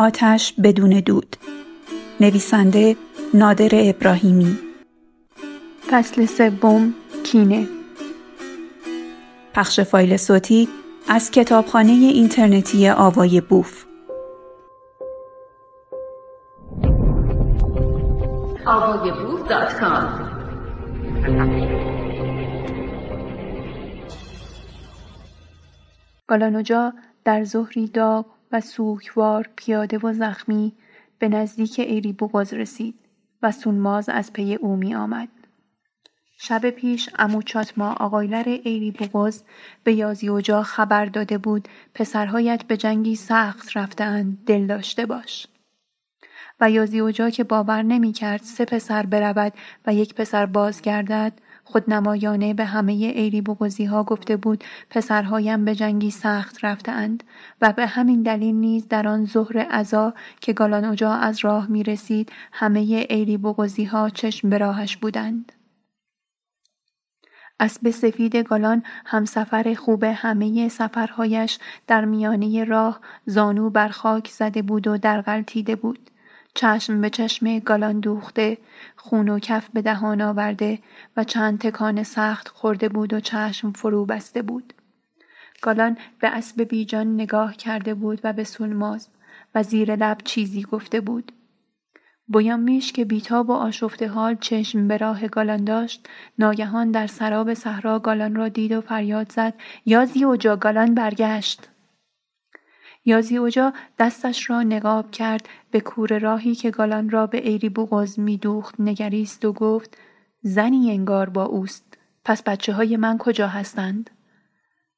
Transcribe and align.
آتش 0.00 0.54
بدون 0.62 0.90
دود. 1.00 1.36
نویسنده 2.20 2.96
نادر 3.34 3.68
ابراهیمی. 3.72 4.58
فصل 5.90 6.26
سوم 6.26 6.94
کینه. 7.24 7.68
پخش 9.54 9.80
فایل 9.80 10.16
صوتی 10.16 10.68
از 11.08 11.30
کتابخانه 11.30 11.92
اینترنتی 11.92 12.88
آوای 12.88 13.40
بوف. 13.40 13.84
گالانوجا 26.26 26.92
در 27.24 27.44
ظهری 27.44 27.86
داغ 27.86 28.39
و 28.52 28.60
سوکوار 28.60 29.48
پیاده 29.56 29.98
و 29.98 30.12
زخمی 30.12 30.72
به 31.18 31.28
نزدیک 31.28 31.78
ایری 31.78 32.12
بوغاز 32.12 32.54
رسید 32.54 32.94
و 33.42 33.52
سونماز 33.52 34.08
از 34.08 34.32
پی 34.32 34.54
او 34.54 34.76
می 34.76 34.94
آمد. 34.94 35.28
شب 36.42 36.70
پیش 36.70 37.10
امو 37.18 37.42
چاتما 37.42 37.92
آقایلر 37.92 38.58
ایری 38.64 38.90
بوغاز 38.90 39.44
به 39.84 39.92
یازی 39.92 40.28
اوجا 40.28 40.62
خبر 40.62 41.06
داده 41.06 41.38
بود 41.38 41.68
پسرهایت 41.94 42.64
به 42.64 42.76
جنگی 42.76 43.16
سخت 43.16 43.76
رفتهاند 43.76 44.38
دل 44.46 44.66
داشته 44.66 45.06
باش. 45.06 45.46
و 46.60 46.70
یازی 46.70 47.00
اوجا 47.00 47.30
که 47.30 47.44
باور 47.44 47.82
نمی 47.82 48.12
کرد 48.12 48.42
سه 48.42 48.64
پسر 48.64 49.06
برود 49.06 49.52
و 49.86 49.94
یک 49.94 50.14
پسر 50.14 50.46
بازگردد 50.46 51.32
خودنمایانه 51.70 52.54
به 52.54 52.64
همه 52.64 52.92
ایری 52.92 53.40
بوغزی 53.40 53.84
ها 53.84 54.04
گفته 54.04 54.36
بود 54.36 54.64
پسرهایم 54.90 55.64
به 55.64 55.74
جنگی 55.74 56.10
سخت 56.10 56.64
رفتند 56.64 57.24
و 57.60 57.72
به 57.72 57.86
همین 57.86 58.22
دلیل 58.22 58.54
نیز 58.54 58.88
در 58.88 59.08
آن 59.08 59.26
ظهر 59.26 59.58
عزا 59.58 60.14
که 60.40 60.52
گالان 60.52 60.84
اجا 60.84 61.12
از 61.12 61.44
راه 61.44 61.66
می 61.66 61.82
رسید 61.82 62.32
همه 62.52 62.80
ایری 63.10 63.36
بوغزی 63.36 63.84
ها 63.84 64.10
چشم 64.10 64.50
به 64.50 64.58
راهش 64.58 64.96
بودند. 64.96 65.52
اسب 67.60 67.90
سفید 67.90 68.36
گالان 68.36 68.82
همسفر 69.04 69.74
خوب 69.74 70.04
همه 70.04 70.68
سفرهایش 70.68 71.58
در 71.86 72.04
میانه 72.04 72.64
راه 72.64 73.00
زانو 73.26 73.70
بر 73.70 73.88
خاک 73.88 74.28
زده 74.28 74.62
بود 74.62 74.86
و 74.86 74.98
در 74.98 75.20
غلطیده 75.20 75.76
بود. 75.76 76.09
چشم 76.54 77.00
به 77.00 77.10
چشم 77.10 77.58
گالان 77.58 78.00
دوخته 78.00 78.58
خون 78.96 79.28
و 79.28 79.38
کف 79.38 79.68
به 79.72 79.82
دهان 79.82 80.20
آورده 80.20 80.78
و 81.16 81.24
چند 81.24 81.58
تکان 81.58 82.02
سخت 82.02 82.48
خورده 82.48 82.88
بود 82.88 83.12
و 83.12 83.20
چشم 83.20 83.72
فرو 83.72 84.04
بسته 84.04 84.42
بود. 84.42 84.74
گالان 85.62 85.96
به 86.20 86.28
اسب 86.28 86.62
بیجان 86.62 87.14
نگاه 87.14 87.56
کرده 87.56 87.94
بود 87.94 88.20
و 88.24 88.32
به 88.32 88.44
سولماز 88.44 89.08
و 89.54 89.62
زیر 89.62 89.96
لب 89.96 90.18
چیزی 90.24 90.62
گفته 90.62 91.00
بود. 91.00 91.32
بویان 92.28 92.60
میش 92.60 92.92
که 92.92 93.04
بیتاب 93.04 93.50
و 93.50 93.52
آشفته 93.52 94.08
حال 94.08 94.36
چشم 94.40 94.88
به 94.88 94.96
راه 94.96 95.28
گالان 95.28 95.64
داشت 95.64 96.08
ناگهان 96.38 96.90
در 96.90 97.06
سراب 97.06 97.54
صحرا 97.54 97.98
گالان 97.98 98.34
را 98.34 98.48
دید 98.48 98.72
و 98.72 98.80
فریاد 98.80 99.32
زد 99.32 99.54
یازی 99.86 100.24
و 100.24 100.36
جا 100.36 100.56
گالان 100.56 100.94
برگشت. 100.94 101.69
یازی 103.10 103.36
اوجا 103.36 103.72
دستش 103.98 104.50
را 104.50 104.62
نقاب 104.62 105.10
کرد 105.10 105.48
به 105.70 105.80
کور 105.80 106.18
راهی 106.18 106.54
که 106.54 106.70
گالان 106.70 107.10
را 107.10 107.26
به 107.26 107.48
ایری 107.48 107.68
بوغز 107.68 108.18
می 108.18 108.36
دوخت 108.36 108.74
نگریست 108.78 109.44
و 109.44 109.52
گفت 109.52 109.98
زنی 110.42 110.90
انگار 110.90 111.28
با 111.28 111.44
اوست 111.44 111.98
پس 112.24 112.42
بچه 112.42 112.72
های 112.72 112.96
من 112.96 113.18
کجا 113.18 113.48
هستند؟ 113.48 114.10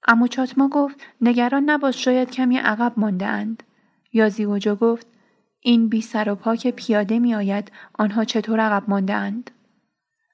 امو 0.08 0.26
چاتما 0.26 0.68
گفت 0.68 1.00
نگران 1.20 1.70
نباش 1.70 2.04
شاید 2.04 2.30
کمی 2.30 2.58
عقب 2.58 2.92
مانده 2.96 3.26
اند. 3.26 3.62
یازی 4.12 4.44
اوجا 4.44 4.76
گفت 4.76 5.06
این 5.60 5.88
بی 5.88 6.00
سر 6.00 6.28
و 6.28 6.34
پا 6.34 6.56
پیاده 6.76 7.18
می 7.18 7.34
آید 7.34 7.72
آنها 7.98 8.24
چطور 8.24 8.60
عقب 8.60 8.90
مانده 8.90 9.14
اند؟ 9.14 9.50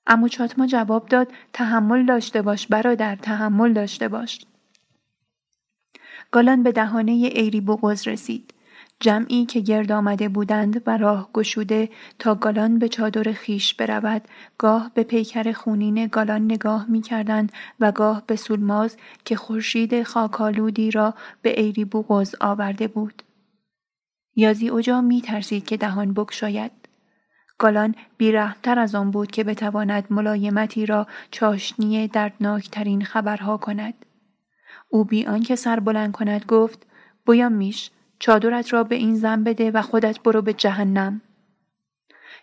امو 0.06 0.28
چاتما 0.28 0.66
جواب 0.66 1.08
داد 1.08 1.32
تحمل 1.52 2.06
داشته 2.06 2.42
باش 2.42 2.66
برادر 2.66 3.16
تحمل 3.16 3.72
داشته 3.72 4.08
باش. 4.08 4.40
گالان 6.30 6.62
به 6.62 6.72
دهانه 6.72 7.12
ایری 7.12 7.60
بوغز 7.60 8.08
رسید. 8.08 8.54
جمعی 9.00 9.46
که 9.46 9.60
گرد 9.60 9.92
آمده 9.92 10.28
بودند 10.28 10.82
و 10.86 10.96
راه 10.96 11.30
گشوده 11.32 11.88
تا 12.18 12.34
گالان 12.34 12.78
به 12.78 12.88
چادر 12.88 13.32
خیش 13.32 13.74
برود 13.74 14.22
گاه 14.58 14.90
به 14.94 15.02
پیکر 15.02 15.52
خونین 15.52 16.06
گالان 16.06 16.44
نگاه 16.44 16.86
می 16.88 17.02
کردند 17.02 17.52
و 17.80 17.92
گاه 17.92 18.22
به 18.26 18.36
سولماز 18.36 18.96
که 19.24 19.36
خورشید 19.36 20.02
خاکالودی 20.02 20.90
را 20.90 21.14
به 21.42 21.60
ایری 21.60 21.84
بوغز 21.84 22.34
آورده 22.40 22.88
بود. 22.88 23.22
یازی 24.36 24.68
اوجا 24.68 25.00
می 25.00 25.20
ترسید 25.20 25.66
که 25.66 25.76
دهان 25.76 26.12
بکشاید. 26.12 26.72
گالان 27.58 27.94
بیرحمتر 28.16 28.78
از 28.78 28.94
آن 28.94 29.10
بود 29.10 29.30
که 29.30 29.44
بتواند 29.44 30.06
ملایمتی 30.10 30.86
را 30.86 31.06
چاشنی 31.30 32.08
دردناکترین 32.08 33.04
خبرها 33.04 33.56
کند. 33.56 34.04
او 34.88 35.04
بی 35.04 35.26
آنکه 35.26 35.56
سر 35.56 35.80
بلند 35.80 36.12
کند 36.12 36.44
گفت 36.44 36.86
بویان 37.26 37.52
میش 37.52 37.90
چادرت 38.18 38.72
را 38.72 38.84
به 38.84 38.94
این 38.94 39.14
زن 39.14 39.44
بده 39.44 39.70
و 39.70 39.82
خودت 39.82 40.20
برو 40.20 40.42
به 40.42 40.52
جهنم. 40.52 41.20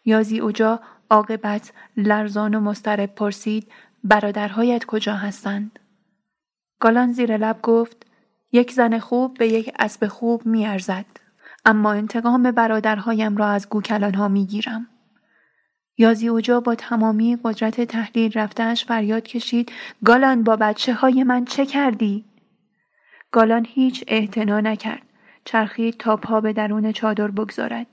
یازی 0.06 0.40
اوجا 0.40 0.80
عاقبت 1.10 1.74
لرزان 1.98 2.56
و 2.56 2.60
مسترب 2.60 3.16
پرسید 3.16 3.72
برادرهایت 4.04 4.86
کجا 4.86 5.16
هستند؟ 5.16 5.80
گالان 6.80 7.12
زیر 7.12 7.38
لب 7.38 7.62
گفت 7.62 8.06
یک 8.52 8.72
زن 8.72 9.00
خوب 9.00 9.38
به 9.38 9.48
یک 9.48 9.74
اسب 9.80 10.08
خوب 10.08 10.46
میارزد 10.46 11.06
اما 11.66 11.94
انتقام 11.94 12.52
برادرهایم 12.52 13.38
را 13.38 13.48
از 13.48 13.70
گوکلانها 13.70 14.28
می‌گیرم. 14.28 14.88
یازی 15.98 16.28
اوجا 16.28 16.60
با 16.60 16.76
تمامی 16.76 17.38
قدرت 17.44 17.82
تحلیل 17.82 18.32
رفتهش 18.36 18.86
فریاد 18.86 19.24
کشید 19.24 19.72
گالان 20.06 20.44
با 20.44 20.56
بچه 20.56 20.94
های 20.94 21.24
من 21.24 21.46
چه 21.46 21.66
کردی؟ 21.66 22.26
گالان 23.36 23.68
هیچ 23.70 24.04
اعتنا 24.08 24.60
نکرد. 24.60 25.02
چرخید 25.46 25.98
تا 25.98 26.18
پا 26.18 26.42
به 26.42 26.54
درون 26.54 26.92
چادر 26.92 27.28
بگذارد. 27.28 27.88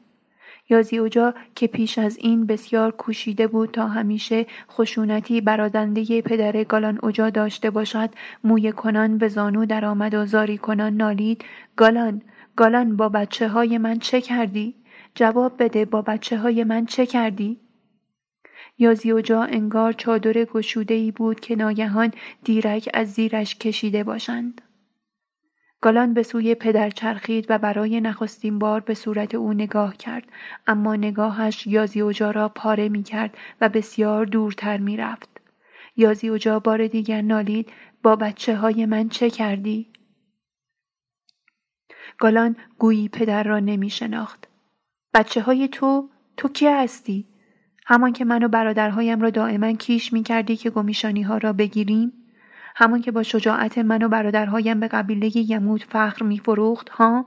یازی 0.68 0.98
اوجا 0.98 1.34
که 1.54 1.66
پیش 1.66 1.98
از 1.98 2.16
این 2.16 2.46
بسیار 2.46 2.90
کوشیده 2.90 3.46
بود 3.46 3.70
تا 3.70 3.88
همیشه 3.88 4.46
خشونتی 4.70 5.40
برادنده 5.40 6.22
پدر 6.22 6.64
گالان 6.64 6.98
اوجا 7.02 7.30
داشته 7.30 7.70
باشد 7.70 8.10
موی 8.44 8.72
کنان 8.72 9.18
به 9.18 9.28
زانو 9.28 9.66
درآمد 9.66 10.14
و 10.14 10.26
زاری 10.26 10.58
کنان 10.58 10.96
نالید 10.96 11.44
گالان 11.76 12.22
گالان 12.56 12.96
با 12.96 13.08
بچه 13.08 13.48
های 13.48 13.78
من 13.78 13.98
چه 13.98 14.20
کردی؟ 14.20 14.74
جواب 15.14 15.62
بده 15.62 15.84
با 15.84 16.02
بچه 16.02 16.38
های 16.38 16.64
من 16.64 16.86
چه 16.86 17.06
کردی؟ 17.06 17.60
یازی 18.78 19.10
اوجا 19.10 19.42
انگار 19.42 19.92
چادر 19.92 20.44
گشوده 20.44 20.94
ای 20.94 21.10
بود 21.10 21.40
که 21.40 21.56
ناگهان 21.56 22.12
دیرک 22.44 22.88
از 22.94 23.12
زیرش 23.12 23.56
کشیده 23.56 24.04
باشند. 24.04 24.60
گالان 25.82 26.14
به 26.14 26.22
سوی 26.22 26.54
پدر 26.54 26.90
چرخید 26.90 27.46
و 27.48 27.58
برای 27.58 28.00
نخستین 28.00 28.58
بار 28.58 28.80
به 28.80 28.94
صورت 28.94 29.34
او 29.34 29.52
نگاه 29.52 29.96
کرد 29.96 30.24
اما 30.66 30.96
نگاهش 30.96 31.66
یازی 31.66 32.00
اوجا 32.00 32.30
را 32.30 32.48
پاره 32.48 32.88
می 32.88 33.02
کرد 33.02 33.38
و 33.60 33.68
بسیار 33.68 34.26
دورتر 34.26 34.76
می 34.76 34.96
رفت. 34.96 35.40
یازی 35.96 36.28
اوجا 36.28 36.60
بار 36.60 36.86
دیگر 36.86 37.22
نالید 37.22 37.72
با 38.02 38.16
بچه 38.16 38.56
های 38.56 38.86
من 38.86 39.08
چه 39.08 39.30
کردی؟ 39.30 39.92
گالان 42.18 42.56
گویی 42.78 43.08
پدر 43.08 43.42
را 43.42 43.58
نمی 43.58 43.90
شناخت. 43.90 44.48
بچه 45.14 45.40
های 45.40 45.68
تو؟ 45.68 46.08
تو 46.36 46.48
کی 46.48 46.66
هستی؟ 46.66 47.26
همان 47.86 48.12
که 48.12 48.24
من 48.24 48.42
و 48.42 48.48
برادرهایم 48.48 49.20
را 49.20 49.30
دائما 49.30 49.72
کیش 49.72 50.12
می 50.12 50.22
کردی 50.22 50.56
که 50.56 50.70
گمیشانی 50.70 51.22
ها 51.22 51.36
را 51.36 51.52
بگیریم؟ 51.52 52.21
همان 52.76 53.00
که 53.00 53.10
با 53.10 53.22
شجاعت 53.22 53.78
من 53.78 54.02
و 54.02 54.08
برادرهایم 54.08 54.80
به 54.80 54.88
قبیله 54.88 55.36
یمود 55.36 55.84
فخر 55.84 56.24
میفروخت 56.24 56.88
ها؟ 56.88 57.24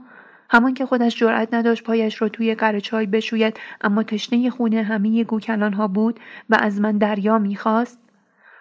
همان 0.50 0.74
که 0.74 0.86
خودش 0.86 1.18
جرأت 1.18 1.54
نداشت 1.54 1.84
پایش 1.84 2.22
را 2.22 2.30
توی 2.30 2.56
قره 2.56 2.82
چای 2.82 3.06
بشوید 3.06 3.60
اما 3.82 4.04
تشنه 4.04 4.50
خون 4.50 4.74
همه 4.74 5.24
گوکلان 5.24 5.74
ها 5.74 5.88
بود 5.88 6.20
و 6.50 6.58
از 6.60 6.82
من 6.82 6.98
دریا 6.98 7.40
می‌خواست؟ 7.40 8.00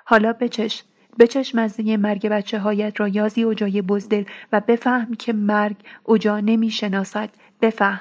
حالا 0.05 0.33
بچش 0.33 0.85
بچش 1.19 1.55
مزه 1.55 1.97
مرگ 1.97 2.29
بچه 2.29 2.59
هایت 2.59 3.01
را 3.01 3.09
یازی 3.09 3.43
اوجای 3.43 3.83
بزدل 3.83 4.25
و 4.53 4.61
بفهم 4.61 5.15
که 5.15 5.33
مرگ 5.33 5.77
اوجا 6.05 6.41
نمی‌شناسد. 6.41 7.31
بفهم. 7.61 8.01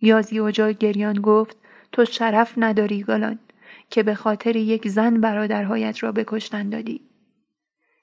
یازی 0.00 0.38
اوجا 0.38 0.70
گریان 0.70 1.14
گفت 1.20 1.56
تو 1.92 2.04
شرف 2.04 2.54
نداری 2.56 3.02
گلان 3.02 3.38
که 3.90 4.02
به 4.02 4.14
خاطر 4.14 4.56
یک 4.56 4.88
زن 4.88 5.20
برادرهایت 5.20 6.02
را 6.02 6.12
بکشتن 6.12 6.68
دادی. 6.68 7.00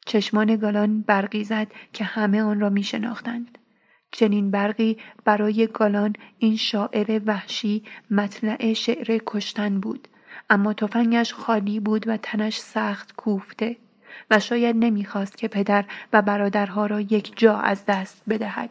چشمان 0.09 0.55
گالان 0.55 1.01
برقی 1.01 1.43
زد 1.43 1.67
که 1.93 2.03
همه 2.03 2.41
آن 2.41 2.59
را 2.59 2.69
می 2.69 2.83
شناختند. 2.83 3.57
چنین 4.11 4.51
برقی 4.51 4.97
برای 5.25 5.67
گالان 5.67 6.15
این 6.39 6.57
شاعر 6.57 7.21
وحشی 7.25 7.83
مطلع 8.11 8.73
شعر 8.73 9.19
کشتن 9.25 9.79
بود. 9.79 10.07
اما 10.49 10.73
تفنگش 10.73 11.33
خالی 11.33 11.79
بود 11.79 12.07
و 12.07 12.17
تنش 12.17 12.57
سخت 12.57 13.15
کوفته 13.15 13.77
و 14.31 14.39
شاید 14.39 14.75
نمی‌خواست 14.75 15.37
که 15.37 15.47
پدر 15.47 15.85
و 16.13 16.21
برادرها 16.21 16.85
را 16.85 17.01
یک 17.01 17.33
جا 17.35 17.57
از 17.57 17.85
دست 17.85 18.21
بدهد. 18.29 18.69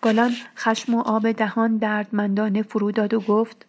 گالان 0.00 0.32
خشم 0.56 0.94
و 0.94 1.00
آب 1.00 1.32
دهان 1.32 1.76
دردمندانه 1.76 2.62
فرو 2.62 2.92
داد 2.92 3.14
و 3.14 3.20
گفت 3.20 3.66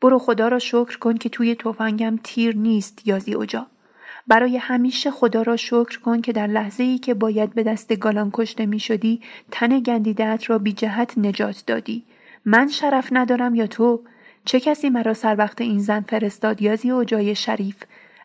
برو 0.00 0.18
خدا 0.18 0.48
را 0.48 0.58
شکر 0.58 0.98
کن 0.98 1.16
که 1.16 1.28
توی 1.28 1.54
تفنگم 1.54 2.18
تیر 2.22 2.56
نیست 2.56 3.06
یازی 3.06 3.34
اوجا 3.34 3.66
برای 4.26 4.56
همیشه 4.56 5.10
خدا 5.10 5.42
را 5.42 5.56
شکر 5.56 6.00
کن 6.00 6.20
که 6.20 6.32
در 6.32 6.46
لحظه 6.46 6.82
ای 6.82 6.98
که 6.98 7.14
باید 7.14 7.54
به 7.54 7.62
دست 7.62 7.96
گالان 7.96 8.30
کشته 8.32 8.66
می 8.66 8.78
شدی 8.78 9.20
تن 9.50 9.80
گندیدت 9.80 10.50
را 10.50 10.58
بی 10.58 10.72
جهت 10.72 11.18
نجات 11.18 11.62
دادی. 11.66 12.04
من 12.44 12.68
شرف 12.68 13.08
ندارم 13.12 13.54
یا 13.54 13.66
تو؟ 13.66 14.00
چه 14.44 14.60
کسی 14.60 14.90
مرا 14.90 15.14
سر 15.14 15.36
وقت 15.38 15.60
این 15.60 15.78
زن 15.78 16.00
فرستاد 16.00 16.62
یازی 16.62 16.90
اوجای 16.90 17.34
شریف؟ 17.34 17.76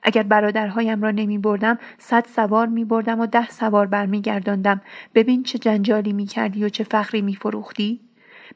اگر 0.04 0.24
برادرهایم 0.24 1.02
را 1.02 1.12
نمی 1.12 1.38
بردم 1.38 1.80
صد 1.98 2.26
سوار 2.36 2.68
می 2.68 2.86
بردم 2.86 3.20
و 3.20 3.26
ده 3.26 3.50
سوار 3.50 3.88
برمیگرداندم 3.88 4.82
ببین 5.16 5.44
چه 5.44 5.58
جنجالی 5.58 6.14
می 6.14 6.26
کردی 6.26 6.64
و 6.64 6.70
چه 6.70 6.84
فخری 6.84 7.22
می 7.22 7.36
فروختی؟ 7.36 8.07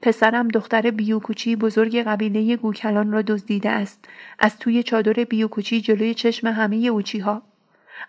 پسرم 0.02 0.48
دختر 0.48 0.92
بیوکوچی 0.92 1.56
بزرگ 1.56 1.98
قبیله 1.98 2.58
گوکلان 2.58 3.12
را 3.12 3.22
دزدیده 3.22 3.70
است 3.70 4.06
از 4.40 4.60
توی 4.60 4.84
چادر 4.84 5.24
بیوکوچی 5.24 5.82
جلوی 5.82 6.14
چشم 6.14 6.48
همه 6.48 6.76
اوچی 6.76 7.20
ها 7.20 7.42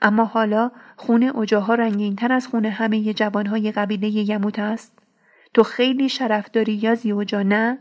اما 0.03 0.25
حالا 0.25 0.71
خون 0.97 1.23
اوجاها 1.23 1.75
رنگین 1.75 2.17
تر 2.17 2.33
از 2.33 2.47
خون 2.47 2.65
همه 2.65 3.15
جوانهای 3.15 3.73
قبیله 3.73 4.09
یموت 4.09 4.59
است 4.59 4.99
تو 5.55 5.63
خیلی 5.63 6.09
شرف 6.09 6.51
داری 6.51 6.73
یا 6.73 6.95
زیوجا 6.95 7.43
نه 7.43 7.79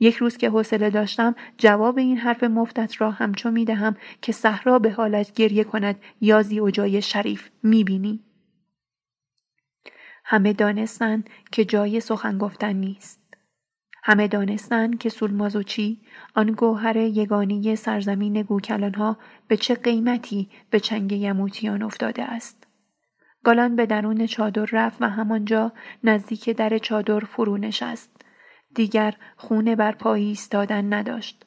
یک 0.00 0.16
روز 0.16 0.36
که 0.36 0.50
حوصله 0.50 0.90
داشتم 0.90 1.34
جواب 1.58 1.98
این 1.98 2.16
حرف 2.18 2.44
مفتت 2.44 3.00
را 3.00 3.10
همچو 3.10 3.50
می 3.50 3.64
دهم 3.64 3.96
که 4.22 4.32
صحرا 4.32 4.78
به 4.78 4.90
حالت 4.90 5.32
گریه 5.32 5.64
کند 5.64 6.00
یا 6.20 6.42
زیوجای 6.42 7.02
شریف 7.02 7.50
می 7.62 7.84
بینی. 7.84 8.20
همه 10.24 10.52
دانستند 10.52 11.30
که 11.52 11.64
جای 11.64 12.00
سخن 12.00 12.38
گفتن 12.38 12.72
نیست. 12.72 13.27
همه 14.02 14.28
دانستند 14.28 14.98
که 14.98 15.08
سولمازوچی 15.08 16.00
آن 16.34 16.46
گوهر 16.46 16.96
یگانی 16.96 17.76
سرزمین 17.76 18.42
گوکلانها 18.42 19.16
به 19.48 19.56
چه 19.56 19.74
قیمتی 19.74 20.48
به 20.70 20.80
چنگ 20.80 21.12
یموتیان 21.12 21.82
افتاده 21.82 22.22
است. 22.22 22.66
گالان 23.44 23.76
به 23.76 23.86
درون 23.86 24.26
چادر 24.26 24.68
رفت 24.72 25.02
و 25.02 25.08
همانجا 25.08 25.72
نزدیک 26.04 26.50
در 26.50 26.78
چادر 26.78 27.20
فرو 27.20 27.56
نشست. 27.56 28.10
دیگر 28.74 29.14
خونه 29.36 29.76
بر 29.76 29.92
پایی 29.92 30.26
ایستادن 30.26 30.92
نداشت. 30.92 31.44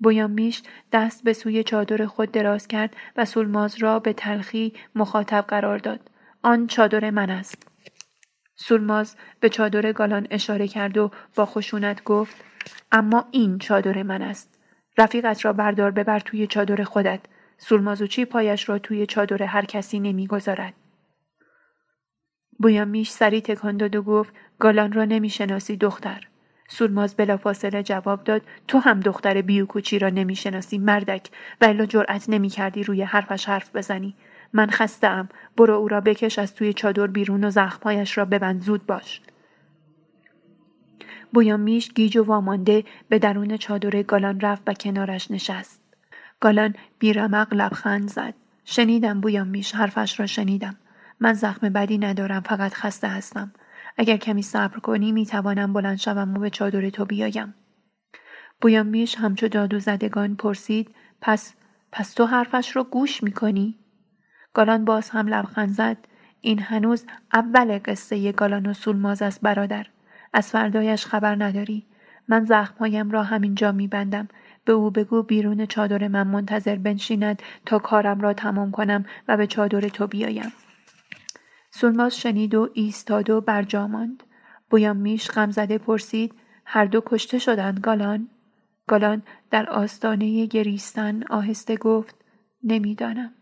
بویامیش 0.00 0.62
دست 0.92 1.24
به 1.24 1.32
سوی 1.32 1.64
چادر 1.64 2.06
خود 2.06 2.32
دراز 2.32 2.68
کرد 2.68 2.96
و 3.16 3.24
سولماز 3.24 3.82
را 3.82 3.98
به 3.98 4.12
تلخی 4.12 4.72
مخاطب 4.94 5.44
قرار 5.48 5.78
داد. 5.78 6.10
آن 6.42 6.66
چادر 6.66 7.10
من 7.10 7.30
است. 7.30 7.69
سولماز 8.62 9.16
به 9.40 9.48
چادر 9.48 9.92
گالان 9.92 10.26
اشاره 10.30 10.68
کرد 10.68 10.98
و 10.98 11.10
با 11.34 11.46
خشونت 11.46 12.04
گفت 12.04 12.44
اما 12.92 13.24
این 13.30 13.58
چادر 13.58 14.02
من 14.02 14.22
است. 14.22 14.58
رفیقت 14.98 15.44
را 15.44 15.52
بردار 15.52 15.90
ببر 15.90 16.20
توی 16.20 16.46
چادر 16.46 16.84
خودت. 16.84 17.20
سولمازوچی 17.58 18.24
پایش 18.24 18.68
را 18.68 18.78
توی 18.78 19.06
چادر 19.06 19.42
هر 19.42 19.64
کسی 19.64 20.00
نمی‌گذارد. 20.00 20.74
بویامیش 22.58 23.10
سری 23.10 23.40
تکان 23.40 23.76
داد 23.76 23.96
و 23.96 24.02
گفت 24.02 24.34
گالان 24.58 24.92
را 24.92 25.04
نمی‌شناسی 25.04 25.76
دختر. 25.76 26.28
سولماز 26.68 27.16
بلافاصله 27.16 27.82
جواب 27.82 28.24
داد 28.24 28.42
تو 28.68 28.78
هم 28.78 29.00
دختر 29.00 29.42
بیوکوچی 29.42 29.98
را 29.98 30.08
نمی‌شناسی 30.08 30.78
مردک 30.78 31.30
و 31.60 31.64
الا 31.64 31.86
جرأت 31.86 32.28
نمی‌کردی 32.28 32.84
روی 32.84 33.02
حرفش 33.02 33.48
حرف 33.48 33.76
بزنی 33.76 34.16
من 34.52 34.70
خستم 34.70 35.28
برو 35.56 35.74
او 35.74 35.88
را 35.88 36.00
بکش 36.00 36.38
از 36.38 36.54
توی 36.54 36.72
چادر 36.72 37.06
بیرون 37.06 37.44
و 37.44 37.50
زخمهایش 37.50 38.18
را 38.18 38.24
ببند. 38.24 38.62
زود 38.62 38.86
باش. 38.86 39.20
بویامیش 41.32 41.92
گیج 41.94 42.16
و 42.16 42.24
وامانده 42.24 42.84
به 43.08 43.18
درون 43.18 43.56
چادر 43.56 44.02
گالان 44.02 44.40
رفت 44.40 44.62
و 44.66 44.74
کنارش 44.74 45.30
نشست. 45.30 45.80
گالان 46.40 46.74
بیرمق 46.98 47.54
لبخند 47.54 48.08
زد. 48.08 48.34
شنیدم 48.64 49.20
بویامیش 49.20 49.74
حرفش 49.74 50.20
را 50.20 50.26
شنیدم. 50.26 50.76
من 51.20 51.32
زخم 51.32 51.68
بدی 51.68 51.98
ندارم 51.98 52.40
فقط 52.40 52.74
خسته 52.74 53.08
هستم. 53.08 53.52
اگر 53.96 54.16
کمی 54.16 54.42
صبر 54.42 54.78
کنی 54.78 55.12
می 55.12 55.26
توانم 55.26 55.72
بلند 55.72 55.98
شوم 55.98 56.36
و 56.36 56.40
به 56.40 56.50
چادر 56.50 56.90
تو 56.90 57.04
بیایم. 57.04 57.54
بویامیش 58.60 59.14
همچو 59.18 59.48
جادو 59.48 59.78
زدگان 59.78 60.36
پرسید 60.36 60.94
پس 61.20 61.54
پس 61.92 62.12
تو 62.14 62.26
حرفش 62.26 62.76
رو 62.76 62.84
گوش 62.84 63.22
می 63.22 63.32
کنی؟ 63.32 63.79
گالان 64.54 64.84
باز 64.84 65.10
هم 65.10 65.28
لبخند 65.28 65.70
زد. 65.70 65.96
این 66.40 66.58
هنوز 66.58 67.04
اول 67.32 67.80
قصه 67.84 68.32
گالان 68.32 68.66
و 68.66 68.72
سولماز 68.72 69.22
است 69.22 69.40
برادر. 69.40 69.86
از 70.32 70.50
فردایش 70.50 71.06
خبر 71.06 71.44
نداری. 71.44 71.86
من 72.28 72.44
زخمهایم 72.44 73.10
را 73.10 73.22
همینجا 73.22 73.72
میبندم. 73.72 74.28
به 74.64 74.72
او 74.72 74.90
بگو 74.90 75.22
بیرون 75.22 75.66
چادر 75.66 76.08
من 76.08 76.26
منتظر 76.26 76.76
بنشیند 76.76 77.42
تا 77.66 77.78
کارم 77.78 78.20
را 78.20 78.32
تمام 78.32 78.70
کنم 78.70 79.04
و 79.28 79.36
به 79.36 79.46
چادر 79.46 79.80
تو 79.80 80.06
بیایم. 80.06 80.52
سولماز 81.70 82.16
شنید 82.16 82.54
و 82.54 82.68
ایستاد 82.74 83.30
و 83.30 83.40
برجا 83.40 83.86
ماند. 83.86 84.22
میش 84.96 85.30
غمزده 85.30 85.78
پرسید 85.78 86.34
هر 86.64 86.84
دو 86.84 87.02
کشته 87.06 87.38
شدند 87.38 87.80
گالان؟ 87.80 88.28
گالان 88.86 89.22
در 89.50 89.70
آستانه 89.70 90.46
گریستن 90.46 91.22
آهسته 91.30 91.76
گفت 91.76 92.14
نمی‌دانم. 92.64 93.34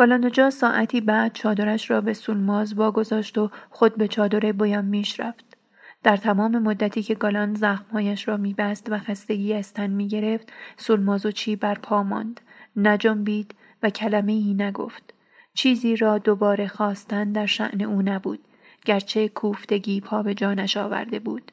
گالانجا 0.00 0.50
ساعتی 0.50 1.00
بعد 1.00 1.32
چادرش 1.32 1.90
را 1.90 2.00
به 2.00 2.14
سولماز 2.14 2.74
واگذاشت 2.74 3.38
و 3.38 3.50
خود 3.70 3.96
به 3.96 4.08
چادر 4.08 4.52
میش 4.82 5.20
رفت. 5.20 5.56
در 6.02 6.16
تمام 6.16 6.58
مدتی 6.58 7.02
که 7.02 7.14
گالان 7.14 7.54
زخمهایش 7.54 8.28
را 8.28 8.36
میبست 8.36 8.86
و 8.92 8.98
خستگی 8.98 9.54
از 9.54 9.72
تن 9.72 9.90
می‌گرفت 9.90 10.52
سولماز 10.76 11.26
و 11.26 11.30
چی 11.30 11.56
بر 11.56 11.74
پا 11.74 12.02
ماند. 12.02 12.40
نجنبید 12.76 13.54
و 13.82 13.90
کلمه 13.90 14.32
ای 14.32 14.54
نگفت. 14.54 15.14
چیزی 15.54 15.96
را 15.96 16.18
دوباره 16.18 16.68
خواستن 16.68 17.32
در 17.32 17.46
شعن 17.46 17.82
او 17.82 18.02
نبود 18.02 18.40
گرچه 18.84 19.28
کوفتگی 19.28 20.00
پا 20.00 20.22
به 20.22 20.34
جانش 20.34 20.76
آورده 20.76 21.18
بود. 21.18 21.52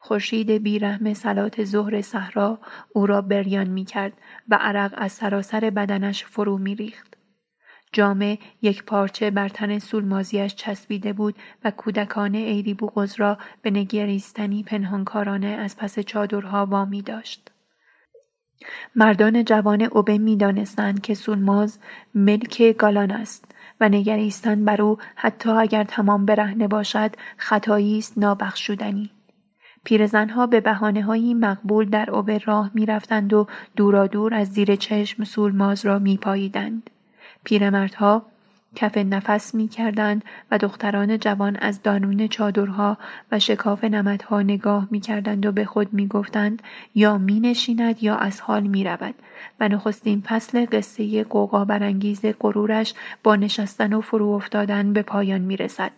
خورشید 0.00 0.50
بیرحم 0.50 1.14
سلات 1.14 1.64
ظهر 1.64 2.00
صحرا 2.00 2.58
او 2.92 3.06
را 3.06 3.22
بریان 3.22 3.68
می 3.68 3.84
کرد 3.84 4.12
و 4.48 4.58
عرق 4.60 4.94
از 4.96 5.12
سراسر 5.12 5.60
بدنش 5.70 6.24
فرو 6.24 6.58
می 6.58 6.74
جامه 7.92 8.38
یک 8.62 8.84
پارچه 8.84 9.30
بر 9.30 9.48
تن 9.48 9.78
سولمازیش 9.78 10.54
چسبیده 10.54 11.12
بود 11.12 11.34
و 11.64 11.70
کودکانه 11.70 12.38
ایری 12.38 12.74
بوغز 12.74 13.20
را 13.20 13.38
به 13.62 13.70
نگریستنی 13.70 14.62
پنهانکارانه 14.62 15.46
از 15.46 15.76
پس 15.76 15.98
چادرها 15.98 16.66
وامی 16.66 17.02
داشت. 17.02 17.50
مردان 18.96 19.44
جوان 19.44 19.82
اوبه 19.82 20.18
می 20.18 20.36
دانستند 20.36 21.00
که 21.00 21.14
سولماز 21.14 21.78
ملک 22.14 22.62
گالان 22.62 23.10
است 23.10 23.44
و 23.80 23.88
نگریستن 23.88 24.64
بر 24.64 24.82
او 24.82 24.98
حتی 25.14 25.50
اگر 25.50 25.84
تمام 25.84 26.26
برهنه 26.26 26.68
باشد 26.68 27.10
خطایی 27.36 27.98
است 27.98 28.18
نابخشودنی. 28.18 29.10
پیرزنها 29.84 30.46
به 30.46 30.60
بحانه 30.60 31.02
هایی 31.02 31.34
مقبول 31.34 31.90
در 31.90 32.10
اوبه 32.10 32.38
راه 32.38 32.70
می 32.74 32.86
رفتند 32.86 33.32
و 33.32 33.46
دورادور 33.76 34.34
از 34.34 34.48
زیر 34.48 34.76
چشم 34.76 35.24
سولماز 35.24 35.86
را 35.86 35.98
می 35.98 36.16
پاییدند. 36.16 36.90
پیرمردها 37.44 38.26
کف 38.74 38.98
نفس 38.98 39.54
می 39.54 39.68
کردند 39.68 40.24
و 40.50 40.58
دختران 40.58 41.18
جوان 41.18 41.56
از 41.56 41.82
دانون 41.82 42.28
چادرها 42.28 42.98
و 43.32 43.38
شکاف 43.38 43.84
نمدها 43.84 44.42
نگاه 44.42 44.88
می 44.90 45.00
کردند 45.00 45.46
و 45.46 45.52
به 45.52 45.64
خود 45.64 45.92
می 45.92 46.06
گفتند 46.06 46.62
یا 46.94 47.18
می 47.18 47.40
نشیند 47.40 48.02
یا 48.02 48.16
از 48.16 48.40
حال 48.40 48.62
می 48.62 48.84
رود 48.84 49.14
و 49.60 49.68
نخستین 49.68 50.20
فصل 50.20 50.66
قصه 50.72 51.24
قوقا 51.24 51.64
برانگیز 51.64 52.20
غرورش 52.40 52.94
با 53.22 53.36
نشستن 53.36 53.92
و 53.92 54.00
فرو 54.00 54.28
افتادن 54.28 54.92
به 54.92 55.02
پایان 55.02 55.40
می 55.40 55.56
رسد. 55.56 55.90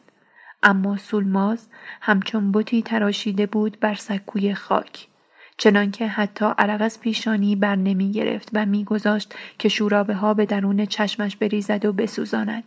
اما 0.63 0.97
سولماز 0.97 1.69
همچون 2.01 2.53
بوتی 2.53 2.83
تراشیده 2.83 3.47
بود 3.47 3.81
بر 3.81 3.95
سکوی 3.95 4.55
خاک. 4.55 5.09
چنانکه 5.57 6.07
حتی 6.07 6.45
عرق 6.59 6.83
از 6.83 7.01
پیشانی 7.01 7.57
بر 7.57 7.77
نمی 7.77 8.13
گرفت 8.13 8.49
و 8.53 8.67
میگذاشت 8.67 9.35
که 9.59 9.69
شورابه 9.69 10.15
ها 10.15 10.35
به 10.35 10.47
درون 10.47 10.87
چشمش 10.87 11.37
بریزد 11.37 11.85
و 11.85 11.93
بسوزاند. 11.93 12.65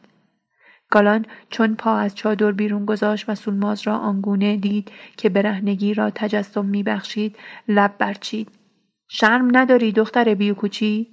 گالان 0.90 1.26
چون 1.50 1.76
پا 1.76 1.98
از 1.98 2.16
چادر 2.16 2.52
بیرون 2.52 2.86
گذاشت 2.86 3.30
و 3.30 3.36
سولماز 3.36 3.88
را 3.88 3.98
آنگونه 3.98 4.58
دید 4.58 4.92
که 5.18 5.30
برهنگی 5.30 5.94
را 5.94 6.10
تجسم 6.10 6.66
میبخشید 6.66 7.36
لب 7.68 7.98
برچید. 7.98 8.52
شرم 9.08 9.58
نداری 9.58 9.92
دختر 9.92 10.34
بیوکوچی؟ 10.34 11.08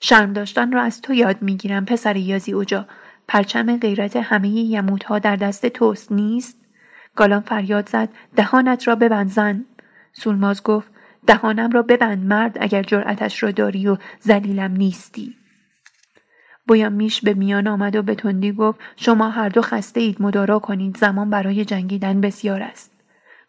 شرم 0.00 0.32
داشتن 0.32 0.72
را 0.72 0.82
از 0.82 1.00
تو 1.00 1.14
یاد 1.14 1.42
می‌گیرم 1.42 1.84
پسر 1.84 2.16
یازی 2.16 2.52
اوجا. 2.52 2.86
پرچم 3.28 3.76
غیرت 3.76 4.16
همه 4.16 4.48
یموتها 4.48 5.18
در 5.18 5.36
دست 5.36 5.66
توست 5.66 6.12
نیست؟ 6.12 6.58
گالان 7.16 7.40
فریاد 7.40 7.88
زد. 7.88 8.08
دهانت 8.36 8.88
را 8.88 8.96
ببند 8.96 9.30
زن 9.30 9.64
سولماز 10.14 10.62
گفت 10.62 10.88
دهانم 11.26 11.70
را 11.70 11.82
ببند 11.82 12.26
مرد 12.26 12.56
اگر 12.60 12.82
جرأتش 12.82 13.42
را 13.42 13.50
داری 13.50 13.88
و 13.88 13.96
زلیلم 14.20 14.72
نیستی. 14.72 15.36
میش 16.92 17.20
به 17.20 17.34
میان 17.34 17.66
آمد 17.66 17.96
و 17.96 18.02
به 18.02 18.14
تندی 18.14 18.52
گفت 18.52 18.80
شما 18.96 19.30
هر 19.30 19.48
دو 19.48 19.62
خسته 19.62 20.00
اید 20.00 20.22
مدارا 20.22 20.58
کنید 20.58 20.96
زمان 20.96 21.30
برای 21.30 21.64
جنگیدن 21.64 22.20
بسیار 22.20 22.62
است. 22.62 22.90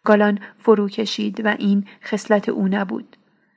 گالان 0.04 0.38
فرو 0.58 0.88
کشید 0.88 1.44
و 1.44 1.48
این 1.58 1.84
خصلت 2.04 2.48
او 2.48 2.68
نبود. 2.68 3.16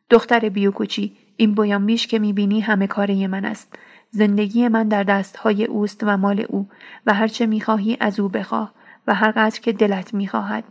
دختر 0.09 0.49
بیوکوچی 0.49 1.17
این 1.37 1.77
میش 1.77 2.07
که 2.07 2.19
می‌بینی 2.19 2.61
همه 2.61 2.87
کاره 2.87 3.27
من 3.27 3.45
است. 3.45 3.79
زندگی 4.11 4.67
من 4.67 4.87
در 4.87 5.03
دستهای 5.03 5.65
اوست 5.65 6.03
و 6.03 6.17
مال 6.17 6.45
او 6.49 6.69
و 7.05 7.13
هرچه 7.13 7.45
می‌خواهی 7.45 7.97
از 7.99 8.19
او 8.19 8.29
بخواه 8.29 8.73
و 9.07 9.13
هر 9.13 9.31
قدر 9.31 9.59
که 9.59 9.73
دلت 9.73 10.13
می‌خواهد. 10.13 10.63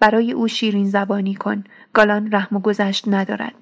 برای 0.00 0.32
او 0.32 0.48
شیرین 0.48 0.86
زبانی 0.86 1.34
کن. 1.34 1.64
گالان 1.92 2.32
رحم 2.32 2.56
و 2.56 2.60
گذشت 2.60 3.08
ندارد. 3.08 3.54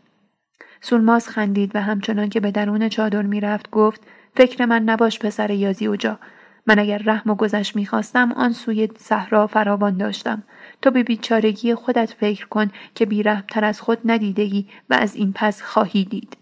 سولماز 0.81 1.29
خندید 1.29 1.71
و 1.77 1.83
همچنان 1.83 2.29
که 2.29 2.41
به 2.41 2.51
درون 2.51 2.89
چادر 2.89 3.23
می‌رفت 3.23 3.71
گفت 3.71 4.01
فکر 4.37 4.65
من 4.65 4.83
نباش 4.83 5.19
پسر 5.19 5.51
یازی 5.51 5.87
اوجا. 5.87 6.19
من 6.67 6.79
اگر 6.79 6.99
رحم 6.99 7.31
و 7.31 7.35
گذشت 7.35 7.77
می‌خواستم 7.77 8.33
آن 8.33 8.53
سوی 8.53 8.89
صحرا 8.99 9.47
فراوان 9.47 9.97
داشتم. 9.97 10.43
تو 10.83 10.91
به 10.91 11.03
بیچارگی 11.03 11.75
خودت 11.75 12.13
فکر 12.13 12.47
کن 12.47 12.71
که 12.95 13.07
بیرحمتر 13.07 13.65
از 13.65 13.81
خود 13.81 13.99
ندیدهی 14.05 14.69
و 14.91 14.95
از 14.95 15.15
این 15.15 15.33
پس 15.33 15.63
خواهی 15.63 16.05
دید. 16.05 16.37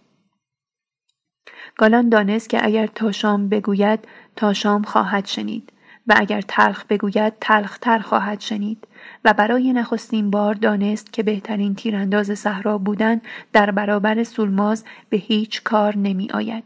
گالان 1.76 2.08
دانست 2.08 2.48
که 2.48 2.66
اگر 2.66 2.86
تا 2.86 3.12
شام 3.12 3.48
بگوید 3.48 4.08
تا 4.36 4.52
شام 4.52 4.82
خواهد 4.82 5.26
شنید 5.26 5.72
و 6.06 6.14
اگر 6.16 6.40
تلخ 6.40 6.84
بگوید 6.84 7.32
تلختر 7.40 7.98
خواهد 7.98 8.40
شنید. 8.40 8.86
و 9.24 9.32
برای 9.32 9.72
نخستین 9.72 10.30
بار 10.30 10.54
دانست 10.54 11.12
که 11.12 11.22
بهترین 11.22 11.74
تیرانداز 11.74 12.38
صحرا 12.38 12.78
بودن 12.78 13.20
در 13.52 13.70
برابر 13.70 14.22
سولماز 14.22 14.84
به 15.10 15.16
هیچ 15.16 15.62
کار 15.62 15.96
نمی 15.96 16.30
آید. 16.30 16.64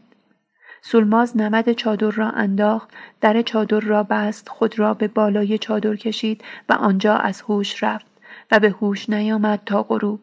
سولماز 0.81 1.37
نمد 1.37 1.71
چادر 1.71 2.11
را 2.11 2.29
انداخت 2.29 2.89
در 3.21 3.41
چادر 3.41 3.79
را 3.79 4.03
بست 4.03 4.49
خود 4.49 4.79
را 4.79 4.93
به 4.93 5.07
بالای 5.07 5.57
چادر 5.57 5.95
کشید 5.95 6.43
و 6.69 6.73
آنجا 6.73 7.15
از 7.15 7.41
هوش 7.41 7.83
رفت 7.83 8.05
و 8.51 8.59
به 8.59 8.69
هوش 8.69 9.09
نیامد 9.09 9.61
تا 9.65 9.83
غروب 9.83 10.19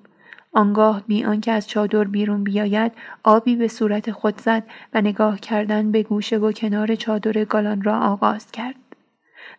آنگاه 0.53 1.03
بی 1.07 1.25
آنکه 1.25 1.53
از 1.53 1.69
چادر 1.69 2.05
بیرون 2.05 2.45
بیاید 2.45 2.93
آبی 3.23 3.57
به 3.57 3.69
صورت 3.69 4.11
خود 4.11 4.41
زد 4.41 4.63
و 4.95 5.01
نگاه 5.01 5.41
کردن 5.41 5.93
به 5.93 6.03
گوشه 6.03 6.39
و 6.39 6.53
کنار 6.53 6.95
چادر 6.95 7.45
گالان 7.45 7.83
را 7.83 8.01
آغاز 8.01 8.51
کرد 8.51 8.75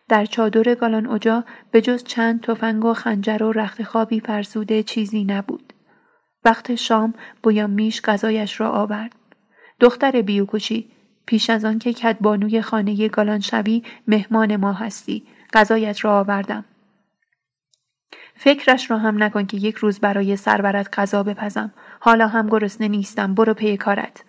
در 0.08 0.24
چادر 0.24 0.74
گالان 0.74 1.06
اجا 1.06 1.44
به 1.70 1.80
جز 1.80 2.04
چند 2.04 2.40
تفنگ 2.42 2.84
و 2.84 2.94
خنجر 2.94 3.42
و 3.42 3.52
رخت 3.52 3.82
خوابی 3.82 4.20
فرسوده 4.20 4.82
چیزی 4.82 5.24
نبود. 5.24 5.72
وقت 6.44 6.74
شام 6.74 7.14
میش 7.68 8.02
غذایش 8.02 8.60
را 8.60 8.70
آورد. 8.70 9.12
دختر 9.80 10.22
بیوکوچی 10.22 10.90
پیش 11.26 11.50
از 11.50 11.64
آن 11.64 11.78
که 11.78 11.92
کدبانوی 11.92 12.62
خانه 12.62 13.08
گالان 13.08 13.40
شوی 13.40 13.82
مهمان 14.06 14.56
ما 14.56 14.72
هستی. 14.72 15.26
غذایت 15.52 16.04
را 16.04 16.18
آوردم. 16.18 16.64
فکرش 18.34 18.90
را 18.90 18.98
هم 18.98 19.22
نکن 19.22 19.46
که 19.46 19.56
یک 19.56 19.76
روز 19.76 20.00
برای 20.00 20.36
سرورت 20.36 20.98
غذا 20.98 21.22
بپزم. 21.22 21.72
حالا 22.00 22.28
هم 22.28 22.48
گرسنه 22.48 22.88
نیستم. 22.88 23.34
برو 23.34 23.54
پی 23.54 23.76
کارت. 23.76 24.24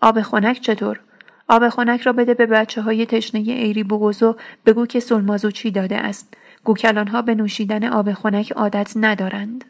آب 0.00 0.22
خنک 0.22 0.60
چطور؟ 0.60 1.00
آب 1.48 1.68
خنک 1.68 2.00
را 2.00 2.12
بده 2.12 2.34
به 2.34 2.46
بچه 2.46 2.82
های 2.82 3.06
تشنه 3.06 3.40
ایری 3.40 3.82
بوغوزو 3.82 4.36
بگو 4.66 4.86
که 4.86 5.00
سلمازو 5.00 5.50
چی 5.50 5.70
داده 5.70 5.96
است. 5.96 6.34
گوکلان 6.64 7.08
ها 7.08 7.22
به 7.22 7.34
نوشیدن 7.34 7.84
آب 7.84 8.12
خنک 8.12 8.52
عادت 8.52 8.92
ندارند. 8.96 9.64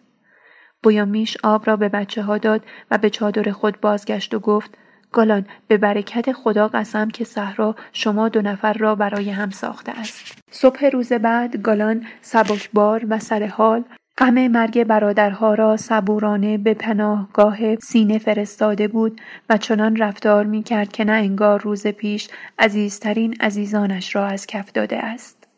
بویامیش 0.82 1.36
آب 1.42 1.66
را 1.66 1.76
به 1.76 1.88
بچه 1.88 2.22
ها 2.22 2.38
داد 2.38 2.64
و 2.90 2.98
به 2.98 3.10
چادر 3.10 3.52
خود 3.52 3.80
بازگشت 3.80 4.34
و 4.34 4.38
گفت 4.38 4.70
گالان 5.12 5.46
به 5.68 5.76
برکت 5.76 6.32
خدا 6.32 6.68
قسم 6.68 7.08
که 7.08 7.24
صحرا 7.24 7.76
شما 7.92 8.28
دو 8.28 8.42
نفر 8.42 8.72
را 8.72 8.94
برای 8.94 9.30
هم 9.30 9.50
ساخته 9.50 9.92
است. 9.92 10.38
صبح 10.50 10.86
روز 10.86 11.12
بعد 11.12 11.56
گالان 11.56 12.06
سبکبار 12.20 13.06
و 13.08 13.18
سرحال 13.18 13.84
غم 14.18 14.48
مرگ 14.48 14.84
برادرها 14.84 15.54
را 15.54 15.76
صبورانه 15.76 16.58
به 16.58 16.74
پناهگاه 16.74 17.76
سینه 17.76 18.18
فرستاده 18.18 18.88
بود 18.88 19.20
و 19.50 19.56
چنان 19.56 19.96
رفتار 19.96 20.44
می 20.44 20.62
کرد 20.62 20.92
که 20.92 21.04
نه 21.04 21.12
انگار 21.12 21.60
روز 21.60 21.86
پیش 21.86 22.28
عزیزترین 22.58 23.34
عزیزانش 23.40 24.16
را 24.16 24.26
از 24.26 24.46
کف 24.46 24.72
داده 24.72 24.98
است. 24.98 25.48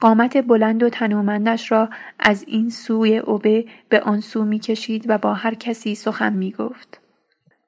قامت 0.00 0.36
بلند 0.36 0.82
و 0.82 0.88
تنومندش 0.88 1.72
را 1.72 1.88
از 2.18 2.44
این 2.48 2.70
سوی 2.70 3.18
اوبه 3.18 3.64
به 3.88 4.00
آن 4.00 4.20
سو 4.20 4.44
می 4.44 4.58
کشید 4.58 5.04
و 5.08 5.18
با 5.18 5.34
هر 5.34 5.54
کسی 5.54 5.94
سخن 5.94 6.32
می 6.32 6.52
گفت. 6.52 7.00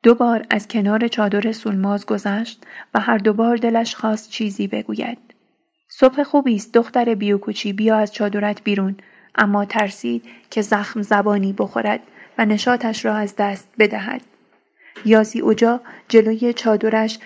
دو 0.02 0.14
بار 0.14 0.46
از 0.50 0.68
کنار 0.68 1.08
چادر 1.08 1.52
سولماز 1.52 2.06
گذشت 2.06 2.66
و 2.94 3.00
هر 3.00 3.18
دو 3.18 3.32
بار 3.32 3.56
دلش 3.56 3.94
خواست 3.94 4.30
چیزی 4.30 4.66
بگوید. 4.66 5.18
صبح 5.88 6.22
خوبی 6.22 6.54
است 6.56 6.74
دختر 6.74 7.14
بیوکوچی 7.14 7.72
بیا 7.72 7.96
از 7.96 8.12
چادرت 8.12 8.64
بیرون 8.64 8.96
اما 9.36 9.64
ترسید 9.64 10.24
که 10.50 10.62
زخم 10.62 11.02
زبانی 11.02 11.52
بخورد 11.52 12.00
و 12.38 12.44
نشاتش 12.44 13.04
را 13.04 13.14
از 13.14 13.34
دست 13.36 13.68
بدهد. 13.78 14.22
یازی 15.04 15.40
اوجا 15.40 15.80
جلوی 16.08 16.52
چادرش 16.52 17.18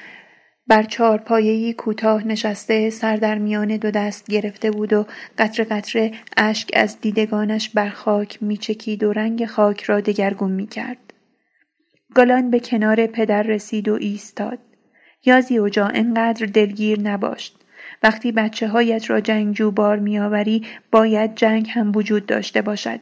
بر 0.67 0.83
چهار 0.83 1.19
پایهی 1.19 1.73
کوتاه 1.73 2.26
نشسته 2.26 2.90
سر 2.90 3.17
در 3.17 3.38
میان 3.38 3.76
دو 3.76 3.90
دست 3.90 4.26
گرفته 4.26 4.71
بود 4.71 4.93
و 4.93 5.07
قطر 5.38 5.64
قطره 5.64 6.12
اشک 6.37 6.71
از 6.75 7.00
دیدگانش 7.00 7.69
بر 7.69 7.88
خاک 7.88 8.43
میچکید 8.43 9.02
و 9.02 9.12
رنگ 9.12 9.47
خاک 9.47 9.83
را 9.83 10.00
دگرگون 10.00 10.52
می‌کرد. 10.52 11.12
گالان 12.14 12.50
به 12.50 12.61
کنار 12.61 13.07
پدر 13.07 13.43
رسید 13.43 13.88
و 13.88 13.95
ایستاد. 13.95 14.59
یازی 15.25 15.59
اوجا 15.59 15.87
انقدر 15.87 16.47
دلگیر 16.47 17.00
نباشت. 17.00 17.60
وقتی 18.02 18.33
بچه 18.33 18.69
هایت 18.69 19.11
را 19.11 19.21
جنگجو 19.21 19.71
بار 19.71 19.99
میآوری 19.99 20.66
باید 20.92 21.35
جنگ 21.35 21.69
هم 21.71 21.92
وجود 21.95 22.26
داشته 22.26 22.62
باشد. 22.62 23.00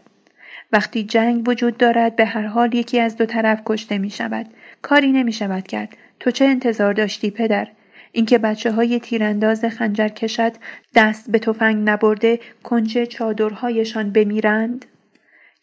وقتی 0.72 1.04
جنگ 1.04 1.48
وجود 1.48 1.76
دارد 1.76 2.16
به 2.16 2.24
هر 2.24 2.46
حال 2.46 2.74
یکی 2.74 3.00
از 3.00 3.16
دو 3.16 3.26
طرف 3.26 3.62
کشته 3.66 3.98
می 3.98 4.10
شود. 4.10 4.46
کاری 4.82 5.12
نمی 5.12 5.32
شود 5.32 5.66
کرد. 5.66 5.96
تو 6.20 6.30
چه 6.30 6.44
انتظار 6.44 6.92
داشتی 6.92 7.30
پدر؟ 7.30 7.68
اینکه 8.12 8.38
بچه 8.38 8.72
های 8.72 9.00
تیرانداز 9.00 9.64
خنجر 9.64 10.08
کشد 10.08 10.52
دست 10.94 11.30
به 11.30 11.38
تفنگ 11.38 11.88
نبرده 11.88 12.40
کنج 12.62 13.02
چادرهایشان 13.02 14.12
بمیرند؟ 14.12 14.86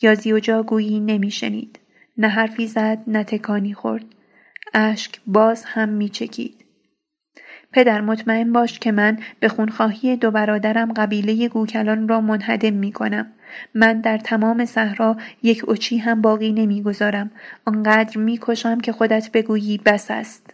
یا 0.02 0.16
زیوجا 0.16 0.64
گویی 0.64 1.00
نمیشنید. 1.00 1.80
نه 2.18 2.28
حرفی 2.28 2.68
زد 2.68 2.98
نه 3.08 3.24
تکانی 3.24 3.74
خورد. 3.74 4.06
اشک 4.74 5.20
باز 5.28 5.64
هم 5.66 5.90
میچکید. 5.90 6.65
پدر 7.76 8.02
مطمئن 8.02 8.54
باش 8.54 8.80
که 8.80 8.92
من 8.92 9.18
به 9.40 9.48
خونخواهی 9.48 10.16
دو 10.16 10.32
برادرم 10.32 10.94
قبیله 10.94 11.48
گوکلان 11.48 12.08
را 12.08 12.22
منهدم 12.22 12.74
می 12.74 12.92
کنم. 12.92 13.32
من 13.74 14.02
در 14.02 14.18
تمام 14.18 14.66
صحرا 14.66 15.18
یک 15.44 15.70
اچی 15.70 15.98
هم 15.98 16.22
باقی 16.22 16.52
نمی‌گذارم. 16.52 17.32
آنقدر 17.66 18.18
می‌کشم 18.18 18.80
که 18.80 18.92
خودت 18.92 19.32
بگویی 19.32 19.78
بس 19.86 20.12
است. 20.12 20.54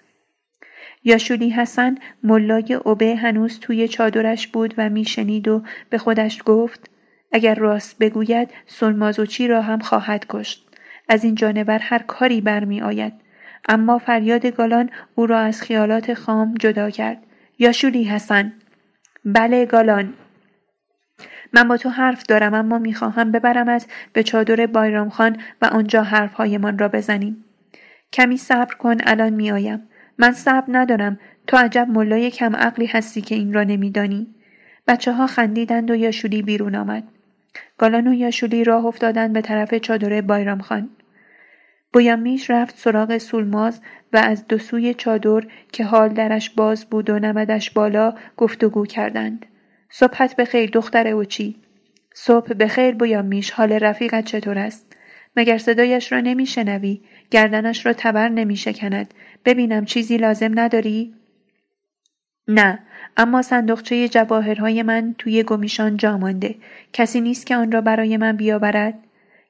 یاشولی 1.04 1.50
حسن 1.50 1.96
ملای 2.24 2.74
اوبه 2.74 3.16
هنوز 3.16 3.60
توی 3.60 3.88
چادرش 3.88 4.48
بود 4.48 4.74
و 4.78 4.90
میشنید 4.90 5.48
و 5.48 5.64
به 5.90 5.98
خودش 5.98 6.42
گفت 6.46 6.90
اگر 7.32 7.56
راست 7.56 7.98
بگوید 8.00 8.50
سلمازوچی 8.66 9.48
را 9.48 9.62
هم 9.62 9.80
خواهد 9.80 10.26
کشت. 10.30 10.68
از 11.10 11.24
این 11.24 11.36
جانور 11.36 11.80
هر 11.80 12.00
کاری 12.00 12.42
برمی 12.42 12.82
آید 12.82 13.14
اما 13.70 13.98
فریاد 13.98 14.46
گالان 14.46 14.90
او 15.16 15.26
را 15.26 15.40
از 15.40 15.62
خیالات 15.62 16.14
خام 16.14 16.54
جدا 16.60 16.90
کرد. 16.90 17.18
یا 17.60 17.72
شولی 17.72 18.04
حسن. 18.04 18.54
بله 19.26 19.66
گالان 19.66 20.14
من 21.54 21.68
با 21.68 21.78
تو 21.78 21.90
حرف 21.90 22.24
دارم 22.24 22.54
اما 22.54 22.80
می‌خواهم 22.80 23.32
ببرمت 23.32 23.88
به 24.14 24.24
چادر 24.24 24.66
بایرام 24.66 25.10
خان 25.10 25.38
و 25.62 25.66
آنجا 25.66 26.04
حرفهایمان 26.04 26.78
را 26.78 26.88
بزنیم. 26.88 27.46
کمی 28.14 28.38
صبر 28.38 28.76
کن 28.76 28.98
الان 29.04 29.34
میآیم. 29.34 29.88
من 30.18 30.32
صبر 30.32 30.66
ندارم 30.68 31.20
تو 31.48 31.58
عجب 31.58 31.88
ملای 31.90 32.32
کم 32.32 32.56
عقلی 32.56 32.86
هستی 32.86 33.22
که 33.22 33.36
این 33.36 33.54
را 33.54 33.64
نمیدانی. 33.64 34.28
بچه 34.88 35.12
ها 35.12 35.28
خندیدند 35.28 35.92
و 35.92 35.96
یاشولی 35.96 36.42
بیرون 36.42 36.76
آمد. 36.76 37.04
گالان 37.78 38.08
و 38.08 38.14
یاشولی 38.14 38.64
راه 38.64 38.86
افتادند 38.86 39.34
به 39.34 39.42
طرف 39.42 39.76
چادر 39.76 40.22
بایرام 40.22 40.60
خان. 40.60 40.90
بویامیش 41.94 42.50
رفت 42.50 42.78
سراغ 42.78 43.18
سولماز 43.18 43.82
و 44.14 44.18
از 44.18 44.48
دو 44.48 44.58
سوی 44.58 44.94
چادر 44.94 45.44
که 45.72 45.84
حال 45.84 46.10
درش 46.10 46.50
باز 46.50 46.86
بود 46.86 47.10
و 47.10 47.20
نمدش 47.20 47.72
بالا 47.72 48.14
گفتگو 48.38 48.86
کردند. 48.86 49.46
صبحت 49.90 50.36
به 50.36 50.46
خیر 50.46 50.70
دختر 50.70 51.08
اوچی. 51.08 51.56
صبح 52.14 52.54
به 52.54 52.68
خیر 52.68 52.96
بویامیش 52.96 53.52
حال 53.52 53.72
رفیقت 53.72 54.26
چطور 54.26 54.58
است؟ 54.58 54.96
مگر 55.36 55.58
صدایش 55.58 56.12
را 56.12 56.20
نمیشنوی 56.20 57.02
گردنش 57.32 57.86
را 57.86 57.94
تبر 57.94 58.30
نمیشکند 58.30 59.14
ببینم 59.46 59.86
چیزی 59.86 60.18
لازم 60.18 60.60
نداری 60.60 61.14
نه 62.48 62.80
اما 63.18 63.42
صندوقچه 63.42 64.10
جواهرهای 64.10 64.84
من 64.84 65.16
توی 65.18 65.44
گمیشان 65.44 65.98
جا 65.98 66.18
مانده 66.18 66.56
کسی 66.94 67.22
نیست 67.22 67.46
که 67.46 67.56
آن 67.56 67.72
را 67.72 67.82
برای 67.82 68.18
من 68.18 68.38
بیاورد 68.38 69.00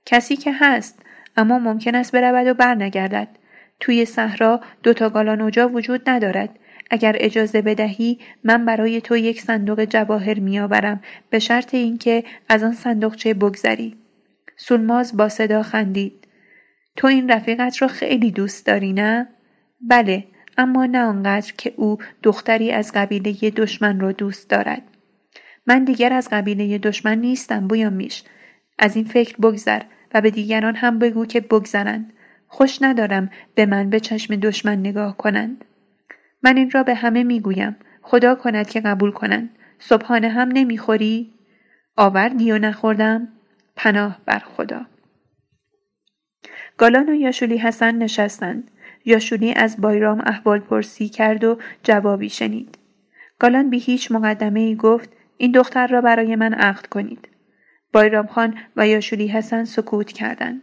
کسی 0.06 0.36
که 0.36 0.52
هست 0.54 1.01
اما 1.38 1.60
ممکن 1.60 1.96
است 1.96 2.12
برود 2.12 2.48
و 2.48 2.54
برنگردد. 2.54 3.28
توی 3.80 4.06
صحرا 4.06 4.62
دو 4.84 4.94
تا 4.94 5.10
گالان 5.10 5.42
اوجا 5.42 5.70
وجود 5.70 6.10
ندارد. 6.10 6.60
اگر 6.90 7.16
اجازه 7.20 7.62
بدهی 7.62 8.20
من 8.44 8.66
برای 8.66 9.02
تو 9.02 9.18
یک 9.18 9.42
صندوق 9.42 9.86
جواهر 9.86 10.40
میآورم 10.40 11.02
به 11.30 11.40
شرط 11.40 11.74
اینکه 11.74 12.24
از 12.50 12.64
آن 12.64 12.74
صندوقچه 12.74 13.34
بگذری. 13.34 13.98
سولماز 14.58 15.18
با 15.18 15.30
صدا 15.30 15.64
خندید. 15.64 16.28
تو 16.96 17.08
این 17.08 17.32
رفیقت 17.32 17.82
را 17.82 17.88
خیلی 17.88 18.32
دوست 18.32 18.66
داری 18.66 18.94
نه؟ 18.94 19.28
بله 19.82 20.24
اما 20.58 20.86
نه 20.86 21.00
آنقدر 21.00 21.54
که 21.58 21.74
او 21.76 21.98
دختری 22.24 22.72
از 22.72 22.92
قبیله 22.96 23.32
دشمن 23.50 24.00
را 24.00 24.12
دوست 24.12 24.50
دارد. 24.50 24.82
من 25.68 25.84
دیگر 25.84 26.14
از 26.14 26.30
قبیله 26.32 26.78
دشمن 26.78 27.18
نیستم 27.18 27.68
بویا 27.68 27.90
میش. 27.90 28.24
از 28.80 28.96
این 28.96 29.06
فکر 29.06 29.38
بگذر. 29.38 29.82
و 30.14 30.22
به 30.22 30.32
دیگران 30.32 30.76
هم 30.76 31.00
بگو 31.00 31.26
که 31.26 31.42
بگذرند. 31.42 32.14
خوش 32.48 32.82
ندارم 32.82 33.30
به 33.56 33.66
من 33.66 33.90
به 33.90 34.00
چشم 34.00 34.36
دشمن 34.36 34.80
نگاه 34.80 35.18
کنند. 35.18 35.66
من 36.44 36.58
این 36.58 36.72
را 36.72 36.84
به 36.84 36.96
همه 36.96 37.24
می‌گویم. 37.24 37.76
خدا 38.02 38.36
کند 38.36 38.70
که 38.70 38.82
قبول 38.82 39.12
کنند. 39.12 39.50
صبحانه 39.80 40.30
هم 40.30 40.50
نمی‌خوری؟ 40.54 41.34
آوردی 41.98 42.52
و 42.52 42.58
نخوردم؟ 42.58 43.28
پناه 43.76 44.20
بر 44.26 44.40
خدا. 44.40 44.86
گالان 46.78 47.10
و 47.10 47.14
یاشولی 47.14 47.58
حسن 47.58 47.96
نشستند. 47.96 48.72
یاشولی 49.06 49.54
از 49.54 49.82
بایرام 49.82 50.22
احوال 50.26 50.60
پرسی 50.60 51.10
کرد 51.10 51.44
و 51.44 51.58
جوابی 51.84 52.30
شنید. 52.30 52.78
گالان 53.40 53.70
بی 53.70 53.80
هیچ 53.80 54.12
مقدمه 54.12 54.60
ای 54.60 54.76
گفت 54.76 55.10
این 55.38 55.52
دختر 55.52 55.88
را 55.88 56.02
برای 56.02 56.36
من 56.36 56.54
عقد 56.54 56.86
کنید. 56.86 57.28
بایرام 57.94 58.28
خان 58.28 58.58
و 58.76 58.88
یاشولی 58.88 59.28
حسن 59.28 59.64
سکوت 59.64 60.12
کردند 60.12 60.62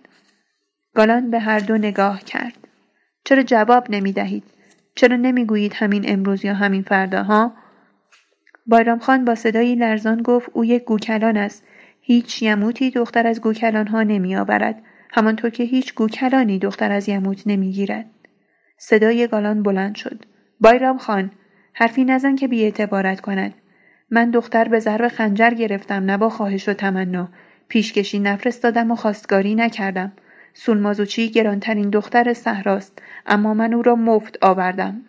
گالان 0.94 1.30
به 1.30 1.38
هر 1.38 1.58
دو 1.58 1.78
نگاه 1.78 2.24
کرد 2.24 2.68
چرا 3.24 3.42
جواب 3.42 3.86
نمی 3.90 4.12
دهید؟ 4.12 4.44
چرا 4.94 5.16
نمی 5.16 5.44
گویید 5.44 5.72
همین 5.74 6.04
امروز 6.06 6.44
یا 6.44 6.54
همین 6.54 6.82
فردا 6.82 7.22
ها؟ 7.22 7.52
بایرام 8.66 8.98
خان 8.98 9.24
با 9.24 9.34
صدایی 9.34 9.74
لرزان 9.74 10.22
گفت 10.22 10.50
او 10.52 10.64
یک 10.64 10.84
گوکلان 10.84 11.36
است. 11.36 11.64
هیچ 12.00 12.42
یموتی 12.42 12.90
دختر 12.90 13.26
از 13.26 13.40
گوکلان 13.40 13.86
ها 13.86 14.02
نمی 14.02 14.36
آورد. 14.36 14.82
همانطور 15.10 15.50
که 15.50 15.64
هیچ 15.64 15.94
گوکلانی 15.94 16.58
دختر 16.58 16.92
از 16.92 17.08
یموت 17.08 17.42
نمی 17.46 17.72
گیرد. 17.72 18.06
صدای 18.78 19.26
گالان 19.26 19.62
بلند 19.62 19.94
شد. 19.94 20.24
بایرام 20.60 20.98
خان 20.98 21.30
حرفی 21.72 22.04
نزن 22.04 22.36
که 22.36 22.48
اعتبارت 22.52 23.20
کند. 23.20 23.54
من 24.10 24.30
دختر 24.30 24.68
به 24.68 24.78
ضرب 24.78 25.08
خنجر 25.08 25.50
گرفتم 25.50 26.04
نه 26.04 26.16
با 26.16 26.28
خواهش 26.28 26.68
و 26.68 26.72
تمنا. 26.72 27.28
پیشکشی 27.68 28.18
نفرستادم 28.18 28.90
و 28.90 28.96
خواستگاری 28.96 29.54
نکردم. 29.54 30.12
سولمازوچی 30.54 31.30
گرانترین 31.30 31.90
دختر 31.90 32.34
صحراست 32.34 33.02
اما 33.26 33.54
من 33.54 33.74
او 33.74 33.82
را 33.82 33.94
مفت 33.94 34.38
آوردم. 34.42 35.02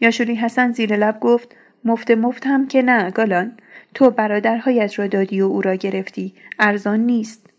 یاشوری 0.00 0.34
حسن 0.34 0.72
زیر 0.72 0.96
لب 0.96 1.20
گفت 1.20 1.56
مفت 1.84 2.10
مفت 2.10 2.46
هم 2.46 2.68
که 2.68 2.82
نه 2.82 3.10
گالان 3.10 3.56
تو 3.94 4.10
برادرهایت 4.10 4.98
را 4.98 5.06
دادی 5.06 5.40
و 5.40 5.44
او 5.44 5.62
را 5.62 5.74
گرفتی. 5.74 6.34
ارزان 6.58 7.00
نیست. 7.00 7.50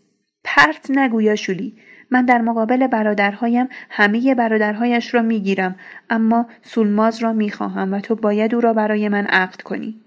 پرت 0.44 0.90
نگو 0.90 1.22
یاشولی 1.22 1.76
من 2.10 2.24
در 2.24 2.40
مقابل 2.40 2.86
برادرهایم 2.86 3.68
همه 3.90 4.34
برادرهایش 4.34 5.14
را 5.14 5.22
می‌گیرم 5.22 5.76
اما 6.10 6.46
سولماز 6.62 7.22
را 7.22 7.32
می‌خواهم 7.32 7.92
و 7.92 8.00
تو 8.00 8.14
باید 8.14 8.54
او 8.54 8.60
را 8.60 8.72
برای 8.72 9.08
من 9.08 9.26
عقد 9.26 9.60
کنی. 9.60 10.00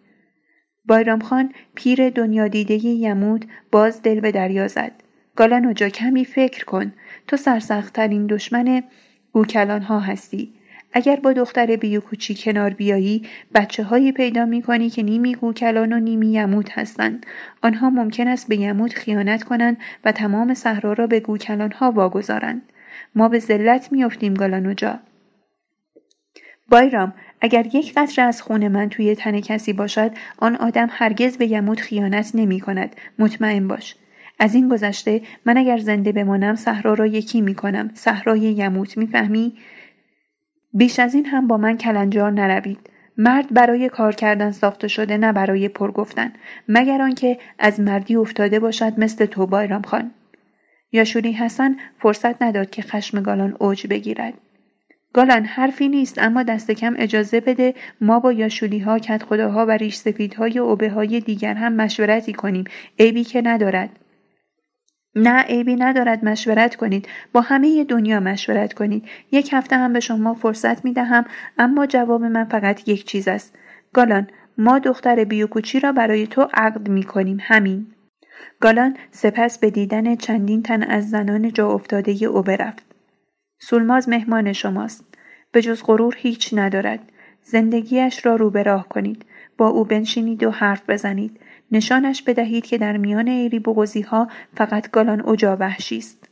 بایرام 0.86 1.20
خان 1.20 1.53
پیر 1.75 2.10
دنیا 2.10 2.48
دیده 2.48 2.86
یمود 2.86 3.46
باز 3.72 4.01
دل 4.01 4.20
به 4.20 4.32
دریا 4.32 4.68
زد. 4.68 4.91
گالانوجا 5.36 5.89
کمی 5.89 6.25
فکر 6.25 6.65
کن. 6.65 6.94
تو 7.27 7.38
سرسختترین 7.38 8.27
دشمن 8.27 8.84
گوکلان 9.32 9.82
ها 9.82 10.00
هستی. 10.00 10.53
اگر 10.93 11.15
با 11.15 11.34
دختر 11.34 11.75
بیوکوچی 11.75 12.36
کنار 12.36 12.69
بیایی 12.69 13.27
بچه 13.55 13.84
هایی 13.84 14.12
پیدا 14.12 14.46
می 14.46 14.62
کنی 14.62 14.89
که 14.89 15.03
نیمی 15.03 15.36
گوکلان 15.36 15.93
و 15.93 15.99
نیمی 15.99 16.28
یمود 16.28 16.69
هستند 16.69 17.25
آنها 17.62 17.89
ممکن 17.89 18.28
است 18.28 18.47
به 18.47 18.56
یمود 18.56 18.93
خیانت 18.93 19.43
کنند 19.43 19.78
و 20.06 20.12
تمام 20.12 20.54
صحرا 20.54 20.93
را 20.93 21.08
به 21.08 21.19
گوکلان 21.19 21.71
ها 21.71 21.91
واگذارند 21.91 22.62
ما 23.15 23.30
به 23.30 23.39
ذلت 23.39 23.91
میافتیم 23.91 24.34
گالانوجا 24.34 24.99
بایرام 26.69 27.13
اگر 27.41 27.65
یک 27.75 27.93
قطره 27.97 28.25
از 28.25 28.41
خون 28.41 28.67
من 28.67 28.89
توی 28.89 29.15
تن 29.15 29.39
کسی 29.39 29.73
باشد 29.73 30.12
آن 30.38 30.56
آدم 30.56 30.88
هرگز 30.91 31.38
به 31.38 31.47
یمود 31.47 31.80
خیانت 31.80 32.32
نمی 32.34 32.60
کند 32.60 32.95
مطمئن 33.19 33.67
باش. 33.67 33.95
از 34.39 34.56
این 34.56 34.69
گذشته 34.69 35.21
من 35.45 35.58
اگر 35.58 35.78
زنده 35.78 36.12
بمانم 36.12 36.56
صحرا 36.56 36.93
را 36.93 37.06
یکی 37.06 37.41
می 37.41 37.56
کنم 37.56 37.91
صحرای 37.93 38.39
یموت 38.39 38.97
می‌فهمی؟ 38.97 39.54
بیش 40.73 40.99
از 40.99 41.15
این 41.15 41.25
هم 41.25 41.47
با 41.47 41.58
من 41.58 41.77
کلنجار 41.77 42.32
نروید. 42.32 42.89
مرد 43.17 43.53
برای 43.53 43.89
کار 43.89 44.15
کردن 44.15 44.51
ساخته 44.51 44.88
شده 44.88 45.17
نه 45.17 45.32
برای 45.32 45.69
پر 45.69 45.91
گفتن. 45.91 46.34
مگر 46.67 47.01
آنکه 47.01 47.38
از 47.60 47.79
مردی 47.79 48.15
افتاده 48.15 48.60
باشد 48.60 48.93
مثل 48.97 49.25
تو 49.25 49.45
بایرام 49.45 49.82
خان. 49.82 50.12
یاشوری 50.91 51.32
حسن 51.32 51.75
فرصت 51.97 52.41
نداد 52.41 52.69
که 52.69 52.82
خشم 52.82 53.21
گالان 53.21 53.55
اوج 53.60 53.88
بگیرد. 53.88 54.34
گالان 55.13 55.45
حرفی 55.45 55.88
نیست 55.88 56.17
اما 56.17 56.43
دست 56.43 56.71
کم 56.71 56.95
اجازه 56.97 57.39
بده 57.39 57.73
ما 58.01 58.19
با 58.19 58.32
یاشولی 58.32 58.79
ها 58.79 58.99
کت 58.99 59.23
خداها 59.23 59.65
و 59.65 59.71
ریش 59.71 59.95
سفیدهای 59.95 60.60
و 60.60 60.63
اوبه 60.63 60.89
های 60.89 61.19
دیگر 61.19 61.53
هم 61.53 61.73
مشورتی 61.73 62.34
کنیم. 62.34 62.63
عیبی 62.99 63.23
که 63.23 63.41
ندارد. 63.41 63.89
نه 65.15 65.41
عیبی 65.41 65.76
ندارد 65.76 66.26
مشورت 66.26 66.76
کنید. 66.76 67.08
با 67.34 67.41
همه 67.41 67.84
دنیا 67.84 68.19
مشورت 68.19 68.74
کنید. 68.74 69.06
یک 69.32 69.50
هفته 69.54 69.78
هم 69.78 69.93
به 69.93 70.00
شما 70.00 70.34
فرصت 70.34 70.86
می 70.86 70.93
دهم 70.93 71.26
اما 71.58 71.86
جواب 71.86 72.24
من 72.24 72.45
فقط 72.45 72.88
یک 72.88 73.06
چیز 73.06 73.28
است. 73.28 73.56
گالان 73.93 74.28
ما 74.58 74.80
دختر 74.80 75.24
بیوکوچی 75.24 75.80
را 75.80 75.91
برای 75.91 76.28
تو 76.28 76.48
عقد 76.54 76.89
می 76.89 77.04
کنیم 77.04 77.38
همین. 77.41 77.88
گالان 78.60 78.98
سپس 79.12 79.60
به 79.60 79.69
دیدن 79.69 80.15
چندین 80.15 80.63
تن 80.63 80.84
از 80.84 81.10
زنان 81.10 81.54
جا 81.54 81.72
افتاده 81.72 82.26
او 82.26 82.41
برفت. 82.41 82.86
سولماز 83.60 84.10
مهمان 84.10 84.54
شماست. 84.54 85.04
به 85.52 85.62
جز 85.62 85.84
غرور 85.86 86.15
هیچ 86.17 86.50
ندارد. 86.54 87.00
زندگیش 87.43 88.26
را 88.26 88.36
رو 88.36 88.50
به 88.50 88.63
راه 88.63 88.89
کنید. 88.89 89.26
با 89.58 89.67
او 89.67 89.86
بنشینید 89.86 90.43
و 90.43 90.52
حرف 90.52 90.89
بزنید. 90.89 91.39
نشانش 91.71 92.21
بدهید 92.21 92.65
که 92.65 92.77
در 92.77 92.97
میان 92.97 93.27
ایری 93.27 93.60
بغزی 93.60 94.01
ها 94.01 94.27
فقط 94.55 94.91
گالان 94.91 95.21
اوجا 95.21 95.58
وحشی 95.60 95.97
است. 95.97 96.29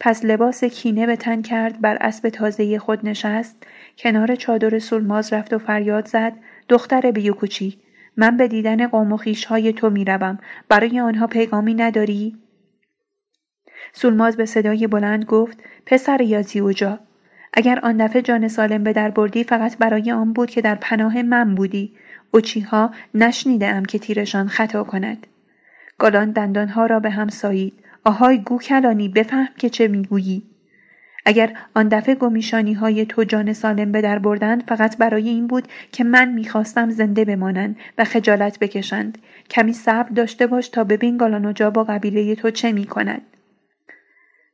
پس 0.00 0.24
لباس 0.24 0.64
کینه 0.64 1.06
به 1.06 1.16
تن 1.16 1.42
کرد 1.42 1.80
بر 1.80 1.98
اسب 2.00 2.28
تازه 2.28 2.78
خود 2.78 3.08
نشست 3.08 3.66
کنار 3.98 4.34
چادر 4.34 4.78
سلماز 4.78 5.32
رفت 5.32 5.52
و 5.52 5.58
فریاد 5.58 6.08
زد 6.08 6.32
دختر 6.68 7.10
بیوکوچی 7.10 7.78
من 8.16 8.36
به 8.36 8.48
دیدن 8.48 8.86
قوم 8.86 9.12
و 9.12 9.18
های 9.48 9.72
تو 9.72 9.90
می‌روم 9.90 10.38
برای 10.68 11.00
آنها 11.00 11.26
پیغامی 11.26 11.74
نداری 11.74 12.36
سولماز 13.92 14.36
به 14.36 14.46
صدای 14.46 14.86
بلند 14.86 15.24
گفت 15.24 15.58
پسر 15.86 16.20
یازی 16.20 16.60
اوجا 16.60 17.00
اگر 17.52 17.80
آن 17.82 17.96
دفعه 17.96 18.22
جان 18.22 18.48
سالم 18.48 18.84
به 18.84 18.92
در 18.92 19.10
بردی 19.10 19.44
فقط 19.44 19.78
برای 19.78 20.12
آن 20.12 20.32
بود 20.32 20.50
که 20.50 20.60
در 20.60 20.74
پناه 20.74 21.22
من 21.22 21.54
بودی 21.54 21.94
اوچیها 22.30 22.90
نشنیده 23.14 23.68
ام 23.68 23.84
که 23.84 23.98
تیرشان 23.98 24.48
خطا 24.48 24.84
کند. 24.84 25.26
گالان 25.98 26.30
دندانها 26.30 26.86
را 26.86 27.00
به 27.00 27.10
هم 27.10 27.28
سایید. 27.28 27.72
آهای 28.04 28.38
گو 28.38 28.58
کلانی 28.58 29.08
بفهم 29.08 29.48
که 29.58 29.70
چه 29.70 29.88
می‌گویی. 29.88 30.42
اگر 31.26 31.52
آن 31.74 31.88
دفعه 31.88 32.14
گمیشانی 32.14 32.72
های 32.72 33.06
تو 33.06 33.24
جان 33.24 33.52
سالم 33.52 33.92
به 33.92 34.00
در 34.00 34.18
بردند 34.18 34.64
فقط 34.68 34.98
برای 34.98 35.28
این 35.28 35.46
بود 35.46 35.68
که 35.92 36.04
من 36.04 36.32
می‌خواستم 36.32 36.90
زنده 36.90 37.24
بمانند 37.24 37.76
و 37.98 38.04
خجالت 38.04 38.58
بکشند. 38.58 39.18
کمی 39.50 39.72
صبر 39.72 40.08
داشته 40.08 40.46
باش 40.46 40.68
تا 40.68 40.84
ببین 40.84 41.16
گالانوجا 41.16 41.70
با 41.70 41.84
قبیله 41.84 42.34
تو 42.34 42.50
چه 42.50 42.72
می 42.72 42.84
کند. 42.84 43.22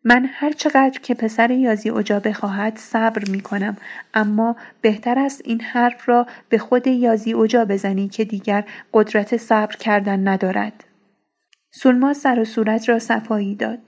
من 0.06 0.28
هر 0.32 0.52
چقدر 0.52 1.00
که 1.02 1.14
پسر 1.14 1.50
یازی 1.50 1.90
اجا 1.90 2.20
بخواهد 2.20 2.76
صبر 2.76 3.30
می 3.30 3.40
کنم 3.40 3.76
اما 4.14 4.56
بهتر 4.80 5.18
است 5.18 5.42
این 5.44 5.60
حرف 5.60 6.08
را 6.08 6.26
به 6.48 6.58
خود 6.58 6.86
یازی 6.86 7.34
اجا 7.34 7.64
بزنی 7.64 8.08
که 8.08 8.24
دیگر 8.24 8.64
قدرت 8.92 9.36
صبر 9.36 9.76
کردن 9.76 10.28
ندارد. 10.28 10.84
سولما 11.70 12.14
سر 12.14 12.38
و 12.38 12.44
صورت 12.44 12.88
را 12.88 12.98
صفایی 12.98 13.54
داد. 13.54 13.78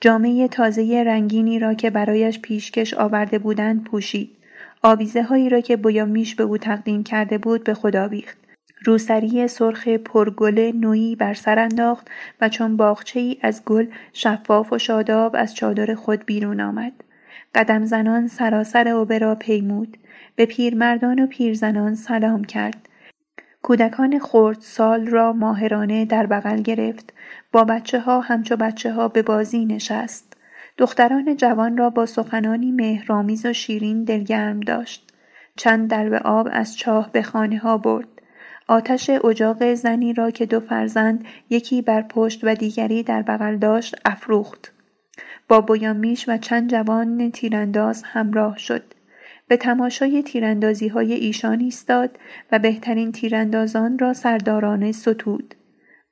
جامعه 0.00 0.48
تازه 0.48 1.02
رنگینی 1.06 1.58
را 1.58 1.74
که 1.74 1.90
برایش 1.90 2.40
پیشکش 2.40 2.94
آورده 2.94 3.38
بودند 3.38 3.84
پوشید. 3.84 4.30
آویزه 4.82 5.22
هایی 5.22 5.48
را 5.48 5.60
که 5.60 5.76
میش 6.04 6.34
به 6.34 6.44
او 6.44 6.58
تقدیم 6.58 7.04
کرده 7.04 7.38
بود 7.38 7.64
به 7.64 7.74
خدا 7.74 8.08
بیخت. 8.08 8.43
روسری 8.84 9.48
سرخ 9.48 9.88
پرگل 9.88 10.72
نویی 10.74 11.16
بر 11.16 11.34
سر 11.34 11.58
انداخت 11.58 12.08
و 12.40 12.48
چون 12.48 12.76
باغچه 12.76 13.20
ای 13.20 13.38
از 13.42 13.64
گل 13.64 13.86
شفاف 14.12 14.72
و 14.72 14.78
شاداب 14.78 15.36
از 15.38 15.54
چادر 15.54 15.94
خود 15.94 16.26
بیرون 16.26 16.60
آمد. 16.60 16.92
قدم 17.54 17.84
زنان 17.84 18.28
سراسر 18.28 18.88
اوبه 18.88 19.18
را 19.18 19.34
پیمود. 19.34 19.96
به 20.36 20.46
پیرمردان 20.46 21.18
و 21.18 21.26
پیرزنان 21.26 21.94
سلام 21.94 22.44
کرد. 22.44 22.88
کودکان 23.62 24.18
خورد 24.18 24.60
سال 24.60 25.06
را 25.06 25.32
ماهرانه 25.32 26.04
در 26.04 26.26
بغل 26.26 26.62
گرفت. 26.62 27.12
با 27.52 27.64
بچه 27.64 28.00
ها 28.00 28.20
همچو 28.20 28.56
بچه 28.56 28.92
ها 28.92 29.08
به 29.08 29.22
بازی 29.22 29.64
نشست. 29.64 30.36
دختران 30.78 31.36
جوان 31.36 31.76
را 31.76 31.90
با 31.90 32.06
سخنانی 32.06 32.72
مهرامیز 32.72 33.46
و 33.46 33.52
شیرین 33.52 34.04
دلگرم 34.04 34.60
داشت. 34.60 35.12
چند 35.56 36.10
به 36.10 36.18
آب 36.18 36.48
از 36.52 36.76
چاه 36.76 37.12
به 37.12 37.22
خانه 37.22 37.58
ها 37.58 37.78
برد. 37.78 38.13
آتش 38.68 39.10
اجاق 39.10 39.74
زنی 39.74 40.12
را 40.12 40.30
که 40.30 40.46
دو 40.46 40.60
فرزند 40.60 41.24
یکی 41.50 41.82
بر 41.82 42.02
پشت 42.02 42.40
و 42.42 42.54
دیگری 42.54 43.02
در 43.02 43.22
بغل 43.22 43.56
داشت 43.56 43.96
افروخت. 44.04 44.72
با 45.48 45.60
بویامیش 45.60 46.28
و 46.28 46.36
چند 46.36 46.70
جوان 46.70 47.30
تیرانداز 47.30 48.02
همراه 48.02 48.58
شد. 48.58 48.82
به 49.48 49.56
تماشای 49.56 50.22
تیراندازی 50.22 50.88
های 50.88 51.12
ایشان 51.12 51.60
ایستاد 51.60 52.18
و 52.52 52.58
بهترین 52.58 53.12
تیراندازان 53.12 53.98
را 53.98 54.12
سردارانه 54.12 54.92
ستود. 54.92 55.54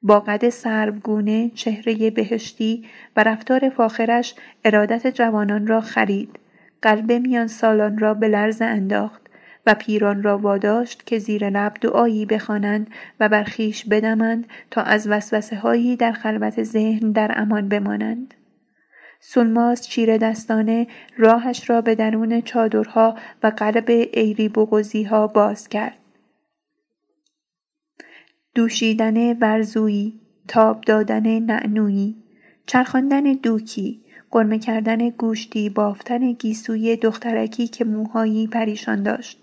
با 0.03 0.21
قد 0.21 0.49
سربگونه 0.49 1.51
چهره 1.55 2.11
بهشتی 2.11 2.85
و 3.17 3.23
رفتار 3.23 3.69
فاخرش 3.69 4.35
ارادت 4.65 5.07
جوانان 5.07 5.67
را 5.67 5.81
خرید 5.81 6.38
قلب 6.83 7.12
میان 7.12 7.47
سالان 7.47 7.99
را 7.99 8.15
به 8.15 8.29
لرز 8.29 8.62
انداخت 8.62 9.22
و 9.66 9.75
پیران 9.75 10.22
را 10.22 10.38
واداشت 10.38 11.07
که 11.07 11.18
زیر 11.18 11.51
لب 11.51 11.72
دعایی 11.81 12.27
بخوانند 12.27 12.90
و 13.20 13.29
بر 13.29 13.44
خویش 13.44 13.85
بدمند 13.85 14.46
تا 14.70 14.83
از 14.83 15.09
وسوسه 15.09 15.57
هایی 15.57 15.96
در 15.96 16.12
خلوت 16.12 16.62
ذهن 16.62 17.12
در 17.12 17.33
امان 17.37 17.68
بمانند 17.68 18.35
سلماز 19.25 19.88
چیره 19.88 20.18
دستانه 20.18 20.87
راهش 21.16 21.70
را 21.70 21.81
به 21.81 21.94
درون 21.94 22.40
چادرها 22.40 23.16
و 23.42 23.46
قلب 23.46 23.85
ایری 23.88 24.48
بغزی 24.48 25.03
ها 25.03 25.27
باز 25.27 25.68
کرد. 25.68 25.98
دوشیدن 28.55 29.38
ورزویی، 29.38 30.20
تاب 30.48 30.81
دادن 30.81 31.38
نعنویی، 31.38 32.16
چرخاندن 32.66 33.22
دوکی، 33.22 34.05
قرمه 34.31 34.59
کردن 34.59 35.11
گوشتی، 35.11 35.68
بافتن 35.68 36.33
گیسوی 36.33 36.96
دخترکی 36.96 37.68
که 37.68 37.85
موهایی 37.85 38.46
پریشان 38.46 39.03
داشت 39.03 39.42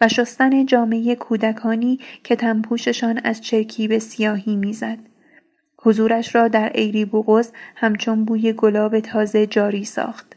و 0.00 0.08
شستن 0.08 0.66
جامعه 0.66 1.14
کودکانی 1.14 1.98
که 2.24 2.36
تنپوششان 2.36 3.20
از 3.24 3.40
چرکی 3.40 3.88
به 3.88 3.98
سیاهی 3.98 4.56
می‌زد. 4.56 4.98
حضورش 5.82 6.34
را 6.34 6.48
در 6.48 6.72
ایری 6.74 7.04
بوغز 7.04 7.52
همچون 7.76 8.24
بوی 8.24 8.52
گلاب 8.52 9.00
تازه 9.00 9.46
جاری 9.46 9.84
ساخت. 9.84 10.36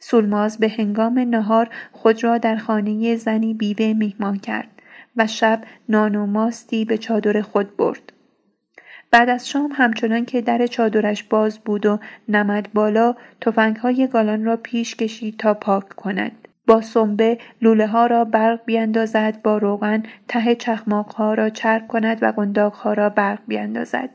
سولماز 0.00 0.58
به 0.58 0.68
هنگام 0.68 1.18
نهار 1.18 1.68
خود 1.92 2.24
را 2.24 2.38
در 2.38 2.56
خانه 2.56 3.16
زنی 3.16 3.54
بیوه 3.54 3.92
میهمان 3.92 4.38
کرد 4.38 4.68
و 5.16 5.26
شب 5.26 5.64
نان 5.88 6.14
و 6.14 6.26
ماستی 6.26 6.84
به 6.84 6.98
چادر 6.98 7.40
خود 7.40 7.76
برد. 7.76 8.12
بعد 9.10 9.28
از 9.28 9.48
شام 9.48 9.70
همچنان 9.74 10.24
که 10.24 10.40
در 10.40 10.66
چادرش 10.66 11.22
باز 11.22 11.58
بود 11.58 11.86
و 11.86 11.98
نمد 12.28 12.72
بالا 12.72 13.14
های 13.82 14.06
گالان 14.06 14.44
را 14.44 14.56
پیش 14.56 14.96
کشید 14.96 15.36
تا 15.36 15.54
پاک 15.54 15.88
کند. 15.88 16.48
با 16.70 16.80
سنبه 16.80 17.38
لوله 17.62 17.86
ها 17.86 18.06
را 18.06 18.24
برق 18.24 18.64
بیاندازد 18.64 19.42
با 19.42 19.58
روغن 19.58 20.02
ته 20.28 20.54
چخماق 20.54 21.12
ها 21.12 21.34
را 21.34 21.50
چرب 21.50 21.88
کند 21.88 22.22
و 22.22 22.32
قنداق 22.32 22.74
ها 22.74 22.92
را 22.92 23.08
برق 23.08 23.38
بیاندازد. 23.46 24.10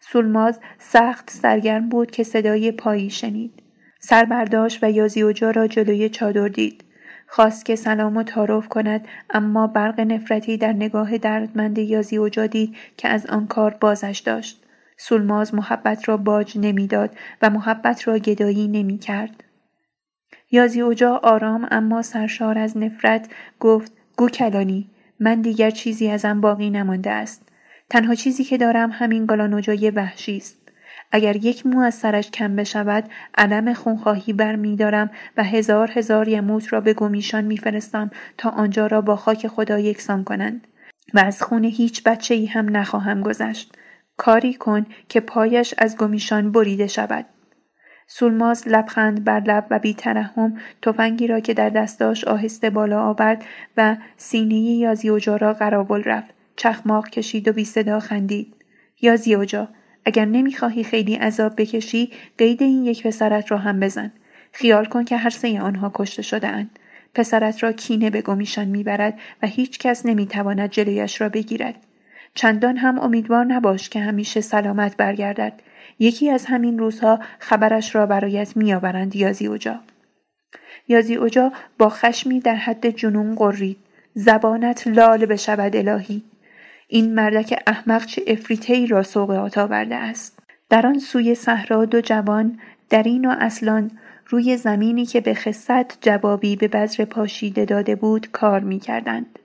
سولماز 0.00 0.60
سخت 0.78 1.30
سرگرم 1.30 1.88
بود 1.88 2.10
که 2.10 2.22
صدای 2.22 2.72
پایی 2.72 3.10
شنید. 3.10 3.62
سر 3.98 4.24
برداشت 4.24 4.84
و 4.84 4.90
یازیوجا 4.90 5.50
را 5.50 5.66
جلوی 5.66 6.08
چادر 6.08 6.48
دید. 6.48 6.84
خواست 7.26 7.64
که 7.64 7.76
سلام 7.76 8.16
و 8.16 8.22
تعارف 8.22 8.68
کند 8.68 9.08
اما 9.30 9.66
برق 9.66 10.00
نفرتی 10.00 10.56
در 10.56 10.72
نگاه 10.72 11.18
دردمند 11.18 11.78
یازیوجا 11.78 12.46
دید 12.46 12.76
که 12.96 13.08
از 13.08 13.26
آن 13.26 13.46
کار 13.46 13.76
بازش 13.80 14.22
داشت. 14.26 14.62
سولماز 14.96 15.54
محبت 15.54 16.08
را 16.08 16.16
باج 16.16 16.58
نمی‌داد 16.58 17.10
و 17.42 17.50
محبت 17.50 18.08
را 18.08 18.18
گدایی 18.18 18.68
نمی 18.68 18.98
کرد. 18.98 19.44
یازی 20.50 20.80
اوجا 20.80 21.16
آرام 21.16 21.68
اما 21.70 22.02
سرشار 22.02 22.58
از 22.58 22.76
نفرت 22.76 23.30
گفت 23.60 23.92
گو 24.16 24.28
کلانی 24.28 24.90
من 25.20 25.40
دیگر 25.40 25.70
چیزی 25.70 26.10
ازم 26.10 26.40
باقی 26.40 26.70
نمانده 26.70 27.10
است. 27.10 27.48
تنها 27.90 28.14
چیزی 28.14 28.44
که 28.44 28.58
دارم 28.58 28.90
همین 28.92 29.26
گالانوجای 29.26 29.90
وحشی 29.90 30.36
است. 30.36 30.58
اگر 31.12 31.36
یک 31.36 31.66
مو 31.66 31.80
از 31.80 31.94
سرش 31.94 32.30
کم 32.30 32.56
بشود 32.56 33.04
علم 33.38 33.72
خونخواهی 33.74 34.32
بر 34.32 34.56
می 34.56 34.76
دارم 34.76 35.10
و 35.36 35.44
هزار 35.44 35.90
هزار 35.94 36.28
یموت 36.28 36.72
را 36.72 36.80
به 36.80 36.94
گمیشان 36.94 37.44
میفرستم 37.44 38.10
تا 38.38 38.50
آنجا 38.50 38.86
را 38.86 39.00
با 39.00 39.16
خاک 39.16 39.46
خدا 39.46 39.78
یکسان 39.78 40.24
کنند 40.24 40.66
و 41.14 41.18
از 41.18 41.42
خون 41.42 41.64
هیچ 41.64 42.02
بچه 42.02 42.34
ای 42.34 42.46
هم 42.46 42.76
نخواهم 42.76 43.20
گذشت. 43.20 43.72
کاری 44.16 44.54
کن 44.54 44.86
که 45.08 45.20
پایش 45.20 45.74
از 45.78 45.96
گمیشان 45.96 46.52
بریده 46.52 46.86
شود. 46.86 47.26
سولماز 48.12 48.68
لبخند 48.68 49.24
بر 49.24 49.40
لب 49.40 49.66
و 49.70 49.78
بیترحم 49.78 50.56
تفنگی 50.82 51.26
را 51.26 51.40
که 51.40 51.54
در 51.54 51.68
دستاش 51.68 52.24
آهسته 52.24 52.70
بالا 52.70 53.02
آورد 53.02 53.44
و 53.76 53.96
سینه 54.16 54.54
یازیوجا 54.54 55.36
را 55.36 55.52
قراول 55.52 56.02
رفت. 56.02 56.34
چخماق 56.56 57.08
کشید 57.08 57.48
و 57.48 57.52
بی 57.52 57.64
صدا 57.64 58.00
خندید. 58.00 58.54
یا 59.00 59.16
زیوجا 59.16 59.68
اگر 60.04 60.24
نمی‌خواهی 60.24 60.84
خیلی 60.84 61.14
عذاب 61.14 61.52
بکشی 61.56 62.10
قید 62.38 62.62
این 62.62 62.84
یک 62.84 63.02
پسرت 63.06 63.50
را 63.50 63.58
هم 63.58 63.80
بزن. 63.80 64.12
خیال 64.52 64.84
کن 64.84 65.04
که 65.04 65.16
هر 65.16 65.30
سه 65.30 65.60
آنها 65.60 65.92
کشته 65.94 66.22
شده 66.22 66.48
اند. 66.48 66.78
پسرت 67.14 67.62
را 67.62 67.72
کینه 67.72 68.10
به 68.10 68.22
گمیشان 68.22 68.68
می‌برد 68.68 69.18
و 69.42 69.46
هیچ 69.46 69.78
کس 69.78 70.06
نمی‌تواند 70.06 70.70
جلویش 70.70 71.20
را 71.20 71.28
بگیرد. 71.28 71.74
چندان 72.34 72.76
هم 72.76 72.98
امیدوار 72.98 73.44
نباش 73.44 73.88
که 73.88 74.00
همیشه 74.00 74.40
سلامت 74.40 74.96
برگردد. 74.96 75.52
یکی 76.00 76.30
از 76.30 76.46
همین 76.46 76.78
روزها 76.78 77.20
خبرش 77.38 77.94
را 77.94 78.06
برایت 78.06 78.56
میآورند 78.56 79.16
یازی 79.16 79.46
اوجا. 79.46 79.80
یازی 80.88 81.14
اوجا 81.14 81.52
با 81.78 81.88
خشمی 81.88 82.40
در 82.40 82.54
حد 82.54 82.90
جنون 82.90 83.34
قرید. 83.34 83.76
زبانت 84.14 84.86
لال 84.86 85.26
بشود 85.26 85.76
الهی. 85.76 86.22
این 86.88 87.14
مردک 87.14 87.62
احمق 87.66 88.06
چه 88.06 88.22
افریتهای 88.26 88.86
را 88.86 89.02
سوقات 89.02 89.58
آورده 89.58 89.96
است 89.96 90.38
در 90.68 90.86
آن 90.86 90.98
سوی 90.98 91.34
صحرا 91.34 91.84
دو 91.84 92.00
جوان 92.00 92.58
درین 92.90 93.24
و 93.24 93.34
اصلان 93.38 93.90
روی 94.26 94.56
زمینی 94.56 95.06
که 95.06 95.20
به 95.20 95.34
خصت 95.34 96.04
جوابی 96.04 96.56
به 96.56 96.68
بذر 96.68 97.04
پاشیده 97.04 97.64
داده 97.64 97.94
بود 97.94 98.30
کار 98.30 98.60
می‌کردند 98.60 99.38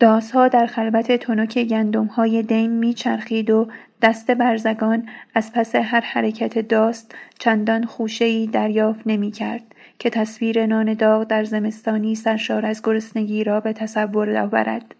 داسها 0.00 0.48
در 0.48 0.66
خلوت 0.66 1.12
تنک 1.12 1.58
گندمهای 1.58 2.42
دین 2.42 2.70
میچرخید 2.70 3.50
و 3.50 3.68
دست 4.02 4.30
برزگان 4.30 5.08
از 5.34 5.52
پس 5.52 5.74
هر 5.74 6.00
حرکت 6.00 6.58
داست 6.58 7.14
چندان 7.38 7.84
خوشهای 7.84 8.46
دریافت 8.46 9.00
نمی‌کرد 9.06 9.62
که 9.98 10.10
تصویر 10.10 10.66
نان 10.66 10.94
داغ 10.94 11.24
در 11.24 11.44
زمستانی 11.44 12.14
سرشار 12.14 12.66
از 12.66 12.82
گرسنگی 12.82 13.44
را 13.44 13.60
به 13.60 13.72
تصور 13.72 14.36
آورد. 14.36 14.94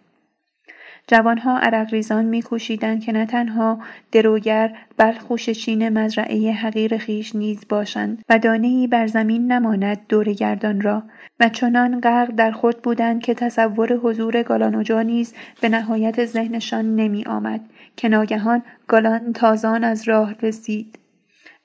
جوانها 1.07 1.57
عرق 1.57 1.93
ریزان 1.93 2.25
میکوشیدند 2.25 3.03
که 3.03 3.11
نه 3.11 3.25
تنها 3.25 3.79
دروگر 4.11 4.77
بل 4.97 5.13
چین 5.37 5.89
مزرعه 5.89 6.51
حقیر 6.51 6.97
خیش 6.97 7.35
نیز 7.35 7.65
باشند 7.69 8.23
و 8.29 8.39
ای 8.63 8.87
بر 8.87 9.07
زمین 9.07 9.51
نماند 9.51 10.01
دور 10.09 10.33
گردان 10.33 10.81
را 10.81 11.03
و 11.39 11.49
چنان 11.49 11.99
غرق 11.99 12.31
در 12.31 12.51
خود 12.51 12.81
بودند 12.81 13.21
که 13.21 13.33
تصور 13.33 13.93
حضور 13.93 14.43
گالانوجا 14.43 15.01
نیز 15.01 15.33
به 15.61 15.69
نهایت 15.69 16.25
ذهنشان 16.25 16.95
نمی 16.95 17.25
آمد 17.25 17.61
که 17.97 18.09
ناگهان 18.09 18.63
گالان 18.87 19.33
تازان 19.33 19.83
از 19.83 20.07
راه 20.07 20.35
رسید. 20.41 20.99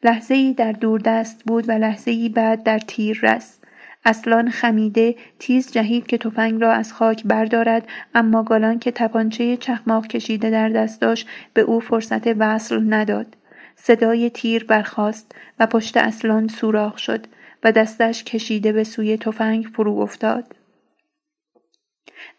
لحظه 0.02 0.34
ای 0.34 0.52
در 0.52 0.72
دست 1.04 1.44
بود 1.44 1.68
و 1.68 1.72
لحظه 1.72 2.10
ای 2.10 2.28
بعد 2.28 2.62
در 2.62 2.78
تیر 2.78 3.20
رست. 3.22 3.64
اصلان 4.04 4.50
خمیده 4.50 5.16
تیز 5.38 5.72
جهید 5.72 6.06
که 6.06 6.18
تفنگ 6.18 6.60
را 6.60 6.72
از 6.72 6.92
خاک 6.92 7.24
بردارد 7.24 7.88
اما 8.14 8.42
گالان 8.42 8.78
که 8.78 8.90
تپانچه 8.90 9.56
چخماق 9.56 10.06
کشیده 10.06 10.50
در 10.50 10.68
دست 10.68 11.00
داشت 11.00 11.28
به 11.54 11.60
او 11.60 11.80
فرصت 11.80 12.26
وصل 12.26 12.94
نداد. 12.94 13.36
صدای 13.76 14.30
تیر 14.30 14.64
برخاست 14.64 15.34
و 15.58 15.66
پشت 15.66 15.96
اصلان 15.96 16.48
سوراخ 16.48 16.98
شد 16.98 17.26
و 17.64 17.72
دستش 17.72 18.24
کشیده 18.24 18.72
به 18.72 18.84
سوی 18.84 19.16
تفنگ 19.16 19.64
فرو 19.64 19.98
افتاد. 19.98 20.54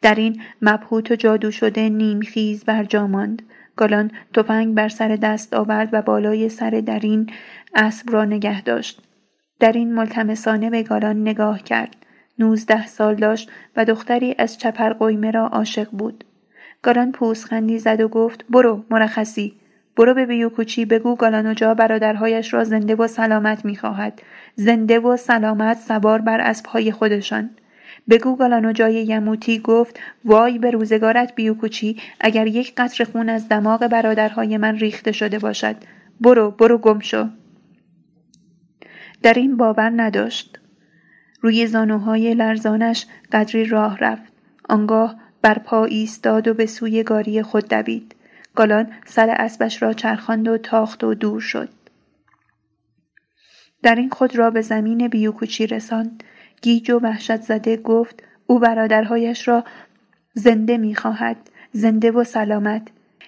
در 0.02 0.16
این 0.16 0.42
مبهوت 0.62 1.12
و 1.12 1.16
جادو 1.16 1.52
شده 1.52 1.90
نیمخیز 1.90 2.64
بر 2.64 2.84
جا 2.84 3.08
ماند. 3.08 3.42
گالان 3.80 4.12
تفنگ 4.34 4.74
بر 4.74 4.90
سر 4.90 5.08
دست 5.08 5.54
آورد 5.54 5.90
و 5.92 6.02
بالای 6.02 6.50
سر 6.50 6.70
درین 6.70 7.30
اسب 7.76 8.14
را 8.14 8.26
نگه 8.26 8.62
داشت 8.62 9.02
در 9.60 9.72
این 9.72 9.94
ملتمسانه 9.94 10.70
به 10.70 10.84
گالان 10.84 11.22
نگاه 11.22 11.64
کرد. 11.64 11.96
نوزده 12.40 12.88
سال 12.88 13.16
داشت 13.16 13.52
و 13.76 13.86
دختری 13.86 14.36
از 14.38 14.58
چپر 14.58 14.94
قیمه 14.94 15.32
را 15.32 15.48
عاشق 15.48 15.90
بود. 15.92 16.24
گالان 16.82 17.12
پوزخندی 17.12 17.80
زد 17.80 18.02
و 18.02 18.08
گفت 18.08 18.46
برو 18.50 18.84
مرخصی 18.90 19.54
برو 19.98 20.14
به 20.14 20.26
بیوکوچی 20.26 20.86
بگو 20.86 21.16
گالانوجا 21.16 21.74
برادرهایش 21.74 22.54
را 22.54 22.64
زنده 22.64 22.96
و 22.96 23.08
سلامت 23.08 23.66
می‌خواهد 23.66 24.22
زنده 24.56 25.00
و 25.00 25.18
سلامت 25.18 25.78
سوار 25.78 26.22
بر 26.22 26.42
اسبهای 26.42 26.92
خودشان 26.92 27.50
بگو 28.10 28.36
گالانوجای 28.36 28.94
یموتی 28.94 29.60
گفت 29.60 30.00
وای 30.26 30.60
به 30.60 30.72
روزگارت 30.72 31.36
بیوکوچی 31.36 31.98
اگر 32.20 32.48
یک 32.48 32.74
قطر 32.78 33.04
خون 33.04 33.30
از 33.30 33.50
دماغ 33.50 33.88
برادرهای 33.88 34.58
من 34.58 34.76
ریخته 34.76 35.12
شده 35.12 35.40
باشد. 35.40 35.76
برو 36.22 36.52
برو 36.52 36.78
گم 36.78 37.00
شو. 37.00 37.28
در 39.22 39.34
این 39.34 39.58
باور 39.58 39.92
نداشت. 39.96 40.60
روی 41.42 41.68
زانوهای 41.68 42.34
لرزانش 42.34 43.06
قدری 43.32 43.66
راه 43.66 43.98
رفت. 43.98 44.34
آنگاه 44.70 45.16
بر 45.42 45.60
پا 45.60 45.86
ایستاد 45.86 46.48
و 46.48 46.54
به 46.54 46.66
سوی 46.66 47.04
گاری 47.04 47.42
خود 47.42 47.68
دوید. 47.68 48.16
گالان 48.56 48.92
سر 49.06 49.30
اسبش 49.30 49.82
را 49.82 49.94
چرخاند 49.94 50.48
و 50.48 50.58
تاخت 50.58 51.04
و 51.04 51.14
دور 51.14 51.42
شد. 51.42 51.70
در 53.84 53.96
این 53.96 54.10
خود 54.10 54.36
را 54.36 54.52
به 54.52 54.62
زمین 54.62 55.08
بیوکوچی 55.08 55.68
رساند. 55.68 56.24
گیج 56.62 56.92
و 56.92 57.00
وحشت 57.00 57.42
زده 57.42 57.78
گفت 57.78 58.24
او 58.48 58.60
برادرهایش 58.60 59.48
را 59.48 59.64
زنده 60.34 60.78
می‌خواهد 60.78 61.38
زنده 61.72 62.12
و 62.12 62.24
سلامت. 62.24 62.88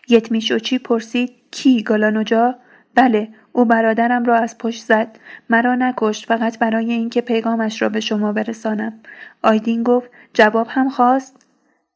یتمیشوچی 0.10 0.80
پرسید 0.80 1.32
کی 1.52 1.84
گالانوجا؟ 1.84 2.56
بله 2.96 3.28
او 3.52 3.65
برادرم 3.65 4.26
را 4.26 4.36
از 4.36 4.58
پشت 4.58 4.84
زد 4.84 5.20
مرا 5.50 5.76
نکشت 5.76 6.26
فقط 6.26 6.60
برای 6.60 6.91
اینکه 6.94 7.22
پیغامش 7.22 7.82
را 7.82 7.89
به 7.89 8.00
شما 8.00 8.34
برسانم. 8.34 8.94
آیدین 9.41 9.84
گفت 9.84 10.12
جواب 10.34 10.67
هم 10.70 10.89
خواست؟ 10.89 11.46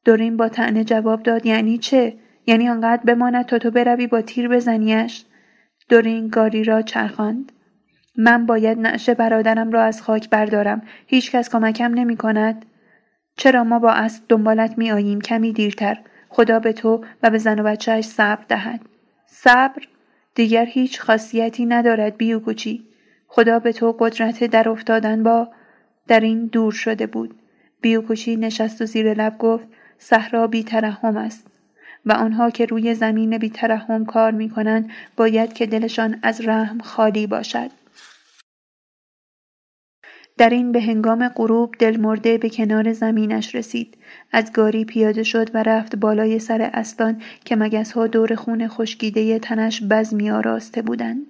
دورین 0.06 0.38
با 0.38 0.50
تنه 0.50 0.84
جواب 0.84 1.24
داد 1.24 1.46
یعنی 1.46 1.78
چه؟ 1.78 2.14
یعنی 2.48 2.70
آنقدر 2.70 3.04
بماند 3.04 3.46
تا 3.46 3.58
تو 3.58 3.72
بروی 3.72 4.08
با 4.08 4.22
تیر 4.22 4.48
بزنیش؟ 4.48 5.26
دورین 5.90 6.28
گاری 6.28 6.64
را 6.64 6.82
چرخاند. 6.82 7.52
من 8.18 8.46
باید 8.46 8.80
نعش 8.80 9.10
برادرم 9.10 9.72
را 9.72 9.84
از 9.84 10.02
خاک 10.02 10.30
بردارم. 10.30 10.82
هیچ 11.08 11.32
کس 11.32 11.50
کمکم 11.50 11.94
نمی 11.94 12.18
کند. 12.18 12.66
چرا 13.38 13.64
ما 13.64 13.80
با 13.80 13.92
اسب 13.92 14.24
دنبالت 14.30 14.78
می 14.78 14.92
آییم؟ 14.92 15.22
کمی 15.22 15.54
دیرتر. 15.54 15.98
خدا 16.30 16.60
به 16.60 16.74
تو 16.74 17.04
و 17.24 17.30
به 17.30 17.38
زن 17.38 17.60
و 17.60 17.64
بچهش 17.64 18.06
صبر 18.06 18.44
دهد. 18.50 18.82
صبر 19.26 19.88
دیگر 20.36 20.66
هیچ 20.66 21.02
خاصیتی 21.02 21.66
ندارد 21.66 22.18
بیوکوچی. 22.18 22.84
خدا 23.28 23.60
به 23.60 23.72
تو 23.72 23.96
قدرت 24.00 24.44
در 24.44 24.70
افتادن 24.70 25.24
با 25.24 25.48
در 26.08 26.20
این 26.20 26.46
دور 26.46 26.72
شده 26.72 27.08
بود. 27.08 27.36
بیوکوچی 27.82 28.36
نشست 28.36 28.82
و 28.82 28.86
زیر 28.86 29.14
لب 29.14 29.38
گفت 29.38 29.68
صحرا 29.98 30.48
بیترحم 30.48 31.18
است. 31.18 31.48
و 32.06 32.14
آنها 32.14 32.50
که 32.50 32.66
روی 32.66 32.94
زمین 32.94 33.38
بیترحم 33.38 34.06
کار 34.06 34.32
می 34.32 34.50
کنند 34.50 34.90
باید 35.18 35.54
که 35.54 35.66
دلشان 35.66 36.20
از 36.24 36.42
رحم 36.48 36.80
خالی 36.80 37.28
باشد. 37.28 37.72
در 40.38 40.50
این 40.50 40.72
به 40.72 40.82
هنگام 40.82 41.28
غروب 41.28 41.76
دلمرده 41.80 42.38
به 42.38 42.50
کنار 42.50 42.94
زمینش 42.94 43.56
رسید. 43.56 43.98
از 44.32 44.54
گاری 44.54 44.86
پیاده 44.86 45.24
شد 45.24 45.56
و 45.56 45.64
رفت 45.64 45.96
بالای 45.96 46.40
سر 46.40 46.70
اسبان 46.74 47.22
که 47.46 47.56
مگسها 47.56 48.08
دور 48.08 48.36
خون 48.36 48.68
خشکیده 48.68 49.40
تنش 49.40 49.84
بزمی 49.90 50.32
آراسته 50.32 50.82
بودند. 50.82 51.26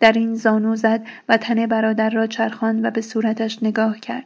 در 0.00 0.12
این 0.12 0.34
زانو 0.34 0.76
زد 0.76 1.06
و 1.28 1.36
تن 1.36 1.66
برادر 1.66 2.10
را 2.10 2.26
چرخاند 2.26 2.84
و 2.84 2.90
به 2.90 3.00
صورتش 3.00 3.62
نگاه 3.62 4.00
کرد. 4.00 4.24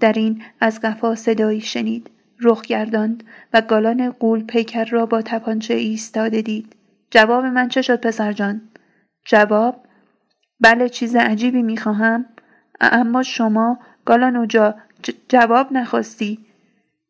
در 0.00 0.12
این 0.12 0.42
از 0.60 0.80
قفا 0.80 1.14
صدایی 1.14 1.60
شنید. 1.60 2.10
رخ 2.40 2.62
گرداند 2.62 3.24
و 3.52 3.60
گالان 3.60 4.10
قول 4.10 4.44
پیکر 4.44 4.84
را 4.84 5.06
با 5.06 5.22
تپانچه 5.22 5.74
ایستاده 5.74 6.42
دید. 6.42 6.76
جواب 7.10 7.44
من 7.44 7.68
چه 7.68 7.82
شد 7.82 8.00
پسر 8.00 8.32
جان؟ 8.32 8.60
جواب 9.26 9.86
بله 10.60 10.88
چیز 10.88 11.16
عجیبی 11.16 11.62
می‌خواهم. 11.62 12.24
اما 12.82 13.22
شما 13.22 13.78
گالانوجا 14.04 14.74
جواب 15.28 15.72
نخواستی. 15.72 16.38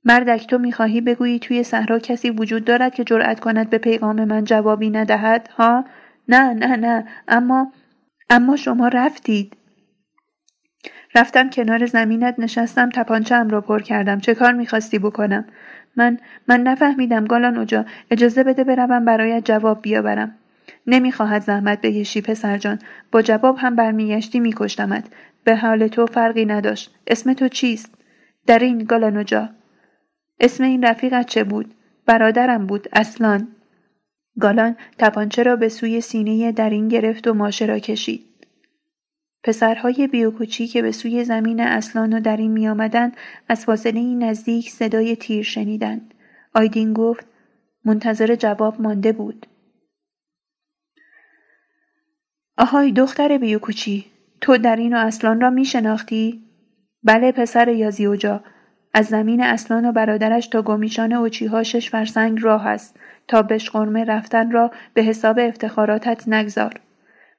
مردک 0.05 0.47
تو 0.47 0.59
می‌خواهی 0.59 1.01
بگویی 1.01 1.39
توی 1.39 1.63
صحرا 1.63 1.99
کسی 1.99 2.31
وجود 2.31 2.65
دارد 2.65 2.95
که 2.95 3.05
جرأت 3.05 3.41
کند 3.41 3.71
به 3.71 3.79
پیغام 3.79 4.25
من 4.25 4.45
جوابی 4.45 4.91
ندهد 4.91 5.49
ها؟ 5.57 5.85
نه 6.29 6.55
نه 6.55 6.77
نه. 6.77 7.07
اما 7.29 7.73
اما 8.31 8.57
شما 8.57 8.89
رفتید. 8.89 9.57
رفتم 11.15 11.51
کنار 11.51 11.87
زمینت 11.87 12.35
نشستم 12.39 12.91
تپانچم 12.91 13.49
را 13.49 13.61
پر 13.61 13.83
کردم. 13.83 14.21
چه 14.21 14.35
کار 14.35 14.53
می‌خواستی 14.53 14.99
بکنم؟ 14.99 15.45
من 15.97 16.19
من 16.49 16.61
نفهمیدم 16.61 17.25
گالان 17.25 17.59
اوجا. 17.59 17.85
اجازه 18.11 18.45
بده 18.45 18.65
بروم 18.65 19.05
برایت 19.05 19.45
جواب 19.45 19.83
بیاورم. 19.83 20.35
نمی‌خواهد 20.87 21.43
زحمت 21.43 21.81
بکشی 21.81 22.21
پسر 22.21 22.59
جان. 22.59 22.79
با 23.13 23.23
جواب 23.23 23.57
هم 23.59 23.77
برمیگشتی 23.77 24.41
میکشتمت. 24.41 25.05
به 25.45 25.57
حال 25.57 25.89
تو 25.89 26.07
فرقی 26.07 26.45
نداشت. 26.45 26.95
اسم 27.07 27.33
تو 27.33 27.49
چیست؟ 27.49 27.95
در 28.47 28.59
این 28.59 28.79
گالانوجا. 28.79 29.49
اسم 30.41 30.65
این 30.65 30.85
رفیقت 30.85 31.27
چه 31.27 31.45
بود؟ 31.45 31.75
برادرم 32.07 32.67
بود 32.67 32.89
اصلان. 32.93 33.49
گالان 34.41 34.77
تپانچه 34.99 35.43
را 35.43 35.57
به 35.57 35.69
سوی 35.69 36.01
سینه 36.01 36.53
درین 36.53 36.89
گرفت 36.89 37.27
و 37.29 37.35
ماشه 37.35 37.67
را 37.67 37.79
کشید. 37.79 38.27
پسرهای 39.45 40.07
بیوکوچی 40.07 40.67
که 40.67 40.83
به 40.83 40.93
سوی 40.93 41.25
زمین 41.25 41.61
اصلان 41.61 42.13
و 42.13 42.21
در 42.21 42.37
این 42.37 42.51
می 42.51 42.69
آمدن 42.69 43.13
از 43.49 43.65
فاصله 43.65 44.15
نزدیک 44.15 44.71
صدای 44.71 45.17
تیر 45.17 45.43
شنیدند. 45.43 46.15
آیدین 46.55 46.93
گفت 46.93 47.27
منتظر 47.85 48.35
جواب 48.35 48.81
مانده 48.81 49.13
بود. 49.13 49.47
آهای 52.59 52.93
دختر 52.93 53.39
بیوکوچی! 53.39 54.12
تو 54.43 54.59
در 54.59 54.77
این 54.77 54.95
و 54.95 54.99
اصلان 54.99 55.41
را 55.41 55.51
می 55.51 55.65
شناختی؟ 55.65 56.43
بله 57.05 57.33
پسر 57.33 57.69
یازیوجا 57.69 58.45
از 58.95 59.07
زمین 59.07 59.43
اصلان 59.43 59.85
و 59.85 59.93
برادرش 59.93 60.47
تا 60.47 60.63
گمیشان 60.63 61.13
اوچیها 61.13 61.63
شش 61.63 61.91
فرسنگ 61.91 62.39
راه 62.43 62.67
است 62.67 62.97
تا 63.29 63.43
بشقرمه 63.43 64.05
رفتن 64.05 64.51
را 64.51 64.71
به 64.95 65.03
حساب 65.03 65.39
افتخاراتت 65.39 66.29
نگذار. 66.29 66.81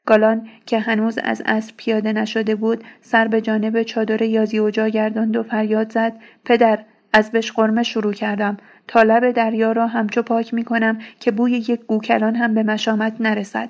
گالان 0.06 0.48
که 0.66 0.80
هنوز 0.80 1.18
از 1.24 1.44
اسب 1.46 1.78
پیاده 1.78 2.14
نشده 2.14 2.56
بود 2.56 2.84
سر 3.02 3.28
به 3.28 3.42
جانب 3.42 3.84
چادر 3.84 4.22
یازی 4.22 4.58
اوجا 4.58 4.88
گرداند 4.88 5.38
و 5.38 5.44
فریاد 5.44 5.92
زد 5.92 6.14
پدر 6.46 6.80
از 7.14 7.32
بشقرمه 7.32 7.84
شروع 7.84 8.14
کردم 8.14 8.58
تا 8.88 9.20
دریا 9.20 9.72
را 9.72 9.88
همچو 9.88 10.22
پاک 10.22 10.54
می 10.54 10.64
کنم 10.64 10.98
که 11.20 11.32
بوی 11.32 11.52
یک 11.52 11.80
گوکلان 11.86 12.36
هم 12.36 12.54
به 12.54 12.64
مشامت 12.64 13.16
نرسد 13.20 13.70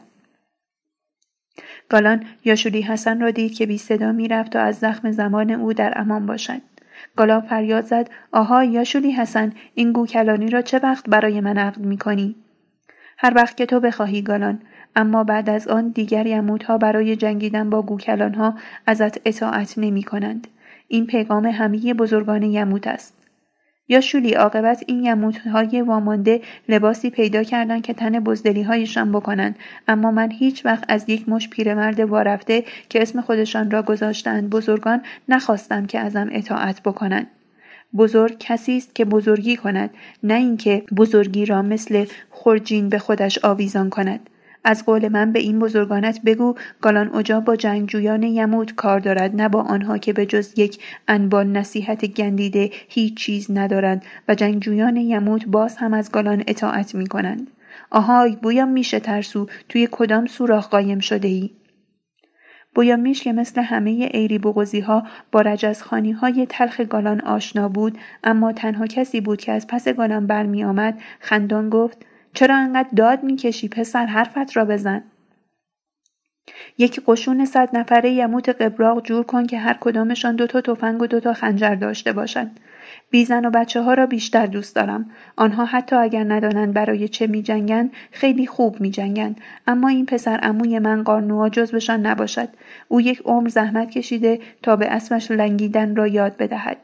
گالان 1.89 2.25
یاشولی 2.45 2.81
حسن 2.81 3.21
را 3.21 3.31
دید 3.31 3.53
که 3.53 3.65
بی 3.65 3.77
صدا 3.77 4.11
می 4.11 4.27
رفت 4.27 4.55
و 4.55 4.59
از 4.59 4.79
زخم 4.79 5.11
زمان 5.11 5.51
او 5.51 5.73
در 5.73 5.93
امان 5.95 6.25
باشد 6.25 6.61
گالان 7.15 7.41
فریاد 7.41 7.85
زد 7.85 8.09
آها 8.31 8.63
یاشولی 8.63 9.11
حسن 9.11 9.53
این 9.73 9.91
گوکلانی 9.91 10.49
را 10.49 10.61
چه 10.61 10.79
وقت 10.79 11.09
برای 11.09 11.41
من 11.41 11.57
عقد 11.57 11.79
می 11.79 11.97
کنی؟ 11.97 12.35
هر 13.17 13.33
وقت 13.35 13.57
که 13.57 13.65
تو 13.65 13.79
بخواهی 13.79 14.21
گالان 14.21 14.61
اما 14.95 15.23
بعد 15.23 15.49
از 15.49 15.67
آن 15.67 15.89
دیگر 15.89 16.25
یمودها 16.25 16.77
برای 16.77 17.15
جنگیدن 17.15 17.69
با 17.69 17.81
گوکلانها 17.81 18.55
ازت 18.87 19.27
اطاعت 19.27 19.73
نمی 19.77 20.03
کنند. 20.03 20.47
این 20.87 21.05
پیغام 21.05 21.45
همه 21.45 21.93
بزرگان 21.93 22.43
یموت 22.43 22.87
است. 22.87 23.22
یا 23.93 24.01
شولی 24.01 24.33
عاقبت 24.33 24.83
این 24.87 25.03
یمودهای 25.05 25.81
وامانده 25.81 26.41
لباسی 26.69 27.09
پیدا 27.09 27.43
کردند 27.43 27.81
که 27.81 27.93
تن 27.93 28.19
بزدلی 28.19 28.63
هایشان 28.63 29.11
بکنند. 29.11 29.55
اما 29.87 30.11
من 30.11 30.31
هیچ 30.31 30.65
وقت 30.65 30.83
از 30.87 31.09
یک 31.09 31.29
مش 31.29 31.49
پیرمرد 31.49 31.99
وارفته 31.99 32.63
که 32.89 33.01
اسم 33.01 33.21
خودشان 33.21 33.71
را 33.71 33.81
گذاشتند 33.81 34.49
بزرگان 34.49 35.01
نخواستم 35.29 35.85
که 35.85 35.99
ازم 35.99 36.29
اطاعت 36.31 36.81
بکنند. 36.81 37.27
بزرگ 37.97 38.35
کسی 38.39 38.77
است 38.77 38.95
که 38.95 39.05
بزرگی 39.05 39.57
کند 39.57 39.89
نه 40.23 40.33
اینکه 40.33 40.83
بزرگی 40.97 41.45
را 41.45 41.61
مثل 41.61 42.05
خورجین 42.29 42.89
به 42.89 42.99
خودش 42.99 43.39
آویزان 43.43 43.89
کند. 43.89 44.29
از 44.63 44.85
قول 44.85 45.07
من 45.07 45.31
به 45.31 45.39
این 45.39 45.59
بزرگانت 45.59 46.21
بگو 46.21 46.55
گالان 46.81 47.15
اجا 47.15 47.39
با 47.39 47.55
جنگجویان 47.55 48.23
یمود 48.23 48.75
کار 48.75 48.99
دارد 48.99 49.35
نه 49.35 49.49
با 49.49 49.61
آنها 49.61 49.97
که 49.97 50.13
به 50.13 50.25
جز 50.25 50.59
یک 50.59 50.83
انبان 51.07 51.57
نصیحت 51.57 52.05
گندیده 52.05 52.69
هیچ 52.89 53.17
چیز 53.17 53.51
ندارند 53.51 54.05
و 54.27 54.35
جنگجویان 54.35 54.97
یمود 54.97 55.45
باز 55.45 55.77
هم 55.77 55.93
از 55.93 56.11
گالان 56.11 56.43
اطاعت 56.47 56.95
می 56.95 57.07
کنند. 57.07 57.47
آهای 57.91 58.35
بویا 58.35 58.65
میشه 58.65 58.99
ترسو 58.99 59.47
توی 59.69 59.87
کدام 59.91 60.25
سوراخ 60.25 60.69
قایم 60.69 60.99
شده 60.99 61.27
ای؟ 61.27 61.49
بویا 62.75 62.95
میش 62.95 63.23
که 63.23 63.33
مثل 63.33 63.61
همه 63.61 63.89
ایری 63.89 64.37
بغزی 64.37 64.79
ها 64.79 65.03
با 65.31 65.41
رجزخانی 65.41 66.11
های 66.11 66.45
تلخ 66.49 66.81
گالان 66.81 67.21
آشنا 67.21 67.69
بود 67.69 67.97
اما 68.23 68.53
تنها 68.53 68.87
کسی 68.87 69.21
بود 69.21 69.41
که 69.41 69.51
از 69.51 69.67
پس 69.67 69.87
گالان 69.87 70.27
برمی 70.27 70.63
آمد 70.63 70.99
خندان 71.19 71.69
گفت 71.69 72.05
چرا 72.33 72.57
انقدر 72.57 72.89
داد 72.95 73.23
می‌کشی 73.23 73.67
پسر 73.67 74.05
حرفت 74.05 74.57
را 74.57 74.65
بزن 74.65 75.03
یک 76.77 77.01
قشون 77.07 77.45
صد 77.45 77.69
نفره 77.73 78.11
یموت 78.11 78.49
قبراق 78.49 79.05
جور 79.05 79.23
کن 79.23 79.47
که 79.47 79.59
هر 79.59 79.77
کدامشان 79.79 80.35
دوتا 80.35 80.61
تفنگ 80.61 81.01
و 81.01 81.07
دوتا 81.07 81.33
خنجر 81.33 81.75
داشته 81.75 82.13
باشند 82.13 82.59
بیزن 83.09 83.45
و 83.45 83.49
بچه 83.49 83.81
ها 83.81 83.93
را 83.93 84.05
بیشتر 84.05 84.45
دوست 84.45 84.75
دارم. 84.75 85.11
آنها 85.35 85.65
حتی 85.65 85.95
اگر 85.95 86.23
ندانند 86.23 86.73
برای 86.73 87.07
چه 87.07 87.27
می 87.27 87.43
جنگن 87.43 87.91
خیلی 88.11 88.47
خوب 88.47 88.81
می 88.81 88.91
جنگن. 88.91 89.35
اما 89.67 89.87
این 89.87 90.05
پسر 90.05 90.39
اموی 90.43 90.79
من 90.79 91.03
قارنوا 91.03 91.49
جزبشان 91.49 92.05
نباشد. 92.05 92.49
او 92.87 93.01
یک 93.01 93.21
عمر 93.25 93.49
زحمت 93.49 93.89
کشیده 93.89 94.39
تا 94.61 94.75
به 94.75 94.87
اسمش 94.87 95.31
لنگیدن 95.31 95.95
را 95.95 96.07
یاد 96.07 96.37
بدهد. 96.37 96.77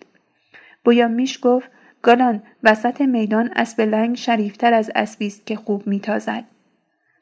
بویا 0.86 1.08
میش 1.08 1.40
گفت 1.42 1.70
گالان 2.02 2.42
وسط 2.64 3.02
میدان 3.02 3.50
اسب 3.56 3.82
لنگ 3.82 4.16
شریفتر 4.16 4.74
از 4.74 4.92
اسبی 4.96 5.28
است 5.28 5.46
که 5.46 5.56
خوب 5.56 5.88
میتازد 5.88 6.44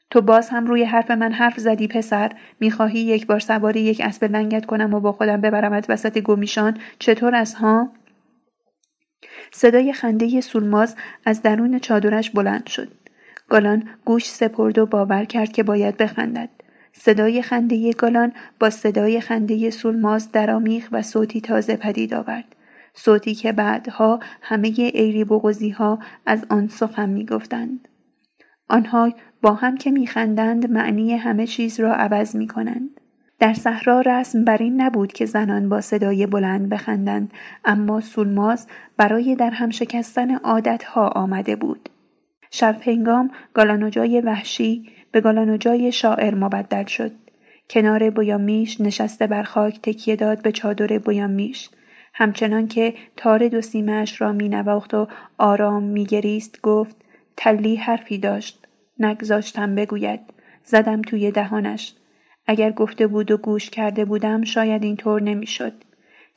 تو 0.10 0.22
باز 0.22 0.50
هم 0.50 0.68
روی 0.68 0.84
حرف 0.84 1.12
من 1.12 1.32
حرف 1.32 1.60
زدی 1.60 1.88
پسر 1.88 2.32
می‌خواهی 2.60 3.00
یک 3.00 3.28
بار 3.28 3.40
سواری 3.40 3.80
یک 3.80 4.02
اسب 4.02 4.24
لنگت 4.24 4.66
کنم 4.66 4.94
و 4.94 5.00
با 5.00 5.12
خودم 5.12 5.42
ببرمت 5.42 5.90
وسط 5.90 6.20
گمیشان 6.20 6.78
چطور 7.00 7.36
از 7.36 7.54
ها 7.54 7.90
صدای 9.52 9.94
خنده 9.94 10.42
سولماز 10.42 10.96
از 11.26 11.42
درون 11.42 11.80
چادرش 11.80 12.30
بلند 12.30 12.68
شد. 12.68 12.88
گالان 13.50 13.90
گوش 14.06 14.30
سپرد 14.30 14.78
و 14.78 14.86
باور 14.86 15.26
کرد 15.26 15.52
که 15.52 15.64
باید 15.64 15.98
بخندد. 15.98 16.50
صدای 16.94 17.42
خنده 17.42 17.94
گالان 17.94 18.34
با 18.60 18.70
صدای 18.70 19.22
خنده 19.22 19.70
سولماز 19.70 20.32
درامیخ 20.32 20.88
و 20.92 21.02
صوتی 21.02 21.42
تازه 21.42 21.76
پدید 21.76 22.14
آورد. 22.14 22.56
صوتی 22.98 23.36
که 23.36 23.52
بعدها 23.52 24.20
همه 24.42 24.68
ایری 24.78 25.24
بغزی 25.24 25.70
ها 25.70 26.00
از 26.26 26.46
آن 26.50 26.68
سخن 26.68 27.10
می 27.10 27.26
گفتند. 27.26 27.88
آنها 28.70 29.12
با 29.42 29.54
هم 29.54 29.78
که 29.78 29.92
میخندند 29.92 30.72
معنی 30.72 31.14
همه 31.14 31.48
چیز 31.48 31.80
را 31.80 31.94
عوض 31.94 32.36
می 32.36 32.48
کنند. 32.48 32.90
در 33.40 33.54
صحرا 33.54 34.02
رسم 34.02 34.44
بر 34.44 34.58
این 34.58 34.82
نبود 34.82 35.14
که 35.14 35.26
زنان 35.26 35.70
با 35.70 35.82
صدای 35.82 36.26
بلند 36.26 36.70
بخندند 36.70 37.34
اما 37.66 38.02
سولماز 38.02 38.68
برای 38.98 39.36
در 39.36 39.50
هم 39.50 39.70
شکستن 39.70 40.36
عادتها 40.36 41.08
آمده 41.08 41.56
بود. 41.56 41.90
شب 42.52 42.78
هنگام 42.82 43.32
گالانوجای 43.54 44.22
وحشی 44.22 44.90
به 45.12 45.22
گالانوجای 45.22 45.92
شاعر 45.92 46.36
مبدل 46.36 46.86
شد. 46.86 47.12
کنار 47.70 48.10
بویامیش 48.10 48.82
نشسته 48.82 49.28
بر 49.28 49.44
خاک 49.44 49.82
تکیه 49.82 50.16
داد 50.16 50.42
به 50.42 50.52
چادر 50.52 51.00
بویامیش. 51.00 51.70
همچنان 52.20 52.68
که 52.68 52.94
تار 53.18 53.48
دو 53.48 53.62
سیمش 53.62 54.22
را 54.22 54.34
می 54.34 54.50
نواخت 54.50 54.94
و 54.94 55.08
آرام 55.38 55.84
می 55.84 56.06
گریست 56.06 56.62
گفت 56.62 56.96
تلی 57.38 57.76
حرفی 57.76 58.18
داشت. 58.18 58.68
نگذاشتم 59.00 59.76
بگوید. 59.76 60.20
زدم 60.64 61.02
توی 61.02 61.32
دهانش. 61.32 61.94
اگر 62.48 62.72
گفته 62.72 63.08
بود 63.08 63.32
و 63.32 63.38
گوش 63.38 63.70
کرده 63.70 64.06
بودم 64.06 64.44
شاید 64.44 64.84
اینطور 64.84 65.22
نمی‌شد. 65.22 65.74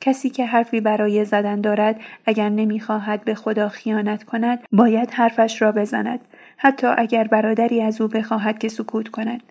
کسی 0.01 0.29
که 0.29 0.45
حرفی 0.45 0.81
برای 0.81 1.25
زدن 1.25 1.61
دارد 1.61 1.99
اگر 2.25 2.49
نمی‌خواهد 2.49 3.23
به 3.23 3.35
خدا 3.35 3.69
خیانت 3.69 4.23
کند 4.23 4.59
باید 4.71 5.11
حرفش 5.11 5.61
را 5.61 5.71
بزند 5.71 6.19
حتی 6.57 6.87
اگر 6.87 7.27
برادری 7.27 7.81
از 7.81 8.01
او 8.01 8.07
بخواهد 8.07 8.59
که 8.59 8.69
سکوت 8.69 9.07
کند 9.07 9.43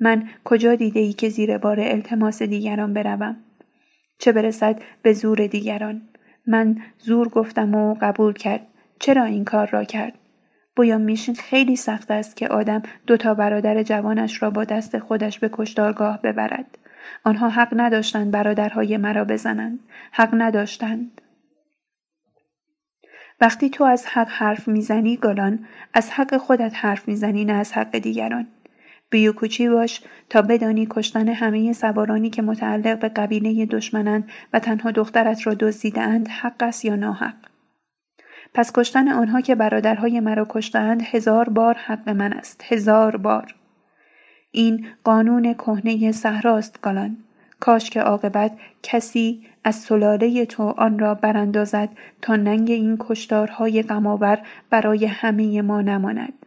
من 0.00 0.28
کجا 0.44 0.74
دیده 0.74 1.00
ای 1.00 1.12
که 1.12 1.28
زیر 1.28 1.58
بار 1.58 1.80
التماس 1.80 2.42
دیگران 2.42 2.94
بروم 2.94 3.36
چه 4.18 4.32
برسد 4.32 4.82
به 5.02 5.12
زور 5.12 5.46
دیگران 5.46 6.02
من 6.46 6.76
زور 6.98 7.28
گفتم 7.28 7.74
و 7.74 7.96
قبول 8.00 8.32
کرد 8.32 8.66
چرا 8.98 9.24
این 9.24 9.44
کار 9.44 9.66
را 9.66 9.84
کرد 9.84 10.14
بویا 10.76 10.98
میشین 10.98 11.34
خیلی 11.34 11.76
سخت 11.76 12.10
است 12.10 12.36
که 12.36 12.48
آدم 12.48 12.82
دو 13.06 13.16
تا 13.16 13.34
برادر 13.34 13.82
جوانش 13.82 14.42
را 14.42 14.50
با 14.50 14.64
دست 14.64 14.98
خودش 14.98 15.38
به 15.38 15.50
کشتارگاه 15.52 16.22
ببرد. 16.22 16.78
آنها 17.24 17.48
حق 17.48 17.68
نداشتند 17.76 18.30
برادرهای 18.30 18.96
مرا 18.96 19.24
بزنند. 19.24 19.78
حق 20.12 20.28
نداشتند. 20.32 21.20
وقتی 23.40 23.70
تو 23.70 23.84
از 23.84 24.06
حق 24.06 24.28
حرف 24.28 24.68
می‌زنی 24.68 25.16
گالان 25.16 25.66
از 25.94 26.10
حق 26.10 26.36
خودت 26.36 26.72
حرف 26.74 27.08
می‌زنی 27.08 27.44
نه 27.44 27.52
از 27.52 27.72
حق 27.72 27.98
دیگران. 27.98 28.46
بیوکوچی 29.10 29.68
باش 29.68 30.00
تا 30.28 30.42
بدانی 30.42 30.86
کشتن 30.90 31.28
همه 31.28 31.72
سوارانی 31.72 32.30
که 32.30 32.42
متعلق 32.42 32.98
به 32.98 33.08
قبیله 33.08 33.66
دشمنند 33.66 34.30
و 34.52 34.58
تنها 34.58 34.90
دخترت 34.90 35.46
را 35.46 35.54
دزدیدهاند 35.54 36.28
حق 36.28 36.62
است 36.62 36.84
یا 36.84 36.96
ناحق. 36.96 37.34
پس 38.54 38.72
کشتن 38.74 39.08
آنها 39.08 39.40
که 39.40 39.54
برادرهای 39.54 40.20
مرا 40.20 40.46
کشتند 40.50 41.02
هزار 41.02 41.48
بار 41.48 41.74
حق 41.74 42.08
من 42.08 42.32
است. 42.32 42.64
هزار 42.68 43.16
بار. 43.16 43.54
این 44.50 44.86
قانون 45.04 45.54
کهنه 45.54 46.12
صحراست 46.12 46.80
گالان 46.80 47.16
کاش 47.60 47.90
که 47.90 48.00
عاقبت 48.00 48.52
کسی 48.82 49.46
از 49.64 49.74
سلاله 49.74 50.46
تو 50.46 50.62
آن 50.62 50.98
را 50.98 51.14
براندازد 51.14 51.88
تا 52.22 52.36
ننگ 52.36 52.70
این 52.70 52.96
کشتارهای 53.00 53.82
غمآور 53.82 54.38
برای 54.70 55.06
همه 55.06 55.62
ما 55.62 55.82
نماند. 55.82 56.37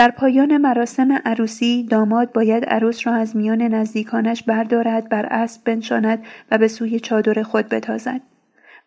در 0.00 0.10
پایان 0.10 0.56
مراسم 0.56 1.12
عروسی 1.24 1.82
داماد 1.90 2.32
باید 2.32 2.64
عروس 2.64 3.06
را 3.06 3.14
از 3.14 3.36
میان 3.36 3.62
نزدیکانش 3.62 4.42
بردارد 4.42 5.08
بر 5.08 5.26
اسب 5.26 5.64
بنشاند 5.64 6.24
و 6.50 6.58
به 6.58 6.68
سوی 6.68 7.00
چادر 7.00 7.42
خود 7.42 7.68
بتازد. 7.68 8.20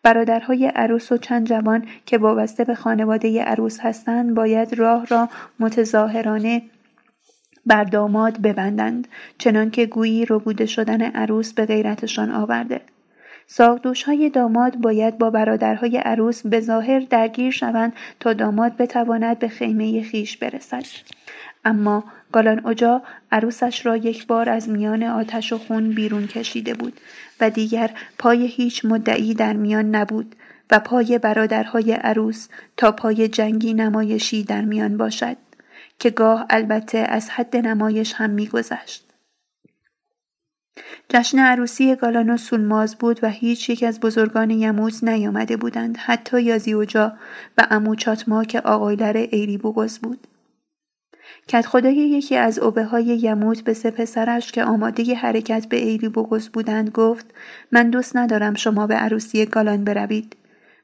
برادرهای 0.04 0.65
عروس 0.65 1.12
و 1.12 1.17
چند 1.17 1.47
جوان 1.47 1.86
که 2.06 2.17
وابسته 2.17 2.63
به 2.63 2.76
خانواده 2.76 3.43
عروس 3.43 3.80
هستند 3.80 4.36
باید 4.36 4.73
راه 4.73 5.06
را 5.06 5.30
متظاهرانه 5.60 6.62
بر 7.65 7.84
داماد 7.84 8.41
ببندند 8.41 9.08
چنانکه 9.38 9.86
گویی 9.86 10.26
ربوده 10.30 10.65
شدن 10.65 11.02
عروس 11.02 11.54
به 11.54 11.65
غیرتشان 11.65 12.32
آورده. 12.32 12.82
ساقدوش 13.55 14.03
های 14.03 14.29
داماد 14.29 14.75
باید 14.75 15.17
با 15.17 15.29
برادرهای 15.29 15.97
عروس 15.97 16.47
به 16.47 16.61
ظاهر 16.61 16.99
درگیر 16.99 17.51
شوند 17.51 17.93
تا 18.19 18.33
داماد 18.33 18.77
بتواند 18.77 19.39
به 19.39 19.47
خیمه 19.47 20.03
خیش 20.03 20.37
برسد 20.37 20.85
اما 21.65 22.03
گالان 22.31 22.67
اجا 22.67 23.01
عروسش 23.31 23.85
را 23.85 23.97
یک 23.97 24.27
بار 24.27 24.49
از 24.49 24.69
میان 24.69 25.03
آتش 25.03 25.53
و 25.53 25.57
خون 25.57 25.89
بیرون 25.89 26.27
کشیده 26.27 26.73
بود 26.73 26.99
و 27.41 27.49
دیگر 27.49 27.91
پای 28.19 28.47
هیچ 28.47 28.85
مدعی 28.85 29.33
در 29.33 29.53
میان 29.53 29.95
نبود 29.95 30.35
و 30.71 30.79
پای 30.79 31.17
برادرهای 31.17 31.91
عروس 31.91 32.47
تا 32.77 32.91
پای 32.91 33.27
جنگی 33.27 33.73
نمایشی 33.73 34.43
در 34.43 34.61
میان 34.61 34.97
باشد 34.97 35.37
که 35.99 36.09
گاه 36.09 36.45
البته 36.49 36.97
از 36.97 37.29
حد 37.29 37.57
نمایش 37.57 38.13
هم 38.13 38.29
میگذشت. 38.29 39.12
جشن 41.09 41.39
عروسی 41.39 41.95
گالان 41.95 42.29
و 42.29 42.38
سولماز 42.38 42.95
بود 42.95 43.19
و 43.23 43.29
هیچ 43.29 43.69
یک 43.69 43.83
از 43.83 43.99
بزرگان 43.99 44.49
یموز 44.49 45.03
نیامده 45.03 45.57
بودند 45.57 45.97
حتی 45.97 46.41
یازی 46.41 46.73
اوجا 46.73 47.13
و 47.57 47.67
امو 47.71 47.95
چاتما 47.95 48.43
که 48.43 48.59
آقایلر 48.59 49.27
ایری 49.31 49.57
بوگز 49.57 49.99
بود. 49.99 50.27
کت 51.47 51.65
خدای 51.65 51.95
یکی 51.95 52.36
از 52.36 52.59
اوبه 52.59 52.83
های 52.83 53.05
یموت 53.05 53.62
به 53.62 53.73
سه 53.73 53.91
پسرش 53.91 54.51
که 54.51 54.63
آماده 54.63 55.15
حرکت 55.15 55.65
به 55.69 55.77
ایری 55.77 56.09
بگز 56.09 56.49
بودند 56.49 56.89
گفت 56.89 57.33
من 57.71 57.89
دوست 57.89 58.17
ندارم 58.17 58.53
شما 58.53 58.88
به 58.88 58.95
عروسی 58.95 59.45
گالان 59.45 59.83
بروید. 59.83 60.36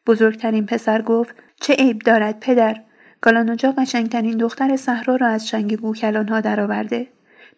بزرگترین 0.07 0.65
پسر 0.65 1.01
گفت 1.01 1.35
چه 1.61 1.73
عیب 1.73 1.99
دارد 1.99 2.39
پدر 2.39 2.81
گالانوجا 3.21 3.71
قشنگترین 3.71 4.37
دختر 4.37 4.75
صحرا 4.75 5.15
را 5.15 5.27
از 5.27 5.47
شنگ 5.47 5.75
گوکلانها 5.75 6.41
درآورده 6.41 7.07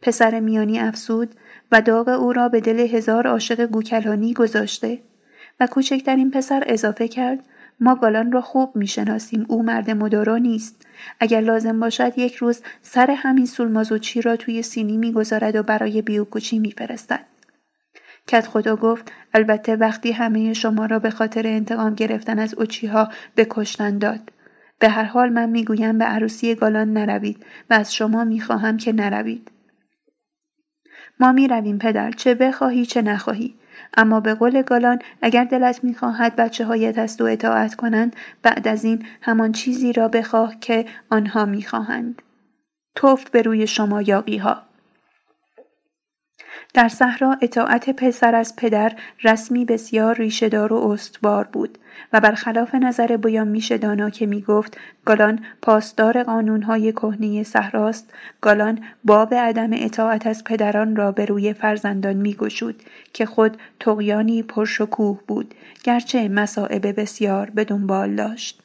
پسر 0.01 0.39
میانی 0.39 0.79
افسود 0.79 1.35
و 1.71 1.81
داغ 1.81 2.07
او 2.07 2.33
را 2.33 2.49
به 2.49 2.61
دل 2.61 2.79
هزار 2.79 3.27
عاشق 3.27 3.65
گوکلانی 3.65 4.33
گذاشته 4.33 4.99
و 5.59 5.67
کوچکترین 5.67 6.31
پسر 6.31 6.63
اضافه 6.65 7.07
کرد 7.07 7.39
ما 7.79 7.95
گالان 7.95 8.31
را 8.31 8.41
خوب 8.41 8.75
می‌شناسیم 8.75 9.45
او 9.47 9.63
مرد 9.63 9.91
مدارا 9.91 10.37
نیست. 10.37 10.85
اگر 11.19 11.41
لازم 11.41 11.79
باشد 11.79 12.17
یک 12.17 12.35
روز 12.35 12.61
سر 12.81 13.11
همین 13.11 13.45
سولمازوچی 13.45 14.21
را 14.21 14.35
توی 14.35 14.61
سینی 14.61 14.97
می‌گذارد 14.97 15.55
و 15.55 15.63
برای 15.63 16.01
بیوکوچی 16.01 16.59
میفرستد. 16.59 17.25
کت 18.27 18.47
خدا 18.47 18.75
گفت 18.75 19.11
البته 19.33 19.75
وقتی 19.75 20.11
همه 20.11 20.53
شما 20.53 20.85
را 20.85 20.99
به 20.99 21.09
خاطر 21.09 21.47
انتقام 21.47 21.95
گرفتن 21.95 22.39
از 22.39 22.53
اوچیها 22.53 23.09
به 23.35 23.47
کشتن 23.49 23.97
داد. 23.97 24.31
به 24.79 24.89
هر 24.89 25.03
حال 25.03 25.29
من 25.29 25.49
می‌گویم 25.49 25.97
به 25.97 26.05
عروسی 26.05 26.55
گالان 26.55 26.93
نروید 26.93 27.45
و 27.69 27.73
از 27.73 27.93
شما 27.93 28.23
می‌خواهم 28.23 28.77
که 28.77 28.93
نروید. 28.93 29.50
ما 31.21 31.31
می 31.31 31.47
رویم 31.47 31.77
پدر 31.77 32.11
چه 32.11 32.35
بخواهی 32.35 32.85
چه 32.85 33.01
نخواهی. 33.01 33.55
اما 33.97 34.19
به 34.19 34.33
قول 34.33 34.61
گالان 34.61 34.99
اگر 35.21 35.43
دلت 35.43 35.83
می‌خواهد 35.83 36.35
بچه 36.35 36.65
هایت 36.65 36.97
از 36.97 37.17
تو 37.17 37.23
اطاعت 37.23 37.75
کنند 37.75 38.15
بعد 38.43 38.67
از 38.67 38.83
این 38.83 39.05
همان 39.21 39.51
چیزی 39.51 39.93
را 39.93 40.07
بخواه 40.07 40.59
که 40.59 40.85
آنها 41.09 41.45
می‌خواهند. 41.45 42.21
توفت 42.95 43.31
به 43.31 43.41
روی 43.41 43.67
شما 43.67 44.01
یاقی 44.01 44.37
ها 44.37 44.61
در 46.73 46.87
صحرا 46.87 47.37
اطاعت 47.41 47.89
پسر 47.89 48.35
از 48.35 48.55
پدر 48.55 48.95
رسمی 49.23 49.65
بسیار 49.65 50.15
ریشهدار 50.15 50.73
و 50.73 50.91
استوار 50.91 51.43
بود. 51.43 51.77
و 52.13 52.19
برخلاف 52.19 52.75
نظر 52.75 53.17
میشه 53.47 53.77
دانا 53.77 54.09
که 54.09 54.25
می‌گفت 54.25 54.77
گالان 55.05 55.39
پاسدار 55.61 56.23
قانونهای 56.23 56.91
کهنه 56.91 57.43
صحراست 57.43 58.13
گالان 58.41 58.79
باب 59.03 59.33
عدم 59.33 59.69
اطاعت 59.73 60.27
از 60.27 60.43
پدران 60.43 60.95
را 60.95 61.11
به 61.11 61.25
روی 61.25 61.53
فرزندان 61.53 62.13
میگشود 62.13 62.83
که 63.13 63.25
خود 63.25 63.57
تقیانی 63.79 64.43
پرشکوه 64.43 65.19
بود 65.27 65.55
گرچه 65.83 66.29
مسائب 66.29 66.99
بسیار 66.99 67.49
به 67.49 67.63
دنبال 67.63 68.15
داشت. 68.15 68.61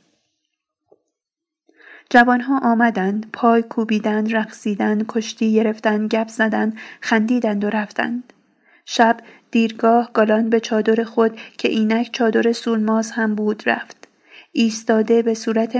جوانها 2.10 2.58
آمدند 2.58 3.30
پای 3.32 3.62
کوبیدند 3.62 4.36
رقصیدند 4.36 5.04
کشتی 5.08 5.54
گرفتند 5.54 6.08
گپ 6.10 6.28
زدند 6.28 6.76
خندیدند 7.00 7.64
و 7.64 7.70
رفتند. 7.70 8.32
شب 8.84 9.16
دیرگاه 9.50 10.10
گالان 10.12 10.50
به 10.50 10.60
چادر 10.60 11.04
خود 11.04 11.38
که 11.58 11.68
اینک 11.68 12.10
چادر 12.12 12.52
سولماز 12.52 13.10
هم 13.10 13.34
بود 13.34 13.62
رفت. 13.66 14.08
ایستاده 14.52 15.22
به 15.22 15.34
صورت 15.34 15.76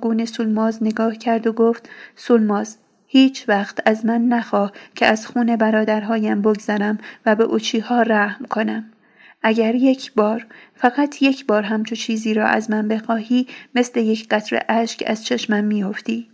گون 0.00 0.24
سولماز 0.24 0.82
نگاه 0.82 1.16
کرد 1.16 1.46
و 1.46 1.52
گفت 1.52 1.88
سولماز 2.16 2.78
هیچ 3.06 3.48
وقت 3.48 3.78
از 3.86 4.06
من 4.06 4.28
نخواه 4.28 4.72
که 4.94 5.06
از 5.06 5.26
خون 5.26 5.56
برادرهایم 5.56 6.42
بگذرم 6.42 6.98
و 7.26 7.34
به 7.34 7.44
اوچیها 7.44 8.02
رحم 8.02 8.44
کنم. 8.44 8.84
اگر 9.42 9.74
یک 9.74 10.12
بار 10.12 10.46
فقط 10.74 11.22
یک 11.22 11.46
بار 11.46 11.62
همچو 11.62 11.94
چیزی 11.94 12.34
را 12.34 12.46
از 12.46 12.70
من 12.70 12.88
بخواهی 12.88 13.46
مثل 13.74 14.00
یک 14.00 14.28
قطره 14.28 14.64
اشک 14.68 15.04
از 15.06 15.24
چشمم 15.24 15.64
میافتی. 15.64 16.28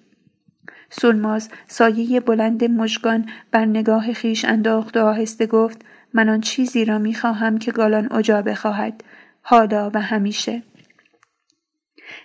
سولماز 0.90 1.48
سایه 1.66 2.20
بلند 2.20 2.64
مژگان 2.64 3.28
بر 3.50 3.64
نگاه 3.64 4.12
خیش 4.12 4.44
انداخت 4.44 4.96
و 4.96 5.00
آهسته 5.00 5.46
گفت 5.46 5.84
من 6.14 6.28
آن 6.28 6.40
چیزی 6.40 6.84
را 6.84 6.98
می‌خواهم 6.98 7.58
که 7.58 7.72
گالان 7.72 8.12
اجا 8.12 8.42
بخواهد 8.42 9.04
حالا 9.42 9.90
و 9.94 10.02
همیشه. 10.02 10.62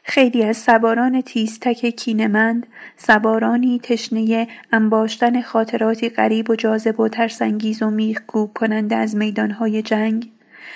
خیلی 0.03 0.43
از 0.43 0.57
سواران 0.57 1.21
تیزتک 1.21 1.85
کینمند 1.85 2.67
سوارانی 2.97 3.79
تشنه 3.79 4.47
انباشتن 4.71 5.41
خاطراتی 5.41 6.09
غریب 6.09 6.49
و 6.49 6.55
جاذب 6.55 6.99
و 6.99 7.07
ترسانگیز 7.07 7.81
و 7.81 7.89
میخکوب 7.89 8.53
کننده 8.53 8.95
از 8.95 9.15
میدانهای 9.15 9.81
جنگ 9.81 10.31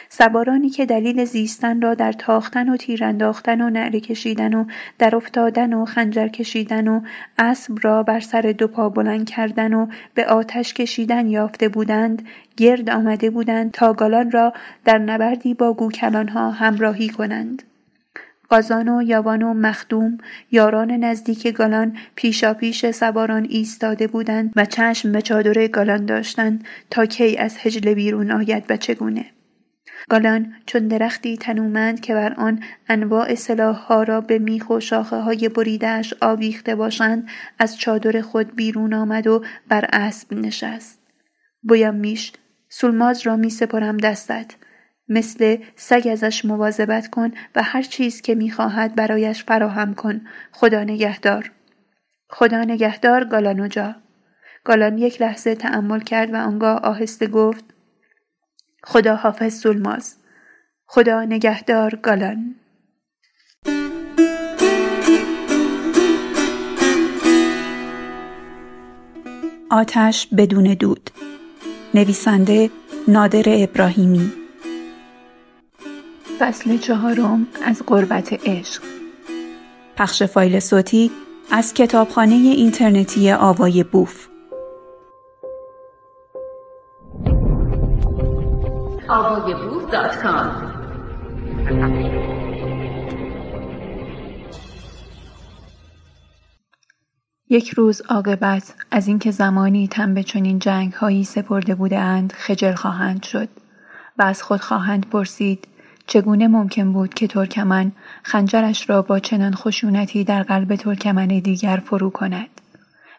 سوارانی 0.10 0.70
که 0.70 0.86
دلیل 0.86 1.26
زیستن 1.26 1.82
را 1.82 1.94
در 1.94 2.12
تاختن 2.12 2.70
و 2.70 2.78
تیر 2.78 3.04
انداختن 3.04 3.62
و 3.62 3.70
نعره 3.70 4.00
کشیدن 4.00 4.54
و 4.54 4.66
در 5.00 5.16
افتادن 5.16 5.74
و 5.74 5.86
خنجر 5.86 6.28
کشیدن 6.28 6.88
و 6.88 7.02
اسب 7.38 7.78
را 7.82 8.04
بر 8.04 8.20
سر 8.20 8.42
دو 8.58 8.68
پا 8.68 8.90
بلند 8.90 9.30
کردن 9.30 9.74
و 9.74 9.88
به 10.14 10.26
آتش 10.26 10.74
کشیدن 10.74 11.28
یافته 11.28 11.70
بودند 11.70 12.28
گرد 12.58 12.90
آمده 12.90 13.30
بودند 13.30 13.72
تا 13.72 13.94
گالان 13.94 14.32
را 14.32 14.54
در 14.86 14.98
نبردی 14.98 15.54
با 15.54 15.74
گوکلانها 15.74 16.52
همراهی 16.52 17.10
کنند. 17.10 17.64
قازان 18.50 18.90
و 18.90 19.02
یاوان 19.02 19.42
و 19.42 19.54
مخدوم 19.54 20.18
یاران 20.52 20.92
نزدیک 20.92 21.48
گالان 21.48 21.98
پیشاپیش 22.16 22.92
سواران 22.92 23.48
ایستاده 23.50 24.08
بودند 24.08 24.54
و 24.56 24.66
چشم 24.66 25.12
به 25.12 25.22
چادر 25.22 25.68
گالان 25.68 26.06
داشتند 26.06 26.66
تا 26.90 27.06
کی 27.06 27.38
از 27.38 27.58
هجله 27.60 27.96
بیرون 27.96 28.32
آید 28.32 28.66
و 28.70 28.78
چگونه؟ 28.78 29.26
گالان 30.10 30.54
چون 30.66 30.88
درختی 30.88 31.38
تنومند 31.38 32.00
که 32.00 32.14
بر 32.14 32.34
آن 32.34 32.64
انواع 32.90 33.36
ها 33.60 34.04
را 34.04 34.22
به 34.22 34.40
میخ 34.40 34.70
و 34.70 35.04
های 35.04 35.50
بریدهاش 35.50 36.14
آویخته 36.22 36.76
باشند 36.76 37.30
از 37.60 37.78
چادر 37.78 38.22
خود 38.22 38.56
بیرون 38.56 38.94
آمد 38.94 39.28
و 39.28 39.44
بر 39.68 39.86
اسب 39.94 40.34
نشست. 40.34 41.00
بویم 41.62 41.96
میش 41.96 42.34
سولماز 42.70 43.28
را 43.28 43.36
می 43.36 43.50
سپرم 43.50 43.98
دستت. 43.98 44.56
مثل 45.10 45.58
سگ 45.76 46.08
ازش 46.12 46.46
مواظبت 46.46 47.08
کن 47.08 47.32
و 47.56 47.64
هر 47.64 47.82
چیز 47.82 48.22
که 48.22 48.36
می‌خواهد 48.36 48.96
برایش 48.96 49.44
فراهم 49.44 49.94
کن. 49.94 50.22
خدا 50.52 50.84
نگهدار. 50.84 51.52
خدا 52.30 52.64
نگهدار 52.64 53.24
گالانوجا 53.24 53.96
گالان 54.64 54.98
یک 54.98 55.22
لحظه 55.22 55.56
تأمل 55.56 56.00
کرد 56.00 56.34
و 56.34 56.36
آنگاه 56.38 56.80
آهسته 56.80 57.28
گفت 57.28 57.77
خدا 58.84 59.16
حافظ 59.16 59.60
سولماز 59.60 60.16
خدا 60.86 61.24
نگهدار 61.24 61.96
گالان 61.96 62.56
آتش 69.70 70.28
بدون 70.38 70.64
دود. 70.64 71.10
نویسنده 71.94 72.70
نادر 73.08 73.44
ابراهیمی. 73.48 74.32
فصل 76.40 76.78
چهارم 76.78 77.48
از 77.66 77.84
قربت 77.88 78.48
عشق. 78.48 78.84
پخش 79.98 80.24
فایل 80.24 80.60
صوتی 80.60 81.12
از 81.52 81.74
کتابخانه 81.74 82.36
اینترنتی 82.36 83.32
آوای 83.32 83.84
بوف. 83.84 84.28
یک 97.50 97.70
روز 97.70 98.02
عاقبت 98.10 98.74
از 98.92 99.08
اینکه 99.08 99.32
زمانی 99.32 99.88
تن 99.88 100.14
به 100.14 100.24
چنین 100.24 100.60
جنگ 100.60 100.94
هایی 100.94 101.24
سپرده 101.24 101.76
بودند 101.76 102.34
خجل 102.34 102.74
خواهند 102.74 103.24
شد 103.24 103.50
و 104.18 104.24
از 104.24 104.44
خود 104.44 104.62
خواهند 104.62 105.10
پرسید 105.10 105.68
چگونه 106.08 106.48
ممکن 106.48 106.94
بود 106.94 107.14
که 107.14 107.28
ترکمن 107.28 107.92
خنجرش 108.24 108.90
را 108.90 109.02
با 109.02 109.20
چنان 109.20 109.56
خشونتی 109.56 110.24
در 110.24 110.44
قلب 110.44 110.76
ترکمن 110.76 111.28
دیگر 111.28 111.82
فرو 111.86 112.10
کند. 112.10 112.50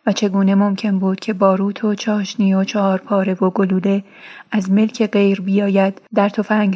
و 0.09 0.13
چگونه 0.13 0.55
ممکن 0.55 0.99
بود 0.99 1.21
که 1.21 1.33
باروت 1.33 1.85
و 1.85 1.95
چاشنی 1.95 2.55
و 2.55 2.65
چهار 2.65 2.99
پاره 2.99 3.35
و 3.35 3.51
گلوله 3.51 4.05
از 4.51 4.71
ملک 4.71 5.07
غیر 5.07 5.41
بیاید 5.41 6.01
در 6.15 6.31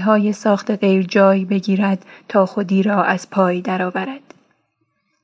های 0.05 0.33
ساخت 0.33 0.70
غیر 0.70 1.03
جای 1.03 1.45
بگیرد 1.45 2.05
تا 2.28 2.47
خودی 2.47 2.83
را 2.83 3.03
از 3.03 3.30
پای 3.30 3.61
درآورد. 3.61 4.35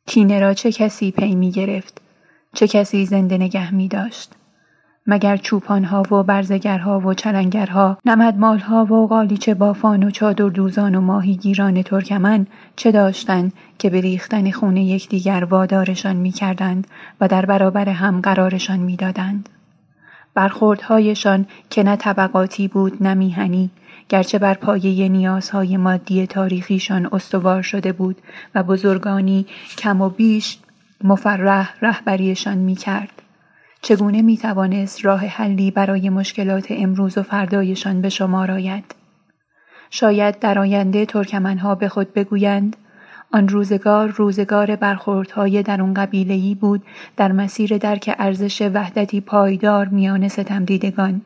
کینه 0.06 0.40
را 0.40 0.54
چه 0.54 0.72
کسی 0.72 1.10
پی 1.10 1.34
می 1.34 1.50
گرفت 1.50 2.00
چه 2.54 2.68
کسی 2.68 3.06
زنده 3.06 3.38
نگه 3.38 3.74
می 3.74 3.88
داشت 3.88 4.30
مگر 5.10 5.36
چوپانها 5.36 6.02
و 6.10 6.22
برزگرها 6.22 7.00
و 7.00 7.14
چلنگرها 7.14 7.98
نمدمالها 8.04 8.84
و 8.84 9.06
قالیچه 9.06 9.54
بافان 9.54 10.02
و 10.02 10.10
چادر 10.10 10.48
دوزان 10.48 10.94
و 10.94 11.00
ماهیگیران 11.00 11.82
ترکمن 11.82 12.46
چه 12.76 12.92
داشتند 12.92 13.52
که 13.78 13.90
به 13.90 14.00
ریختن 14.00 14.50
خون 14.50 14.76
یکدیگر 14.76 15.44
وادارشان 15.44 16.16
می‌کردند 16.16 16.86
و 17.20 17.28
در 17.28 17.46
برابر 17.46 17.88
هم 17.88 18.20
قرارشان 18.20 18.78
می‌دادند؟ 18.78 19.48
برخوردهایشان 20.34 21.46
که 21.70 21.82
نه 21.82 21.96
طبقاتی 21.96 22.68
بود 22.68 23.02
نه 23.02 23.14
میهنی 23.14 23.70
گرچه 24.08 24.38
بر 24.38 24.54
پایه 24.54 25.08
نیازهای 25.08 25.76
مادی 25.76 26.26
تاریخیشان 26.26 27.08
استوار 27.12 27.62
شده 27.62 27.92
بود 27.92 28.16
و 28.54 28.62
بزرگانی 28.62 29.46
کم 29.78 30.00
و 30.00 30.08
بیش 30.08 30.58
مفرح 31.04 31.74
رهبریشان 31.82 32.58
می‌کرد. 32.58 33.17
چگونه 33.82 34.22
می 34.22 34.36
توانست 34.36 35.04
راه 35.04 35.26
حلی 35.26 35.70
برای 35.70 36.10
مشکلات 36.10 36.66
امروز 36.70 37.18
و 37.18 37.22
فردایشان 37.22 38.00
به 38.00 38.08
شمار 38.08 38.50
آید؟ 38.50 38.94
شاید 39.90 40.38
در 40.38 40.58
آینده 40.58 41.06
ترکمنها 41.06 41.74
به 41.74 41.88
خود 41.88 42.14
بگویند 42.14 42.76
آن 43.32 43.48
روزگار 43.48 44.08
روزگار 44.08 44.76
برخوردهای 44.76 45.62
در 45.62 45.82
اون 45.82 45.94
قبیلهی 45.94 46.54
بود 46.54 46.82
در 47.16 47.32
مسیر 47.32 47.78
درک 47.78 48.14
ارزش 48.18 48.62
وحدتی 48.74 49.20
پایدار 49.20 49.88
میان 49.88 50.28
ستمدیدگان 50.28 51.22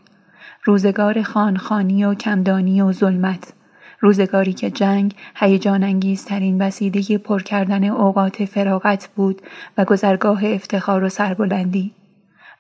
روزگار 0.65 1.23
خانخانی 1.23 2.05
و 2.05 2.15
کمدانی 2.15 2.83
و 2.83 2.93
ظلمت. 2.93 3.53
روزگاری 4.01 4.53
که 4.53 4.71
جنگ 4.71 5.15
هیجان 5.37 5.83
انگیزترین 5.83 6.63
وسیله 6.63 7.19
پر 7.19 7.43
کردن 7.43 7.85
اوقات 7.85 8.45
فراغت 8.45 9.09
بود 9.17 9.43
و 9.79 9.85
گذرگاه 9.85 10.45
افتخار 10.45 11.05
و 11.05 11.09
سربلندی. 11.09 11.93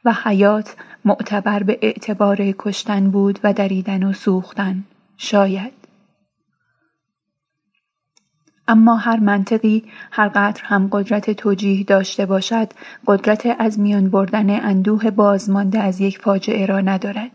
و 0.04 0.12
حیات 0.24 0.76
معتبر 1.04 1.62
به 1.62 1.78
اعتبار 1.82 2.36
کشتن 2.58 3.10
بود 3.10 3.38
و 3.44 3.52
دریدن 3.52 4.02
و 4.02 4.12
سوختن. 4.12 4.84
شاید. 5.16 5.72
اما 8.68 8.96
هر 8.96 9.20
منطقی 9.20 9.84
هر 10.10 10.28
قدر 10.28 10.62
هم 10.64 10.88
قدرت 10.92 11.30
توجیه 11.30 11.84
داشته 11.84 12.26
باشد 12.26 12.72
قدرت 13.06 13.56
از 13.58 13.80
میان 13.80 14.10
بردن 14.10 14.64
اندوه 14.64 15.10
بازمانده 15.10 15.78
از 15.78 16.00
یک 16.00 16.18
فاجعه 16.18 16.66
را 16.66 16.80
ندارد. 16.80 17.30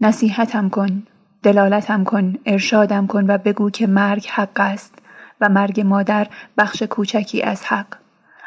نصیحتم 0.00 0.68
کن 0.68 1.02
دلالتم 1.42 2.04
کن 2.04 2.34
ارشادم 2.46 3.06
کن 3.06 3.30
و 3.30 3.38
بگو 3.38 3.70
که 3.70 3.86
مرگ 3.86 4.26
حق 4.26 4.60
است 4.60 4.94
و 5.40 5.48
مرگ 5.48 5.80
مادر 5.80 6.26
بخش 6.58 6.82
کوچکی 6.82 7.42
از 7.42 7.64
حق. 7.64 7.99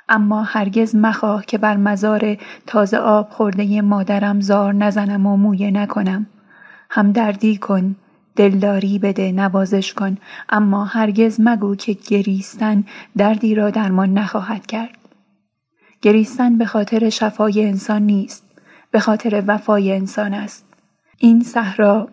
اما 0.09 0.43
هرگز 0.43 0.95
مخواه 0.95 1.45
که 1.45 1.57
بر 1.57 1.77
مزار 1.77 2.37
تازه 2.67 2.97
آب 2.97 3.29
خورده 3.29 3.81
مادرم 3.81 4.41
زار 4.41 4.73
نزنم 4.73 5.25
و 5.25 5.37
مویه 5.37 5.71
نکنم. 5.71 6.25
همدردی 6.89 7.57
کن 7.57 7.95
دلداری 8.35 8.99
بده 8.99 9.31
نوازش 9.31 9.93
کن. 9.93 10.17
اما 10.49 10.85
هرگز 10.85 11.39
مگو 11.39 11.75
که 11.75 11.93
گریستن 11.93 12.83
دردی 13.17 13.55
را 13.55 13.69
درمان 13.69 14.13
نخواهد 14.13 14.65
کرد. 14.65 14.97
گریستن 16.01 16.57
به 16.57 16.65
خاطر 16.65 17.09
شفای 17.09 17.65
انسان 17.65 18.01
نیست 18.01 18.43
به 18.91 18.99
خاطر 18.99 19.43
وفای 19.47 19.91
انسان 19.91 20.33
است. 20.33 20.65
این 21.17 21.43
صحرا 21.43 22.07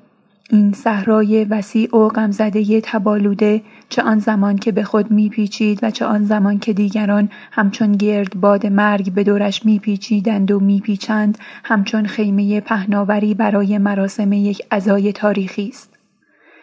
این 0.53 0.72
صحرای 0.72 1.44
وسیع 1.44 1.96
و 1.96 2.09
غمزده 2.09 2.80
تبالوده 2.80 3.62
چه 3.88 4.03
آن 4.03 4.18
زمان 4.18 4.57
که 4.57 4.72
به 4.72 4.84
خود 4.84 5.11
میپیچید 5.11 5.78
و 5.82 5.90
چه 5.90 6.05
آن 6.05 6.24
زمان 6.24 6.59
که 6.59 6.72
دیگران 6.72 7.28
همچون 7.53 7.92
گرد 7.92 8.40
باد 8.40 8.66
مرگ 8.66 9.12
به 9.12 9.24
دورش 9.24 9.66
میپیچیدند 9.66 10.51
و 10.51 10.61
میپیچند 10.61 11.38
همچون 11.64 12.07
خیمه 12.07 12.61
پهناوری 12.61 13.34
برای 13.34 13.78
مراسم 13.78 14.32
یک 14.32 14.62
عزای 14.70 15.12
تاریخی 15.12 15.68
است. 15.68 15.98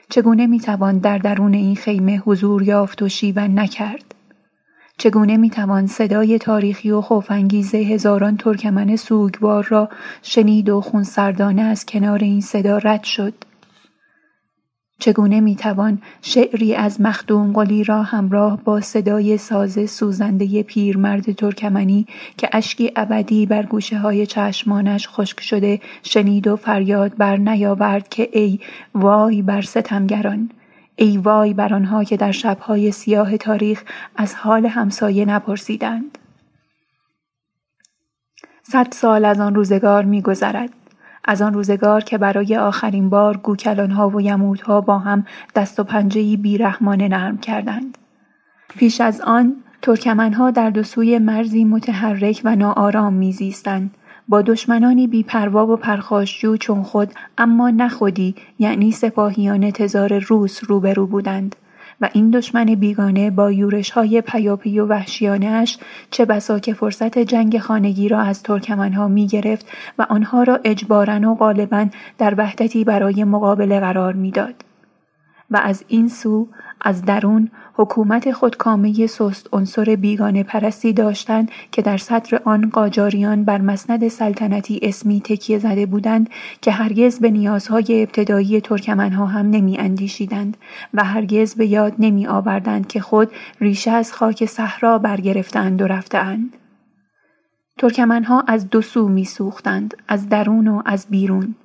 چگونه 0.10 0.48
می‌توان 0.48 0.98
در 0.98 1.18
درون 1.18 1.54
این 1.54 1.76
خیمه 1.76 2.18
حضور 2.18 2.64
یافت 2.64 3.02
و 3.02 3.10
شیون 3.10 3.60
نکرد؟ 3.60 4.16
چگونه 4.98 5.38
می‌توان 5.38 5.88
صدای 5.88 6.40
تاریخی 6.40 6.92
و 6.92 7.02
خوفانگیز 7.02 7.76
هزاران 7.76 8.38
ترکمن 8.38 8.96
سوگوار 8.96 9.68
را 9.70 9.90
شنید 10.22 10.70
و 10.70 10.82
خونسردانه 10.82 11.62
از 11.62 11.86
کنار 11.86 12.20
این 12.20 12.42
صدا 12.42 12.78
رد 12.78 13.04
شد؟ 13.04 13.34
چگونه 15.00 15.40
می‌توان 15.40 16.02
شعری 16.22 16.76
از 16.76 17.02
مخدوم 17.02 17.54
قلی 17.54 17.84
را 17.84 18.04
همراه 18.04 18.64
با 18.64 18.82
صدای 18.82 19.38
ساز 19.38 19.90
سوزنده 19.90 20.64
پیرمرد 20.64 21.32
ترکمنی 21.32 22.06
که 22.38 22.50
اشکی 22.54 22.92
ابدی 22.96 23.46
بر 23.46 23.66
گوشه 23.66 23.98
های 23.98 24.26
چشمانش 24.26 25.08
خشک 25.08 25.42
شده 25.42 25.80
شنید 26.04 26.48
و 26.48 26.56
فریاد 26.56 27.18
بر 27.18 27.38
نیاورد 27.38 28.10
که 28.10 28.30
ای 28.32 28.60
وای 28.96 29.42
بر 29.42 29.62
ستمگران 29.62 30.50
ای 30.96 31.18
وای 31.18 31.54
بر 31.54 31.74
آنها 31.74 32.04
که 32.04 32.18
در 32.18 32.32
شبهای 32.32 32.92
سیاه 32.92 33.38
تاریخ 33.38 33.84
از 34.16 34.36
حال 34.36 34.66
همسایه 34.66 35.26
نپرسیدند. 35.26 36.18
صد 38.64 38.88
سال 38.92 39.26
از 39.26 39.40
آن 39.40 39.56
روزگار 39.56 40.06
میگذرد. 40.06 40.77
از 41.28 41.42
آن 41.42 41.54
روزگار 41.54 42.04
که 42.04 42.18
برای 42.18 42.58
آخرین 42.58 43.10
بار 43.10 43.38
گوکلانها 43.38 44.10
و 44.10 44.22
یمودها 44.22 44.82
با 44.82 45.00
هم 45.00 45.26
دست 45.56 45.80
و 45.80 45.84
پنجهی 45.84 46.38
بیرحمانه 46.38 47.08
نرم 47.08 47.38
کردند. 47.38 47.98
پیش 48.78 49.02
از 49.02 49.22
آن 49.22 49.56
ترکمنها 49.82 50.52
در 50.52 50.70
دو 50.70 50.84
مرزی 51.20 51.64
متحرک 51.64 52.42
و 52.44 52.56
ناآرام 52.56 53.14
میزیستند 53.14 53.92
با 54.28 54.42
دشمنانی 54.42 55.08
بیپروا 55.08 55.68
و 55.68 55.76
پرخاشجو 55.76 56.58
چون 56.58 56.84
خود 56.84 57.14
اما 57.38 57.70
نخودی 57.70 58.36
یعنی 58.60 58.92
سپاهیان 58.92 59.72
تزار 59.72 60.20
روس 60.20 60.60
روبرو 60.68 61.08
بودند 61.08 61.56
و 62.02 62.10
این 62.14 62.30
دشمن 62.32 62.66
بیگانه 62.66 63.32
با 63.32 63.52
یورش 63.52 63.92
های 63.92 64.22
پیاپی 64.22 64.80
و 64.80 64.86
وحشیانش 64.86 65.78
چه 66.12 66.26
بسا 66.26 66.60
که 66.60 66.74
فرصت 66.74 67.20
جنگ 67.20 67.60
خانگی 67.60 68.10
را 68.10 68.20
از 68.22 68.44
ترکمنها 68.44 69.08
می 69.08 69.28
گرفت 69.28 69.66
و 70.00 70.06
آنها 70.10 70.44
را 70.44 70.60
اجبارا 70.64 71.32
و 71.32 71.36
غالبا 71.36 71.88
در 72.18 72.36
وحدتی 72.38 72.84
برای 72.84 73.24
مقابله 73.24 73.80
قرار 73.80 74.14
می‌داد. 74.14 74.64
و 75.52 75.62
از 75.64 75.84
این 75.88 76.10
سو 76.10 76.48
از 76.88 77.06
درون 77.06 77.50
حکومت 77.74 78.32
خودکامه 78.32 79.08
سست 79.08 79.50
عنصر 79.54 79.96
بیگانه 79.96 80.44
پرستی 80.44 80.94
داشتند 80.94 81.52
که 81.72 81.82
در 81.82 81.98
سطر 81.98 82.42
آن 82.46 82.70
قاجاریان 82.70 83.44
بر 83.44 83.62
مسند 83.62 84.08
سلطنتی 84.08 84.80
اسمی 84.82 85.22
تکیه 85.22 85.60
زده 85.60 85.86
بودند 85.86 86.30
که 86.62 86.72
هرگز 86.72 87.20
به 87.20 87.32
نیازهای 87.32 88.02
ابتدایی 88.04 88.62
ترکمنها 88.62 89.26
هم 89.26 89.50
نمی 89.50 89.78
اندیشیدند 89.78 90.58
و 90.94 91.04
هرگز 91.04 91.56
به 91.56 91.66
یاد 91.66 91.94
نمی 92.00 92.28
آوردند 92.28 92.88
که 92.88 93.02
خود 93.02 93.32
ریشه 93.62 93.92
از 93.92 94.14
خاک 94.14 94.46
صحرا 94.46 94.98
برگرفتند 94.98 95.82
و 95.82 95.88
رفتهاند. 95.88 96.58
ترکمنها 97.78 98.44
از 98.48 98.70
دو 98.70 98.82
سو 98.82 99.08
می 99.08 99.26
سوختند، 99.26 99.94
از 100.08 100.30
درون 100.30 100.68
و 100.68 100.82
از 100.86 101.08
بیرون. 101.10 101.56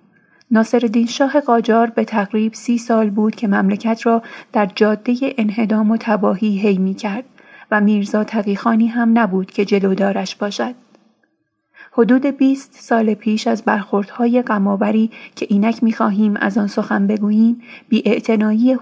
ناصرالدین 0.53 1.07
شاه 1.07 1.40
قاجار 1.40 1.86
به 1.90 2.05
تقریب 2.05 2.55
سی 2.55 2.78
سال 2.78 3.11
بود 3.11 3.34
که 3.34 3.48
مملکت 3.48 4.07
را 4.07 4.22
در 4.53 4.66
جاده 4.66 5.16
انهدام 5.38 5.90
و 5.90 5.96
تباهی 6.00 6.59
هی 6.59 6.78
می 6.78 6.94
کرد 6.94 7.24
و 7.70 7.80
میرزا 7.80 8.24
تقیخانی 8.24 8.86
هم 8.86 9.18
نبود 9.18 9.50
که 9.50 9.64
جلودارش 9.64 10.36
باشد. 10.36 10.74
حدود 11.92 12.26
بیست 12.26 12.74
سال 12.74 13.14
پیش 13.14 13.46
از 13.46 13.62
برخوردهای 13.62 14.42
غمآوری 14.42 15.11
که 15.36 15.46
اینک 15.50 15.84
می‌خواهیم 15.84 16.36
از 16.36 16.59
آن 16.59 16.66
سخن 16.66 17.07
بگوییم 17.07 17.62
بی 17.88 18.22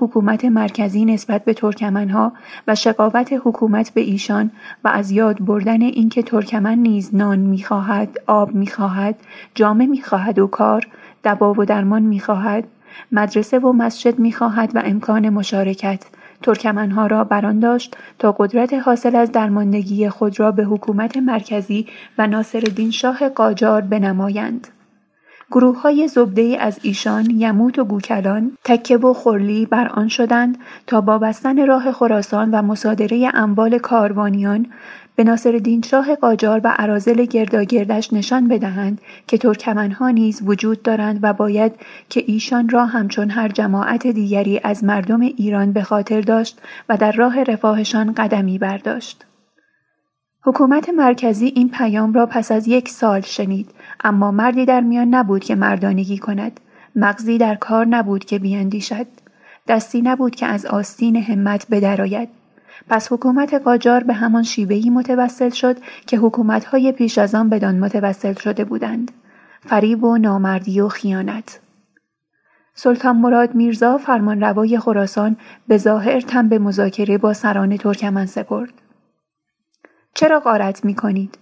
حکومت 0.01 0.45
مرکزی 0.45 1.05
نسبت 1.05 1.45
به 1.45 1.55
ترکمنها 1.55 2.33
و 2.69 2.75
شقاوت 2.75 3.33
حکومت 3.45 3.91
به 3.91 4.01
ایشان 4.01 4.51
و 4.85 4.89
از 4.89 5.11
یاد 5.11 5.45
بردن 5.45 5.83
اینکه 5.83 6.23
ترکمن 6.23 6.79
نیز 6.79 7.15
نان 7.15 7.39
می‌خواهد 7.39 8.21
آب 8.27 8.55
می‌خواهد 8.55 9.17
جامه 9.55 9.87
می‌خواهد 9.87 10.39
و 10.39 10.47
کار 10.47 10.87
دوا 11.23 11.55
و 11.59 11.65
درمان 11.65 12.03
می‌خواهد 12.03 12.65
مدرسه 13.13 13.59
و 13.59 13.73
مسجد 13.73 14.19
می‌خواهد 14.19 14.77
و 14.77 14.83
امکان 14.85 15.29
مشارکت. 15.29 16.05
ترکمنها 16.43 17.07
را 17.07 17.25
بران 17.25 17.61
داشت 17.61 17.97
تا 18.19 18.33
قدرت 18.33 18.75
حاصل 18.75 19.17
از 19.17 19.33
درماندگی 19.33 20.09
خود 20.09 20.41
را 20.41 20.53
به 20.53 20.65
حکومت 20.65 21.17
مرکزی 21.17 21.87
و 22.19 22.27
ناصرالدین 22.27 22.91
شاه 22.91 23.29
قاجار 23.29 23.81
بنمایند. 23.81 24.69
گروه 25.51 25.81
های 25.83 26.09
زبده 26.09 26.57
از 26.61 26.79
ایشان 26.83 27.31
یموت 27.31 27.79
و 27.79 27.85
گوکلان 27.85 28.53
تکه 28.65 28.97
و 28.97 29.13
خورلی 29.13 29.67
بر 29.67 29.89
آن 29.89 30.09
شدند 30.09 30.59
تا 30.87 31.01
با 31.01 31.19
بستن 31.19 31.67
راه 31.67 31.93
خراسان 31.93 32.51
و 32.51 32.63
مصادره 32.63 33.31
اموال 33.35 33.79
کاروانیان 33.79 34.67
به 35.17 35.25
ناصرالدین 35.25 35.83
شاه 35.83 36.15
قاجار 36.15 36.61
و 36.65 36.75
عرازل 36.79 37.25
گرداگردش 37.25 38.13
نشان 38.13 38.49
بدهند 38.49 39.01
که 39.27 39.39
ترکمنها 39.39 40.11
نیز 40.11 40.43
وجود 40.45 40.83
دارند 40.83 41.19
و 41.23 41.33
باید 41.33 41.73
که 42.09 42.25
ایشان 42.27 42.69
را 42.69 42.87
همچون 42.87 43.31
هر 43.31 43.49
جماعت 43.49 44.07
دیگری 44.07 44.61
از 44.65 44.85
مردم 44.85 45.21
ایران 45.21 45.73
به 45.73 45.83
خاطر 45.83 46.21
داشت 46.21 46.61
و 46.89 46.97
در 46.97 47.13
راه 47.13 47.43
رفاهشان 47.43 48.13
قدمی 48.13 48.59
برداشت. 48.59 49.25
حکومت 50.43 50.89
مرکزی 50.89 51.47
این 51.47 51.69
پیام 51.69 52.13
را 52.13 52.27
پس 52.27 52.53
از 52.53 52.69
یک 52.69 52.89
سال 52.89 53.21
شنید 53.21 53.71
اما 54.05 54.31
مردی 54.31 54.65
در 54.65 54.81
میان 54.81 55.15
نبود 55.15 55.45
که 55.45 55.55
مردانگی 55.55 56.19
کند 56.19 56.61
مغزی 56.97 57.39
در 57.39 57.55
کار 57.55 57.87
نبود 57.87 58.25
که 58.25 58.39
بیاندیشد 58.39 59.07
دستی 59.69 60.03
نبود 60.03 60.35
که 60.35 60.47
از 60.47 60.67
آستین 60.67 61.17
همت 61.17 61.67
بدرآید 61.71 62.29
پس 62.89 63.13
حکومت 63.13 63.55
قاجار 63.55 64.03
به 64.03 64.15
همان 64.15 64.43
شیوهی 64.43 64.91
متوسل 64.91 65.51
شد 65.51 65.77
که 66.07 66.17
حکومتهای 66.17 66.93
پیش 66.93 67.19
از 67.19 67.35
آن 67.35 67.49
بدان 67.49 67.79
متوسل 67.79 68.35
شده 68.35 68.65
بودند. 68.65 69.11
فریب 69.61 70.05
و 70.05 70.19
نامردی 70.19 70.81
و 70.81 70.89
خیانت. 70.89 71.61
سلطان 72.75 73.17
مراد 73.17 73.55
میرزا 73.55 73.99
فرمانروای 73.99 74.79
خراسان 74.79 75.37
به 75.69 75.79
ظاهر 75.79 76.21
تن 76.21 76.49
به 76.49 76.59
مذاکره 76.59 77.19
با 77.19 77.33
سران 77.33 77.77
ترکمن 77.77 78.27
سپرد. 78.27 78.73
چرا 80.15 80.41
غارت 80.41 80.85
می 80.85 80.95
کنید؟ 80.95 81.39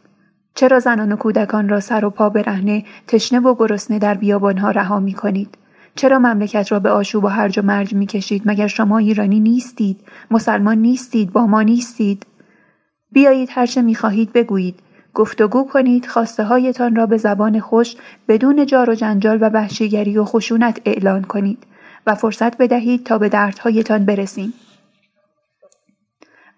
چرا 0.54 0.80
زنان 0.80 1.12
و 1.12 1.16
کودکان 1.16 1.68
را 1.68 1.80
سر 1.80 2.04
و 2.04 2.10
پا 2.10 2.28
برهنه 2.28 2.84
تشنه 3.06 3.40
و 3.40 3.54
گرسنه 3.54 3.98
در 3.98 4.14
بیابانها 4.14 4.70
رها 4.70 5.00
می 5.00 5.12
کنید؟ 5.12 5.58
چرا 5.94 6.18
مملکت 6.18 6.72
را 6.72 6.78
به 6.78 6.90
آشوب 6.90 7.24
و 7.24 7.28
هرج 7.28 7.58
و 7.58 7.62
مرج 7.62 7.94
می 7.94 8.06
کشید 8.06 8.42
مگر 8.46 8.66
شما 8.66 8.98
ایرانی 8.98 9.40
نیستید؟ 9.40 10.00
مسلمان 10.30 10.78
نیستید؟ 10.78 11.32
با 11.32 11.46
ما 11.46 11.62
نیستید؟ 11.62 12.26
بیایید 13.12 13.48
هرچه 13.52 13.82
می 13.82 13.94
خواهید 13.94 14.32
بگویید. 14.32 14.80
گفتگو 15.14 15.68
کنید 15.68 16.06
خواسته 16.06 16.44
هایتان 16.44 16.96
را 16.96 17.06
به 17.06 17.16
زبان 17.16 17.60
خوش 17.60 17.96
بدون 18.28 18.66
جار 18.66 18.90
و 18.90 18.94
جنجال 18.94 19.38
و 19.42 19.48
وحشیگری 19.48 20.18
و 20.18 20.24
خشونت 20.24 20.80
اعلان 20.84 21.22
کنید 21.22 21.66
و 22.06 22.14
فرصت 22.14 22.58
بدهید 22.58 23.06
تا 23.06 23.18
به 23.18 23.28
دردهایتان 23.28 24.04
برسیم. 24.04 24.54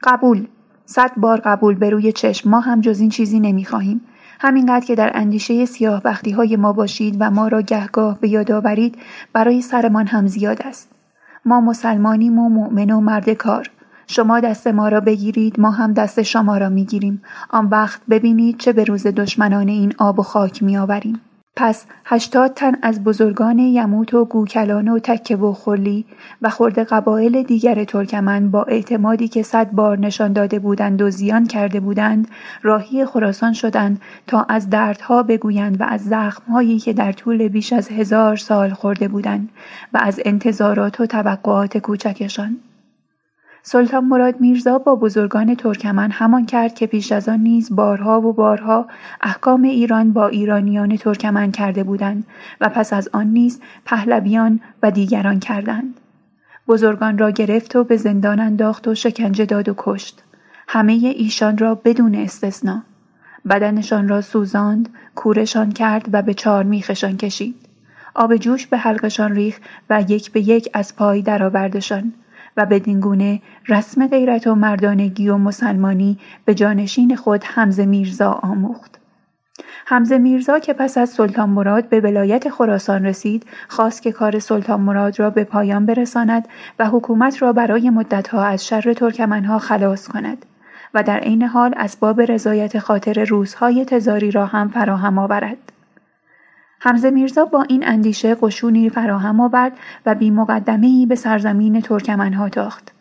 قبول 0.03 0.47
صد 0.93 1.11
بار 1.17 1.41
قبول 1.45 1.75
به 1.75 1.91
روی 1.91 2.13
چشم 2.13 2.51
ما 2.51 2.61
هم 2.61 2.81
جز 2.81 3.01
این 3.01 3.11
چیزی 3.11 3.41
نمی‌خواهیم 3.41 4.01
همینقدر 4.41 4.87
که 4.87 4.95
در 4.95 5.11
اندیشه 5.15 5.65
سیاه 5.65 6.03
بختی 6.03 6.31
های 6.31 6.57
ما 6.57 6.73
باشید 6.73 7.17
و 7.21 7.31
ما 7.31 7.49
را 7.49 7.63
گهگاه 7.63 8.21
به 8.21 8.29
یاد 8.29 8.53
آورید 8.53 8.99
برای 9.33 9.63
سرمان 9.63 10.07
هم 10.07 10.27
زیاد 10.27 10.63
است. 10.63 10.91
ما 11.45 11.61
مسلمانیم 11.61 12.39
و 12.39 12.49
مؤمن 12.49 12.91
و 12.91 13.01
مرد 13.01 13.31
کار. 13.31 13.71
شما 14.07 14.41
دست 14.41 14.67
ما 14.67 14.89
را 14.89 15.01
بگیرید 15.01 15.61
ما 15.61 15.71
هم 15.71 15.93
دست 15.93 16.23
شما 16.23 16.59
را 16.59 16.69
می‌گیریم 16.69 17.23
آن 17.51 17.67
وقت 17.67 18.01
ببینید 18.11 18.59
چه 18.59 18.73
به 18.73 18.85
روز 18.85 19.07
دشمنان 19.07 19.69
این 19.69 19.95
آب 19.99 20.19
و 20.19 20.23
خاک 20.23 20.63
میآوریم 20.63 21.21
پس 21.57 21.87
هشتاد 22.05 22.55
تن 22.55 22.73
از 22.83 23.05
بزرگان 23.05 23.59
یموت 23.59 24.15
و 24.15 24.25
گوکلان 24.25 24.89
و 24.89 24.99
تکه 24.99 25.37
و 25.37 25.53
خلی 25.53 26.07
و 26.43 26.51
خرد 26.51 26.79
قبایل 26.79 27.43
دیگر 27.43 27.85
ترکمن 27.85 28.51
با 28.51 28.63
اعتمادی 28.63 29.29
که 29.29 29.43
صد 29.43 29.71
بار 29.71 29.99
نشان 29.99 30.33
داده 30.33 30.59
بودند 30.59 31.03
و 31.03 31.11
زیان 31.11 31.47
کرده 31.47 31.81
بودند 31.81 32.29
راهی 32.63 33.05
خراسان 33.05 33.53
شدند 33.53 34.01
تا 34.27 34.47
از 34.49 34.71
دردها 34.71 35.23
بگویند 35.23 35.81
و 35.81 35.85
از 35.85 36.05
زخمهایی 36.05 36.79
که 36.79 36.93
در 36.93 37.13
طول 37.13 37.49
بیش 37.49 37.73
از 37.73 37.89
هزار 37.89 38.37
سال 38.37 38.71
خورده 38.71 39.09
بودند 39.09 39.49
و 39.93 39.99
از 40.03 40.21
انتظارات 40.25 41.01
و 41.01 41.07
توقعات 41.07 41.79
کوچکشان. 41.79 42.57
سلطان 43.63 44.05
مراد 44.05 44.41
میرزا 44.41 44.79
با 44.79 44.97
بزرگان 44.97 45.55
ترکمن 45.55 46.11
همان 46.11 46.47
کرد 46.47 46.75
که 46.75 46.87
پیش 46.87 47.13
از 47.13 47.29
آن 47.29 47.41
نیز 47.41 47.77
بارها 47.77 48.21
و 48.21 48.33
بارها 48.33 48.87
احکام 49.21 49.63
ایران 49.63 50.13
با 50.13 50.29
ایرانیان 50.29 50.97
ترکمن 50.97 51.51
کرده 51.51 51.85
بودند 51.85 52.27
و 52.61 52.69
پس 52.69 52.93
از 52.93 53.09
آن 53.13 53.27
نیز 53.27 53.61
پهلویان 53.85 54.61
و 54.83 54.91
دیگران 54.91 55.41
کردند. 55.41 56.01
بزرگان 56.69 57.19
را 57.19 57.31
گرفت 57.31 57.77
و 57.77 57.85
به 57.85 57.97
زندان 57.97 58.41
انداخت 58.41 58.89
و 58.89 58.95
شکنجه 58.95 59.45
داد 59.45 59.69
و 59.69 59.75
کشت. 59.77 60.23
همه 60.69 60.93
ایشان 60.93 61.59
را 61.59 61.75
بدون 61.75 62.15
استثنا. 62.15 62.83
بدنشان 63.49 64.09
را 64.09 64.21
سوزاند 64.21 64.89
کورشان 65.15 65.73
کرد 65.73 66.09
و 66.13 66.23
به 66.23 66.35
چار 66.35 66.65
میخشان 66.65 67.17
کشید. 67.17 67.55
آب 68.15 68.37
جوش 68.37 68.67
به 68.67 68.79
حلقشان 68.79 69.35
ریخ 69.35 69.61
و 69.91 70.03
یک 70.09 70.33
به 70.33 70.41
یک 70.41 70.71
از 70.75 70.97
پای 70.97 71.23
درآوردشان. 71.23 72.13
و 72.57 72.67
بدین 72.67 73.41
رسم 73.69 74.07
غیرت 74.07 74.47
و 74.47 74.55
مردانگی 74.55 75.29
و 75.29 75.37
مسلمانی 75.37 76.19
به 76.45 76.55
جانشین 76.55 77.17
خود 77.17 77.45
حمزه 77.45 77.87
میرزا 77.87 78.31
آموخت. 78.31 79.01
حمزه 79.87 80.19
میرزا 80.19 80.59
که 80.59 80.73
پس 80.73 80.99
از 80.99 81.11
سلطان 81.11 81.51
مراد 81.51 81.89
به 81.89 82.01
ولایت 82.01 82.49
خراسان 82.49 83.07
رسید 83.07 83.47
خواست 83.69 84.03
که 84.03 84.13
کار 84.13 84.39
سلطان 84.39 84.81
مراد 84.81 85.21
را 85.21 85.31
به 85.31 85.45
پایان 85.45 85.87
برساند 85.87 86.49
و 86.79 86.87
حکومت 86.87 87.43
را 87.43 87.53
برای 87.53 87.91
مدتها 87.91 88.45
از 88.45 88.67
شر 88.67 88.93
ترکمنها 88.93 89.59
خلاص 89.59 90.09
کند 90.09 90.47
و 90.95 91.03
در 91.03 91.19
عین 91.19 91.43
حال 91.43 91.75
اسباب 91.77 92.21
رضایت 92.21 92.79
خاطر 92.79 93.25
روزهای 93.25 93.85
تزاری 93.85 94.31
را 94.31 94.47
هم 94.47 94.69
فراهم 94.69 95.19
آورد. 95.19 95.73
حمزه 96.83 97.11
میرزا 97.11 97.45
با 97.45 97.63
این 97.63 97.89
اندیشه 97.89 98.35
قشونی 98.35 98.91
فراهم 98.91 99.41
آورد 99.41 99.73
و 100.07 100.15
بی 100.15 100.31
مقدمه 100.31 101.07
به 101.07 101.15
سرزمین 101.15 101.81
ترکمنها 101.81 102.49
تاخت. 102.49 102.93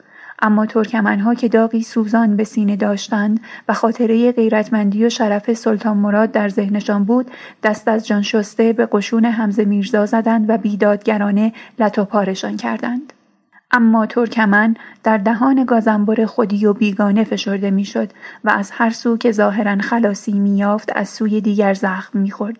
اما 0.42 0.66
ترکمنها 0.66 1.34
که 1.34 1.48
داغی 1.48 1.82
سوزان 1.82 2.36
به 2.36 2.44
سینه 2.44 2.76
داشتند 2.76 3.40
و 3.68 3.74
خاطره 3.74 4.32
غیرتمندی 4.32 5.06
و 5.06 5.10
شرف 5.10 5.54
سلطان 5.54 5.98
مراد 5.98 6.32
در 6.32 6.50
ذهنشان 6.50 7.04
بود 7.04 7.32
دست 7.64 7.88
از 7.88 8.08
جان 8.08 8.22
شسته 8.22 8.74
به 8.74 8.88
قشون 8.92 9.26
حمزه 9.26 9.66
میرزا 9.66 10.06
زدند 10.06 10.50
و 10.50 10.58
بیدادگرانه 10.58 11.54
لط 11.80 12.00
و 12.00 12.34
کردند 12.58 13.14
اما 13.72 14.06
ترکمن 14.06 14.76
در 15.04 15.18
دهان 15.18 15.66
گازنبر 15.66 16.26
خودی 16.26 16.66
و 16.66 16.74
بیگانه 16.74 17.24
فشرده 17.24 17.72
می‌شد 17.72 18.12
و 18.44 18.50
از 18.50 18.72
هر 18.72 18.90
سو 18.90 19.18
که 19.18 19.32
ظاهرا 19.32 19.78
خلاصی 19.78 20.40
میافت 20.40 20.92
از 20.96 21.10
سوی 21.10 21.42
دیگر 21.42 21.74
زخم 21.74 22.20
می‌خورد 22.20 22.58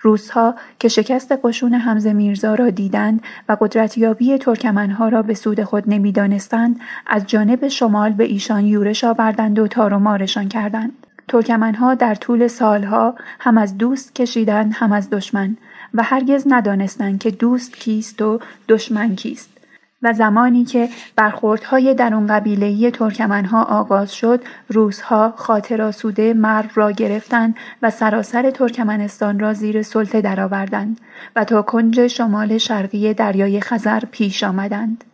روسها 0.00 0.54
که 0.78 0.88
شکست 0.88 1.32
قشون 1.44 1.74
حمزه 1.74 2.12
میرزا 2.12 2.54
را 2.54 2.70
دیدند 2.70 3.20
و 3.48 3.56
قدرتیابی 3.60 4.38
ترکمنها 4.38 5.08
را 5.08 5.22
به 5.22 5.34
سود 5.34 5.64
خود 5.64 5.84
نمی‌دانستند 5.86 6.80
از 7.06 7.26
جانب 7.26 7.68
شمال 7.68 8.12
به 8.12 8.24
ایشان 8.24 8.64
یورش 8.64 9.04
آوردند 9.04 9.58
و 9.58 9.68
تار 9.68 9.94
و 9.94 9.98
مارشان 9.98 10.48
کردند. 10.48 10.92
ترکمنها 11.28 11.94
در 11.94 12.14
طول 12.14 12.48
سالها 12.48 13.14
هم 13.40 13.58
از 13.58 13.78
دوست 13.78 14.14
کشیدند 14.14 14.72
هم 14.74 14.92
از 14.92 15.10
دشمن 15.10 15.56
و 15.94 16.02
هرگز 16.02 16.44
ندانستند 16.46 17.18
که 17.18 17.30
دوست 17.30 17.76
کیست 17.76 18.22
و 18.22 18.40
دشمن 18.68 19.16
کیست. 19.16 19.55
و 20.02 20.12
زمانی 20.12 20.64
که 20.64 20.88
برخوردهای 21.16 21.94
درون 21.94 22.26
قبیلهی 22.26 22.90
ترکمنها 22.90 23.62
آغاز 23.62 24.14
شد 24.14 24.44
روزها 24.68 25.34
خاطر 25.36 25.82
آسوده 25.82 26.34
مرو 26.34 26.68
را 26.74 26.90
گرفتند 26.90 27.56
و 27.82 27.90
سراسر 27.90 28.50
ترکمنستان 28.50 29.38
را 29.38 29.52
زیر 29.52 29.82
سلطه 29.82 30.20
درآوردند 30.20 31.00
و 31.36 31.44
تا 31.44 31.62
کنج 31.62 32.06
شمال 32.06 32.58
شرقی 32.58 33.14
دریای 33.14 33.60
خزر 33.60 34.00
پیش 34.10 34.44
آمدند. 34.44 35.04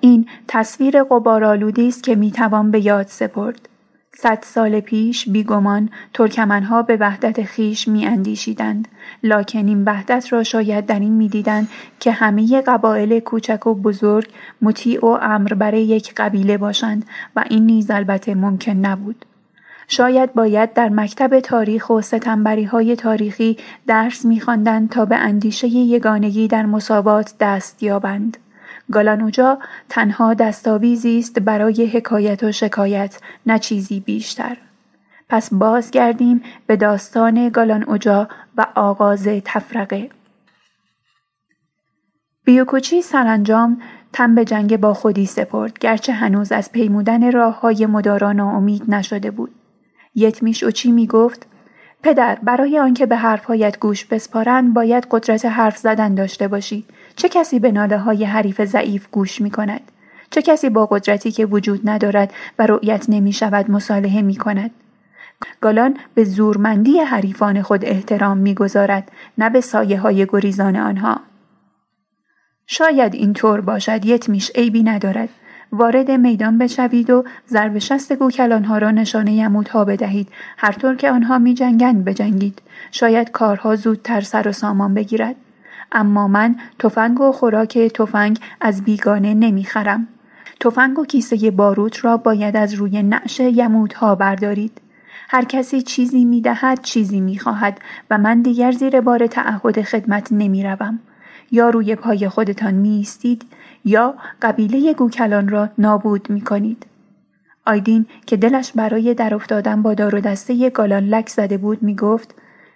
این 0.00 0.26
تصویر 0.48 1.02
قبارالودی 1.02 1.88
است 1.88 2.02
که 2.02 2.14
می‌توان 2.14 2.70
به 2.70 2.86
یاد 2.86 3.06
سپرد. 3.06 3.69
صد 4.14 4.38
سال 4.42 4.80
پیش 4.80 5.28
بیگمان 5.28 5.88
ترکمنها 6.14 6.82
به 6.82 6.96
وحدت 7.00 7.42
خیش 7.42 7.88
می 7.88 8.06
اندیشیدند. 8.06 8.88
لاکن 9.22 9.68
این 9.68 9.84
وحدت 9.84 10.32
را 10.32 10.42
شاید 10.42 10.86
در 10.86 11.00
این 11.00 11.12
می 11.12 11.28
دیدند 11.28 11.68
که 12.00 12.12
همه 12.12 12.60
قبایل 12.60 13.20
کوچک 13.20 13.66
و 13.66 13.74
بزرگ 13.74 14.28
مطیع 14.62 15.04
و 15.04 15.18
امر 15.22 15.54
برای 15.54 15.82
یک 15.82 16.14
قبیله 16.16 16.58
باشند 16.58 17.04
و 17.36 17.44
این 17.50 17.66
نیز 17.66 17.90
البته 17.90 18.34
ممکن 18.34 18.72
نبود. 18.72 19.24
شاید 19.88 20.34
باید 20.34 20.72
در 20.72 20.88
مکتب 20.88 21.40
تاریخ 21.40 21.90
و 21.90 22.00
ستنبری 22.00 22.64
های 22.64 22.96
تاریخی 22.96 23.56
درس 23.86 24.24
میخواندند 24.24 24.90
تا 24.90 25.04
به 25.04 25.16
اندیشه 25.16 25.68
یگانگی 25.68 26.48
در 26.48 26.66
مساوات 26.66 27.34
دست 27.40 27.82
یابند. 27.82 28.36
گالانوجا 28.92 29.58
تنها 29.88 30.34
دستاویزی 30.34 31.18
است 31.18 31.38
برای 31.38 31.86
حکایت 31.86 32.42
و 32.42 32.52
شکایت 32.52 33.18
نه 33.46 33.58
چیزی 33.58 34.00
بیشتر. 34.00 34.56
پس 35.28 35.54
بازگردیم 35.54 36.42
به 36.66 36.76
داستان 36.76 37.48
گالان 37.48 37.82
اوجا 37.82 38.28
و 38.56 38.66
آغاز 38.74 39.28
تفرقه. 39.44 40.10
بیوکوچی 42.44 43.02
سرانجام 43.02 43.82
تن 44.12 44.34
به 44.34 44.44
جنگ 44.44 44.76
با 44.76 44.94
خودی 44.94 45.26
سپرد 45.26 45.78
گرچه 45.78 46.12
هنوز 46.12 46.52
از 46.52 46.72
پیمودن 46.72 47.32
راه 47.32 47.60
های 47.60 47.86
مدارا 47.86 48.32
ناامید 48.32 48.82
نشده 48.88 49.30
بود. 49.30 49.54
یتمیش 50.14 50.64
اوچی 50.64 50.90
می 50.90 51.06
گفت 51.06 51.46
پدر 52.02 52.38
برای 52.42 52.78
آنکه 52.78 53.06
به 53.06 53.16
حرفهایت 53.16 53.78
گوش 53.78 54.04
بسپارند 54.04 54.74
باید 54.74 55.06
قدرت 55.10 55.44
حرف 55.44 55.76
زدن 55.76 56.14
داشته 56.14 56.48
باشی. 56.48 56.84
چه 57.20 57.28
کسی 57.28 57.58
به 57.58 57.72
ناله 57.72 57.98
های 57.98 58.24
حریف 58.24 58.64
ضعیف 58.64 59.06
گوش 59.10 59.40
می 59.40 59.50
کند؟ 59.50 59.80
چه 60.30 60.42
کسی 60.42 60.70
با 60.70 60.86
قدرتی 60.86 61.30
که 61.30 61.46
وجود 61.46 61.88
ندارد 61.88 62.32
و 62.58 62.66
رؤیت 62.66 63.04
نمی 63.08 63.32
شود 63.32 63.70
مصالحه 63.70 64.22
می 64.22 64.36
کند؟ 64.36 64.70
گالان 65.60 65.96
به 66.14 66.24
زورمندی 66.24 66.98
حریفان 66.98 67.62
خود 67.62 67.84
احترام 67.84 68.38
می‌گذارد 68.38 69.12
نه 69.38 69.50
به 69.50 69.60
سایه 69.60 70.00
های 70.00 70.26
گریزان 70.26 70.76
آنها. 70.76 71.20
شاید 72.66 73.14
این 73.14 73.32
طور 73.32 73.60
باشد 73.60 74.04
یتمیش 74.04 74.50
عیبی 74.54 74.82
ندارد. 74.82 75.28
وارد 75.72 76.10
میدان 76.10 76.58
بشوید 76.58 77.10
و 77.10 77.24
ضرب 77.48 77.78
شست 77.78 78.12
گوکلانها 78.12 78.78
را 78.78 78.90
نشانه 78.90 79.32
یمودها 79.32 79.84
بدهید. 79.84 80.28
هر 80.56 80.72
طور 80.72 80.96
که 80.96 81.10
آنها 81.10 81.38
می 81.38 81.54
جنگند 81.54 82.04
بجنگید. 82.04 82.62
شاید 82.90 83.30
کارها 83.30 83.76
زودتر 83.76 84.20
سر 84.20 84.48
و 84.48 84.52
سامان 84.52 84.94
بگیرد. 84.94 85.36
اما 85.92 86.28
من 86.28 86.56
تفنگ 86.78 87.20
و 87.20 87.32
خوراک 87.32 87.78
تفنگ 87.78 88.38
از 88.60 88.84
بیگانه 88.84 89.34
نمی‌خرم. 89.34 90.08
تفنگ 90.60 90.98
و 90.98 91.04
کیسه 91.04 91.50
باروت 91.50 92.04
را 92.04 92.16
باید 92.16 92.56
از 92.56 92.74
روی 92.74 93.02
نعش 93.02 93.40
یمودها 93.40 94.14
بردارید. 94.14 94.80
هر 95.28 95.44
کسی 95.44 95.82
چیزی 95.82 96.24
می 96.24 96.40
دهد 96.40 96.82
چیزی 96.82 97.20
می 97.20 97.38
خواهد 97.38 97.80
و 98.10 98.18
من 98.18 98.42
دیگر 98.42 98.72
زیر 98.72 99.00
بار 99.00 99.26
تعهد 99.26 99.82
خدمت 99.82 100.32
نمی 100.32 100.62
روم. 100.62 101.00
یا 101.50 101.70
روی 101.70 101.94
پای 101.94 102.28
خودتان 102.28 102.74
می 102.74 103.00
استید 103.00 103.46
یا 103.84 104.14
قبیله 104.42 104.94
گوکلان 104.94 105.48
را 105.48 105.68
نابود 105.78 106.30
می 106.30 106.40
کنید. 106.40 106.86
آیدین 107.66 108.06
که 108.26 108.36
دلش 108.36 108.72
برای 108.72 109.14
در 109.14 109.34
افتادن 109.34 109.82
با 109.82 109.94
دار 109.94 110.14
و 110.14 110.20
دسته 110.20 110.70
گالان 110.70 111.04
لک 111.04 111.28
زده 111.28 111.58
بود 111.58 111.82
می 111.82 111.96
گفت 111.96 112.34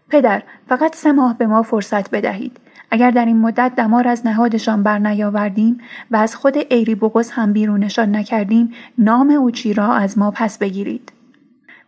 پدر 0.08 0.42
فقط 0.68 0.96
سه 0.96 1.12
ماه 1.12 1.38
به 1.38 1.46
ما 1.46 1.62
فرصت 1.62 2.10
بدهید. 2.10 2.58
اگر 2.94 3.10
در 3.10 3.24
این 3.24 3.40
مدت 3.40 3.72
دمار 3.76 4.08
از 4.08 4.26
نهادشان 4.26 4.82
بر 4.82 4.98
نیاوردیم 4.98 5.78
و 6.10 6.16
از 6.16 6.36
خود 6.36 6.56
ایری 6.70 6.94
بغز 6.94 7.30
هم 7.30 7.52
بیرونشان 7.52 8.16
نکردیم 8.16 8.72
نام 8.98 9.30
اوچی 9.30 9.74
را 9.74 9.92
از 9.94 10.18
ما 10.18 10.30
پس 10.30 10.58
بگیرید. 10.58 11.12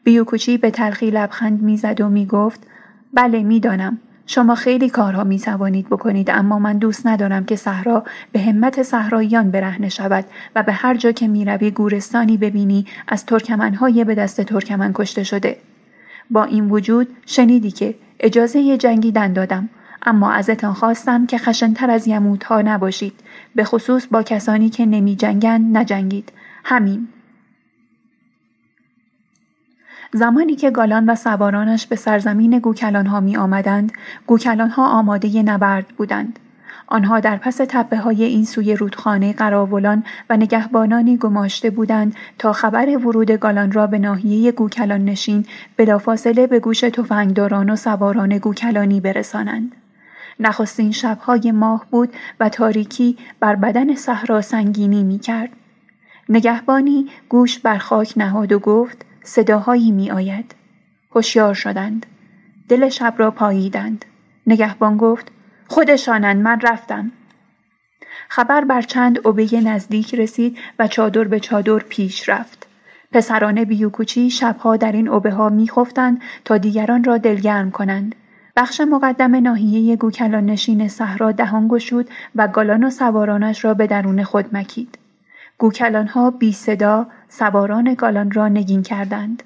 بیوکوچی 0.04 0.58
به 0.58 0.70
تلخی 0.70 1.10
لبخند 1.10 1.62
می‌زد 1.62 2.00
و 2.00 2.08
می‌گفت 2.08 2.66
بله 3.14 3.42
می‌دانم. 3.42 3.98
شما 4.26 4.54
خیلی 4.54 4.90
کارها 4.90 5.24
می 5.24 5.38
توانید 5.38 5.86
بکنید 5.86 6.30
اما 6.30 6.58
من 6.58 6.78
دوست 6.78 7.06
ندارم 7.06 7.44
که 7.44 7.56
صحرا 7.56 8.04
به 8.32 8.40
همت 8.40 8.82
صحراییان 8.82 9.50
برهنه 9.50 9.88
شود 9.88 10.24
و 10.54 10.62
به 10.62 10.72
هر 10.72 10.94
جا 10.94 11.12
که 11.12 11.28
می‌روی 11.28 11.70
گورستانی 11.70 12.36
ببینی 12.36 12.86
از 13.08 13.26
ترکمنهای 13.26 14.04
به 14.04 14.14
دست 14.14 14.40
ترکمن 14.40 14.92
کشته 14.94 15.22
شده. 15.22 15.56
با 16.30 16.44
این 16.44 16.70
وجود 16.70 17.08
شنیدی 17.26 17.70
که 17.70 17.94
اجازه 18.20 18.76
جنگیدن 18.76 19.32
دادم 19.32 19.68
اما 20.06 20.32
ازتان 20.32 20.72
خواستم 20.72 21.26
که 21.26 21.38
خشنتر 21.38 21.90
از 21.90 22.06
یموتها 22.08 22.60
نباشید 22.60 23.20
به 23.54 23.64
خصوص 23.64 24.06
با 24.10 24.22
کسانی 24.22 24.70
که 24.70 24.86
نمی 24.86 25.16
جنگن 25.16 25.76
نجنگید. 25.76 26.32
همین. 26.64 27.08
زمانی 30.12 30.56
که 30.56 30.70
گالان 30.70 31.10
و 31.10 31.14
سوارانش 31.14 31.86
به 31.86 31.96
سرزمین 31.96 32.58
گوکلانها 32.58 33.20
می 33.20 33.36
آمدند 33.36 33.92
گوکلانها 34.26 34.88
آماده 34.88 35.42
نبرد 35.42 35.88
بودند. 35.88 36.38
آنها 36.86 37.20
در 37.20 37.36
پس 37.36 37.56
تپه 37.56 37.96
های 37.96 38.24
این 38.24 38.44
سوی 38.44 38.76
رودخانه 38.76 39.32
قراولان 39.32 40.04
و 40.30 40.36
نگهبانانی 40.36 41.16
گماشته 41.16 41.70
بودند 41.70 42.14
تا 42.38 42.52
خبر 42.52 42.98
ورود 42.98 43.30
گالان 43.30 43.72
را 43.72 43.86
به 43.86 43.98
ناحیه 43.98 44.52
گوکلان 44.52 45.04
نشین 45.04 45.46
بلافاصله 45.76 46.46
به 46.46 46.60
گوش 46.60 46.80
تفنگداران 46.80 47.70
و 47.70 47.76
سواران 47.76 48.38
گوکلانی 48.38 49.00
برسانند. 49.00 49.72
نخستین 50.40 50.92
شبهای 50.92 51.52
ماه 51.52 51.86
بود 51.90 52.12
و 52.40 52.48
تاریکی 52.48 53.18
بر 53.40 53.56
بدن 53.56 53.94
صحرا 53.94 54.40
سنگینی 54.40 55.04
می 55.04 55.18
کرد. 55.18 55.50
نگهبانی 56.28 57.06
گوش 57.28 57.58
بر 57.58 57.78
خاک 57.78 58.12
نهاد 58.16 58.52
و 58.52 58.58
گفت 58.58 59.04
صداهایی 59.22 59.92
می 59.92 60.10
آید. 60.10 60.54
هوشیار 61.14 61.54
شدند. 61.54 62.06
دل 62.68 62.88
شب 62.88 63.14
را 63.16 63.30
پاییدند. 63.30 64.04
نگهبان 64.46 64.96
گفت 64.96 65.32
خودشانند 65.68 66.42
من 66.42 66.60
رفتم. 66.60 67.12
خبر 68.28 68.64
بر 68.64 68.82
چند 68.82 69.26
اوبه 69.26 69.60
نزدیک 69.60 70.14
رسید 70.14 70.58
و 70.78 70.88
چادر 70.88 71.24
به 71.24 71.40
چادر 71.40 71.78
پیش 71.78 72.28
رفت. 72.28 72.66
پسران 73.12 73.64
بیوکوچی 73.64 74.30
شبها 74.30 74.76
در 74.76 74.92
این 74.92 75.08
اوبه 75.08 75.30
ها 75.30 75.48
می 75.48 75.68
خفتند 75.68 76.22
تا 76.44 76.58
دیگران 76.58 77.04
را 77.04 77.18
دلگرم 77.18 77.70
کنند. 77.70 78.14
بخش 78.56 78.80
مقدم 78.80 79.36
ناحیه 79.36 79.96
گوکلان 79.96 80.46
نشین 80.46 80.88
صحرا 80.88 81.32
دهان 81.32 81.68
گشود 81.68 82.08
و 82.34 82.48
گالان 82.48 82.84
و 82.84 82.90
سوارانش 82.90 83.64
را 83.64 83.74
به 83.74 83.86
درون 83.86 84.24
خود 84.24 84.56
مکید. 84.56 84.98
گوکلانها 85.58 86.30
بی 86.30 86.52
صدا 86.52 87.06
سواران 87.28 87.94
گالان 87.94 88.30
را 88.30 88.48
نگین 88.48 88.82
کردند. 88.82 89.42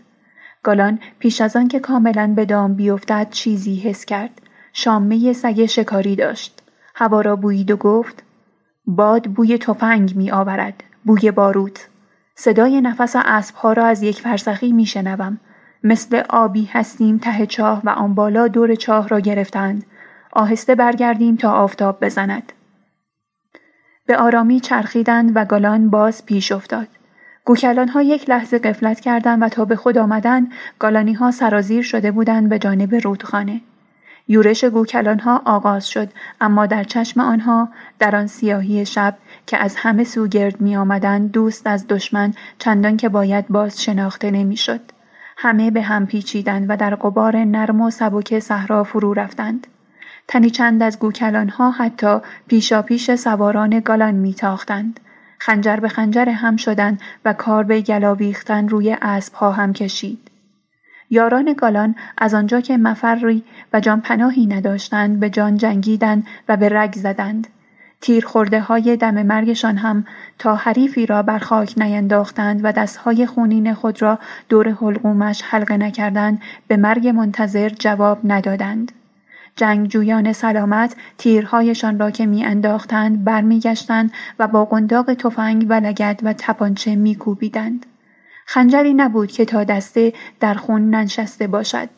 گالان 0.63 0.99
پیش 1.19 1.41
از 1.41 1.57
آن 1.57 1.69
که 1.69 1.81
کاملا 1.81 2.33
به 2.37 2.45
دام 2.45 2.75
بیفتد 2.75 3.27
چیزی 3.31 3.77
حس 3.77 4.05
کرد 4.05 4.43
شامه 4.73 5.33
سگ 5.33 5.67
شکاری 5.67 6.17
داشت 6.17 6.63
هوا 6.95 7.21
را 7.21 7.37
بویید 7.37 7.71
و 7.71 7.77
گفت 7.77 8.23
باد 8.87 9.27
بوی 9.27 9.59
تفنگ 9.59 10.17
می 10.17 10.31
آورد 10.31 10.85
بوی 11.05 11.31
باروت 11.31 11.89
صدای 12.35 12.81
نفس 12.81 13.17
اسبها 13.17 13.73
را 13.73 13.87
از 13.87 14.03
یک 14.03 14.21
فرسخی 14.21 14.73
می 14.73 14.87
شنوم. 14.87 15.39
مثل 15.85 16.23
آبی 16.29 16.65
هستیم 16.65 17.19
ته 17.19 17.47
چاه 17.47 17.83
و 17.85 17.89
آن 17.89 18.15
بالا 18.15 18.49
دور 18.49 18.75
چاه 18.75 19.09
را 19.09 19.21
گرفتند 19.21 19.85
آهسته 20.33 20.75
برگردیم 20.75 21.37
تا 21.37 21.53
آفتاب 21.53 22.05
بزند 22.05 22.53
به 24.07 24.17
آرامی 24.17 24.61
چرخیدند 24.61 25.33
و 25.35 25.45
گالان 25.45 25.91
باز 25.91 26.27
پیش 26.27 26.53
افتاد 26.53 26.89
گوکلان 27.45 27.89
ها 27.89 28.03
یک 28.03 28.31
لحظه 28.31 28.59
قفلت 28.59 29.01
کردند 29.01 29.43
و 29.43 29.49
تا 29.49 29.65
به 29.65 29.77
خود 29.77 29.99
آمدند 29.99 30.53
گالانی 30.79 31.13
ها 31.13 31.31
سرازیر 31.31 31.83
شده 31.83 32.11
بودند 32.11 32.49
به 32.49 32.59
جانب 32.59 32.95
رودخانه. 32.95 33.61
یورش 34.29 34.65
گوکلان 34.65 35.19
ها 35.19 35.43
آغاز 35.45 35.89
شد 35.89 36.09
اما 36.41 36.67
در 36.67 36.85
چشم 36.85 37.21
آنها 37.21 37.69
در 37.99 38.17
آن 38.17 38.27
سیاهی 38.27 38.87
شب 38.87 39.19
که 39.47 39.59
از 39.59 39.77
همه 39.77 40.05
سو 40.05 40.27
گرد 40.27 40.61
می 40.61 40.77
آمدند 40.77 41.31
دوست 41.31 41.67
از 41.67 41.87
دشمن 41.89 42.35
چندان 42.59 42.97
که 42.97 43.09
باید 43.09 43.49
باز 43.49 43.83
شناخته 43.83 44.31
نمی‌شد. 44.31 44.81
همه 45.43 45.71
به 45.71 45.83
هم 45.83 46.07
پیچیدند 46.07 46.67
و 46.69 46.77
در 46.77 46.95
قبار 46.95 47.37
نرم 47.37 47.81
و 47.81 47.91
سبک 47.91 48.39
صحرا 48.39 48.85
فرو 48.85 49.15
رفتند. 49.15 49.67
تنی 50.29 50.51
چند 50.51 50.83
از 50.83 50.99
گوکلان 50.99 51.49
ها 51.49 51.71
حتی 51.71 52.19
پیشا 52.49 52.83
پیش 52.83 53.15
سواران 53.15 53.81
گالان 53.81 54.15
میتاختند. 54.15 55.01
خنجر 55.39 55.77
به 55.77 55.89
خنجر 55.89 56.29
هم 56.29 56.57
شدند 56.57 57.01
و 57.25 57.33
کار 57.33 57.65
به 57.65 57.81
گلاویختن 57.81 58.69
روی 58.69 58.97
اسب 59.03 59.35
ها 59.35 59.53
هم 59.53 59.73
کشید. 59.73 60.31
یاران 61.11 61.53
گالان 61.59 61.95
از 62.19 62.35
آنجا 62.35 62.61
که 62.61 62.77
مفری 62.77 63.45
و 63.73 63.81
جان 63.81 64.01
پناهی 64.01 64.47
نداشتند 64.47 65.21
به 65.21 65.31
جان 65.31 65.57
جنگیدند 65.57 66.27
و 66.49 66.57
به 66.57 66.69
رگ 66.69 66.93
زدند. 66.93 67.47
تیر 68.01 68.27
خورده 68.27 68.61
های 68.61 68.97
دم 68.97 69.23
مرگشان 69.23 69.77
هم 69.77 70.05
تا 70.39 70.55
حریفی 70.55 71.07
را 71.07 71.23
بر 71.23 71.39
خاک 71.39 71.75
نینداختند 71.79 72.61
و 72.65 72.73
دستهای 72.73 73.27
خونین 73.27 73.75
خود 73.75 74.03
را 74.03 74.19
دور 74.49 74.71
حلقومش 74.71 75.43
حلقه 75.43 75.77
نکردند 75.77 76.43
به 76.69 76.77
مرگ 76.77 77.09
منتظر 77.09 77.69
جواب 77.69 78.19
ندادند. 78.25 78.93
جنگجویان 79.57 80.33
سلامت 80.33 80.97
تیرهایشان 81.19 81.99
را 81.99 82.11
که 82.11 82.27
میانداختند 82.27 83.25
برمیگشتند 83.25 84.13
و 84.39 84.49
با 84.49 84.65
قنداق 84.65 85.15
تفنگ 85.15 85.67
و 85.69 85.73
لگد 85.73 86.21
و 86.23 86.33
تپانچه 86.33 86.97
میکوبیدند 86.97 87.87
خنجری 88.47 88.95
نبود 88.95 89.33
که 89.33 89.45
تا 89.45 89.65
دسته 89.65 90.13
در 90.41 90.55
خون 90.55 90.91
ننشسته 90.91 91.47
باشد 91.47 91.89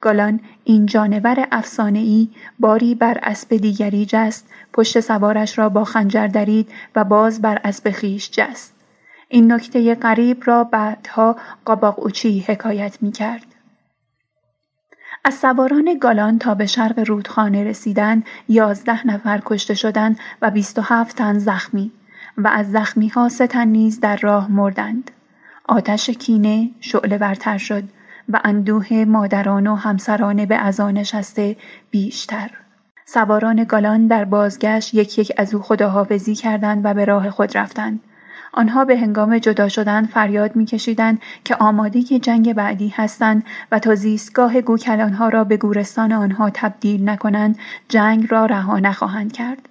گالان 0.00 0.40
این 0.64 0.86
جانور 0.86 1.48
افسانه 1.52 1.98
ای 1.98 2.28
باری 2.58 2.94
بر 2.94 3.18
اسب 3.22 3.56
دیگری 3.56 4.06
جست 4.06 4.50
پشت 4.72 5.00
سوارش 5.00 5.58
را 5.58 5.68
با 5.68 5.84
خنجر 5.84 6.26
درید 6.26 6.70
و 6.96 7.04
باز 7.04 7.42
بر 7.42 7.60
اسب 7.64 7.90
خیش 7.90 8.30
جست 8.30 8.74
این 9.28 9.52
نکته 9.52 9.94
غریب 9.94 10.42
را 10.46 10.64
بعدها 10.64 11.36
قاباق 11.64 11.98
اوچی 11.98 12.40
حکایت 12.40 12.98
می 13.00 13.12
کرد. 13.12 13.46
از 15.24 15.34
سواران 15.34 15.98
گالان 16.00 16.38
تا 16.38 16.54
به 16.54 16.66
شرق 16.66 16.98
رودخانه 16.98 17.64
رسیدن 17.64 18.22
یازده 18.48 19.06
نفر 19.06 19.42
کشته 19.44 19.74
شدند 19.74 20.18
و 20.42 20.50
بیست 20.50 20.78
و 20.78 20.82
هفت 20.82 21.16
تن 21.16 21.38
زخمی 21.38 21.92
و 22.36 22.48
از 22.48 22.70
زخمی 22.70 23.08
ها 23.08 23.28
سه 23.28 23.46
تن 23.46 23.68
نیز 23.68 24.00
در 24.00 24.16
راه 24.16 24.50
مردند. 24.50 25.10
آتش 25.64 26.10
کینه 26.10 26.70
شعله 26.80 27.18
برتر 27.18 27.58
شد 27.58 27.84
و 28.28 28.40
اندوه 28.44 29.04
مادران 29.04 29.66
و 29.66 29.74
همسران 29.74 30.44
به 30.44 30.56
ازا 30.56 30.90
نشسته 30.90 31.56
بیشتر. 31.90 32.50
سواران 33.06 33.64
گالان 33.64 34.06
در 34.06 34.24
بازگشت 34.24 34.94
یک 34.94 35.18
یک 35.18 35.32
از 35.36 35.54
او 35.54 35.62
خداحافظی 35.62 36.34
کردند 36.34 36.80
و 36.84 36.94
به 36.94 37.04
راه 37.04 37.30
خود 37.30 37.58
رفتند. 37.58 38.00
آنها 38.52 38.84
به 38.84 38.98
هنگام 38.98 39.38
جدا 39.38 39.68
شدن 39.68 40.06
فریاد 40.06 40.56
میکشیدند 40.56 41.20
که 41.44 41.56
آماده 41.56 42.02
جنگ 42.02 42.52
بعدی 42.52 42.88
هستند 42.88 43.44
و 43.72 43.78
تا 43.78 43.94
زیستگاه 43.94 44.60
گوکلانها 44.60 45.28
را 45.28 45.44
به 45.44 45.56
گورستان 45.56 46.12
آنها 46.12 46.50
تبدیل 46.50 47.08
نکنند 47.08 47.58
جنگ 47.88 48.26
را 48.30 48.46
رها 48.46 48.78
نخواهند 48.78 49.32
کرد. 49.32 49.68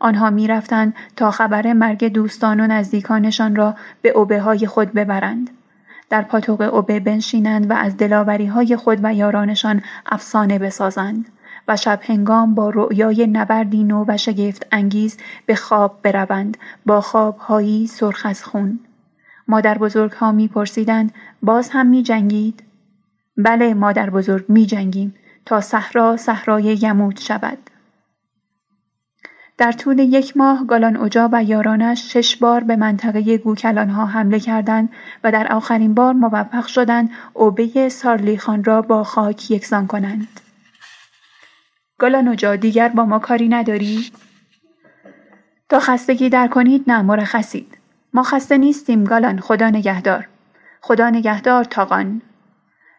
آنها 0.00 0.30
می‌رفتند 0.30 0.94
تا 1.16 1.30
خبر 1.30 1.72
مرگ 1.72 2.04
دوستان 2.04 2.60
و 2.60 2.66
نزدیکانشان 2.66 3.56
را 3.56 3.74
به 4.02 4.08
اوبه 4.08 4.40
های 4.40 4.66
خود 4.66 4.92
ببرند. 4.92 5.50
در 6.10 6.22
پاتوق 6.22 6.60
اوبه 6.60 7.00
بنشینند 7.00 7.70
و 7.70 7.72
از 7.72 7.96
دلاوری 7.96 8.46
های 8.46 8.76
خود 8.76 8.98
و 9.02 9.14
یارانشان 9.14 9.82
افسانه 10.06 10.58
بسازند. 10.58 11.28
و 11.68 11.76
شب 11.76 12.00
هنگام 12.02 12.54
با 12.54 12.70
رؤیای 12.70 13.26
نبردی 13.26 13.84
نو 13.84 14.04
و 14.08 14.16
شگفت 14.16 14.66
انگیز 14.72 15.16
به 15.46 15.54
خواب 15.54 15.98
بروند 16.02 16.56
با 16.86 17.00
خوابهایی 17.00 17.86
سرخ 17.86 18.22
از 18.24 18.44
خون. 18.44 18.80
مادر 19.48 19.78
بزرگ 19.78 20.12
ها 20.12 20.32
می 20.32 20.48
پرسیدند 20.48 21.14
باز 21.42 21.70
هم 21.72 21.86
می 21.86 22.02
جنگید؟ 22.02 22.62
بله 23.36 23.74
مادر 23.74 24.10
بزرگ 24.10 24.44
می 24.48 24.66
جنگیم 24.66 25.14
تا 25.44 25.60
صحرا 25.60 26.16
صحرای 26.16 26.78
یموت 26.82 27.20
شود. 27.20 27.58
در 29.58 29.72
طول 29.72 29.98
یک 29.98 30.36
ماه 30.36 30.66
گالان 30.66 30.96
اجا 30.96 31.28
و 31.32 31.42
یارانش 31.42 32.12
شش 32.12 32.36
بار 32.36 32.64
به 32.64 32.76
منطقه 32.76 33.38
گوکلان 33.38 33.88
ها 33.90 34.06
حمله 34.06 34.40
کردند 34.40 34.88
و 35.24 35.32
در 35.32 35.52
آخرین 35.52 35.94
بار 35.94 36.12
موفق 36.12 36.66
شدند 36.66 37.10
اوبه 37.32 37.88
سارلی 37.88 38.38
خان 38.38 38.64
را 38.64 38.82
با 38.82 39.04
خاک 39.04 39.50
یکسان 39.50 39.86
کنند. 39.86 40.28
گالانوجا 41.98 42.56
دیگر 42.56 42.88
با 42.88 43.04
ما 43.04 43.18
کاری 43.18 43.48
نداری؟ 43.48 44.10
تا 45.68 45.80
خستگی 45.80 46.28
در 46.28 46.48
کنید 46.48 46.84
نه 46.86 47.02
مرخصید. 47.02 47.78
ما 48.12 48.22
خسته 48.22 48.58
نیستیم 48.58 49.04
گالان 49.04 49.40
خدا 49.40 49.70
نگهدار. 49.70 50.28
خدا 50.80 51.10
نگهدار 51.10 51.64
تاقان. 51.64 52.22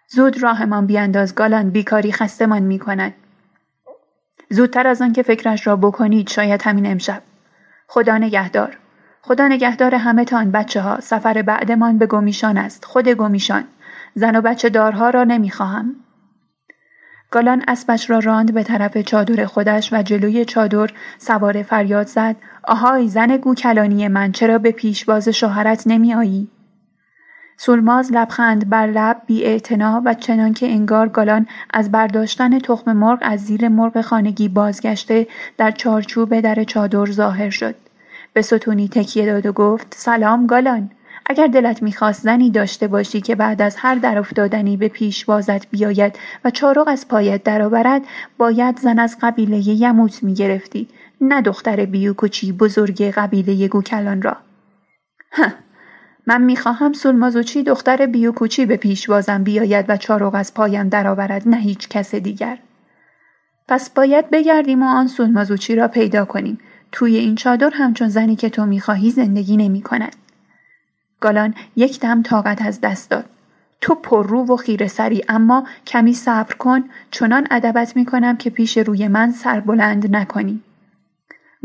زود 0.08 0.44
راهمان 0.44 0.86
بیانداز 0.86 1.36
گالان 1.36 1.70
بیکاری 1.70 2.12
خستمان 2.12 2.64
می 2.64 2.80
کند. 2.80 3.14
زودتر 4.50 4.88
از 4.88 5.02
آن 5.02 5.14
که 5.14 5.24
فکرش 5.24 5.68
را 5.68 5.76
بکنید 5.76 6.30
شاید 6.30 6.62
همین 6.62 6.86
امشب. 6.86 7.22
خدا 7.88 8.18
نگهدار. 8.18 8.78
خدا 9.22 9.48
نگهدار 9.48 9.96
همه 9.96 10.26
تان 10.26 10.52
بچه 10.52 10.82
ها 10.82 11.00
سفر 11.00 11.42
بعدمان 11.42 11.98
به 11.98 12.06
گمیشان 12.06 12.58
است 12.58 12.86
خود 12.86 13.08
گمیشان 13.08 13.64
زن 14.16 14.36
و 14.36 14.42
بچه 14.42 14.70
دارها 14.70 15.10
را 15.10 15.24
نمی‌خواهم 15.24 15.96
گالان 17.32 17.64
اسبش 17.68 18.10
را 18.10 18.20
راند 18.20 18.54
به 18.54 18.64
طرف 18.64 18.98
چادر 18.98 19.46
خودش 19.46 19.94
و 19.94 20.02
جلوی 20.02 20.46
چادر 20.46 20.90
سوار 21.18 21.64
فریاد 21.64 22.08
زد 22.08 22.36
آهای 22.64 23.08
زن 23.08 23.38
گوکلانی 23.38 24.08
من 24.08 24.32
چرا 24.32 24.58
به 24.58 24.72
پیشواز 24.72 25.30
شوهرت 25.30 25.84
نمی 25.86 26.14
آیی؟ 26.14 26.50
سولماز 27.58 28.12
لبخند 28.12 28.70
بر 28.70 28.88
لب 28.88 29.22
بی 29.26 29.62
و 30.06 30.14
چنان 30.14 30.54
که 30.54 30.68
انگار 30.68 31.10
گالان 31.10 31.48
از 31.74 31.92
برداشتن 31.92 32.60
تخم 32.60 32.94
مرغ 32.94 33.20
از 33.22 33.46
زیر 33.46 33.68
مرغ 33.68 34.02
خانگی 34.02 34.50
بازگشته 34.50 35.28
در 35.58 35.72
چارچوب 35.72 36.40
در 36.40 36.64
چادر 36.64 37.12
ظاهر 37.12 37.50
شد. 37.50 37.76
به 38.34 38.42
ستونی 38.42 38.88
تکیه 38.88 39.26
داد 39.26 39.46
و 39.46 39.52
گفت 39.52 39.88
سلام 39.98 40.48
گالان 40.48 40.92
اگر 41.26 41.48
دلت 41.48 41.84
می‌خواست 41.84 42.22
زنی 42.22 42.52
داشته 42.52 42.88
باشی 42.88 43.22
که 43.22 43.36
بعد 43.36 43.62
از 43.62 43.76
هر 43.80 43.96
در 43.96 44.18
افتادنی 44.18 44.78
به 44.78 44.88
پیشوازت 44.88 45.68
بیاید 45.70 46.20
و 46.46 46.50
چارق 46.50 46.88
از 46.88 47.08
پایت 47.08 47.44
درآورد 47.44 48.02
باید 48.38 48.80
زن 48.80 49.00
از 49.00 49.18
قبیله 49.22 49.58
یموت 49.70 50.24
می‌گرفتی 50.24 50.88
نه 51.22 51.42
دختر 51.42 51.86
بیوکوچی 51.86 52.52
بزرگ 52.52 53.04
قبیله 53.04 53.68
گوکلان 53.68 54.22
را 54.22 54.38
من 56.28 56.42
می‌خواهم 56.42 56.94
سولمازوچی 56.94 57.64
دختر 57.64 58.06
بیوکوچی 58.06 58.66
به 58.66 58.78
پیشوازم 58.78 59.44
بیاید 59.44 59.86
و 59.90 59.98
چارق 59.98 60.36
از 60.36 60.54
پایم 60.54 60.90
درآورد 60.90 61.48
نه 61.48 61.58
هیچ 61.58 61.90
کس 61.90 62.16
دیگر 62.16 62.58
پس 63.68 63.90
باید 63.90 64.30
بگردیم 64.30 64.84
و 64.84 64.86
آن 64.86 65.08
سولمازوچی 65.08 65.76
را 65.76 65.88
پیدا 65.88 66.26
کنیم 66.26 66.60
توی 66.92 67.16
این 67.16 67.36
چادر 67.36 67.70
همچون 67.74 68.08
زنی 68.08 68.36
که 68.36 68.50
تو 68.50 68.66
می‌خواهی 68.66 69.12
زندگی 69.12 69.58
نمی 69.58 69.82
کند. 69.82 70.16
گالان 71.20 71.54
یک 71.76 72.00
دم 72.00 72.22
طاقت 72.22 72.62
از 72.62 72.82
دست 72.82 73.10
داد. 73.10 73.26
تو 73.82 73.96
پررو 73.96 74.46
و 74.46 74.56
خیره 74.56 74.88
سری 74.88 75.22
اما 75.30 75.68
کمی 75.88 76.14
صبر 76.14 76.56
کن 76.56 76.84
چنان 77.12 77.48
ادبت 77.52 77.96
می 77.96 78.06
کنم 78.06 78.38
که 78.38 78.50
پیش 78.50 78.78
روی 78.78 79.08
من 79.08 79.32
سر 79.32 79.60
بلند 79.60 80.16
نکنی. 80.16 80.62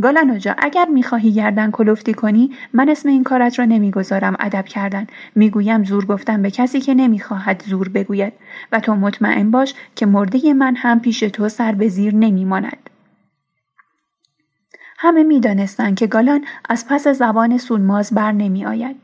گالانوجا 0.03 0.55
اگر 0.59 0.85
می‌خواهی 0.85 1.33
گردن 1.33 1.71
کلفتی 1.71 2.15
کنی 2.15 2.51
من 2.73 2.89
اسم 2.89 3.09
این 3.09 3.25
کارت 3.25 3.59
را 3.59 3.65
نمی‌گذارم 3.65 4.37
ادب 4.41 4.65
کردن 4.65 5.07
می‌گویم 5.35 5.85
زور 5.85 6.05
گفتن 6.05 6.43
به 6.43 6.51
کسی 6.51 6.81
که 6.81 6.95
نمی‌خواهد 6.95 7.63
زور 7.67 7.89
بگوید 7.89 8.33
و 8.73 8.81
تو 8.81 8.95
مطمئن 8.95 9.51
باش 9.51 9.75
که 9.97 10.07
مرده 10.07 10.55
من 10.55 10.77
هم 10.77 11.01
پیش 11.01 11.21
تو 11.21 11.49
سر 11.49 11.73
به 11.73 11.89
زیر 11.89 12.15
نمیماند 12.15 12.91
همه 14.99 15.23
می‌دانستند 15.23 15.97
که 15.97 16.07
گالان 16.07 16.45
از 16.69 16.89
پس 16.89 17.09
زبان 17.09 17.59
سولماز 17.59 18.15
بر 18.15 18.33
نمی 18.33 18.67
آید. 18.67 18.97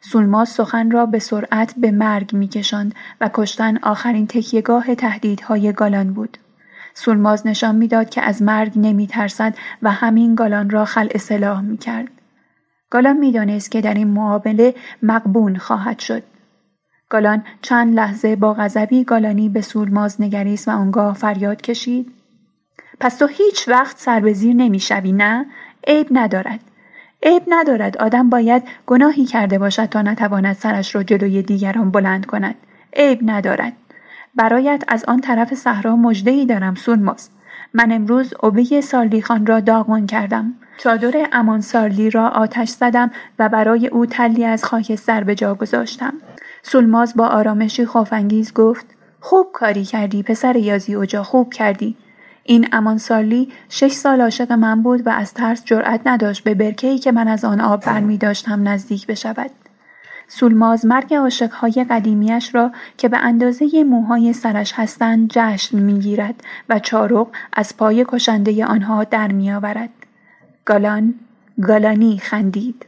سولماز 0.00 0.48
سخن 0.48 0.90
را 0.90 1.06
به 1.06 1.18
سرعت 1.18 1.74
به 1.76 1.90
مرگ 1.90 2.36
میکشاند 2.36 2.94
و 3.20 3.30
کشتن 3.34 3.76
آخرین 3.76 4.26
تکیهگاه 4.26 4.94
تهدیدهای 4.94 5.72
گالان 5.72 6.12
بود. 6.12 6.38
سولماز 6.94 7.46
نشان 7.46 7.74
می‌داد 7.76 8.10
که 8.10 8.22
از 8.22 8.42
مرگ 8.42 8.72
نمیترسد 8.76 9.54
و 9.82 9.90
همین 9.90 10.34
گالان 10.34 10.70
را 10.70 10.84
خلع 10.84 11.18
سلاح 11.18 11.60
می‌کرد. 11.60 12.08
گالان 12.90 13.16
می‌دانست 13.16 13.70
که 13.70 13.80
در 13.80 13.94
این 13.94 14.08
معامله 14.08 14.74
مقبون 15.02 15.56
خواهد 15.56 15.98
شد. 15.98 16.22
گالان 17.08 17.44
چند 17.62 17.94
لحظه 17.94 18.36
با 18.36 18.54
غضبی 18.54 19.04
گالانی 19.04 19.48
به 19.48 19.60
سولماز 19.60 20.20
نگریست 20.20 20.68
و 20.68 20.70
آنگاه 20.70 21.14
فریاد 21.14 21.62
کشید. 21.62 22.12
پس 23.00 23.16
تو 23.16 23.26
هیچ 23.26 23.68
وقت 23.68 23.98
سر 23.98 24.20
به 24.20 24.32
زیر 24.32 24.56
نمی‌شوی 24.56 25.12
نه؟ 25.12 25.46
عیب 25.86 26.06
ندارد. 26.10 26.60
عیب 27.22 27.42
ندارد. 27.48 27.98
آدم 27.98 28.30
باید 28.30 28.62
گناهی 28.86 29.24
کرده 29.24 29.58
باشد 29.58 29.86
تا 29.86 30.02
نتواند 30.02 30.56
سرش 30.56 30.94
را 30.94 31.02
جلوی 31.02 31.42
دیگران 31.42 31.90
بلند 31.90 32.26
کند. 32.26 32.54
عیب 32.96 33.20
ندارد. 33.22 33.72
برایت 34.36 34.84
از 34.88 35.04
آن 35.08 35.20
طرف 35.20 35.54
صحرا 35.54 35.98
ای 36.26 36.46
دارم 36.46 36.74
سولماز 36.74 37.30
من 37.74 37.92
امروز 37.92 38.34
اوبه 38.42 38.80
سارلی 38.80 39.22
خان 39.22 39.46
را 39.46 39.60
داغمان 39.60 40.06
کردم. 40.06 40.54
چادر 40.78 41.28
امان 41.32 41.60
سارلی 41.60 42.10
را 42.10 42.28
آتش 42.28 42.68
زدم 42.68 43.10
و 43.38 43.48
برای 43.48 43.86
او 43.86 44.06
تلی 44.06 44.44
از 44.44 44.64
خاکستر 44.64 45.24
به 45.24 45.34
جا 45.34 45.54
گذاشتم. 45.54 46.14
سولماز 46.62 47.14
با 47.16 47.26
آرامشی 47.26 47.86
خوفانگیز 47.86 48.52
گفت 48.52 48.86
خوب 49.20 49.46
کاری 49.52 49.84
کردی 49.84 50.22
پسر 50.22 50.56
یازی 50.56 50.94
اوجا 50.94 51.22
خوب 51.22 51.52
کردی. 51.52 51.96
این 52.42 52.68
امان 52.72 52.98
سالی 52.98 53.52
شش 53.68 53.92
سال 53.92 54.20
عاشق 54.20 54.52
من 54.52 54.82
بود 54.82 55.06
و 55.06 55.10
از 55.10 55.34
ترس 55.34 55.64
جرأت 55.64 56.00
نداشت 56.06 56.44
به 56.44 56.54
برکه‌ای 56.54 56.98
که 56.98 57.12
من 57.12 57.28
از 57.28 57.44
آن 57.44 57.60
آب 57.60 57.84
برمی 57.84 58.18
داشتم 58.18 58.68
نزدیک 58.68 59.06
بشود. 59.06 59.50
سولماز 60.28 60.86
مرگ 60.86 61.14
عاشقهای 61.14 61.86
قدیمیش 61.90 62.54
را 62.54 62.72
که 62.98 63.08
به 63.08 63.18
اندازه 63.18 63.84
موهای 63.84 64.32
سرش 64.32 64.72
هستند 64.76 65.28
جشن 65.32 65.78
می‌گیرد 65.78 66.34
و 66.68 66.78
چارق 66.78 67.26
از 67.52 67.76
پای 67.76 68.04
کشنده 68.08 68.64
آنها 68.64 69.04
در 69.04 69.32
میآورد. 69.32 69.90
گالان 70.64 71.14
گالانی 71.62 72.18
خندید. 72.18 72.86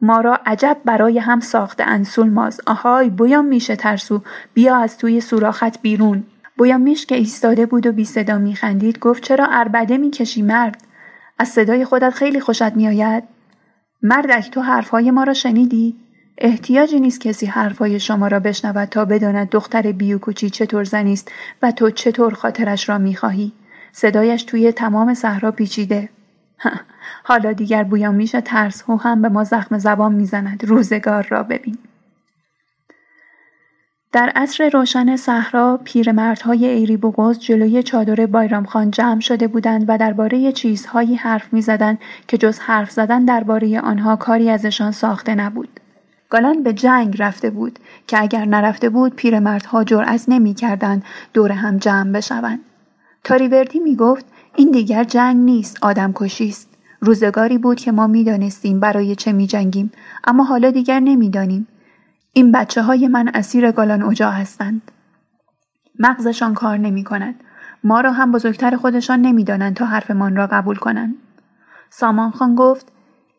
ما 0.00 0.20
را 0.20 0.40
عجب 0.46 0.76
برای 0.84 1.18
هم 1.18 1.40
ساخته 1.40 1.84
انسولماز 1.86 2.60
آهای 2.66 3.10
بویان 3.10 3.44
میشه 3.44 3.76
ترسو. 3.76 4.22
بیا 4.54 4.76
از 4.76 4.98
توی 4.98 5.20
سوراخت 5.20 5.82
بیرون. 5.82 6.24
میش 6.78 7.06
که 7.06 7.14
ایستاده 7.14 7.66
بود 7.66 7.86
و 7.86 7.92
بی 7.92 8.04
صدا 8.04 8.38
میخندید. 8.38 8.98
گفت 8.98 9.22
چرا 9.22 9.46
اربده 9.50 9.98
می‌کشی 9.98 10.42
مرد؟ 10.42 10.82
از 11.38 11.48
صدای 11.48 11.84
خودت 11.84 12.10
خیلی 12.10 12.40
خوشت 12.40 12.76
میآید؟ 12.76 13.24
مردک 14.02 14.50
تو 14.50 14.60
حرفهای 14.60 15.10
ما 15.10 15.24
را 15.24 15.34
شنیدی؟ 15.34 16.03
احتیاجی 16.38 17.00
نیست 17.00 17.20
کسی 17.20 17.46
حرفهای 17.46 18.00
شما 18.00 18.28
را 18.28 18.40
بشنود 18.40 18.88
تا 18.88 19.04
بداند 19.04 19.50
دختر 19.50 19.92
بیوکوچی 19.92 20.50
چطور 20.50 20.84
زنی 20.84 21.12
است 21.12 21.32
و 21.62 21.70
تو 21.70 21.90
چطور 21.90 22.34
خاطرش 22.34 22.88
را 22.88 22.98
می‌خواهی. 22.98 23.52
صدایش 23.92 24.42
توی 24.42 24.72
تمام 24.72 25.14
صحرا 25.14 25.50
پیچیده. 25.50 26.08
حالا 27.28 27.52
دیگر 27.52 27.84
بویان 27.84 28.26
ترس 28.26 28.82
هو 28.88 28.96
هم 28.96 29.22
به 29.22 29.28
ما 29.28 29.44
زخم 29.44 29.78
زبان 29.78 30.14
می‌زند. 30.14 30.64
روزگار 30.64 31.26
را 31.30 31.42
ببین. 31.42 31.78
در 34.12 34.32
عصر 34.36 34.68
روشن 34.68 35.16
صحرا 35.16 35.80
پیرمردهای 35.84 36.66
ایری 36.66 36.96
بوغوز 36.96 37.38
جلوی 37.38 37.82
چادر 37.82 38.26
بایرام 38.26 38.64
خان 38.64 38.90
جمع 38.90 39.20
شده 39.20 39.48
بودند 39.48 39.84
و 39.88 39.98
درباره 39.98 40.52
چیزهایی 40.52 41.14
حرف 41.14 41.52
می‌زدند 41.52 41.98
که 42.28 42.38
جز 42.38 42.58
حرف 42.58 42.90
زدن 42.90 43.24
درباره 43.24 43.80
آنها 43.80 44.16
کاری 44.16 44.50
ازشان 44.50 44.92
ساخته 44.92 45.34
نبود. 45.34 45.80
گالان 46.30 46.62
به 46.62 46.72
جنگ 46.72 47.22
رفته 47.22 47.50
بود 47.50 47.78
که 48.06 48.22
اگر 48.22 48.44
نرفته 48.44 48.88
بود 48.88 49.14
پیرمردها 49.14 49.84
جرأت 49.84 50.24
نمی‌کردند 50.28 51.04
دور 51.32 51.52
هم 51.52 51.78
جمع 51.78 52.12
بشوند. 52.12 52.60
تاریوردی 53.24 53.78
می 53.78 53.96
گفت 53.96 54.26
این 54.56 54.70
دیگر 54.70 55.04
جنگ 55.04 55.36
نیست 55.36 55.78
آدم 55.82 56.12
کشی 56.14 56.48
است. 56.48 56.68
روزگاری 57.00 57.58
بود 57.58 57.80
که 57.80 57.92
ما 57.92 58.06
می‌دانستیم 58.06 58.80
برای 58.80 59.16
چه 59.16 59.32
می 59.32 59.46
جنگیم 59.46 59.92
اما 60.24 60.44
حالا 60.44 60.70
دیگر 60.70 61.00
نمی‌دانیم 61.00 61.66
این 62.32 62.52
بچه 62.52 62.82
های 62.82 63.08
من 63.08 63.28
اسیر 63.34 63.70
گالان 63.70 64.02
اوجا 64.02 64.30
هستند. 64.30 64.90
مغزشان 65.98 66.54
کار 66.54 66.76
نمی 66.78 67.04
کند. 67.04 67.34
ما 67.84 68.00
را 68.00 68.12
هم 68.12 68.32
بزرگتر 68.32 68.76
خودشان 68.76 69.20
نمی‌دانند 69.20 69.76
تا 69.76 69.86
حرفمان 69.86 70.36
را 70.36 70.46
قبول 70.46 70.76
کنند. 70.76 71.14
سامان 71.90 72.30
خان 72.30 72.54
گفت 72.54 72.92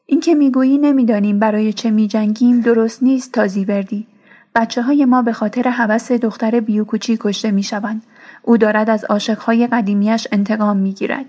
این 0.06 0.20
که 0.20 0.36
می‌گویی 0.36 0.78
نمی‌دانیم 0.78 1.40
برای 1.40 1.74
چه 1.74 1.92
میجنگیم 1.92 2.62
درست 2.62 3.04
نیست 3.04 3.32
تا 3.32 3.48
زیبردی. 3.48 4.08
بچه 4.56 4.82
های 4.82 5.06
ما 5.06 5.22
به 5.22 5.34
خاطر 5.34 5.68
هوس 5.68 6.12
دختر 6.12 6.60
بیوکوچی 6.60 7.18
کشته 7.20 7.52
می‌شوند. 7.52 8.04
او 8.42 8.58
دارد 8.58 8.90
از 8.90 9.04
عاشقهای 9.04 9.68
قدیمیش 9.68 10.28
انتقام 10.32 10.78
می‌گیرد. 10.78 11.26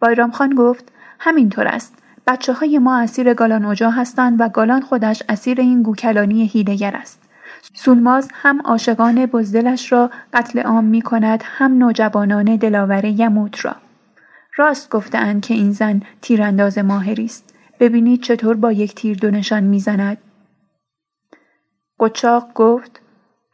بایرام 0.00 0.30
خان 0.30 0.54
گفت 0.54 0.92
همینطور 1.18 1.66
است. 1.66 1.94
بچه 2.26 2.52
های 2.52 2.78
ما 2.78 2.98
اسیر 2.98 3.34
گالان 3.34 3.64
اوجا 3.64 3.90
هستند 3.90 4.40
و 4.40 4.48
گالان 4.48 4.80
خودش 4.80 5.22
اسیر 5.28 5.60
این 5.60 5.82
گوکلانی 5.82 6.46
هیلگر 6.46 6.96
است. 6.96 7.22
سولماز 7.74 8.28
هم 8.32 8.60
عاشقان 8.60 9.26
بزدلش 9.26 9.92
را 9.92 10.10
قتل 10.32 10.60
عام 10.60 10.84
می 10.84 11.02
کند 11.02 11.42
هم 11.46 11.78
نوجوانان 11.78 12.56
دلاور 12.56 13.04
یموت 13.04 13.64
را. 13.64 13.76
راست 14.56 14.90
گفتند 14.90 15.42
که 15.42 15.54
این 15.54 15.72
زن 15.72 16.02
تیرانداز 16.22 16.78
ماهری 16.78 17.24
است. 17.24 17.49
ببینید 17.80 18.22
چطور 18.22 18.56
با 18.56 18.72
یک 18.72 18.94
تیر 18.94 19.18
دو 19.18 19.30
نشان 19.30 19.64
می‌زند. 19.64 20.18
قچاق 22.00 22.50
گفت 22.54 23.00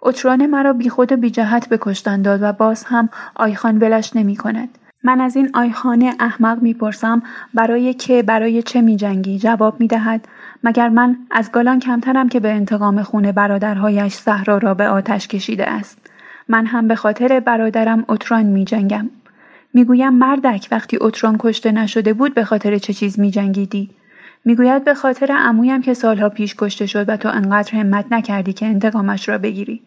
اتران 0.03 0.47
مرا 0.47 0.73
بیخود 0.73 1.13
و 1.13 1.17
بی 1.17 1.31
جهت 1.31 1.69
بکشتن 1.69 2.23
داد 2.23 2.43
و 2.43 2.53
باز 2.53 2.85
هم 2.85 3.09
آیخان 3.35 3.79
ولش 3.79 4.17
نمی 4.17 4.37
کند. 4.37 4.79
من 5.05 5.21
از 5.21 5.37
این 5.37 5.51
آیخانه 5.55 6.15
احمق 6.21 6.63
می‌پرسم 6.63 7.23
برای 7.55 7.95
که 7.95 8.23
برای 8.23 8.63
چه 8.63 8.81
میجنگی 8.81 9.39
جواب 9.39 9.81
می‌دهد 9.81 10.29
مگر 10.65 10.89
من 10.89 11.17
از 11.31 11.53
گالان 11.53 11.79
کمترم 11.81 12.29
که 12.29 12.41
به 12.41 12.53
انتقام 12.53 13.03
خون 13.03 13.33
برادرهایش 13.33 14.15
صحرا 14.15 14.59
را 14.59 14.75
به 14.75 14.89
آتش 14.89 15.29
کشیده 15.29 15.71
است 15.71 15.99
من 16.49 16.67
هم 16.67 16.89
به 16.89 16.95
خاطر 16.95 17.41
برادرم 17.41 18.05
اتران 18.09 18.47
میجنگم 18.47 19.11
می‌گویم 19.75 20.15
مردک 20.15 20.69
وقتی 20.71 20.99
اتران 21.01 21.37
کشته 21.39 21.73
نشده 21.73 22.13
بود 22.13 22.35
به 22.35 22.45
خاطر 22.45 22.79
چه 22.79 22.93
چیز 22.93 23.21
میجنگیدی 23.21 23.91
می‌گوید 24.47 24.85
به 24.85 24.95
خاطر 24.95 25.33
عمویم 25.33 25.83
که 25.83 25.95
سالها 25.95 26.29
پیش 26.29 26.55
کشته 26.59 26.87
شد 26.87 27.09
و 27.09 27.17
تو 27.17 27.29
انقدر 27.29 27.79
همت 27.79 28.05
نکردی 28.11 28.53
که 28.53 28.67
انتقامش 28.67 29.29
را 29.29 29.39
بگیری. 29.39 29.83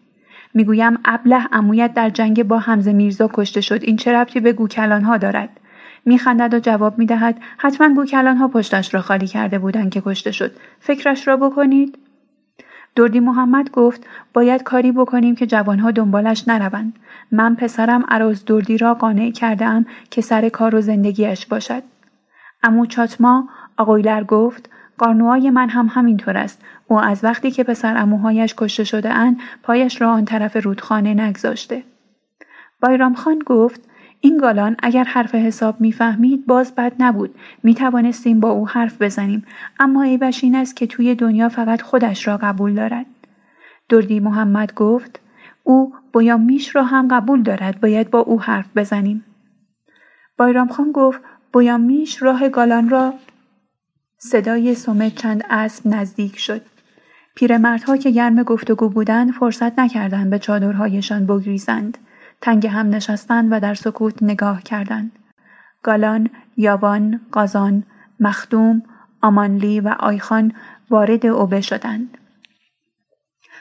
می‌گویم 0.54 0.98
ابله 1.04 1.46
امویت 1.52 1.94
در 1.94 2.10
جنگ 2.10 2.42
با 2.42 2.58
حمزه 2.58 2.92
میرزا 2.92 3.30
کشته 3.32 3.60
شد. 3.60 3.82
این 3.82 3.96
چه 3.96 4.12
ربطی 4.12 4.40
به 4.40 4.52
گوکلان 4.52 5.02
ها 5.02 5.16
دارد؟ 5.16 5.60
میخندد 6.04 6.54
و 6.54 6.58
جواب 6.58 6.98
می‌دهد 6.98 7.40
حتما 7.58 7.94
گوکلان 7.94 8.36
ها 8.36 8.48
پشتش 8.48 8.94
را 8.94 9.00
خالی 9.00 9.26
کرده 9.26 9.58
بودند 9.58 9.90
که 9.90 10.02
کشته 10.04 10.30
شد. 10.30 10.52
فکرش 10.80 11.28
را 11.28 11.36
بکنید. 11.36 11.98
دردی 12.96 13.20
محمد 13.20 13.70
گفت 13.70 14.06
باید 14.34 14.62
کاری 14.62 14.92
بکنیم 14.92 15.34
که 15.34 15.46
جوانها 15.46 15.90
دنبالش 15.90 16.48
نروند. 16.48 16.92
من 17.32 17.54
پسرم 17.54 18.04
عراز 18.08 18.44
دردی 18.44 18.78
را 18.78 18.94
قانع 18.94 19.30
کرده 19.30 19.64
ام 19.64 19.86
که 20.10 20.20
سر 20.20 20.48
کار 20.48 20.74
و 20.74 20.80
زندگیش 20.80 21.46
باشد. 21.46 21.82
امو 22.62 22.86
چاتما 22.86 23.48
آقویلر 23.80 24.24
گفت 24.24 24.70
قارنوهای 24.98 25.50
من 25.50 25.68
هم 25.68 25.86
همینطور 25.90 26.36
است. 26.36 26.62
او 26.86 27.00
از 27.00 27.24
وقتی 27.24 27.50
که 27.50 27.64
پسر 27.64 27.96
اموهایش 27.96 28.54
کشته 28.58 28.84
شده 28.84 29.10
اند 29.14 29.36
پایش 29.62 30.00
را 30.00 30.12
آن 30.12 30.24
طرف 30.24 30.56
رودخانه 30.56 31.14
نگذاشته. 31.14 31.82
بایرام 32.80 33.14
خان 33.14 33.38
گفت 33.46 33.80
این 34.20 34.38
گالان 34.38 34.76
اگر 34.82 35.04
حرف 35.04 35.34
حساب 35.34 35.80
می‌فهمید 35.80 36.46
باز 36.46 36.74
بد 36.74 36.92
نبود. 36.98 37.34
می 37.62 37.74
توانستیم 37.74 38.40
با 38.40 38.50
او 38.50 38.68
حرف 38.68 39.02
بزنیم. 39.02 39.46
اما 39.78 40.02
عیبش 40.02 40.44
این 40.44 40.54
است 40.54 40.76
که 40.76 40.86
توی 40.86 41.14
دنیا 41.14 41.48
فقط 41.48 41.82
خودش 41.82 42.28
را 42.28 42.36
قبول 42.36 42.74
دارد. 42.74 43.06
دردی 43.88 44.20
محمد 44.20 44.74
گفت 44.74 45.20
او 45.62 45.94
میش 46.38 46.76
را 46.76 46.84
هم 46.84 47.08
قبول 47.08 47.42
دارد. 47.42 47.80
باید 47.80 48.10
با 48.10 48.18
او 48.18 48.40
حرف 48.40 48.66
بزنیم. 48.76 49.24
بایرام 50.38 50.68
خان 50.68 50.92
گفت 50.92 51.20
میش 51.78 52.22
راه 52.22 52.48
گالان 52.48 52.88
را 52.88 53.14
صدای 54.22 54.74
سومه 54.74 55.10
چند 55.10 55.44
اسب 55.50 55.86
نزدیک 55.86 56.38
شد. 56.38 56.62
پیرمردها 57.34 57.96
که 57.96 58.10
گرم 58.10 58.42
گفتگو 58.42 58.88
بودند 58.88 59.30
فرصت 59.32 59.78
نکردند 59.78 60.30
به 60.30 60.38
چادرهایشان 60.38 61.26
بگریزند. 61.26 61.98
تنگ 62.40 62.66
هم 62.66 62.90
نشستند 62.90 63.48
و 63.52 63.60
در 63.60 63.74
سکوت 63.74 64.22
نگاه 64.22 64.62
کردند. 64.62 65.12
گالان، 65.82 66.30
یاوان، 66.56 67.20
قازان، 67.32 67.82
مخدوم، 68.20 68.82
آمانلی 69.22 69.80
و 69.80 69.88
آیخان 69.88 70.52
وارد 70.90 71.26
اوبه 71.26 71.60
شدند. 71.60 72.18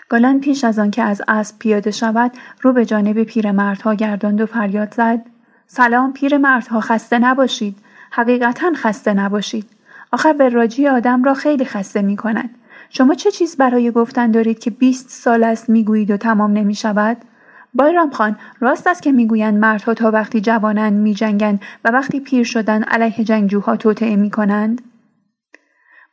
گالان 0.10 0.40
پیش 0.40 0.64
از 0.64 0.80
آن 0.80 0.92
که 0.92 1.04
از 1.04 1.22
اسب 1.28 1.60
پیاده 1.60 1.92
شود 1.92 2.32
رو 2.62 2.74
به 2.74 2.86
جانب 2.86 3.24
پیرمردها 3.24 3.94
گرداند 3.94 4.42
و 4.42 4.46
فریاد 4.46 4.94
زد 4.94 5.26
سلام 5.68 6.14
پیرمردها 6.14 6.82
خسته 6.82 7.20
نباشید 7.20 7.78
حقیقتا 8.12 8.72
خسته 8.76 9.14
نباشید 9.14 9.79
آخر 10.12 10.50
راجی 10.50 10.88
آدم 10.88 11.24
را 11.24 11.34
خیلی 11.34 11.66
خسته 11.66 12.02
می 12.02 12.18
کند. 12.18 12.50
شما 12.90 13.14
چه 13.14 13.32
چیز 13.32 13.58
برای 13.58 13.92
گفتن 13.92 14.32
دارید 14.32 14.60
که 14.60 14.70
بیست 14.70 15.10
سال 15.10 15.44
است 15.44 15.70
می‌گویید 15.70 16.12
و 16.12 16.18
تمام 16.18 16.54
نمی 16.54 16.76
شود؟ 16.76 17.18
بایرام 17.74 18.12
خان 18.12 18.36
راست 18.60 18.88
است 18.88 19.02
که 19.02 19.12
می‌گویند 19.12 19.58
مردها 19.58 19.94
تا 19.94 20.12
وقتی 20.12 20.42
جوانند 20.42 20.94
میجنگند 20.94 21.62
و 21.86 21.92
وقتی 21.92 22.20
پیر 22.20 22.44
شدن 22.44 22.84
علیه 22.84 23.24
جنگجوها 23.24 23.76
توطعه 23.76 24.16
می 24.16 24.30
کنند؟ 24.30 24.82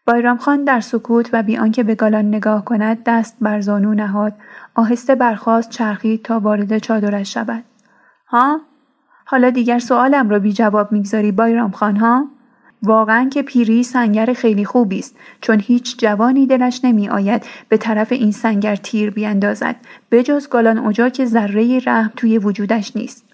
بایرام 0.06 0.36
خان 0.36 0.64
در 0.64 0.80
سکوت 0.80 1.30
و 1.32 1.42
بی 1.42 1.56
آنکه 1.56 1.82
به 1.82 1.94
گالان 1.94 2.28
نگاه 2.28 2.64
کند 2.64 3.04
دست 3.04 3.36
بر 3.40 3.60
زانو 3.60 3.94
نهاد 3.94 4.34
آهسته 4.74 5.14
برخاست 5.14 5.70
چرخید 5.70 6.22
تا 6.22 6.40
وارد 6.40 6.78
چادرش 6.78 7.34
شود 7.34 7.64
ها 8.26 8.60
حالا 9.24 9.50
دیگر 9.50 9.78
سوالم 9.78 10.30
را 10.30 10.38
بی 10.38 10.52
جواب 10.52 10.92
می‌گذاری 10.92 11.32
بایرام 11.32 11.70
خان 11.70 11.96
ها 11.96 12.28
واقعا 12.86 13.28
که 13.32 13.42
پیری 13.42 13.82
سنگر 13.82 14.32
خیلی 14.32 14.64
خوبی 14.64 14.98
است 14.98 15.16
چون 15.40 15.60
هیچ 15.60 15.98
جوانی 15.98 16.46
دلش 16.46 16.80
نمی 16.84 17.08
آید 17.08 17.46
به 17.68 17.76
طرف 17.76 18.12
این 18.12 18.32
سنگر 18.32 18.76
تیر 18.76 19.10
بیاندازد 19.10 19.76
بجز 20.10 20.48
گالان 20.48 20.78
اوجا 20.78 21.08
که 21.08 21.24
ذره 21.24 21.78
رحم 21.86 22.12
توی 22.16 22.38
وجودش 22.38 22.96
نیست. 22.96 23.24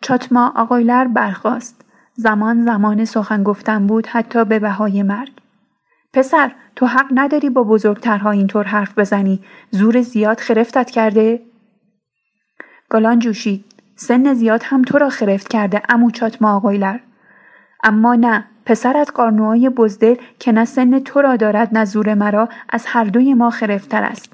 چاتما 0.00 0.52
آقایلر 0.56 1.04
برخاست. 1.04 1.84
زمان 2.14 2.64
زمان 2.64 3.04
سخن 3.04 3.42
گفتن 3.42 3.86
بود 3.86 4.06
حتی 4.06 4.44
به 4.44 4.58
بهای 4.58 5.02
مرگ. 5.02 5.32
پسر 6.12 6.52
تو 6.76 6.86
حق 6.86 7.06
نداری 7.14 7.50
با 7.50 7.64
بزرگترها 7.64 8.30
اینطور 8.30 8.64
حرف 8.64 8.98
بزنی. 8.98 9.40
زور 9.70 10.00
زیاد 10.02 10.40
خرفتت 10.40 10.90
کرده؟ 10.90 11.40
گالان 12.88 13.18
جوشید. 13.18 13.64
سن 13.96 14.34
زیاد 14.34 14.62
هم 14.64 14.82
تو 14.82 14.98
را 14.98 15.08
خرفت 15.08 15.48
کرده 15.48 15.82
امو 15.88 16.10
چاتما 16.10 16.56
آقایلر 16.56 16.98
اما 17.84 18.14
نه 18.14 18.44
پسرت 18.66 19.10
قارنوهای 19.14 19.68
بزدل 19.68 20.14
که 20.38 20.52
نه 20.52 20.64
سن 20.64 20.98
تو 20.98 21.20
را 21.20 21.36
دارد 21.36 21.68
نه 21.78 21.84
زور 21.84 22.14
مرا 22.14 22.48
از 22.68 22.84
هر 22.86 23.04
دوی 23.04 23.34
ما 23.34 23.50
خرفتر 23.50 24.02
است. 24.02 24.32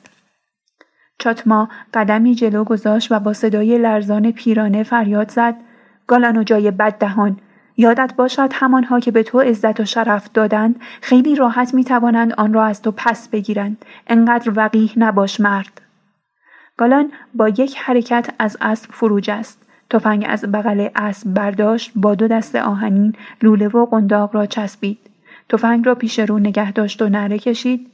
چاتما 1.18 1.68
قدمی 1.94 2.34
جلو 2.34 2.64
گذاشت 2.64 3.12
و 3.12 3.20
با 3.20 3.32
صدای 3.32 3.78
لرزان 3.78 4.32
پیرانه 4.32 4.82
فریاد 4.82 5.30
زد. 5.30 5.54
گالان 6.06 6.36
و 6.36 6.42
جای 6.42 6.70
بد 6.70 6.98
دهان 6.98 7.36
یادت 7.76 8.14
باشد 8.16 8.50
همانها 8.52 9.00
که 9.00 9.10
به 9.10 9.22
تو 9.22 9.40
عزت 9.40 9.80
و 9.80 9.84
شرف 9.84 10.30
دادند 10.34 10.80
خیلی 11.00 11.34
راحت 11.34 11.74
می 11.74 11.84
توانند 11.84 12.32
آن 12.32 12.52
را 12.52 12.64
از 12.64 12.82
تو 12.82 12.92
پس 12.96 13.28
بگیرند. 13.28 13.84
انقدر 14.06 14.52
وقیح 14.56 14.92
نباش 14.96 15.40
مرد. 15.40 15.80
گالان 16.76 17.12
با 17.34 17.48
یک 17.48 17.76
حرکت 17.78 18.30
از 18.38 18.56
اسب 18.60 18.92
فروج 18.92 19.30
است. 19.30 19.65
تفنگ 19.90 20.26
از 20.28 20.44
بغل 20.52 20.88
اسب 20.96 21.34
برداشت 21.34 21.92
با 21.94 22.14
دو 22.14 22.28
دست 22.28 22.56
آهنین 22.56 23.12
لوله 23.42 23.68
و 23.68 23.86
قنداق 23.86 24.34
را 24.34 24.46
چسبید. 24.46 24.98
تفنگ 25.48 25.86
را 25.86 25.94
پیش 25.94 26.18
رو 26.18 26.38
نگه 26.38 26.72
داشت 26.72 27.02
و 27.02 27.08
نره 27.08 27.38
کشید. 27.38 27.90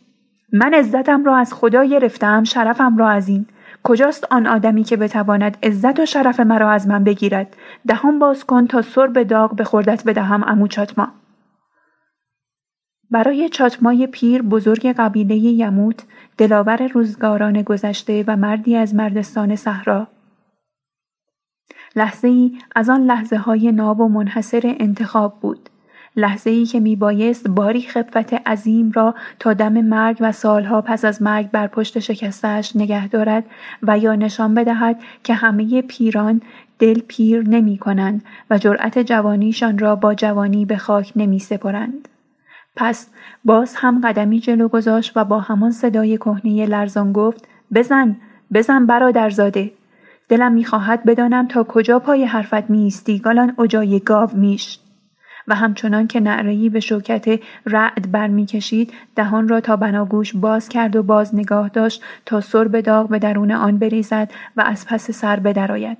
من 0.52 0.74
عزتم 0.74 1.24
را 1.24 1.36
از 1.36 1.54
خدا 1.54 1.84
گرفتم 1.84 2.44
شرفم 2.44 2.96
را 2.96 3.08
از 3.08 3.28
این. 3.28 3.46
کجاست 3.82 4.26
آن 4.30 4.46
آدمی 4.46 4.84
که 4.84 4.96
بتواند 4.96 5.56
عزت 5.62 6.00
و 6.00 6.06
شرف 6.06 6.40
مرا 6.40 6.70
از 6.70 6.88
من 6.88 7.04
بگیرد؟ 7.04 7.56
دهان 7.86 8.18
باز 8.18 8.44
کن 8.44 8.66
تا 8.66 8.82
سر 8.82 9.06
به 9.06 9.24
داغ 9.24 9.56
به 9.56 9.64
خوردت 9.64 10.04
بدهم 10.04 10.44
امو 10.46 10.68
چاتما. 10.68 11.08
برای 13.10 13.48
چاتمای 13.48 14.06
پیر 14.06 14.42
بزرگ 14.42 14.86
قبیله 14.86 15.36
یموت 15.36 16.04
دلاور 16.38 16.86
روزگاران 16.86 17.62
گذشته 17.62 18.24
و 18.26 18.36
مردی 18.36 18.76
از 18.76 18.94
مردستان 18.94 19.56
صحرا. 19.56 20.08
لحظه 21.96 22.28
ای 22.28 22.58
از 22.76 22.90
آن 22.90 23.04
لحظه 23.04 23.36
های 23.36 23.72
ناب 23.72 24.00
و 24.00 24.08
منحصر 24.08 24.76
انتخاب 24.80 25.40
بود. 25.40 25.68
لحظه 26.16 26.50
ای 26.50 26.66
که 26.66 26.80
می 26.80 26.96
بایست 26.96 27.48
باری 27.48 27.82
خفت 27.82 28.34
عظیم 28.34 28.92
را 28.94 29.14
تا 29.38 29.52
دم 29.52 29.72
مرگ 29.72 30.16
و 30.20 30.32
سالها 30.32 30.80
پس 30.80 31.04
از 31.04 31.22
مرگ 31.22 31.50
بر 31.50 31.66
پشت 31.66 31.98
شکستش 31.98 32.76
نگه 32.76 33.08
دارد 33.08 33.44
و 33.82 33.98
یا 33.98 34.14
نشان 34.14 34.54
بدهد 34.54 35.00
که 35.24 35.34
همه 35.34 35.82
پیران 35.82 36.40
دل 36.78 37.00
پیر 37.08 37.48
نمی 37.48 37.78
کنند 37.78 38.24
و 38.50 38.58
جرأت 38.58 38.98
جوانیشان 38.98 39.78
را 39.78 39.96
با 39.96 40.14
جوانی 40.14 40.64
به 40.64 40.76
خاک 40.76 41.12
نمی 41.16 41.38
سپرند. 41.38 42.08
پس 42.76 43.08
باز 43.44 43.74
هم 43.76 44.00
قدمی 44.00 44.40
جلو 44.40 44.68
گذاشت 44.68 45.12
و 45.16 45.24
با 45.24 45.40
همان 45.40 45.72
صدای 45.72 46.16
کهنه 46.16 46.66
لرزان 46.66 47.12
گفت 47.12 47.48
بزن 47.74 48.16
بزن 48.52 48.86
برادرزاده 48.86 49.70
دلم 50.28 50.52
می‌خواهد 50.52 51.04
بدانم 51.04 51.48
تا 51.48 51.64
کجا 51.64 51.98
پای 51.98 52.24
حرفت 52.24 52.70
میستی 52.70 53.18
گالان 53.18 53.54
اجای 53.58 54.00
گاو 54.00 54.30
میش. 54.34 54.78
و 55.48 55.54
همچنان 55.54 56.06
که 56.06 56.20
نعرهی 56.20 56.68
به 56.68 56.80
شوکت 56.80 57.40
رعد 57.66 58.12
برمیکشید 58.12 58.92
دهان 59.16 59.48
را 59.48 59.60
تا 59.60 59.76
بناگوش 59.76 60.36
باز 60.36 60.68
کرد 60.68 60.96
و 60.96 61.02
باز 61.02 61.34
نگاه 61.34 61.68
داشت 61.68 62.04
تا 62.26 62.40
سر 62.40 62.68
به 62.68 62.82
داغ 62.82 63.08
به 63.08 63.18
درون 63.18 63.52
آن 63.52 63.78
بریزد 63.78 64.30
و 64.56 64.60
از 64.60 64.86
پس 64.86 65.10
سر 65.10 65.40
بدرآید 65.40 65.98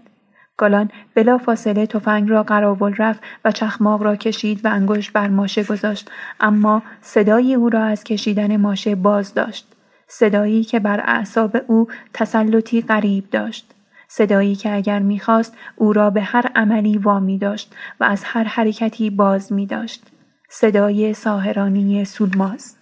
گالان 0.56 0.90
بلا 1.14 1.38
فاصله 1.38 1.86
تفنگ 1.86 2.30
را 2.30 2.42
قراول 2.42 2.94
رفت 2.98 3.22
و 3.44 3.52
چخماق 3.52 4.02
را 4.02 4.16
کشید 4.16 4.64
و 4.64 4.68
انگشت 4.68 5.12
بر 5.12 5.28
ماشه 5.28 5.64
گذاشت. 5.64 6.10
اما 6.40 6.82
صدای 7.00 7.54
او 7.54 7.68
را 7.68 7.84
از 7.84 8.04
کشیدن 8.04 8.56
ماشه 8.56 8.94
باز 8.94 9.34
داشت. 9.34 9.66
صدایی 10.08 10.64
که 10.64 10.80
بر 10.80 11.00
اعصاب 11.04 11.56
او 11.66 11.88
تسلطی 12.14 12.82
غریب 12.82 13.30
داشت. 13.30 13.71
صدایی 14.14 14.54
که 14.54 14.74
اگر 14.74 14.98
می‌خواست 14.98 15.54
او 15.76 15.92
را 15.92 16.10
به 16.10 16.20
هر 16.22 16.50
عملی 16.54 16.98
وامی 16.98 17.38
داشت 17.38 17.74
و 18.00 18.04
از 18.04 18.22
هر 18.24 18.44
حرکتی 18.44 19.10
باز 19.10 19.52
می 19.52 19.66
داشت. 19.66 20.02
صدای 20.48 21.14
ساهرانی 21.14 22.04
سولماز. 22.04 22.76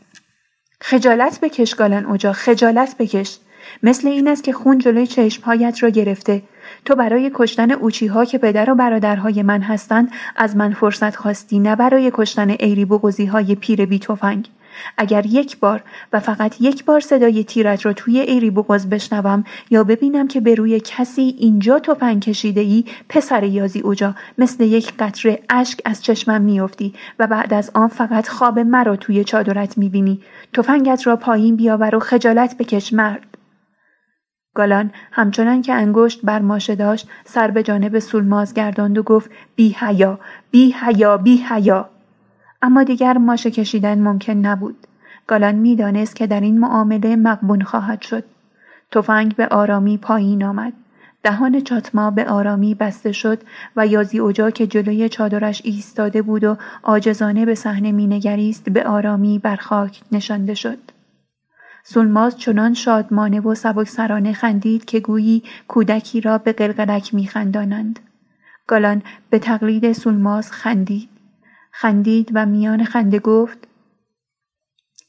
خجالت 0.80 1.40
بکش 1.40 1.74
گالن 1.74 2.04
اوجا 2.04 2.32
خجالت 2.32 2.96
بکش. 2.98 3.38
مثل 3.82 4.08
این 4.08 4.28
است 4.28 4.44
که 4.44 4.52
خون 4.52 4.78
جلوی 4.78 5.06
چشمهایت 5.06 5.82
را 5.82 5.88
گرفته. 5.88 6.42
تو 6.84 6.94
برای 6.94 7.30
کشتن 7.34 7.70
اوچیها 7.70 8.24
که 8.24 8.38
پدر 8.38 8.70
و 8.70 8.74
برادرهای 8.74 9.42
من 9.42 9.62
هستند 9.62 10.10
از 10.36 10.56
من 10.56 10.72
فرصت 10.72 11.16
خواستی 11.16 11.58
نه 11.58 11.76
برای 11.76 12.10
کشتن 12.14 12.50
ایری 12.50 12.84
بغزی 12.84 13.26
های 13.26 13.54
پیر 13.54 13.86
بی 13.86 13.98
توفنگ 13.98 14.48
اگر 14.96 15.26
یک 15.26 15.58
بار 15.58 15.82
و 16.12 16.20
فقط 16.20 16.60
یک 16.60 16.84
بار 16.84 17.00
صدای 17.00 17.44
تیرت 17.44 17.86
را 17.86 17.92
توی 17.92 18.20
ایری 18.20 18.50
بغاز 18.50 18.90
بشنوم 18.90 19.44
یا 19.70 19.84
ببینم 19.84 20.28
که 20.28 20.40
به 20.40 20.54
روی 20.54 20.80
کسی 20.80 21.34
اینجا 21.38 21.78
توفنگ 21.78 22.22
کشیده 22.22 22.60
ای 22.60 22.84
پسر 23.08 23.44
یازی 23.44 23.80
اوجا 23.80 24.14
مثل 24.38 24.64
یک 24.64 24.92
قطره 24.98 25.38
اشک 25.48 25.80
از 25.84 26.02
چشمم 26.02 26.42
میافتی 26.42 26.94
و 27.18 27.26
بعد 27.26 27.54
از 27.54 27.70
آن 27.74 27.88
فقط 27.88 28.28
خواب 28.28 28.58
مرا 28.58 28.96
توی 28.96 29.24
چادرت 29.24 29.78
می‌بینی. 29.78 30.22
تفنگت 30.52 31.06
را 31.06 31.16
پایین 31.16 31.56
بیاور 31.56 31.94
و 31.94 32.00
خجالت 32.00 32.58
بکش 32.58 32.92
مرد. 32.92 33.26
گالان 34.54 34.90
همچنان 35.12 35.62
که 35.62 35.74
انگشت 35.74 36.20
بر 36.22 36.38
ماشه 36.38 36.74
داشت 36.74 37.08
سر 37.24 37.50
به 37.50 37.62
جانب 37.62 37.98
سولماز 37.98 38.54
گرداند 38.54 38.98
و 38.98 39.02
گفت 39.02 39.30
بی 39.56 39.76
حیا 39.78 40.18
بی 40.50 40.72
حیا 40.72 41.16
بی 41.16 41.36
حیا 41.36 41.88
اما 42.62 42.82
دیگر 42.82 43.18
ماشه 43.18 43.50
کشیدن 43.50 44.00
ممکن 44.00 44.32
نبود. 44.32 44.86
گالان 45.26 45.54
می‌دانست 45.54 46.16
که 46.16 46.26
در 46.26 46.40
این 46.40 46.60
معامله 46.60 47.16
مقبون 47.16 47.62
خواهد 47.62 48.02
شد. 48.02 48.24
تفنگ 48.92 49.36
به 49.36 49.46
آرامی 49.46 49.98
پایین 49.98 50.44
آمد. 50.44 50.72
دهان 51.22 51.60
چاتما 51.60 52.10
به 52.10 52.24
آرامی 52.24 52.74
بسته 52.74 53.12
شد 53.12 53.42
و 53.76 53.86
یازی 53.86 54.18
اوجا 54.18 54.50
که 54.50 54.66
جلوی 54.66 55.08
چادرش 55.08 55.62
ایستاده 55.64 56.22
بود 56.22 56.44
و 56.44 56.56
آجزانه 56.82 57.46
به 57.46 57.54
صحنه 57.54 57.92
مینگریست 57.92 58.70
به 58.70 58.84
آرامی 58.84 59.38
بر 59.38 59.56
خاک 59.56 60.00
نشانده 60.12 60.54
شد. 60.54 60.78
سولماز 61.84 62.38
چنان 62.38 62.74
شادمانه 62.74 63.40
و 63.40 63.54
سبکسرانه 63.54 64.32
خندید 64.32 64.84
که 64.84 65.00
گویی 65.00 65.42
کودکی 65.68 66.20
را 66.20 66.38
به 66.38 66.52
قلقلک 66.52 67.14
میخندانند. 67.14 68.00
گالان 68.66 69.02
به 69.30 69.38
تقلید 69.38 69.92
سولماز 69.92 70.52
خندید. 70.52 71.19
خندید 71.80 72.30
و 72.34 72.46
میان 72.46 72.84
خنده 72.84 73.18
گفت 73.18 73.58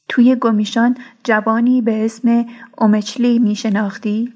توی 0.08 0.36
گمیشان 0.36 0.96
جوانی 1.24 1.82
به 1.82 2.04
اسم 2.04 2.46
اومچلی 2.78 3.38
می 3.38 3.54
شناختی؟ 3.54 4.32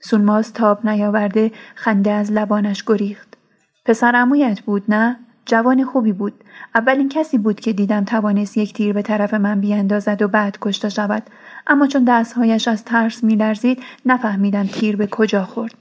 سونماز 0.00 0.52
تاب 0.52 0.86
نیاورده 0.86 1.52
خنده 1.74 2.10
از 2.10 2.32
لبانش 2.32 2.84
گریخت. 2.86 3.36
پسر 3.84 4.16
امویت 4.16 4.60
بود 4.60 4.82
نه؟ 4.88 5.16
جوان 5.44 5.84
خوبی 5.84 6.12
بود. 6.12 6.44
اولین 6.74 7.08
کسی 7.08 7.38
بود 7.38 7.60
که 7.60 7.72
دیدم 7.72 8.04
توانست 8.04 8.56
یک 8.56 8.72
تیر 8.72 8.92
به 8.92 9.02
طرف 9.02 9.34
من 9.34 9.60
بیاندازد 9.60 10.22
و 10.22 10.28
بعد 10.28 10.58
کشته 10.60 10.88
شود. 10.88 11.22
اما 11.66 11.86
چون 11.86 12.04
دستهایش 12.04 12.68
از 12.68 12.84
ترس 12.84 13.24
میلرزید 13.24 13.82
نفهمیدم 14.06 14.66
تیر 14.66 14.96
به 14.96 15.06
کجا 15.06 15.44
خورد. 15.44 15.74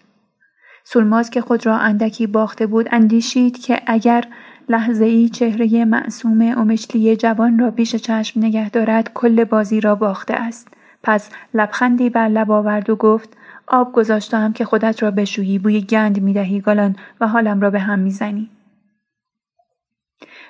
سولماز 0.84 1.30
که 1.30 1.42
خود 1.42 1.66
را 1.66 1.78
اندکی 1.78 2.28
باخته 2.28 2.68
بود 2.68 2.88
اندیشید 2.92 3.62
که 3.62 3.82
اگر 3.88 4.24
لحظه 4.70 5.06
ای 5.06 5.30
چهره 5.30 5.86
معصوم 5.86 6.42
امشلی 6.42 7.16
جوان 7.16 7.60
را 7.60 7.72
پیش 7.72 7.96
چشم 7.96 8.40
نگه 8.40 8.70
دارد 8.70 9.14
کل 9.14 9.44
بازی 9.44 9.82
را 9.82 9.96
باخته 9.96 10.34
است. 10.34 10.68
پس 11.04 11.30
لبخندی 11.54 12.10
بر 12.10 12.28
لب 12.28 12.52
آورد 12.52 12.90
و 12.90 12.96
گفت 12.96 13.38
آب 13.68 13.94
گذاشتم 13.94 14.54
که 14.54 14.66
خودت 14.66 15.04
را 15.04 15.12
بشویی 15.12 15.60
بوی 15.60 15.82
گند 15.82 16.22
می‌دهی 16.22 16.60
گالان 16.60 16.96
و 17.22 17.28
حالم 17.28 17.62
را 17.62 17.70
به 17.70 17.80
هم 17.80 18.00
می‌زنی. 18.00 18.50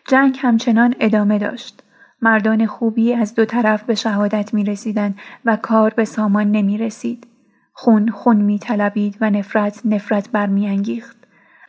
جنگ 0.07 0.37
همچنان 0.41 0.95
ادامه 0.99 1.39
داشت. 1.39 1.83
مردان 2.21 2.65
خوبی 2.65 3.13
از 3.13 3.35
دو 3.35 3.45
طرف 3.45 3.83
به 3.83 3.95
شهادت 3.95 4.53
می 4.53 4.63
رسیدن 4.63 5.15
و 5.45 5.55
کار 5.55 5.93
به 5.93 6.05
سامان 6.05 6.51
نمی 6.51 6.77
رسید. 6.77 7.27
خون 7.73 8.09
خون 8.09 8.37
می 8.37 8.59
و 9.21 9.29
نفرت 9.29 9.81
نفرت 9.85 10.29
برمیانگیخت. 10.31 11.14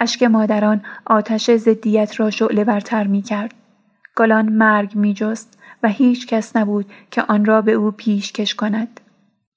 اشک 0.01 0.23
مادران 0.23 0.83
آتش 1.05 1.51
زدیت 1.51 2.21
را 2.21 2.31
شعله 2.31 2.65
برتر 2.65 3.07
می 3.07 3.23
کرد. 3.23 3.55
گلان 4.17 4.49
مرگ 4.49 4.95
می 4.95 5.15
جست 5.15 5.59
و 5.83 5.89
هیچ 5.89 6.27
کس 6.27 6.57
نبود 6.57 6.87
که 7.11 7.23
آن 7.23 7.45
را 7.45 7.63
به 7.63 7.73
او 7.73 7.91
پیش 7.91 8.33
کش 8.33 8.55
کند. 8.55 9.01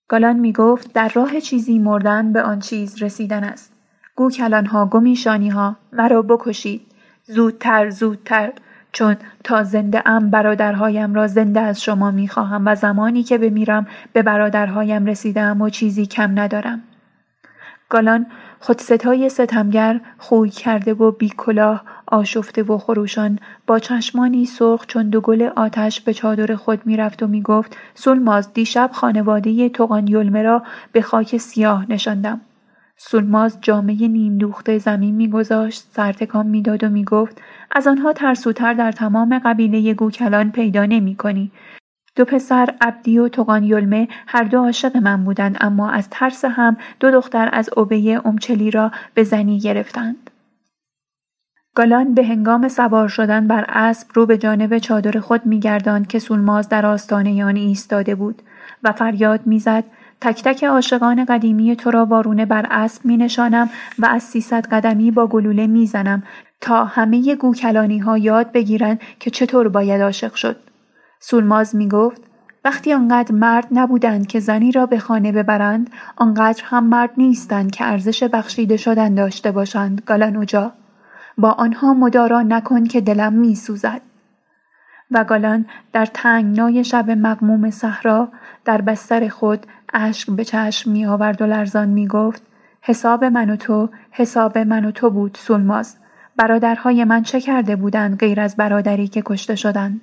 گالان 0.07 0.39
می 0.39 0.53
گفت 0.53 0.93
در 0.93 1.11
راه 1.13 1.39
چیزی 1.39 1.79
مردن 1.79 2.33
به 2.33 2.41
آن 2.41 2.59
چیز 2.59 3.03
رسیدن 3.03 3.43
است. 3.43 3.73
گو 4.15 4.29
کلانها 4.29 4.85
گمیشانی 4.85 5.49
ها 5.49 5.75
مرا 5.93 6.21
بکشید. 6.21 6.81
زودتر 7.23 7.89
زودتر 7.89 8.53
چون 8.91 9.15
تا 9.43 9.63
زنده 9.63 10.09
ام 10.09 10.29
برادرهایم 10.29 11.13
را 11.13 11.27
زنده 11.27 11.59
از 11.59 11.81
شما 11.81 12.11
می 12.11 12.27
خواهم 12.27 12.67
و 12.67 12.75
زمانی 12.75 13.23
که 13.23 13.37
بمیرم 13.37 13.87
به 14.13 14.23
برادرهایم 14.23 15.05
رسیدم 15.05 15.61
و 15.61 15.69
چیزی 15.69 16.05
کم 16.05 16.39
ندارم. 16.39 16.83
گالان 17.89 18.25
ستای 18.81 19.29
ستمگر 19.29 20.01
خوی 20.17 20.49
کرده 20.49 20.93
و 20.93 21.11
بی 21.11 21.29
کلاه 21.37 21.83
آشفته 22.07 22.63
و 22.63 22.77
خروشان 22.77 23.39
با 23.67 23.79
چشمانی 23.79 24.45
سرخ 24.45 24.85
چون 24.85 25.09
دو 25.09 25.21
گل 25.21 25.49
آتش 25.55 26.01
به 26.01 26.13
چادر 26.13 26.55
خود 26.55 26.81
می‌رفت 26.85 27.23
و 27.23 27.27
می‌گفت 27.27 27.77
سولماز 27.95 28.53
دیشب 28.53 28.89
خانواده 28.93 29.69
توقان 29.69 30.07
یلمه 30.07 30.43
را 30.43 30.63
به 30.91 31.01
خاک 31.01 31.37
سیاه 31.37 31.91
نشاندم 31.91 32.41
سولماز 32.97 33.57
جامعه 33.61 34.07
نیم 34.07 34.37
دوخته 34.37 34.77
زمین 34.77 35.15
میگذاشت 35.15 35.83
سرتکان 35.91 36.47
می‌داد 36.47 36.83
و 36.83 36.89
می‌گفت 36.89 37.41
از 37.71 37.87
آنها 37.87 38.13
ترسوتر 38.13 38.73
در 38.73 38.91
تمام 38.91 39.41
قبیله 39.45 39.93
گوکلان 39.93 40.51
پیدا 40.51 40.85
نمی 40.85 41.15
کنی. 41.15 41.51
دو 42.19 42.25
پسر 42.25 42.73
عبدی 42.81 43.19
و 43.19 43.27
توقان 43.27 43.63
یلمه 43.63 44.07
هر 44.27 44.43
دو 44.43 44.57
عاشق 44.57 44.97
من 44.97 45.23
بودند 45.23 45.57
اما 45.61 45.89
از 45.89 46.07
ترس 46.11 46.45
هم 46.45 46.77
دو 46.99 47.11
دختر 47.11 47.49
از 47.51 47.69
اوبه 47.77 48.21
امچلی 48.25 48.71
را 48.71 48.91
به 49.13 49.23
زنی 49.23 49.59
گرفتند. 49.59 50.29
گالان 51.75 52.13
به 52.13 52.25
هنگام 52.25 52.67
سوار 52.67 53.07
شدن 53.07 53.47
بر 53.47 53.65
اسب 53.69 54.07
رو 54.13 54.25
به 54.25 54.37
جانب 54.37 54.77
چادر 54.77 55.19
خود 55.19 55.45
میگرداند 55.45 56.07
که 56.07 56.19
سولماز 56.19 56.69
در 56.69 56.85
آستانه 56.85 57.45
آن 57.45 57.55
ایستاده 57.55 58.15
بود 58.15 58.41
و 58.83 58.91
فریاد 58.91 59.39
می‌زد 59.45 59.83
تک 60.21 60.43
تک 60.43 60.63
عاشقان 60.63 61.25
قدیمی 61.25 61.75
تو 61.75 61.91
را 61.91 62.05
وارونه 62.05 62.45
بر 62.45 62.65
اسب 62.69 63.05
می 63.05 63.17
نشانم 63.17 63.69
و 63.99 64.05
از 64.05 64.23
سیصد 64.23 64.67
قدمی 64.67 65.11
با 65.11 65.27
گلوله 65.27 65.67
می‌زنم 65.67 66.23
تا 66.61 66.85
همه 66.85 67.35
گوکلانی 67.35 67.99
ها 67.99 68.17
یاد 68.17 68.51
بگیرند 68.51 69.01
که 69.19 69.29
چطور 69.29 69.67
باید 69.67 70.01
عاشق 70.01 70.33
شد. 70.33 70.68
سولماز 71.19 71.75
می 71.75 71.89
گفت 71.89 72.21
وقتی 72.65 72.93
آنقدر 72.93 73.31
مرد 73.35 73.67
نبودند 73.71 74.27
که 74.27 74.39
زنی 74.39 74.71
را 74.71 74.85
به 74.85 74.99
خانه 74.99 75.31
ببرند 75.31 75.89
آنقدر 76.15 76.63
هم 76.65 76.83
مرد 76.83 77.11
نیستند 77.17 77.71
که 77.71 77.85
ارزش 77.85 78.23
بخشیده 78.23 78.77
شدن 78.77 79.15
داشته 79.15 79.51
باشند 79.51 80.01
گالانوجا. 80.05 80.71
با 81.37 81.51
آنها 81.51 81.93
مدارا 81.93 82.41
نکن 82.41 82.83
که 82.83 83.01
دلم 83.01 83.33
می 83.33 83.55
سوزد. 83.55 84.01
و 85.11 85.23
گالان 85.23 85.65
در 85.93 86.05
تنگنای 86.05 86.83
شب 86.83 87.11
مقموم 87.11 87.69
صحرا 87.69 88.29
در 88.65 88.81
بستر 88.81 89.27
خود 89.27 89.65
اشک 89.93 90.29
به 90.29 90.45
چشم 90.45 90.91
می 90.91 91.05
آورد 91.05 91.41
و 91.41 91.45
لرزان 91.45 91.89
می 91.89 92.07
گفت 92.07 92.43
حساب 92.81 93.23
من 93.23 93.49
و 93.49 93.55
تو 93.55 93.89
حساب 94.11 94.57
من 94.57 94.85
و 94.85 94.91
تو 94.91 95.09
بود 95.09 95.37
سولماز. 95.41 95.97
برادرهای 96.37 97.03
من 97.03 97.23
چه 97.23 97.41
کرده 97.41 97.75
بودند 97.75 98.19
غیر 98.19 98.39
از 98.39 98.55
برادری 98.55 99.07
که 99.07 99.21
کشته 99.25 99.55
شدند؟ 99.55 100.01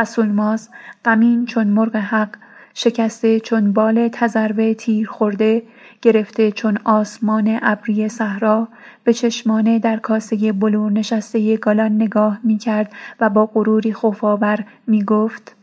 و 0.00 0.04
سولماز 0.04 0.68
غمین 1.04 1.46
چون 1.46 1.66
مرغ 1.66 1.96
حق 1.96 2.28
شکسته 2.74 3.40
چون 3.40 3.72
بال 3.72 4.08
تذربه 4.08 4.74
تیر 4.74 5.08
خورده 5.08 5.62
گرفته 6.02 6.52
چون 6.52 6.78
آسمان 6.84 7.58
ابری 7.62 8.08
صحرا 8.08 8.68
به 9.04 9.12
چشمانه 9.12 9.78
در 9.78 9.96
کاسه 9.96 10.52
بلور 10.52 10.92
نشسته 10.92 11.56
گالان 11.56 11.92
نگاه 11.92 12.40
می 12.44 12.58
کرد 12.58 12.92
و 13.20 13.30
با 13.30 13.46
غروری 13.46 13.92
خوفآور 13.92 14.64
می 14.86 15.04
گفت 15.04 15.56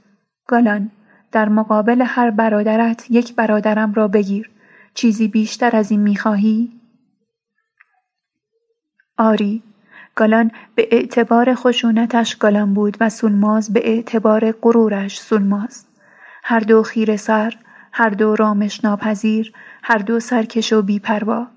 گالان 0.48 0.92
در 1.32 1.50
مقابل 1.50 2.04
هر 2.08 2.32
برادرت 2.32 3.06
یک 3.10 3.36
برادرم 3.36 3.94
را 3.94 4.08
بگیر 4.08 4.50
چیزی 4.94 5.28
بیشتر 5.28 5.76
از 5.76 5.92
این 5.92 6.02
می‌خواهی؟ 6.02 6.72
آری 9.18 9.64
گالان 10.18 10.52
به 10.76 10.88
اعتبار 10.92 11.56
خشونتش 11.56 12.36
گالان 12.36 12.74
بود 12.74 12.98
و 13.00 13.10
سولماز 13.10 13.74
به 13.74 13.90
اعتبار 13.90 14.52
غرورش 14.52 15.20
سولماز 15.20 15.86
هر 16.44 16.60
دو 16.60 16.84
خیر 16.84 17.18
سر 17.18 17.54
هر 17.92 18.10
دو 18.10 18.36
رامش 18.36 18.84
ناپذیر 18.84 19.54
هر 19.84 19.98
دو 19.98 20.20
سرکش 20.20 20.74
و 20.74 20.82
بیپروا. 20.82 21.48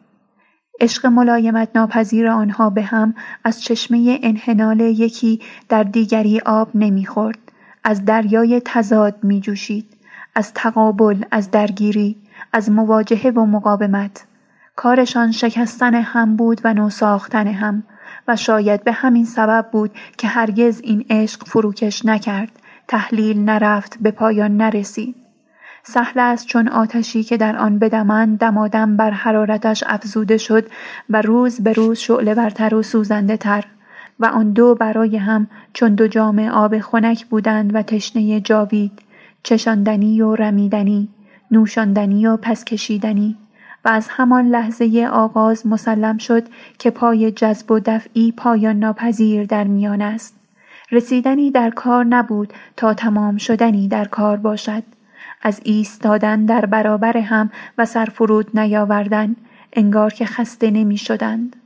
عشق 0.80 1.06
ملایمت 1.06 1.68
ناپذیر 1.74 2.28
آنها 2.28 2.70
به 2.70 2.82
هم 2.82 3.14
از 3.44 3.62
چشمه 3.62 4.18
انحنال 4.22 4.80
یکی 4.80 5.40
در 5.68 5.82
دیگری 5.82 6.40
آب 6.40 6.68
نمی‌خورد. 6.74 7.38
از 7.84 8.04
دریای 8.04 8.62
تزاد 8.64 9.14
می 9.22 9.40
جوشید 9.40 9.96
از 10.34 10.54
تقابل 10.54 11.22
از 11.30 11.50
درگیری 11.50 12.16
از 12.52 12.70
مواجهه 12.70 13.30
و 13.30 13.46
مقاومت. 13.46 14.26
کارشان 14.76 15.32
شکستن 15.32 15.94
هم 15.94 16.36
بود 16.36 16.60
و 16.64 16.74
نو 16.74 16.90
ساختن 16.90 17.46
هم. 17.46 17.82
و 18.28 18.36
شاید 18.36 18.84
به 18.84 18.92
همین 18.92 19.24
سبب 19.24 19.66
بود 19.72 19.90
که 20.18 20.28
هرگز 20.28 20.80
این 20.84 21.04
عشق 21.10 21.44
فروکش 21.44 22.04
نکرد 22.04 22.52
تحلیل 22.88 23.38
نرفت 23.38 23.98
به 24.00 24.10
پایان 24.10 24.56
نرسید. 24.56 25.16
سهل 25.82 26.20
است 26.20 26.46
چون 26.46 26.68
آتشی 26.68 27.24
که 27.24 27.36
در 27.36 27.56
آن 27.56 27.78
بدمند 27.78 28.38
دمادم 28.38 28.96
بر 28.96 29.10
حرارتش 29.10 29.84
افزوده 29.86 30.36
شد 30.38 30.66
و 31.10 31.22
روز 31.22 31.60
به 31.60 31.72
روز 31.72 31.98
شعله 31.98 32.34
برتر 32.34 32.74
و 32.74 32.82
سوزنده 32.82 33.36
تر 33.36 33.64
و 34.20 34.26
آن 34.26 34.52
دو 34.52 34.74
برای 34.74 35.16
هم 35.16 35.46
چون 35.72 35.94
دو 35.94 36.08
جام 36.08 36.38
آب 36.38 36.78
خنک 36.78 37.26
بودند 37.26 37.74
و 37.74 37.82
تشنه 37.82 38.40
جاوید 38.40 38.92
چشاندنی 39.42 40.22
و 40.22 40.34
رمیدنی 40.34 41.08
نوشاندنی 41.50 42.26
و 42.26 42.36
پس 42.36 42.64
کشیدنی. 42.64 43.36
و 43.84 43.88
از 43.88 44.06
همان 44.10 44.48
لحظه 44.48 45.08
آغاز 45.12 45.66
مسلم 45.66 46.18
شد 46.18 46.44
که 46.78 46.90
پای 46.90 47.30
جذب 47.30 47.70
و 47.70 47.80
دفعی 47.80 48.32
پایان 48.32 48.78
ناپذیر 48.78 49.44
در 49.44 49.64
میان 49.64 50.02
است 50.02 50.36
رسیدنی 50.92 51.50
در 51.50 51.70
کار 51.70 52.04
نبود 52.04 52.52
تا 52.76 52.94
تمام 52.94 53.36
شدنی 53.36 53.88
در 53.88 54.04
کار 54.04 54.36
باشد 54.36 54.82
از 55.42 55.60
ایستادن 55.64 56.44
در 56.44 56.66
برابر 56.66 57.16
هم 57.16 57.50
و 57.78 57.86
سرفرود 57.86 58.58
نیاوردن 58.58 59.36
انگار 59.72 60.12
که 60.12 60.26
خسته 60.26 60.70
نمی 60.70 60.96
شدند. 60.96 61.56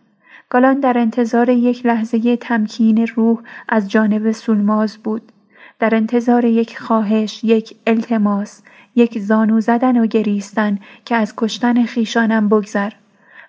گالان 0.50 0.80
در 0.80 0.98
انتظار 0.98 1.48
یک 1.48 1.86
لحظه 1.86 2.36
تمکین 2.36 3.06
روح 3.06 3.38
از 3.68 3.90
جانب 3.90 4.32
سولماز 4.32 4.96
بود. 4.96 5.32
در 5.78 5.94
انتظار 5.94 6.44
یک 6.44 6.78
خواهش، 6.78 7.44
یک 7.44 7.76
التماس، 7.86 8.62
یک 8.94 9.18
زانو 9.18 9.60
زدن 9.60 10.00
و 10.00 10.06
گریستن 10.06 10.78
که 11.04 11.16
از 11.16 11.34
کشتن 11.36 11.84
خیشانم 11.84 12.48
بگذر. 12.48 12.92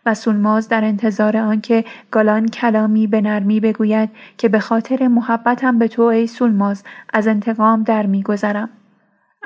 و 0.06 0.14
سولماز 0.14 0.70
در 0.70 0.84
انتظار 0.84 1.38
آنکه 1.38 1.86
گالان 2.12 2.48
کلامی 2.48 3.08
به 3.08 3.22
نرمی 3.22 3.60
بگوید 3.60 4.10
که 4.38 4.50
به 4.50 4.60
خاطر 4.60 5.08
محبتم 5.08 5.80
به 5.80 5.88
تو 5.88 6.02
ای 6.02 6.28
سولماز 6.28 6.84
از 7.14 7.28
انتقام 7.28 7.84
در 7.84 8.06
میگذرم. 8.06 8.70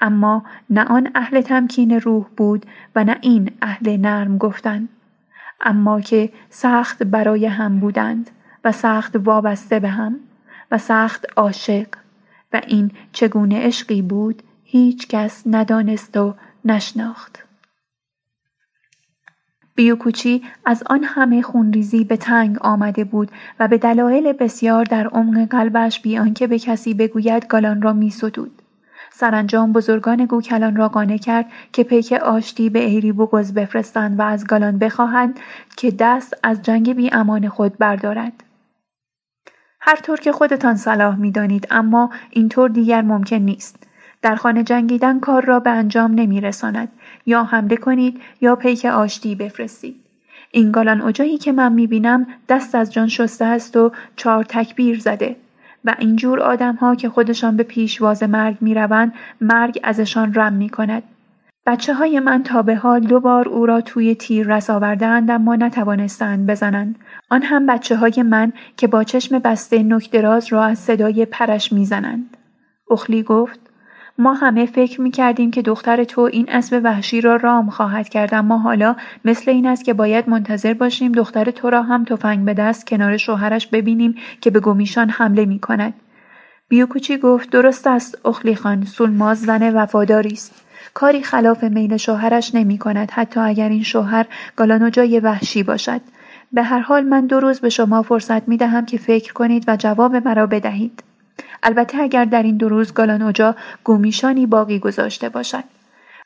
اما 0.01 0.43
نه 0.69 0.83
آن 0.83 1.09
اهل 1.15 1.41
تمکین 1.41 1.99
روح 1.99 2.25
بود 2.37 2.65
و 2.95 3.03
نه 3.03 3.17
این 3.21 3.51
اهل 3.61 3.97
نرم 3.97 4.37
گفتن 4.37 4.89
اما 5.61 6.01
که 6.01 6.29
سخت 6.49 7.03
برای 7.03 7.45
هم 7.45 7.79
بودند 7.79 8.29
و 8.63 8.71
سخت 8.71 9.15
وابسته 9.15 9.79
به 9.79 9.89
هم 9.89 10.19
و 10.71 10.77
سخت 10.77 11.25
عاشق 11.37 11.87
و 12.53 12.61
این 12.67 12.91
چگونه 13.11 13.65
عشقی 13.65 14.01
بود 14.01 14.43
هیچ 14.71 15.07
کس 15.07 15.43
ندانست 15.45 16.17
و 16.17 16.35
نشناخت. 16.65 17.43
بیوکوچی 19.75 20.43
از 20.65 20.83
آن 20.85 21.03
همه 21.03 21.41
خونریزی 21.41 22.03
به 22.03 22.17
تنگ 22.17 22.57
آمده 22.61 23.03
بود 23.03 23.31
و 23.59 23.67
به 23.67 23.77
دلایل 23.77 24.33
بسیار 24.33 24.85
در 24.85 25.07
عمق 25.07 25.47
قلبش 25.49 26.01
بیان 26.01 26.33
که 26.33 26.47
به 26.47 26.59
کسی 26.59 26.93
بگوید 26.93 27.47
گالان 27.47 27.81
را 27.81 27.93
می 27.93 28.13
سرانجام 29.11 29.73
بزرگان 29.73 30.25
گوکلان 30.25 30.75
را 30.75 30.89
قانع 30.89 31.17
کرد 31.17 31.45
که 31.73 31.83
پیک 31.83 32.13
آشتی 32.13 32.69
به 32.69 32.79
ایری 32.79 33.11
بوگز 33.11 33.53
بفرستند 33.53 34.19
و 34.19 34.21
از 34.21 34.47
گالان 34.47 34.77
بخواهند 34.77 35.39
که 35.77 35.91
دست 35.91 36.33
از 36.43 36.61
جنگ 36.61 36.95
بی 36.95 37.09
امان 37.13 37.49
خود 37.49 37.77
بردارد. 37.77 38.43
هر 39.81 39.95
طور 39.95 40.19
که 40.19 40.31
خودتان 40.31 40.75
صلاح 40.75 41.15
می 41.15 41.31
دانید 41.31 41.67
اما 41.71 42.09
اینطور 42.29 42.69
دیگر 42.69 43.01
ممکن 43.01 43.35
نیست. 43.35 43.88
در 44.21 44.35
خانه 44.35 44.63
جنگیدن 44.63 45.19
کار 45.19 45.45
را 45.45 45.59
به 45.59 45.69
انجام 45.69 46.13
نمی 46.13 46.41
رساند. 46.41 46.89
یا 47.25 47.43
حمله 47.43 47.75
کنید 47.75 48.21
یا 48.41 48.55
پیک 48.55 48.85
آشتی 48.85 49.35
بفرستید. 49.35 49.95
این 50.51 50.71
گالان 50.71 51.01
اجایی 51.01 51.37
که 51.37 51.51
من 51.51 51.73
می 51.73 51.87
بینم 51.87 52.27
دست 52.49 52.75
از 52.75 52.93
جان 52.93 53.07
شسته 53.07 53.45
است 53.45 53.77
و 53.77 53.91
چهار 54.15 54.43
تکبیر 54.43 54.99
زده. 54.99 55.35
و 55.85 55.95
اینجور 55.99 56.39
آدمها 56.39 56.95
که 56.95 57.09
خودشان 57.09 57.57
به 57.57 57.63
پیشواز 57.63 58.23
مرگ 58.23 58.57
می‌روند 58.61 59.13
مرگ 59.41 59.79
ازشان 59.83 60.33
رم 60.33 60.53
می 60.53 60.69
کند. 60.69 61.03
بچه 61.65 61.93
های 61.93 62.19
من 62.19 62.43
تا 62.43 62.61
به 62.61 62.75
حال 62.75 62.99
دو 62.99 63.19
بار 63.19 63.49
او 63.49 63.65
را 63.65 63.81
توی 63.81 64.15
تیر 64.15 64.47
رس 64.47 64.69
آوردند 64.69 65.31
اما 65.31 65.55
نتوانستند 65.55 66.47
بزنند. 66.47 66.95
آن 67.29 67.41
هم 67.41 67.65
بچه 67.65 67.95
های 67.95 68.23
من 68.23 68.53
که 68.77 68.87
با 68.87 69.03
چشم 69.03 69.39
بسته 69.39 69.83
نکدراز 69.83 70.53
را 70.53 70.63
از 70.63 70.79
صدای 70.79 71.25
پرش 71.25 71.73
می‌زنند. 71.73 72.37
اخلی 72.91 73.23
گفت 73.23 73.68
ما 74.19 74.33
همه 74.33 74.65
فکر 74.65 75.01
می 75.01 75.11
کردیم 75.11 75.51
که 75.51 75.61
دختر 75.61 76.03
تو 76.03 76.21
این 76.21 76.45
اسب 76.49 76.81
وحشی 76.83 77.21
را 77.21 77.35
رام 77.35 77.69
خواهد 77.69 78.09
کرد 78.09 78.33
اما 78.33 78.57
حالا 78.57 78.95
مثل 79.25 79.51
این 79.51 79.67
است 79.67 79.85
که 79.85 79.93
باید 79.93 80.29
منتظر 80.29 80.73
باشیم 80.73 81.11
دختر 81.11 81.51
تو 81.51 81.69
را 81.69 81.83
هم 81.83 82.03
تفنگ 82.03 82.45
به 82.45 82.53
دست 82.53 82.87
کنار 82.87 83.17
شوهرش 83.17 83.67
ببینیم 83.67 84.15
که 84.41 84.49
به 84.49 84.59
گمیشان 84.59 85.09
حمله 85.09 85.45
می 85.45 85.59
کند. 85.59 85.93
بیوکوچی 86.67 87.17
گفت 87.17 87.49
درست 87.49 87.87
است 87.87 88.25
اخلی 88.25 88.55
خان 88.55 88.85
سولماز 88.85 89.41
زن 89.41 89.75
وفاداری 89.75 90.33
است. 90.33 90.65
کاری 90.93 91.23
خلاف 91.23 91.63
میل 91.63 91.97
شوهرش 91.97 92.55
نمی 92.55 92.77
کند 92.77 93.11
حتی 93.11 93.39
اگر 93.39 93.69
این 93.69 93.83
شوهر 93.83 94.25
گالانوجای 94.55 95.19
وحشی 95.19 95.63
باشد. 95.63 96.01
به 96.51 96.63
هر 96.63 96.79
حال 96.79 97.03
من 97.03 97.25
دو 97.25 97.39
روز 97.39 97.59
به 97.59 97.69
شما 97.69 98.01
فرصت 98.01 98.47
می 98.47 98.57
دهم 98.57 98.85
که 98.85 98.97
فکر 98.97 99.33
کنید 99.33 99.63
و 99.67 99.77
جواب 99.77 100.15
مرا 100.15 100.47
بدهید. 100.47 101.08
البته 101.63 102.01
اگر 102.01 102.25
در 102.25 102.43
این 102.43 102.57
دو 102.57 102.69
روز 102.69 102.93
گالانوجا 102.93 103.55
گومیشانی 103.83 104.45
باقی 104.45 104.79
گذاشته 104.79 105.29
باشد. 105.29 105.63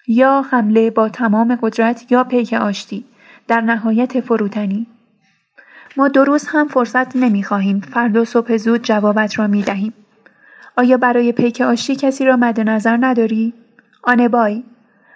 یا 0.08 0.42
حمله 0.42 0.90
با 0.90 1.10
تمام 1.10 1.60
قدرت 1.62 2.12
یا 2.12 2.24
پیک 2.24 2.54
آشتی. 2.54 3.06
در 3.48 3.62
نهایت 3.62 4.20
فروتنی. 4.20 4.88
ما 5.98 6.08
دو 6.08 6.26
روز 6.26 6.48
هم 6.48 6.68
فرصت 6.68 7.16
نمی 7.16 7.44
خواهیم. 7.44 7.80
فردا 7.80 8.26
صبح 8.26 8.58
زود 8.58 8.84
جوابت 8.84 9.40
را 9.40 9.48
می 9.48 9.64
دهیم. 9.64 9.94
آیا 10.78 10.98
برای 10.98 11.32
پیک 11.32 11.62
آشتی 11.62 11.96
کسی 11.96 12.26
را 12.26 12.36
مد 12.36 12.60
نظر 12.60 12.98
نداری؟ 13.02 13.54
آنبای 14.04 14.64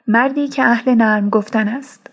مردی 0.07 0.47
که 0.47 0.63
اهل 0.63 0.95
نرم 0.95 1.29
گفتن 1.29 1.67
است. 1.67 2.06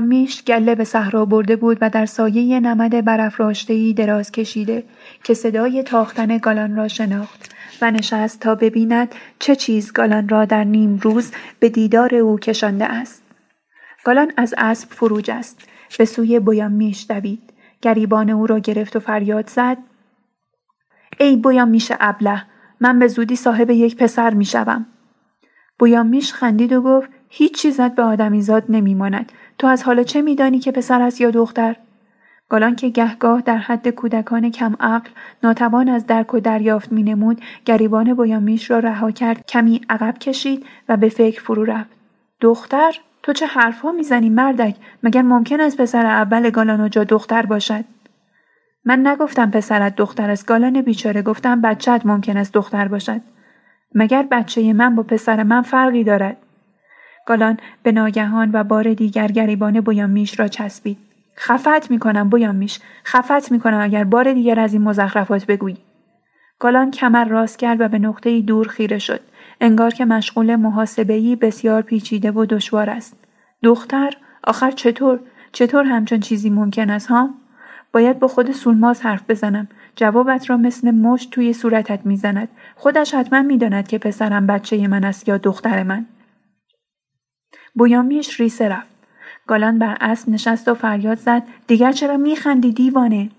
میش 0.00 0.44
گله 0.44 0.74
به 0.74 0.84
صحرا 0.84 1.24
برده 1.24 1.56
بود 1.56 1.78
و 1.80 1.90
در 1.90 2.06
سایه 2.06 2.60
نمد 2.60 3.04
برافراشتهای 3.04 3.92
دراز 3.92 4.32
کشیده 4.32 4.84
که 5.24 5.34
صدای 5.34 5.82
تاختن 5.82 6.38
گالان 6.38 6.76
را 6.76 6.88
شناخت 6.88 7.54
و 7.82 7.90
نشست 7.90 8.40
تا 8.40 8.54
ببیند 8.54 9.14
چه 9.38 9.56
چیز 9.56 9.92
گالان 9.92 10.28
را 10.28 10.44
در 10.44 10.64
نیم 10.64 10.98
روز 11.02 11.32
به 11.60 11.68
دیدار 11.68 12.14
او 12.14 12.38
کشانده 12.38 12.84
است. 12.84 13.22
گالان 14.04 14.32
از 14.36 14.54
اسب 14.58 14.88
فروج 14.90 15.30
است. 15.30 15.68
به 15.98 16.04
سوی 16.04 16.40
میش 16.72 17.06
دوید. 17.08 17.52
گریبان 17.82 18.30
او 18.30 18.46
را 18.46 18.58
گرفت 18.58 18.96
و 18.96 19.00
فریاد 19.00 19.50
زد. 19.50 19.78
ای 21.20 21.36
میش 21.64 21.92
ابله 22.00 22.42
من 22.80 22.98
به 22.98 23.08
زودی 23.08 23.36
صاحب 23.36 23.70
یک 23.70 23.96
پسر 23.96 24.34
می‌شوم. 24.34 24.86
میش 26.02 26.32
خندید 26.32 26.72
و 26.72 26.82
گفت 26.82 27.10
هیچ 27.28 27.54
چیزت 27.54 27.94
به 27.94 28.02
آدمیزاد 28.02 28.64
نمیماند 28.68 29.32
تو 29.58 29.66
از 29.66 29.82
حالا 29.82 30.02
چه 30.02 30.22
میدانی 30.22 30.58
که 30.58 30.72
پسر 30.72 31.02
است 31.02 31.20
یا 31.20 31.30
دختر؟ 31.30 31.76
گالان 32.48 32.76
که 32.76 32.88
گهگاه 32.88 33.40
در 33.40 33.56
حد 33.56 33.88
کودکان 33.88 34.50
کم 34.50 34.76
عقل 34.80 35.10
ناتوان 35.42 35.88
از 35.88 36.06
درک 36.06 36.34
و 36.34 36.40
دریافت 36.40 36.92
می 36.92 37.02
نمود 37.02 37.40
گریبان 37.64 38.14
بایامیش 38.14 38.70
را 38.70 38.78
رها 38.78 39.10
کرد 39.10 39.46
کمی 39.46 39.80
عقب 39.90 40.18
کشید 40.18 40.66
و 40.88 40.96
به 40.96 41.08
فکر 41.08 41.40
فرو 41.40 41.64
رفت. 41.64 41.90
دختر؟ 42.40 43.00
تو 43.22 43.32
چه 43.32 43.46
حرفها 43.46 43.92
می‌زنی 43.92 44.30
مردک؟ 44.30 44.76
مگر 45.02 45.22
ممکن 45.22 45.60
است 45.60 45.80
پسر 45.80 46.06
اول 46.06 46.50
گالان 46.50 46.90
جا 46.90 47.04
دختر 47.04 47.46
باشد؟ 47.46 47.84
من 48.84 49.06
نگفتم 49.06 49.50
پسرت 49.50 49.96
دختر 49.96 50.30
است 50.30 50.46
گالان 50.46 50.82
بیچاره 50.82 51.22
گفتم 51.22 51.60
بچت 51.60 52.00
ممکن 52.04 52.36
است 52.36 52.52
دختر 52.52 52.88
باشد. 52.88 53.20
مگر 53.94 54.22
بچه 54.22 54.72
من 54.72 54.94
با 54.94 55.02
پسر 55.02 55.42
من 55.42 55.62
فرقی 55.62 56.04
دارد؟ 56.04 56.36
گالان 57.28 57.56
به 57.82 57.92
ناگهان 57.92 58.50
و 58.52 58.64
بار 58.64 58.94
دیگر 58.94 59.28
گریبان 59.28 59.80
میش 60.10 60.40
را 60.40 60.48
چسبید. 60.48 60.98
خفت 61.38 61.90
می‌کنم 61.90 62.54
میش 62.54 62.80
خفت 63.04 63.52
می‌کنم 63.52 63.80
اگر 63.80 64.04
بار 64.04 64.32
دیگر 64.32 64.60
از 64.60 64.72
این 64.72 64.82
مزخرفات 64.82 65.46
بگویی. 65.46 65.76
گالان 66.58 66.90
کمر 66.90 67.24
راست 67.24 67.58
کرد 67.58 67.80
و 67.80 67.88
به 67.88 67.98
نقطه 67.98 68.40
دور 68.40 68.68
خیره 68.68 68.98
شد. 68.98 69.20
انگار 69.60 69.90
که 69.90 70.04
مشغول 70.04 70.56
محاسبهی 70.56 71.36
بسیار 71.36 71.82
پیچیده 71.82 72.30
و 72.30 72.44
دشوار 72.44 72.90
است. 72.90 73.16
دختر 73.62 74.12
آخر 74.44 74.70
چطور؟ 74.70 75.20
چطور 75.52 75.84
همچون 75.84 76.20
چیزی 76.20 76.50
ممکن 76.50 76.90
است 76.90 77.06
ها؟ 77.06 77.30
باید 77.92 78.18
با 78.18 78.28
خود 78.28 78.52
سولماز 78.52 79.02
حرف 79.02 79.22
بزنم. 79.28 79.68
جوابت 79.96 80.50
را 80.50 80.56
مثل 80.56 80.90
مشت 80.90 81.30
توی 81.30 81.52
صورتت 81.52 82.06
می‌زند. 82.06 82.48
خودش 82.76 83.14
حتما 83.14 83.42
می‌داند 83.42 83.88
که 83.88 83.98
پسرم 83.98 84.46
بچه 84.46 84.88
من 84.88 85.04
است 85.04 85.28
یا 85.28 85.38
دختر 85.38 85.82
من. 85.82 86.06
بویامیش 87.74 88.40
ریسه 88.40 88.68
رفت. 88.68 88.98
گالان 89.46 89.78
بر 89.78 89.96
اسب 90.00 90.28
نشست 90.28 90.68
و 90.68 90.74
فریاد 90.74 91.18
زد 91.18 91.42
دیگر 91.66 91.92
چرا 91.92 92.16
میخندی 92.16 92.72
دیوانه؟ 92.72 93.30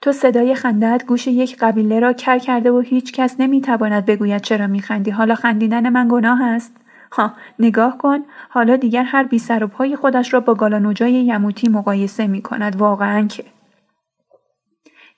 تو 0.00 0.12
صدای 0.12 0.54
خندت 0.54 1.04
گوش 1.06 1.26
یک 1.26 1.56
قبیله 1.56 2.00
را 2.00 2.12
کر 2.12 2.38
کرده 2.38 2.70
و 2.70 2.80
هیچ 2.80 3.12
کس 3.12 3.40
نمی‌تواند 3.40 4.06
بگوید 4.06 4.42
چرا 4.42 4.66
میخندی 4.66 5.10
حالا 5.10 5.34
خندیدن 5.34 5.88
من 5.88 6.08
گناه 6.10 6.42
است 6.42 6.76
ها 7.12 7.32
نگاه 7.58 7.98
کن 7.98 8.18
حالا 8.48 8.76
دیگر 8.76 9.02
هر 9.02 9.24
بی 9.24 9.38
سر 9.38 9.64
و 9.64 9.66
پای 9.66 9.96
خودش 9.96 10.34
را 10.34 10.40
با 10.40 10.54
گالانوجای 10.54 11.12
یموتی 11.12 11.68
مقایسه 11.68 12.26
می 12.26 12.42
کند 12.42 12.76
واقعا 12.76 13.26
که 13.26 13.44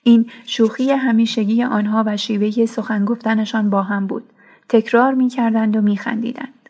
این 0.03 0.29
شوخی 0.45 0.91
همیشگی 0.91 1.63
آنها 1.63 2.03
و 2.07 2.17
شیوه 2.17 2.65
سخن 2.65 3.05
گفتنشان 3.05 3.69
با 3.69 3.81
هم 3.81 4.07
بود 4.07 4.23
تکرار 4.69 5.13
می 5.13 5.29
کردند 5.29 5.75
و 5.75 5.81
می 5.81 5.97
خندیدند. 5.97 6.64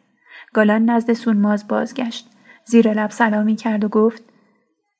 گالان 0.56 0.90
نزد 0.90 1.14
سونماز 1.14 1.68
بازگشت. 1.68 2.30
زیر 2.65 2.94
لب 2.94 3.11
سلامی 3.11 3.56
کرد 3.56 3.84
و 3.84 3.88
گفت 3.88 4.23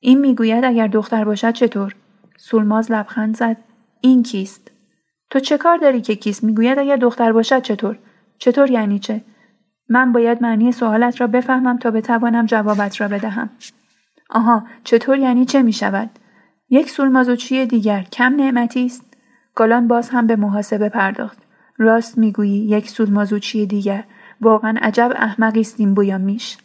این 0.00 0.20
می‌گوید 0.20 0.64
اگر 0.64 0.86
دختر 0.86 1.24
باشد 1.24 1.52
چطور؟ 1.52 1.94
سولماز 2.36 2.92
لبخند 2.92 3.36
زد 3.36 3.56
این 4.00 4.22
کیست؟ 4.22 4.70
تو 5.30 5.40
چه 5.40 5.58
کار 5.58 5.78
داری 5.78 6.00
که 6.00 6.14
کیست 6.14 6.44
می‌گوید 6.44 6.78
اگر 6.78 6.96
دختر 6.96 7.32
باشد 7.32 7.62
چطور؟ 7.62 7.98
چطور 8.38 8.70
یعنی 8.70 8.98
چه؟ 8.98 9.20
من 9.88 10.12
باید 10.12 10.42
معنی 10.42 10.72
سوالت 10.72 11.20
را 11.20 11.26
بفهمم 11.26 11.78
تا 11.78 11.90
بتوانم 11.90 12.46
جوابت 12.46 13.00
را 13.00 13.08
بدهم. 13.08 13.50
آها 14.30 14.66
چطور 14.84 15.18
یعنی 15.18 15.44
چه 15.44 15.62
می 15.62 15.72
شود؟ 15.72 16.10
یک 16.70 16.90
سولمازوچی 16.90 17.66
دیگر 17.66 18.02
کم 18.02 18.34
نعمتی 18.36 18.86
است؟ 18.86 19.04
گالان 19.54 19.88
باز 19.88 20.10
هم 20.10 20.26
به 20.26 20.36
محاسبه 20.36 20.88
پرداخت. 20.88 21.38
راست 21.78 22.18
می‌گویی 22.18 22.68
یک 22.68 22.88
سولمازوچی 22.88 23.66
دیگر 23.66 24.04
واقعا 24.40 24.78
عجب 24.82 25.12
احمقی 25.16 25.60
است 25.60 25.74
این 25.78 26.18
میش 26.18 26.58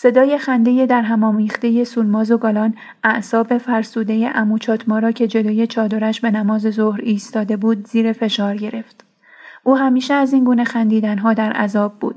صدای 0.00 0.38
خنده 0.38 0.86
در 0.86 1.02
همامیخته 1.02 1.84
سولماز 1.84 2.30
و 2.30 2.38
گالان 2.38 2.74
اعصاب 3.04 3.58
فرسوده 3.58 4.30
امو 4.34 4.58
چاتما 4.58 4.98
را 4.98 5.12
که 5.12 5.28
جلوی 5.28 5.66
چادرش 5.66 6.20
به 6.20 6.30
نماز 6.30 6.62
ظهر 6.62 7.00
ایستاده 7.02 7.56
بود 7.56 7.86
زیر 7.86 8.12
فشار 8.12 8.56
گرفت. 8.56 9.04
او 9.64 9.76
همیشه 9.76 10.14
از 10.14 10.32
این 10.32 10.44
گونه 10.44 10.64
خندیدنها 10.64 11.34
در 11.34 11.52
عذاب 11.52 11.98
بود. 11.98 12.16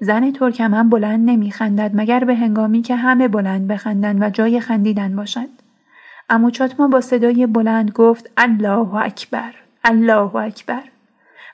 زن 0.00 0.30
ترکمن 0.30 0.88
بلند 0.88 1.30
نمیخندد 1.30 1.90
مگر 1.94 2.24
به 2.24 2.34
هنگامی 2.34 2.82
که 2.82 2.96
همه 2.96 3.28
بلند 3.28 3.68
بخندند 3.68 4.22
و 4.22 4.30
جای 4.30 4.60
خندیدن 4.60 5.16
باشد. 5.16 5.48
امو 6.28 6.50
چاتما 6.50 6.88
با 6.88 7.00
صدای 7.00 7.46
بلند 7.46 7.90
گفت 7.90 8.30
الله 8.36 8.94
اکبر 8.94 9.54
الله 9.84 10.36
اکبر 10.36 10.82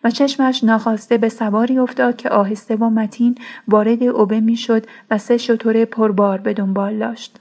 و 0.05 0.11
چشمش 0.11 0.65
ناخواسته 0.65 1.19
به 1.19 1.29
سواری 1.29 1.79
افتاد 1.79 2.17
که 2.17 2.29
آهسته 2.29 2.77
و 2.77 2.91
متین 2.91 3.35
وارد 3.69 4.03
اوبه 4.03 4.41
می‌شد 4.41 4.87
و 5.11 5.19
سه 5.19 5.39
شطور 5.39 5.85
پربار 5.85 6.39
به 6.39 6.55
دنبال 6.55 6.99
داشت. 6.99 7.41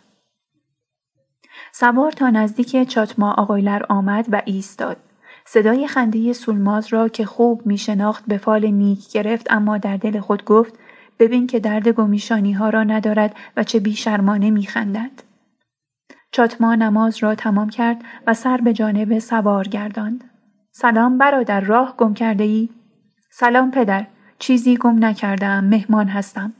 سوار 1.73 2.11
تا 2.11 2.29
نزدیک 2.29 2.89
چاتما 2.89 3.31
آقایلر 3.31 3.83
آمد 3.89 4.25
و 4.31 4.41
ایستاد. 4.45 4.97
صدای 5.45 5.87
خنده 5.87 6.33
سولماز 6.33 6.93
را 6.93 7.07
که 7.07 7.25
خوب 7.25 7.61
می 7.65 7.77
شناخت 7.77 8.23
به 8.27 8.37
فال 8.37 8.65
نیک 8.65 9.11
گرفت 9.11 9.47
اما 9.51 9.77
در 9.77 9.97
دل 9.97 10.19
خود 10.19 10.45
گفت 10.45 10.73
ببین 11.19 11.47
که 11.47 11.59
درد 11.59 11.87
گمیشانی 11.87 12.53
ها 12.53 12.69
را 12.69 12.83
ندارد 12.83 13.35
و 13.57 13.63
چه 13.63 13.79
بیشرمانه 13.79 14.51
می 14.51 14.65
خندد. 14.65 15.11
چاتما 16.31 16.75
نماز 16.75 17.17
را 17.17 17.35
تمام 17.35 17.69
کرد 17.69 18.01
و 18.27 18.33
سر 18.33 18.57
به 18.57 18.73
جانب 18.73 19.19
سوار 19.19 19.67
گرداند. 19.67 20.28
سلام 20.71 21.17
برادر 21.17 21.61
راه 21.61 21.95
گم 21.97 22.13
کرده 22.13 22.43
ای؟ 22.43 22.69
سلام 23.29 23.71
پدر 23.71 24.07
چیزی 24.39 24.77
گم 24.77 25.05
نکردم 25.05 25.63
مهمان 25.63 26.07
هستم. 26.07 26.53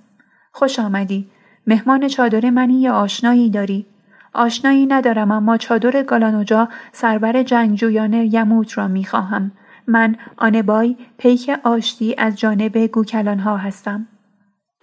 خوش 0.52 0.80
آمدی. 0.80 1.32
مهمان 1.68 2.08
چادر 2.08 2.50
منی 2.50 2.82
یا 2.82 2.94
آشنایی 2.94 3.50
داری؟ 3.50 3.86
آشنایی 4.34 4.86
ندارم 4.86 5.32
اما 5.32 5.58
چادر 5.58 6.04
گالانوجا 6.04 6.70
سربر 6.92 7.44
جنگجویان 7.44 8.14
یموت 8.14 8.78
را 8.78 8.88
می 8.88 9.06
خواهم. 9.06 9.52
من 9.88 10.16
آنبای 10.38 10.98
پیک 11.18 11.52
آشتی 11.64 12.16
از 12.18 12.40
جانب 12.40 12.78
گوکلان 12.78 13.40
ها 13.40 13.58
هستم. 13.58 14.08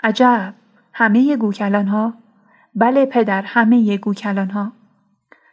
عجب 0.05 0.55
همه 0.93 1.37
گوکلان 1.37 1.87
ها؟ 1.89 2.15
بله 2.75 3.07
پدر 3.07 3.43
همه 3.43 3.97
گوکلان 3.97 4.51
ها. 4.51 4.73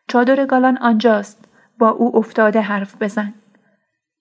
چادر 0.07 0.45
گالان 0.45 0.77
آنجاست. 0.77 1.45
با 1.79 1.89
او 1.89 2.17
افتاده 2.17 2.61
حرف 2.61 2.95
بزن. 3.01 3.33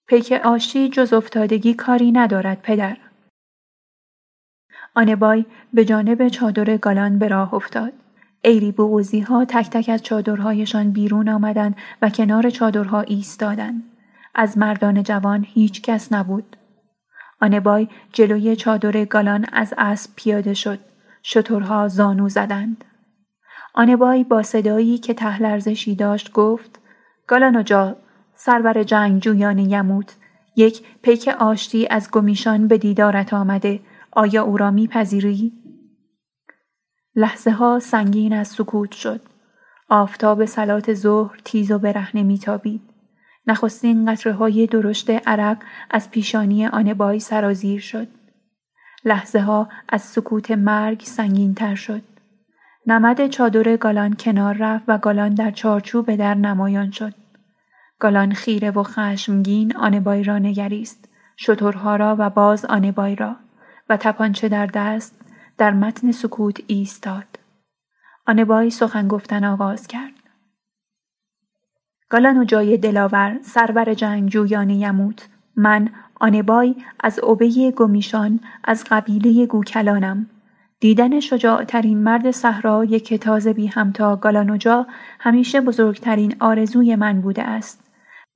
پیک 0.07 0.31
آشی 0.31 0.89
جز 0.89 1.13
افتادگی 1.13 1.73
کاری 1.73 2.11
ندارد 2.11 2.61
پدر. 2.61 2.97
آنبای 4.95 5.45
به 5.73 5.85
جانب 5.85 6.27
چادر 6.27 6.77
گالان 6.77 7.19
به 7.19 7.27
راه 7.27 7.53
افتاد. 7.53 7.93
ایری 8.41 8.71
بوغوزی 8.71 9.19
ها 9.19 9.45
تک 9.45 9.69
تک 9.69 9.89
از 9.89 10.03
چادرهایشان 10.03 10.91
بیرون 10.91 11.29
آمدند 11.29 11.75
و 12.01 12.09
کنار 12.09 12.49
چادرها 12.49 13.01
ایستادند. 13.01 13.83
از 14.35 14.57
مردان 14.57 15.03
جوان 15.03 15.45
هیچ 15.49 15.81
کس 15.81 16.13
نبود. 16.13 16.55
آنبای 17.41 17.87
جلوی 18.13 18.55
چادر 18.55 19.05
گالان 19.05 19.45
از 19.51 19.73
اسب 19.77 20.11
پیاده 20.15 20.53
شد. 20.53 20.79
شترها 21.23 21.87
زانو 21.87 22.29
زدند. 22.29 22.85
آنبای 23.73 24.23
با 24.23 24.43
صدایی 24.43 24.97
که 24.97 25.13
تهلرزشی 25.13 25.95
داشت 25.95 26.31
گفت 26.31 26.79
گالان 27.27 27.63
جا 27.63 27.97
سرور 28.45 28.83
جنگ 28.83 29.21
جویان 29.21 29.57
یموت 29.57 30.15
یک 30.55 30.83
پیک 31.01 31.27
آشتی 31.27 31.87
از 31.87 32.11
گمیشان 32.11 32.67
به 32.67 32.77
دیدارت 32.77 33.33
آمده 33.33 33.79
آیا 34.11 34.43
او 34.43 34.57
را 34.57 34.71
میپذیری؟ 34.71 35.53
لحظه 37.15 37.51
ها 37.51 37.79
سنگین 37.79 38.33
از 38.33 38.47
سکوت 38.47 38.91
شد. 38.91 39.21
آفتاب 39.89 40.45
سلات 40.45 40.93
ظهر 40.93 41.39
تیز 41.45 41.71
و 41.71 41.79
برهنه 41.79 42.23
میتابید. 42.23 42.81
نخستین 43.47 44.11
قطره 44.11 44.33
های 44.33 44.67
درشت 44.67 45.09
عرق 45.09 45.57
از 45.91 46.11
پیشانی 46.11 46.65
آنبای 46.65 47.19
سرازیر 47.19 47.81
شد. 47.81 48.07
لحظه 49.05 49.39
ها 49.39 49.69
از 49.89 50.01
سکوت 50.01 50.51
مرگ 50.51 51.01
سنگین 51.01 51.53
تر 51.53 51.75
شد. 51.75 52.01
نمد 52.87 53.27
چادر 53.27 53.77
گالان 53.77 54.15
کنار 54.19 54.53
رفت 54.53 54.85
و 54.87 54.97
گالان 54.97 55.33
در 55.33 55.51
چارچوب 55.51 56.15
در 56.15 56.35
نمایان 56.35 56.91
شد. 56.91 57.22
گالان 58.03 58.33
خیره 58.33 58.71
و 58.71 58.83
خشمگین 58.83 59.75
آنبای 59.75 60.23
را 60.23 60.37
نگریست. 60.37 61.09
شترها 61.37 61.95
را 61.95 62.15
و 62.19 62.29
باز 62.29 62.65
آنبای 62.65 63.15
را 63.15 63.35
و 63.89 63.97
تپانچه 63.97 64.49
در 64.49 64.65
دست 64.65 65.21
در 65.57 65.71
متن 65.71 66.11
سکوت 66.11 66.57
ایستاد. 66.67 67.39
آنبای 68.27 68.69
سخن 68.69 69.07
گفتن 69.07 69.43
آغاز 69.43 69.87
کرد. 69.87 70.13
گالان 72.09 72.37
و 72.37 72.43
جای 72.43 72.77
دلاور 72.77 73.39
سرور 73.41 73.93
جنگجویان 73.93 74.69
یموت 74.69 75.27
من 75.55 75.89
آنبای 76.15 76.75
از 76.99 77.19
عبه 77.19 77.71
گمیشان 77.71 78.39
از 78.63 78.83
قبیله 78.89 79.45
گوکلانم 79.45 80.29
دیدن 80.79 81.19
شجاعترین 81.19 81.97
مرد 81.97 82.31
صحرا 82.31 82.85
یک 82.85 83.13
تازه 83.13 83.53
بی 83.53 83.67
همتا 83.67 84.15
گالانوجا 84.15 84.87
همیشه 85.19 85.61
بزرگترین 85.61 86.35
آرزوی 86.39 86.95
من 86.95 87.21
بوده 87.21 87.43
است. 87.43 87.92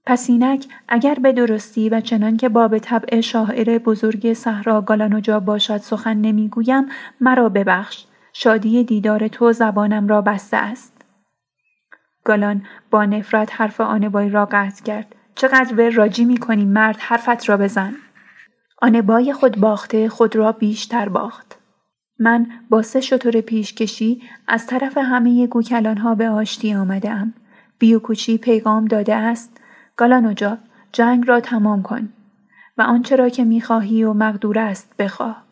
پس 0.07 0.29
اینک 0.29 0.65
اگر 0.87 1.15
به 1.15 1.33
درستی 1.33 1.89
و 1.89 2.01
چنان 2.01 2.37
که 2.37 2.49
باب 2.49 2.77
طبع 2.77 3.21
شاعر 3.21 3.77
بزرگ 3.77 4.33
صحرا 4.33 4.81
گالانوجا 4.81 5.39
باشد 5.39 5.77
سخن 5.77 6.17
نمی‌گویم 6.17 6.85
مرا 7.21 7.49
ببخش. 7.49 8.05
شادی 8.33 8.83
دیدار 8.83 9.27
تو 9.27 9.53
زبانم 9.53 10.07
را 10.07 10.21
بسته 10.21 10.57
است. 10.57 11.01
گالان 12.23 12.61
با 12.91 13.05
نفرت 13.05 13.61
حرف 13.61 13.81
آنبای 13.81 14.29
را 14.29 14.45
قطع 14.45 14.83
کرد. 14.83 15.15
چقدر 15.35 15.73
به 15.73 15.89
راجی 15.89 16.25
می‌کنی 16.25 16.65
مرد 16.65 16.97
حرفت 16.99 17.49
را 17.49 17.57
بزن. 17.57 17.93
آنبای 18.81 19.33
خود 19.33 19.57
باخته 19.57 20.09
خود 20.09 20.35
را 20.35 20.51
بیشتر 20.51 21.09
باخت. 21.09 21.59
من 22.19 22.47
با 22.69 22.81
سه 22.81 23.01
شطور 23.01 23.41
پیشکشی 23.41 24.21
از 24.47 24.67
طرف 24.67 24.97
همه 24.97 25.49
ها 26.03 26.15
به 26.15 26.29
آشتی 26.29 26.73
آمده 26.73 27.11
ام. 27.11 27.33
بیوکوچی 27.79 28.37
پیغام 28.37 28.85
داده 28.85 29.15
است. 29.15 29.56
گالانوجا 29.97 30.57
جنگ 30.91 31.27
را 31.27 31.39
تمام 31.39 31.83
کن 31.83 32.09
و 32.77 32.81
آنچه 32.81 33.15
را 33.15 33.29
که 33.29 33.43
می‌خواهی 33.43 34.03
و 34.03 34.13
مقدور 34.13 34.59
است 34.59 34.93
بخواه. 34.99 35.43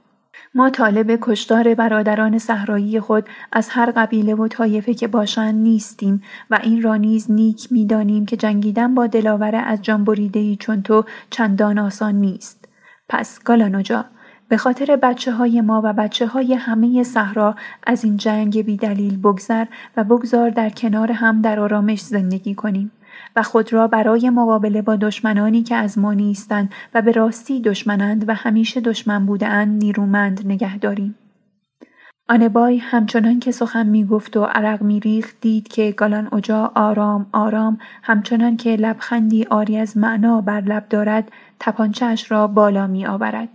ما 0.56 0.70
طالب 0.70 1.18
کشتار 1.22 1.74
برادران 1.74 2.38
صحرایی 2.38 3.00
خود 3.00 3.30
از 3.52 3.70
هر 3.70 3.92
قبیله 3.92 4.36
و 4.36 4.48
طایفه 4.48 4.94
که 4.94 5.08
باشند 5.08 5.56
نیستیم 5.56 6.24
و 6.52 6.60
این 6.64 6.82
را 6.82 6.96
نیز 6.96 7.32
نیک 7.32 7.68
می‌دانیم 7.72 8.26
که 8.26 8.38
جنگیدن 8.38 8.96
با 8.96 9.08
دلاور 9.08 9.56
از 9.66 9.82
جان 9.82 10.06
ای 10.34 10.58
چون 10.60 10.82
تو 10.82 11.04
چندان 11.30 11.80
آسان 11.80 12.16
نیست. 12.16 12.68
پس 13.10 13.44
گالانوجا 13.44 14.06
به 14.50 14.58
خاطر 14.58 14.96
بچه 14.96 15.32
های 15.32 15.62
ما 15.62 15.82
و 15.84 15.94
بچه 15.94 16.28
های 16.28 16.54
همه 16.54 17.04
صحرا 17.04 17.56
از 17.88 18.04
این 18.04 18.18
جنگ 18.18 18.66
بی 18.66 18.78
دلیل 18.78 19.18
بگذر 19.18 19.66
و 19.98 20.04
بگذار 20.04 20.50
در 20.50 20.70
کنار 20.70 21.12
هم 21.12 21.42
در 21.42 21.60
آرامش 21.60 22.02
زندگی 22.02 22.56
کنیم. 22.56 22.92
و 23.36 23.44
خود 23.44 23.74
را 23.74 23.88
برای 23.88 24.30
مقابله 24.30 24.82
با 24.82 24.96
دشمنانی 24.96 25.64
که 25.64 25.76
از 25.76 25.98
ما 25.98 26.14
نیستند 26.14 26.74
و 26.94 27.02
به 27.02 27.12
راستی 27.12 27.62
دشمنند 27.62 28.30
و 28.30 28.34
همیشه 28.34 28.82
دشمن 28.82 29.26
بودند 29.26 29.84
نیرومند 29.84 30.42
نگه 30.46 30.78
داریم. 30.78 31.16
آنبای 32.30 32.78
همچنان 32.78 33.40
که 33.40 33.52
سخن 33.52 33.88
می 33.88 34.06
گفت 34.06 34.38
و 34.38 34.44
عرق 34.44 34.82
می 34.82 35.00
ریخت 35.00 35.36
دید 35.42 35.68
که 35.68 35.92
گالان 35.92 36.30
اجا 36.34 36.72
آرام 36.76 37.26
آرام 37.32 37.78
همچنان 38.04 38.58
که 38.58 38.76
لبخندی 38.76 39.44
آری 39.44 39.78
از 39.78 39.98
معنا 39.98 40.42
بر 40.42 40.62
لب 40.62 40.90
دارد 40.90 41.32
تپانچهش 41.60 42.32
را 42.32 42.48
بالا 42.48 42.88
می 42.88 43.06
آورد. 43.06 43.50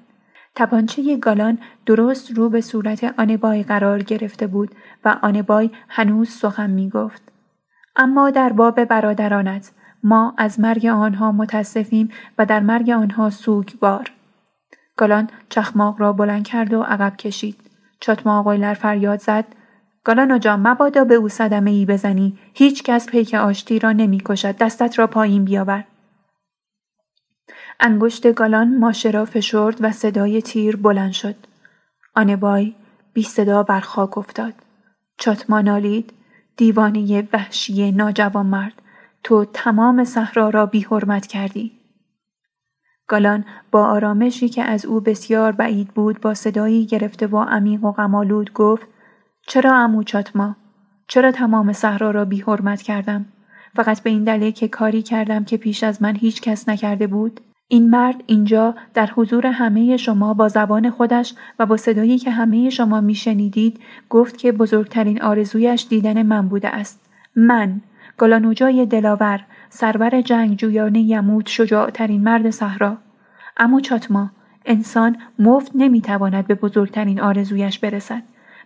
تپانچه 0.55 1.17
گالان 1.17 1.59
درست 1.87 2.31
رو 2.31 2.49
به 2.49 2.61
صورت 2.61 3.15
آنبای 3.19 3.63
قرار 3.63 4.03
گرفته 4.03 4.47
بود 4.47 4.71
و 5.05 5.17
آنبای 5.23 5.71
هنوز 5.89 6.29
سخن 6.29 6.71
می 6.71 6.89
گفت. 6.89 7.30
اما 7.97 8.31
در 8.31 8.53
باب 8.53 8.85
برادرانت 8.85 9.71
ما 10.03 10.35
از 10.39 10.61
مرگ 10.61 10.87
آنها 10.87 11.33
متاسفیم 11.33 12.11
و 12.39 12.47
در 12.47 12.61
مرگ 12.61 12.91
آنها 12.91 13.31
سوگوار. 13.31 14.11
گالان 14.97 15.31
چخماق 15.49 16.01
را 16.01 16.13
بلند 16.13 16.45
کرد 16.47 16.73
و 16.73 16.83
عقب 16.83 17.17
کشید. 17.17 17.57
چاتما 18.01 18.43
قیلر 18.43 18.75
فریاد 18.75 19.21
زد 19.21 19.45
گالان 20.05 20.41
جان 20.41 20.61
مبادا 20.61 21.05
به 21.05 21.15
او 21.15 21.29
صدمه 21.29 21.71
ای 21.71 21.87
بزنی. 21.87 22.39
هیچ 22.55 22.83
کس 22.83 23.07
پیک 23.07 23.35
آشتی 23.35 23.79
را 23.79 23.93
نمی 23.93 24.23
کشد 24.25 24.57
دستت 24.57 24.99
را 24.99 25.07
پایین 25.07 25.45
بیاور. 25.45 25.85
انگشت 27.81 28.33
گالان 28.33 28.79
ماشه 28.79 29.11
را 29.11 29.25
فشرد 29.25 29.77
و 29.81 29.93
صدای 29.93 30.43
تیر 30.43 30.77
بلند 30.77 31.13
شد. 31.13 31.37
آنبای 32.15 32.75
بی 33.13 33.23
صدا 33.23 33.63
بر 33.63 33.81
خاک 33.81 34.19
افتاد. 34.19 34.55
چاتما 35.19 35.61
نالید. 35.61 36.13
دیوانه 36.57 37.29
وحشی 37.33 37.91
مرد 37.91 38.83
تو 39.23 39.45
تمام 39.45 40.05
صحرا 40.05 40.49
را 40.49 40.67
بی 40.67 40.81
حرمت 40.81 41.27
کردی. 41.27 41.73
گالان 43.09 43.45
با 43.71 43.87
آرامشی 43.87 44.49
که 44.49 44.63
از 44.63 44.87
او 44.87 45.01
بسیار 45.01 45.53
بعید 45.53 45.89
بود 45.89 46.21
با 46.21 46.35
صدایی 46.35 46.87
گرفته 46.87 47.27
و 47.27 47.39
عمیق 47.39 47.85
و 47.85 47.93
غمالود 47.93 48.53
گفت 48.53 48.87
چرا 49.47 49.77
امو 49.77 50.03
چاتما؟ 50.03 50.57
چرا 51.09 51.33
تمام 51.33 51.73
صحرا 51.73 52.11
را 52.11 52.25
بی 52.25 52.41
حرمت 52.41 52.83
کردم؟ 52.83 53.27
فقط 53.77 54.03
به 54.03 54.11
این 54.11 54.25
دلیل 54.25 54.51
که 54.51 54.69
کاری 54.69 55.03
کردم 55.03 55.45
که 55.45 55.57
پیش 55.57 55.85
از 55.85 56.03
من 56.03 56.17
هیچ 56.17 56.41
کس 56.41 56.69
نکرده 56.69 57.07
بود؟ 57.07 57.41
این 57.73 57.91
مرد 57.91 58.23
اینجا 58.27 58.75
در 58.95 59.07
حضور 59.07 59.47
همه 59.47 59.97
شما 59.97 60.35
با 60.35 60.49
زبان 60.49 60.91
خودش 60.91 61.35
و 61.59 61.67
با 61.67 61.77
صدایی 61.77 62.19
که 62.19 62.31
همه 62.31 62.71
شما 62.71 63.01
میشنیدید 63.01 63.81
گفت 64.09 64.39
که 64.39 64.53
بزرگترین 64.53 65.23
آرزویش 65.23 65.87
دیدن 65.89 66.23
من 66.23 66.49
بوده 66.49 66.69
است. 66.69 67.01
من، 67.37 67.81
گلانوجای 68.19 68.87
دلاور، 68.87 69.41
سرور 69.69 70.21
جنگجویان 70.21 70.95
یموت 70.95 71.49
شجاعترین 71.49 72.23
مرد 72.23 72.51
صحرا. 72.51 72.97
اما 73.57 73.81
چاتما، 73.81 74.31
انسان 74.65 75.17
مفت 75.39 75.73
نمی‌تواند 75.75 76.47
به 76.47 76.55
بزرگترین 76.55 77.21
آرزویش 77.21 77.79
برسد. 77.79 78.23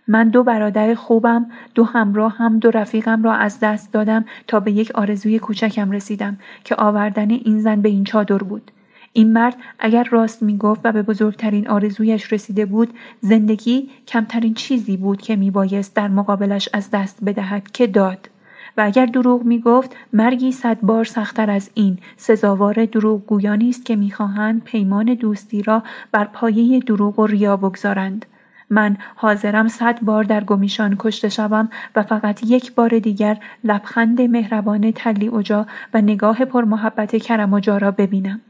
من 0.07 0.29
دو 0.29 0.43
برادر 0.43 0.95
خوبم، 0.95 1.45
دو 1.75 1.83
همراه 1.83 2.37
هم 2.37 2.59
دو 2.59 2.71
رفیقم 2.71 3.23
را 3.23 3.33
از 3.33 3.59
دست 3.59 3.93
دادم 3.93 4.25
تا 4.47 4.59
به 4.59 4.71
یک 4.71 4.91
آرزوی 4.91 5.39
کوچکم 5.39 5.91
رسیدم 5.91 6.37
که 6.63 6.75
آوردن 6.75 7.31
این 7.31 7.59
زن 7.59 7.81
به 7.81 7.89
این 7.89 8.03
چادر 8.03 8.37
بود. 8.37 8.71
این 9.17 9.33
مرد 9.33 9.55
اگر 9.79 10.03
راست 10.03 10.43
می 10.43 10.57
گفت 10.57 10.81
و 10.83 10.91
به 10.91 11.03
بزرگترین 11.03 11.67
آرزویش 11.67 12.33
رسیده 12.33 12.65
بود 12.65 12.93
زندگی 13.21 13.89
کمترین 14.07 14.53
چیزی 14.53 14.97
بود 14.97 15.21
که 15.21 15.35
می 15.35 15.51
بایست 15.51 15.95
در 15.95 16.07
مقابلش 16.07 16.69
از 16.73 16.91
دست 16.91 17.17
بدهد 17.25 17.71
که 17.71 17.87
داد. 17.87 18.29
و 18.77 18.81
اگر 18.81 19.05
دروغ 19.05 19.43
می 19.43 19.59
گفت 19.59 19.95
مرگی 20.13 20.51
صد 20.51 20.81
بار 20.81 21.03
سختتر 21.03 21.49
از 21.49 21.69
این 21.73 21.97
سزاوار 22.17 22.85
دروغ 22.85 23.25
گویانی 23.25 23.69
است 23.69 23.85
که 23.85 23.95
می‌خواهند 23.95 24.63
پیمان 24.63 25.13
دوستی 25.13 25.61
را 25.61 25.83
بر 26.11 26.25
پایه 26.25 26.79
دروغ 26.79 27.19
و 27.19 27.27
ریا 27.27 27.57
بگذارند. 27.57 28.25
من 28.69 28.97
حاضرم 29.15 29.67
صد 29.67 30.01
بار 30.01 30.23
در 30.23 30.43
گمیشان 30.43 30.95
کشته 30.99 31.29
شوم 31.29 31.69
و 31.95 32.03
فقط 32.03 32.43
یک 32.43 32.75
بار 32.75 32.99
دیگر 32.99 33.37
لبخند 33.63 34.21
مهربان 34.21 34.91
تلی 34.91 35.29
اجا 35.29 35.67
و 35.93 36.01
نگاه 36.01 36.45
پرمحبت 36.45 37.15
کرم 37.15 37.53
اجا 37.53 37.77
را 37.77 37.91
ببینم. 37.91 38.41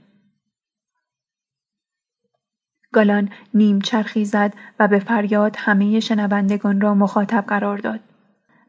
گالان 2.95 3.29
نیم 3.53 3.79
چرخی 3.79 4.25
زد 4.25 4.53
و 4.79 4.87
به 4.87 4.99
فریاد 4.99 5.55
همه 5.59 5.99
شنوندگان 5.99 6.81
را 6.81 6.93
مخاطب 6.93 7.43
قرار 7.47 7.77
داد. 7.77 7.99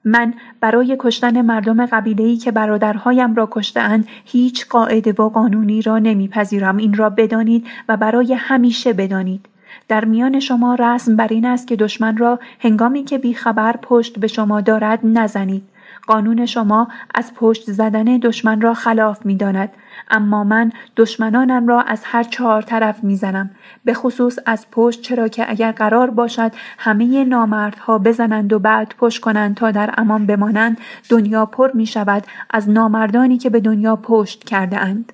من 0.04 0.34
برای 0.60 0.96
کشتن 1.00 1.40
مردم 1.40 1.86
قبیله‌ای 1.86 2.36
که 2.36 2.50
برادرهایم 2.50 3.34
را 3.34 3.48
کشتهاند 3.50 4.08
هیچ 4.24 4.66
قاعده 4.68 5.12
و 5.12 5.28
قانونی 5.28 5.82
را 5.82 5.98
نمیپذیرم. 5.98 6.76
این 6.76 6.94
را 6.94 7.10
بدانید 7.10 7.66
و 7.88 7.96
برای 7.96 8.34
همیشه 8.34 8.92
بدانید. 8.92 9.46
در 9.88 10.04
میان 10.04 10.40
شما 10.40 10.74
رسم 10.74 11.16
بر 11.16 11.28
این 11.30 11.46
است 11.46 11.66
که 11.66 11.76
دشمن 11.76 12.16
را 12.16 12.38
هنگامی 12.60 13.04
که 13.04 13.18
بیخبر 13.18 13.76
پشت 13.82 14.18
به 14.18 14.26
شما 14.26 14.60
دارد 14.60 15.00
نزنید. 15.04 15.62
قانون 16.06 16.46
شما 16.46 16.88
از 17.14 17.34
پشت 17.34 17.70
زدن 17.70 18.04
دشمن 18.04 18.60
را 18.60 18.74
خلاف 18.74 19.26
می 19.26 19.36
داند. 19.36 19.72
اما 20.10 20.44
من 20.44 20.72
دشمنانم 20.96 21.68
را 21.68 21.80
از 21.80 22.00
هر 22.04 22.22
چهار 22.22 22.62
طرف 22.62 23.04
می‌زنم 23.04 23.50
به 23.84 23.94
خصوص 23.94 24.38
از 24.46 24.66
پشت 24.70 25.02
چرا 25.02 25.28
که 25.28 25.50
اگر 25.50 25.72
قرار 25.72 26.10
باشد 26.10 26.52
همه 26.78 27.24
نامردها 27.24 27.98
بزنند 27.98 28.52
و 28.52 28.58
بعد 28.58 28.94
پشت 28.98 29.20
کنند 29.20 29.56
تا 29.56 29.70
در 29.70 29.94
امان 29.96 30.26
بمانند 30.26 30.78
دنیا 31.08 31.46
پر 31.46 31.70
می 31.74 31.86
شود 31.86 32.24
از 32.50 32.70
نامردانی 32.70 33.38
که 33.38 33.50
به 33.50 33.60
دنیا 33.60 33.96
پشت 33.96 34.44
کرده 34.44 34.78
اند. 34.78 35.12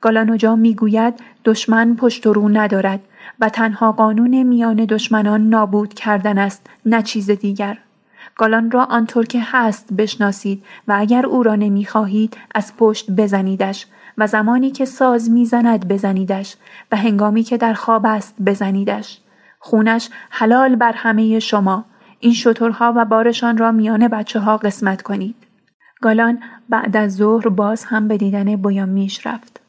گالانوجا 0.00 0.56
می 0.56 0.74
گوید 0.74 1.14
دشمن 1.44 1.96
پشت 1.96 2.26
و 2.26 2.32
رو 2.32 2.48
ندارد 2.48 3.00
و 3.40 3.48
تنها 3.48 3.92
قانون 3.92 4.42
میان 4.42 4.76
دشمنان 4.76 5.48
نابود 5.48 5.94
کردن 5.94 6.38
است 6.38 6.66
نه 6.86 7.02
چیز 7.02 7.30
دیگر. 7.30 7.78
گالان 8.36 8.70
را 8.70 8.84
آنطور 8.84 9.26
که 9.26 9.40
هست 9.42 9.92
بشناسید 9.92 10.64
و 10.88 10.96
اگر 10.98 11.26
او 11.26 11.42
را 11.42 11.54
نمی‌خواهید 11.54 12.36
از 12.54 12.76
پشت 12.76 13.10
بزنیدش 13.10 13.86
و 14.18 14.26
زمانی 14.26 14.70
که 14.70 14.84
ساز 14.84 15.30
می‌زند 15.30 15.88
بزنیدش 15.88 16.56
و 16.92 16.96
هنگامی 16.96 17.42
که 17.42 17.56
در 17.56 17.74
خواب 17.74 18.06
است 18.06 18.34
بزنیدش. 18.46 19.20
خونش 19.58 20.08
حلال 20.30 20.76
بر 20.76 20.92
همه 20.92 21.38
شما. 21.38 21.84
این 22.20 22.34
شترها 22.34 22.92
و 22.96 23.04
بارشان 23.04 23.58
را 23.58 23.72
میان 23.72 24.08
بچه 24.08 24.40
ها 24.40 24.56
قسمت 24.56 25.02
کنید. 25.02 25.36
گالان 26.00 26.42
بعد 26.68 26.96
از 26.96 27.16
ظهر 27.16 27.48
باز 27.48 27.84
هم 27.84 28.08
به 28.08 28.16
دیدن 28.16 28.84
میش 28.88 29.26
رفت. 29.26 29.60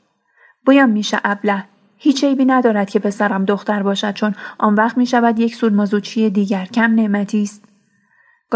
بویان 0.66 0.90
میشه 0.90 1.20
ابله. 1.24 1.64
هیچ 1.98 2.24
عیبی 2.24 2.46
ندارد 2.46 2.90
که 2.90 3.00
پسرم 3.00 3.46
دختر 3.46 3.84
باشد 3.84 4.14
چون 4.14 4.36
آن 4.58 4.76
وقت 4.76 4.98
می 4.98 5.06
شود 5.06 5.40
یک 5.40 5.56
سودمازوچی 5.56 6.30
دیگر. 6.30 6.66
کم 6.66 6.96
نعمتی 6.96 7.44
است. 7.44 7.65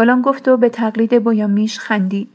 گالان 0.00 0.22
گفت 0.22 0.48
و 0.48 0.56
به 0.56 0.68
تقلید 0.68 1.28
میش 1.28 1.78
خندید 1.78 2.28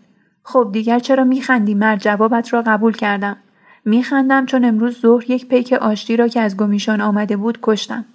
خب 0.44 0.70
دیگر 0.74 1.00
چرا 1.00 1.24
میخندی 1.24 1.74
مرد 1.74 2.00
جوابت 2.00 2.54
را 2.54 2.62
قبول 2.62 2.94
کردم 2.94 3.38
میخندم 3.86 4.46
چون 4.46 4.66
امروز 4.66 5.02
ظهر 5.02 5.32
یک 5.32 5.48
پیک 5.48 5.74
آشتی 5.74 6.18
را 6.18 6.28
که 6.28 6.42
از 6.42 6.58
گمیشان 6.58 7.02
آمده 7.02 7.38
بود 7.38 7.60
کشتم. 7.62 8.06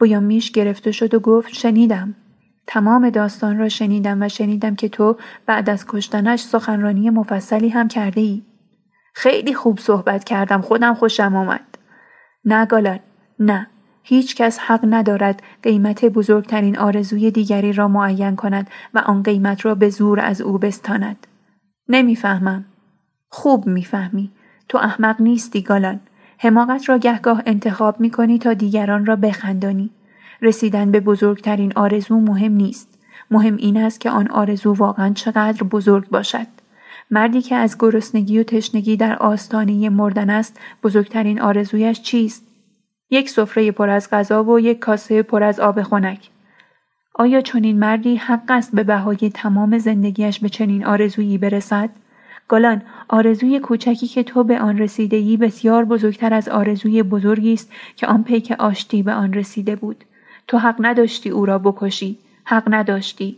میش 0.00 0.50
گرفته 0.50 0.92
شد 0.92 1.14
و 1.14 1.20
گفت 1.20 1.52
شنیدم. 1.52 2.14
تمام 2.66 3.10
داستان 3.10 3.58
را 3.58 3.68
شنیدم 3.68 4.22
و 4.22 4.28
شنیدم 4.28 4.74
که 4.74 4.88
تو 4.88 5.16
بعد 5.46 5.70
از 5.70 5.86
کشتنش 5.86 6.40
سخنرانی 6.40 7.10
مفصلی 7.10 7.68
هم 7.68 7.88
کرده 7.88 8.20
ای. 8.20 8.42
خیلی 9.14 9.54
خوب 9.54 9.78
صحبت 9.78 10.24
کردم 10.24 10.60
خودم 10.60 10.94
خوشم 10.94 11.36
آمد. 11.36 11.78
نه 12.44 12.66
گالان 12.66 13.00
نه 13.38 13.66
هیچ 14.06 14.36
کس 14.36 14.58
حق 14.58 14.80
ندارد 14.84 15.42
قیمت 15.62 16.04
بزرگترین 16.04 16.78
آرزوی 16.78 17.30
دیگری 17.30 17.72
را 17.72 17.88
معین 17.88 18.36
کند 18.36 18.70
و 18.94 18.98
آن 18.98 19.22
قیمت 19.22 19.64
را 19.64 19.74
به 19.74 19.90
زور 19.90 20.20
از 20.20 20.40
او 20.40 20.58
بستاند. 20.58 21.26
نمی‌فهمم. 21.88 22.64
خوب 23.28 23.66
می‌فهمی. 23.66 24.30
تو 24.68 24.78
احمق 24.78 25.20
نیستی 25.20 25.62
گالان. 25.62 26.00
حماقت 26.38 26.88
را 26.88 26.98
گهگاه 26.98 27.42
انتخاب 27.46 28.00
می 28.00 28.10
کنی 28.10 28.38
تا 28.38 28.54
دیگران 28.54 29.06
را 29.06 29.16
بخندانی. 29.16 29.90
رسیدن 30.42 30.90
به 30.90 31.00
بزرگترین 31.00 31.72
آرزو 31.76 32.20
مهم 32.20 32.52
نیست. 32.52 32.98
مهم 33.30 33.56
این 33.56 33.76
است 33.76 34.00
که 34.00 34.10
آن 34.10 34.28
آرزو 34.28 34.72
واقعا 34.72 35.12
چقدر 35.14 35.62
بزرگ 35.62 36.08
باشد. 36.08 36.46
مردی 37.10 37.42
که 37.42 37.54
از 37.54 37.76
گرسنگی 37.78 38.38
و 38.38 38.42
تشنگی 38.42 38.96
در 38.96 39.16
آستانه 39.16 39.88
مردن 39.88 40.30
است 40.30 40.60
بزرگترین 40.82 41.40
آرزویش 41.40 42.02
چیست؟ 42.02 42.43
یک 43.14 43.30
سفره 43.30 43.70
پر 43.70 43.90
از 43.90 44.10
غذا 44.10 44.44
و 44.44 44.60
یک 44.60 44.78
کاسه 44.78 45.22
پر 45.22 45.42
از 45.42 45.60
آب 45.60 45.82
خنک. 45.82 46.30
آیا 47.14 47.40
چنین 47.40 47.78
مردی 47.78 48.16
حق 48.16 48.50
است 48.50 48.74
به 48.74 48.82
بهای 48.82 49.30
تمام 49.34 49.78
زندگیش 49.78 50.38
به 50.38 50.48
چنین 50.48 50.86
آرزویی 50.86 51.38
برسد؟ 51.38 51.90
گالان 52.48 52.82
آرزوی 53.08 53.60
کوچکی 53.60 54.06
که 54.06 54.22
تو 54.22 54.44
به 54.44 54.60
آن 54.60 54.78
رسیده 54.78 55.16
ای 55.16 55.36
بسیار 55.36 55.84
بزرگتر 55.84 56.34
از 56.34 56.48
آرزوی 56.48 57.02
بزرگی 57.02 57.52
است 57.52 57.72
که 57.96 58.06
آن 58.06 58.22
پیک 58.24 58.52
آشتی 58.52 59.02
به 59.02 59.12
آن 59.12 59.32
رسیده 59.32 59.76
بود. 59.76 60.04
تو 60.48 60.58
حق 60.58 60.76
نداشتی 60.80 61.30
او 61.30 61.46
را 61.46 61.58
بکشی. 61.58 62.18
حق 62.44 62.64
نداشتی. 62.66 63.36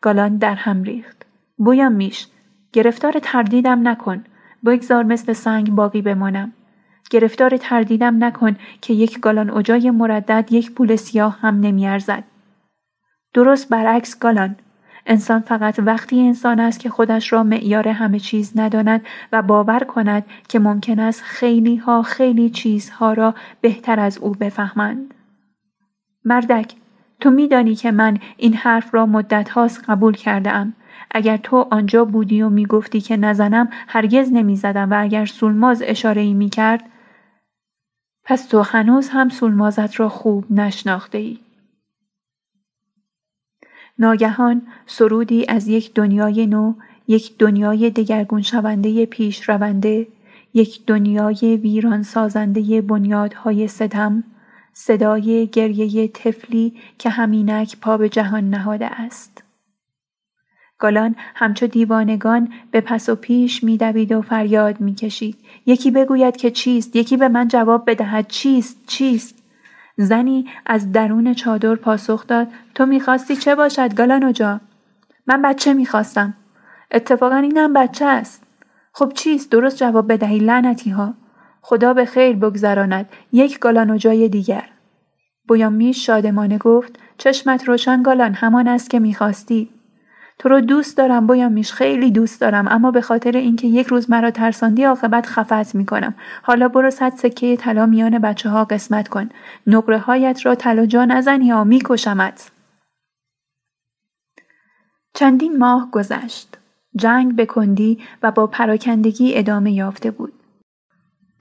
گالان 0.00 0.36
در 0.36 0.54
هم 0.54 0.82
ریخت. 0.82 1.26
بویم 1.56 1.92
میش 1.92 2.26
گرفتار 2.72 3.14
تردیدم 3.22 3.88
نکن. 3.88 4.24
بگذار 4.64 5.04
مثل 5.04 5.32
سنگ 5.32 5.70
باقی 5.70 6.02
بمانم. 6.02 6.52
گرفتار 7.10 7.56
تردیدم 7.56 8.24
نکن 8.24 8.56
که 8.80 8.94
یک 8.94 9.20
گالان 9.20 9.50
اجای 9.50 9.90
مردد 9.90 10.48
یک 10.50 10.72
پول 10.72 10.96
سیاه 10.96 11.38
هم 11.40 11.60
نمیارزد 11.60 12.24
درست 13.34 13.68
برعکس 13.68 14.18
گالان 14.18 14.56
انسان 15.06 15.40
فقط 15.40 15.78
وقتی 15.78 16.20
انسان 16.20 16.60
است 16.60 16.80
که 16.80 16.90
خودش 16.90 17.32
را 17.32 17.42
معیار 17.42 17.88
همه 17.88 18.18
چیز 18.18 18.52
نداند 18.56 19.06
و 19.32 19.42
باور 19.42 19.80
کند 19.80 20.24
که 20.48 20.58
ممکن 20.58 20.98
است 20.98 21.22
خیلی 21.22 21.76
ها 21.76 22.02
خیلی 22.02 22.50
چیزها 22.50 23.12
را 23.12 23.34
بهتر 23.60 24.00
از 24.00 24.18
او 24.18 24.30
بفهمند. 24.30 25.14
مردک 26.24 26.74
تو 27.20 27.30
میدانی 27.30 27.74
که 27.74 27.92
من 27.92 28.18
این 28.36 28.54
حرف 28.54 28.94
را 28.94 29.06
مدت 29.06 29.48
هاست 29.48 29.84
قبول 29.88 30.14
کرده 30.14 30.50
ام. 30.50 30.72
اگر 31.10 31.36
تو 31.36 31.68
آنجا 31.70 32.04
بودی 32.04 32.42
و 32.42 32.48
می‌گفتی 32.48 33.00
که 33.00 33.16
نزنم 33.16 33.68
هرگز 33.88 34.32
نمی‌زدم 34.32 34.90
و 34.90 35.02
اگر 35.02 35.26
سولماز 35.26 35.82
اشاره 35.86 36.22
ای 36.22 36.34
می 36.34 36.48
کرد 36.48 36.84
پس 38.24 38.46
تو 38.46 38.62
هنوز 38.62 39.08
هم 39.08 39.28
سولمازت 39.28 40.00
را 40.00 40.08
خوب 40.08 40.52
نشناخته 40.52 41.18
ای. 41.18 41.38
ناگهان 43.98 44.62
سرودی 44.86 45.44
از 45.48 45.68
یک 45.68 45.94
دنیای 45.94 46.46
نو 46.46 46.74
یک 47.08 47.38
دنیای 47.38 47.90
دگرگون 47.90 48.42
شونده 48.42 49.06
پیش 49.06 49.48
رونده 49.48 50.06
یک 50.54 50.86
دنیای 50.86 51.56
ویران 51.56 52.02
سازنده 52.02 52.80
بنیادهای 52.80 53.68
ستم 53.68 54.24
صدای 54.72 55.46
گریه 55.46 56.08
طفلی 56.08 56.74
که 56.98 57.10
همینک 57.10 57.76
پا 57.80 57.96
به 57.96 58.08
جهان 58.08 58.50
نهاده 58.50 58.86
است 58.86 59.43
گالان 60.84 61.16
همچو 61.34 61.66
دیوانگان 61.66 62.52
به 62.70 62.80
پس 62.80 63.08
و 63.08 63.14
پیش 63.14 63.64
میدوید 63.64 64.12
و 64.12 64.22
فریاد 64.22 64.80
می‌کشید. 64.80 65.36
یکی 65.66 65.90
بگوید 65.90 66.36
که 66.36 66.50
چیست؟ 66.50 66.96
یکی 66.96 67.16
به 67.16 67.28
من 67.28 67.48
جواب 67.48 67.90
بدهد 67.90 68.28
چیست؟ 68.28 68.86
چیست؟ 68.86 69.42
زنی 69.96 70.46
از 70.66 70.92
درون 70.92 71.34
چادر 71.34 71.74
پاسخ 71.74 72.26
داد 72.26 72.48
تو 72.74 72.86
می‌خواستی 72.86 73.36
چه 73.36 73.54
باشد 73.54 73.94
گالانو 73.94 74.32
جا 74.32 74.60
من 75.26 75.42
بچه 75.42 75.74
می‌خواستم. 75.74 76.34
اتفاقا 76.90 77.36
اینم 77.36 77.72
بچه 77.72 78.04
است. 78.04 78.42
خب 78.92 79.12
چیست؟ 79.14 79.50
درست 79.50 79.76
جواب 79.76 80.12
بدهی 80.12 80.38
لعنتی 80.38 80.90
ها 80.90 81.14
خدا 81.62 81.94
به 81.94 82.04
خیر 82.04 82.36
بگذراند. 82.36 83.08
یک 83.32 83.58
گالانو 83.58 83.96
جای 83.96 84.28
دیگر. 84.28 84.64
بویامیش 85.48 86.06
شادمانه 86.06 86.58
گفت 86.58 86.98
چشمت 87.18 87.68
روشن 87.68 88.02
گالان 88.02 88.34
همان 88.34 88.68
است 88.68 88.90
که 88.90 88.98
می‌خواستی. 88.98 89.68
تو 90.38 90.48
رو 90.48 90.60
دوست 90.60 90.96
دارم 90.96 91.26
میش 91.52 91.72
خیلی 91.72 92.10
دوست 92.10 92.40
دارم. 92.40 92.68
اما 92.68 92.90
به 92.90 93.00
خاطر 93.00 93.32
اینکه 93.36 93.66
یک 93.66 93.86
روز 93.86 94.10
مرا 94.10 94.30
ترساندی 94.30 94.84
عاقبت 94.84 95.26
خفت 95.26 95.74
می‌کنم. 95.74 96.14
حالا 96.42 96.68
برو 96.68 96.90
صد 96.90 97.12
سکه 97.16 97.56
طلا 97.56 97.86
میان 97.86 98.18
بچه 98.18 98.48
ها 98.48 98.64
قسمت 98.64 99.08
کن. 99.08 99.28
نقره 99.66 99.98
هایت 99.98 100.46
را 100.46 100.54
طلا 100.54 100.86
جا 100.86 101.04
نزن 101.04 101.42
یا 101.42 101.64
میکشمت. 101.64 102.50
چندین 105.14 105.58
ماه 105.58 105.88
گذشت. 105.90 106.58
جنگ 106.96 107.36
به 107.36 107.46
و 108.22 108.30
با 108.30 108.46
پراکندگی 108.46 109.38
ادامه 109.38 109.72
یافته 109.72 110.10
بود. 110.10 110.32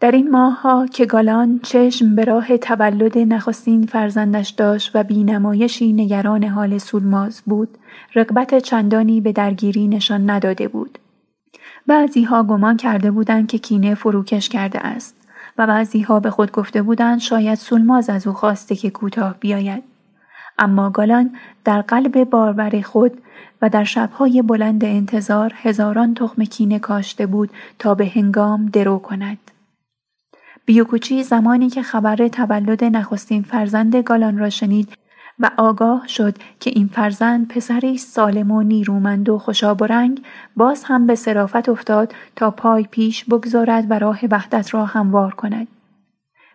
در 0.03 0.11
این 0.11 0.31
ماهها 0.31 0.87
که 0.87 1.05
گالان 1.05 1.59
چشم 1.63 2.15
به 2.15 2.25
راه 2.25 2.57
تولد 2.57 3.17
نخستین 3.17 3.85
فرزندش 3.85 4.49
داشت 4.49 4.91
و 4.93 5.03
بینمایشی 5.03 5.93
نگران 5.93 6.43
حال 6.43 6.77
سولماز 6.77 7.41
بود 7.45 7.77
رقبت 8.15 8.57
چندانی 8.57 9.21
به 9.21 9.31
درگیری 9.31 9.87
نشان 9.87 10.29
نداده 10.29 10.67
بود. 10.67 10.99
بعضیها 11.87 12.43
گمان 12.43 12.77
کرده 12.77 13.11
بودند 13.11 13.47
که 13.47 13.57
کینه 13.57 13.95
فروکش 13.95 14.49
کرده 14.49 14.79
است 14.79 15.15
و 15.57 15.67
بعضیها 15.67 16.19
به 16.19 16.29
خود 16.29 16.51
گفته 16.51 16.81
بودند 16.81 17.19
شاید 17.19 17.57
سولماز 17.57 18.09
از 18.09 18.27
او 18.27 18.33
خواسته 18.33 18.75
که 18.75 18.89
کوتاه 18.89 19.35
بیاید. 19.39 19.83
اما 20.59 20.89
گالان 20.89 21.35
در 21.65 21.81
قلب 21.81 22.23
بارور 22.23 22.81
خود 22.81 23.21
و 23.61 23.69
در 23.69 23.83
شبهای 23.83 24.41
بلند 24.41 24.85
انتظار 24.85 25.53
هزاران 25.55 26.13
تخم 26.13 26.43
کینه 26.43 26.79
کاشته 26.79 27.25
بود 27.25 27.49
تا 27.79 27.95
به 27.95 28.11
هنگام 28.15 28.65
درو 28.65 28.99
کند. 28.99 29.52
بیوکوچی 30.65 31.23
زمانی 31.23 31.69
که 31.69 31.81
خبر 31.81 32.27
تولد 32.27 32.83
نخستین 32.83 33.43
فرزند 33.43 33.95
گالان 33.95 34.37
را 34.37 34.49
شنید 34.49 34.97
و 35.39 35.51
آگاه 35.57 36.07
شد 36.07 36.37
که 36.59 36.69
این 36.69 36.87
فرزند 36.87 37.47
پسری 37.47 37.97
سالم 37.97 38.51
و 38.51 38.61
نیرومند 38.61 39.29
و 39.29 39.39
خوشاب 39.39 39.81
و 39.81 39.85
رنگ 39.85 40.21
باز 40.55 40.83
هم 40.83 41.07
به 41.07 41.15
صرافت 41.15 41.69
افتاد 41.69 42.13
تا 42.35 42.51
پای 42.51 42.83
پیش 42.91 43.25
بگذارد 43.25 43.85
و 43.89 43.99
راه 43.99 44.19
وحدت 44.31 44.73
را 44.73 44.85
هموار 44.85 45.33
کند. 45.33 45.67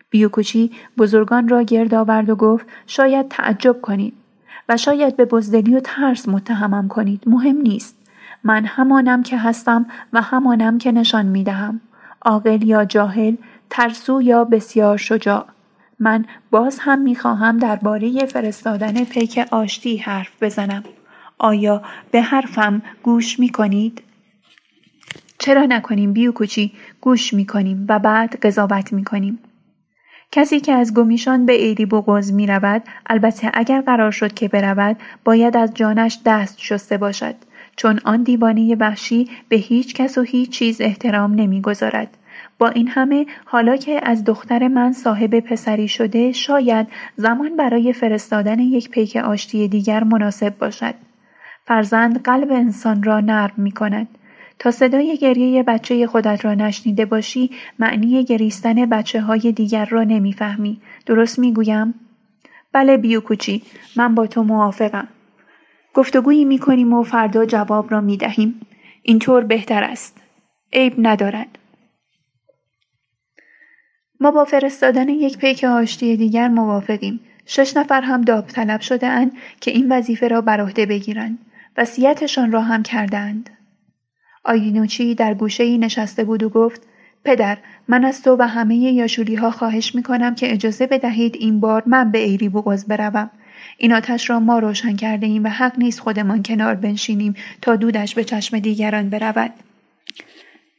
بیوکوچی 0.09 0.71
بزرگان 0.97 1.47
را 1.47 1.61
گرد 1.61 1.93
آورد 1.93 2.29
و 2.29 2.35
گفت 2.35 2.65
شاید 2.87 3.27
تعجب 3.29 3.81
کنید 3.81 4.13
و 4.69 4.77
شاید 4.77 5.17
به 5.17 5.25
بزدلی 5.25 5.75
و 5.75 5.79
ترس 5.79 6.29
متهمم 6.29 6.87
کنید. 6.87 7.23
مهم 7.25 7.57
نیست. 7.57 7.95
من 8.43 8.65
همانم 8.65 9.23
که 9.23 9.37
هستم 9.37 9.85
و 10.13 10.21
همانم 10.21 10.77
که 10.77 10.91
نشان 10.91 11.25
می 11.25 11.43
دهم 11.43 11.81
عاقل 12.21 12.63
یا 12.63 12.85
جاهل 12.85 13.35
ترسو 13.69 14.21
یا 14.21 14.43
بسیار 14.43 14.97
شجاع 14.97 15.45
من 15.99 16.25
باز 16.51 16.79
هم 16.81 17.01
می 17.01 17.15
خواهم 17.15 17.57
درباره 17.57 18.25
فرستادن 18.25 19.03
پیک 19.03 19.37
آشتی 19.51 19.97
حرف 19.97 20.43
بزنم 20.43 20.83
آیا 21.37 21.81
به 22.11 22.21
حرفم 22.21 22.81
گوش 23.03 23.39
می 23.39 23.49
کنید؟ 23.49 24.03
چرا 25.39 25.65
نکنیم 25.65 26.13
بیوکوچی 26.13 26.73
گوش 27.01 27.33
می 27.33 27.45
کنیم 27.45 27.85
و 27.89 27.99
بعد 27.99 28.45
قضاوت 28.45 28.93
می 28.93 29.03
کنیم. 29.03 29.39
کسی 30.31 30.59
که 30.59 30.73
از 30.73 30.93
گمیشان 30.93 31.45
به 31.45 31.53
ایری 31.53 31.85
بغز 31.85 32.31
می 32.31 32.47
رود 32.47 32.83
البته 33.05 33.51
اگر 33.53 33.81
قرار 33.81 34.11
شد 34.11 34.33
که 34.33 34.47
برود 34.47 34.97
باید 35.25 35.57
از 35.57 35.73
جانش 35.73 36.19
دست 36.25 36.59
شسته 36.59 36.97
باشد 36.97 37.35
چون 37.75 37.99
آن 38.05 38.23
دیوانه 38.23 38.75
وحشی 38.75 39.29
به 39.49 39.55
هیچ 39.55 39.93
کس 39.93 40.17
و 40.17 40.21
هیچ 40.21 40.49
چیز 40.49 40.81
احترام 40.81 41.33
نمی‌گذارد 41.33 42.17
با 42.59 42.69
این 42.69 42.87
همه 42.87 43.25
حالا 43.45 43.77
که 43.77 43.99
از 44.03 44.23
دختر 44.23 44.67
من 44.67 44.93
صاحب 44.93 45.39
پسری 45.39 45.87
شده 45.87 46.31
شاید 46.31 46.87
زمان 47.15 47.55
برای 47.55 47.93
فرستادن 47.93 48.59
یک 48.59 48.89
پیک 48.89 49.15
آشتی 49.15 49.67
دیگر 49.67 50.03
مناسب 50.03 50.57
باشد 50.57 50.95
فرزند 51.65 52.21
قلب 52.23 52.51
انسان 52.51 53.03
را 53.03 53.19
نرم 53.19 53.53
می 53.57 53.71
کند 53.71 54.07
تا 54.59 54.71
صدای 54.71 55.17
گریه 55.17 55.63
بچه 55.63 56.07
خودت 56.07 56.45
را 56.45 56.53
نشنیده 56.53 57.05
باشی 57.05 57.49
معنی 57.79 58.23
گریستن 58.23 58.85
بچه 58.85 59.21
های 59.21 59.51
دیگر 59.51 59.85
را 59.85 60.03
نمی‌فهمی. 60.03 60.81
درست 61.05 61.39
می‌گویم؟ 61.39 61.93
بله 62.73 62.97
بیوکوچی 62.97 63.61
من 63.95 64.15
با 64.15 64.27
تو 64.27 64.43
موافقم. 64.43 65.07
گفتگویی 65.93 66.45
می 66.45 66.59
کنیم 66.59 66.93
و 66.93 67.03
فردا 67.03 67.45
جواب 67.45 67.91
را 67.91 68.01
می 68.01 68.17
دهیم. 68.17 68.61
اینطور 69.03 69.43
بهتر 69.43 69.83
است. 69.83 70.21
عیب 70.73 70.93
ندارد. 70.97 71.57
ما 74.19 74.31
با 74.31 74.45
فرستادن 74.45 75.09
یک 75.09 75.37
پیک 75.37 75.63
آشتی 75.63 76.17
دیگر 76.17 76.47
موافقیم. 76.47 77.19
شش 77.45 77.77
نفر 77.77 78.01
هم 78.01 78.21
داوطلب 78.21 78.81
شده 78.81 79.07
اند 79.07 79.31
که 79.61 79.71
این 79.71 79.91
وظیفه 79.91 80.27
را 80.27 80.41
بر 80.41 80.61
عهده 80.61 80.85
بگیرند. 80.85 81.37
وصیتشان 81.77 82.51
را 82.51 82.61
هم 82.61 82.83
کردند. 82.83 83.49
آیینوچی 84.43 85.15
در 85.15 85.33
گوشه 85.33 85.63
ای 85.63 85.77
نشسته 85.77 86.23
بود 86.23 86.43
و 86.43 86.49
گفت 86.49 86.81
پدر 87.23 87.57
من 87.87 88.05
از 88.05 88.21
تو 88.21 88.35
و 88.39 88.47
همه 88.47 88.75
یاشولی 88.75 89.35
ها 89.35 89.51
خواهش 89.51 89.95
می 89.95 90.03
کنم 90.03 90.35
که 90.35 90.53
اجازه 90.53 90.87
بدهید 90.87 91.35
این 91.35 91.59
بار 91.59 91.83
من 91.85 92.11
به 92.11 92.19
ایری 92.19 92.49
بغز 92.49 92.85
بروم. 92.85 93.29
این 93.77 93.93
آتش 93.93 94.29
را 94.29 94.39
ما 94.39 94.59
روشن 94.59 94.95
کرده 94.95 95.27
ایم 95.27 95.43
و 95.43 95.47
حق 95.49 95.79
نیست 95.79 95.99
خودمان 95.99 96.43
کنار 96.43 96.75
بنشینیم 96.75 97.33
تا 97.61 97.75
دودش 97.75 98.15
به 98.15 98.23
چشم 98.23 98.59
دیگران 98.59 99.09
برود. 99.09 99.51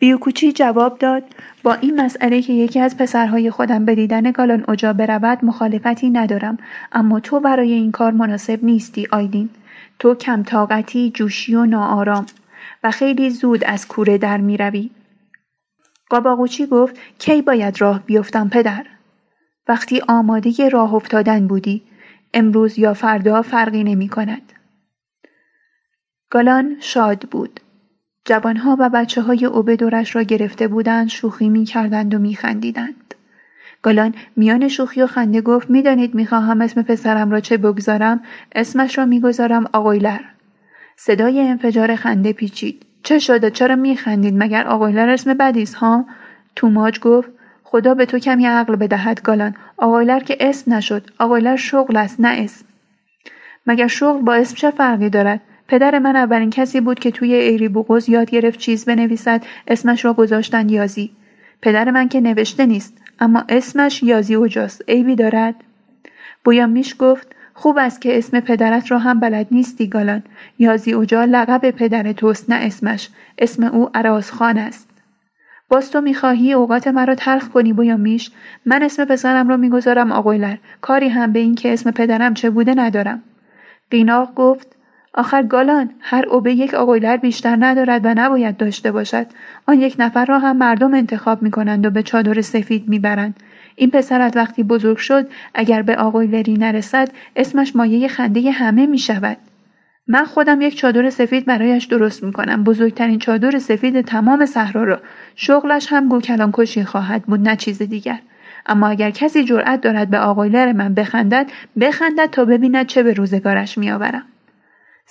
بیوکوچی 0.00 0.52
جواب 0.52 0.98
داد 0.98 1.22
با 1.62 1.74
این 1.74 2.00
مسئله 2.00 2.42
که 2.42 2.52
یکی 2.52 2.80
از 2.80 2.96
پسرهای 2.96 3.50
خودم 3.50 3.84
به 3.84 3.94
دیدن 3.94 4.30
گالان 4.30 4.64
اجا 4.68 4.92
برود 4.92 5.44
مخالفتی 5.44 6.10
ندارم 6.10 6.58
اما 6.92 7.20
تو 7.20 7.40
برای 7.40 7.72
این 7.72 7.92
کار 7.92 8.12
مناسب 8.12 8.64
نیستی 8.64 9.08
آیدین 9.12 9.50
تو 9.98 10.14
کم 10.14 10.42
طاقتی 10.42 11.10
جوشی 11.10 11.54
و 11.54 11.64
ناآرام 11.64 12.26
و 12.82 12.90
خیلی 12.90 13.30
زود 13.30 13.64
از 13.64 13.88
کوره 13.88 14.18
در 14.18 14.38
می 14.38 14.56
روی. 14.56 14.90
قاباقوچی 16.10 16.66
گفت 16.66 16.96
کی 17.18 17.42
باید 17.42 17.80
راه 17.80 18.02
بیفتم 18.06 18.48
پدر؟ 18.48 18.86
وقتی 19.68 20.02
آماده 20.08 20.68
راه 20.68 20.94
افتادن 20.94 21.46
بودی 21.46 21.82
امروز 22.34 22.78
یا 22.78 22.94
فردا 22.94 23.42
فرقی 23.42 23.84
نمی 23.84 24.08
کند. 24.08 24.52
گالان 26.30 26.76
شاد 26.80 27.20
بود. 27.20 27.60
جوانها 28.24 28.76
و 28.80 28.88
بچه 28.88 29.22
های 29.22 29.44
اوبه 29.44 29.76
دورش 29.76 30.16
را 30.16 30.22
گرفته 30.22 30.68
بودند 30.68 31.08
شوخی 31.08 31.48
می 31.48 31.64
کردند 31.64 32.14
و 32.14 32.18
می 32.18 32.34
خندیدند. 32.34 33.14
گالان 33.82 34.14
میان 34.36 34.68
شوخی 34.68 35.02
و 35.02 35.06
خنده 35.06 35.40
گفت 35.40 35.70
می‌دانید 35.70 36.14
می‌خواهم 36.14 36.60
اسم 36.60 36.82
پسرم 36.82 37.30
را 37.30 37.40
چه 37.40 37.56
بگذارم؟ 37.56 38.20
اسمش 38.54 38.98
را 38.98 39.04
می‌گذارم 39.04 39.64
آقایلر 39.72 40.20
صدای 40.96 41.40
انفجار 41.40 41.96
خنده 41.96 42.32
پیچید. 42.32 42.86
چه 43.02 43.18
شده؟ 43.18 43.50
چرا 43.50 43.76
میخندید؟ 43.76 44.34
مگر 44.36 44.66
آقایلر 44.66 45.08
اسم 45.08 45.34
بدیست 45.34 45.74
ها؟ 45.74 46.04
توماج 46.56 47.00
گفت. 47.00 47.30
خدا 47.62 47.94
به 47.94 48.06
تو 48.06 48.18
کمی 48.18 48.46
عقل 48.46 48.76
بدهد 48.76 49.22
گالان 49.22 49.54
آقایلر 49.76 50.20
که 50.20 50.36
اسم 50.40 50.74
نشد. 50.74 51.10
آقایلر 51.18 51.56
شغل 51.56 51.96
است 51.96 52.20
نه 52.20 52.28
اسم. 52.28 52.64
مگر 53.66 53.86
شغل 53.86 54.22
با 54.22 54.34
اسم 54.34 54.54
چه 54.54 54.70
فرقی 54.70 55.10
دارد؟ 55.10 55.40
پدر 55.70 55.98
من 55.98 56.16
اولین 56.16 56.50
کسی 56.50 56.80
بود 56.80 56.98
که 56.98 57.10
توی 57.10 57.34
ایری 57.34 57.68
بوغوز 57.68 58.08
یاد 58.08 58.30
گرفت 58.30 58.58
چیز 58.58 58.84
بنویسد 58.84 59.44
اسمش 59.68 60.04
را 60.04 60.12
گذاشتن 60.12 60.68
یازی. 60.68 61.10
پدر 61.62 61.90
من 61.90 62.08
که 62.08 62.20
نوشته 62.20 62.66
نیست 62.66 62.98
اما 63.20 63.44
اسمش 63.48 64.02
یازی 64.02 64.34
اوجاست. 64.34 64.82
عیبی 64.88 65.16
دارد؟ 65.16 65.54
بویامیش 66.44 66.96
گفت 66.98 67.36
خوب 67.54 67.78
است 67.78 68.00
که 68.00 68.18
اسم 68.18 68.40
پدرت 68.40 68.90
را 68.90 68.98
هم 68.98 69.20
بلد 69.20 69.46
نیستی 69.50 69.88
گالان. 69.88 70.22
یازی 70.58 70.92
اوجا 70.92 71.24
لقب 71.24 71.70
پدر 71.70 72.12
توست 72.12 72.50
نه 72.50 72.56
اسمش. 72.56 73.08
اسم 73.38 73.64
او 73.64 73.90
خان 74.20 74.58
است. 74.58 74.88
باز 75.68 75.90
تو 75.90 76.00
می‌خواهی 76.00 76.52
اوقات 76.52 76.88
مرا 76.88 77.14
تلخ 77.14 77.48
کنی 77.48 77.72
بویا 77.72 77.96
میش 77.96 78.30
من 78.66 78.82
اسم 78.82 79.04
پسرم 79.04 79.48
را 79.48 79.56
می‌گذارم 79.56 80.12
آقویلر 80.12 80.56
کاری 80.80 81.08
هم 81.08 81.32
به 81.32 81.38
این 81.38 81.54
که 81.54 81.72
اسم 81.72 81.90
پدرم 81.90 82.34
چه 82.34 82.50
بوده 82.50 82.74
ندارم. 82.74 83.22
قیناق 83.90 84.34
گفت 84.34 84.79
آخر 85.14 85.42
گالان 85.42 85.90
هر 86.00 86.26
اوبه 86.26 86.52
یک 86.54 86.74
آقویلر 86.74 87.16
بیشتر 87.16 87.56
ندارد 87.60 88.00
و 88.04 88.14
نباید 88.16 88.56
داشته 88.56 88.92
باشد 88.92 89.26
آن 89.66 89.80
یک 89.80 89.96
نفر 89.98 90.24
را 90.24 90.38
هم 90.38 90.56
مردم 90.56 90.94
انتخاب 90.94 91.42
می‌کنند 91.42 91.86
و 91.86 91.90
به 91.90 92.02
چادر 92.02 92.40
سفید 92.40 92.88
می‌برند 92.88 93.40
این 93.76 93.90
پسرت 93.90 94.36
وقتی 94.36 94.62
بزرگ 94.62 94.96
شد 94.96 95.28
اگر 95.54 95.82
به 95.82 95.96
آقای 95.96 96.26
لری 96.26 96.54
نرسد 96.54 97.08
اسمش 97.36 97.76
مایه 97.76 98.08
خنده 98.08 98.50
همه 98.50 98.86
می 98.86 98.98
شود. 98.98 99.36
من 100.06 100.24
خودم 100.24 100.60
یک 100.60 100.76
چادر 100.76 101.10
سفید 101.10 101.46
برایش 101.46 101.84
درست 101.84 102.22
می 102.22 102.32
کنم. 102.32 102.64
بزرگترین 102.64 103.18
چادر 103.18 103.58
سفید 103.58 104.00
تمام 104.00 104.46
صحرا 104.46 104.84
را. 104.84 105.00
شغلش 105.36 105.86
هم 105.92 106.08
گوکلان 106.08 106.50
کشی 106.52 106.84
خواهد 106.84 107.22
بود 107.22 107.48
نه 107.48 107.56
چیز 107.56 107.82
دیگر. 107.82 108.18
اما 108.66 108.88
اگر 108.88 109.10
کسی 109.10 109.44
جرأت 109.44 109.80
دارد 109.80 110.10
به 110.10 110.18
آقای 110.18 110.48
لر 110.48 110.72
من 110.72 110.94
بخندد 110.94 111.46
بخندد 111.80 112.30
تا 112.32 112.44
ببیند 112.44 112.86
چه 112.86 113.02
به 113.02 113.12
روزگارش 113.12 113.78
میآورم 113.78 114.22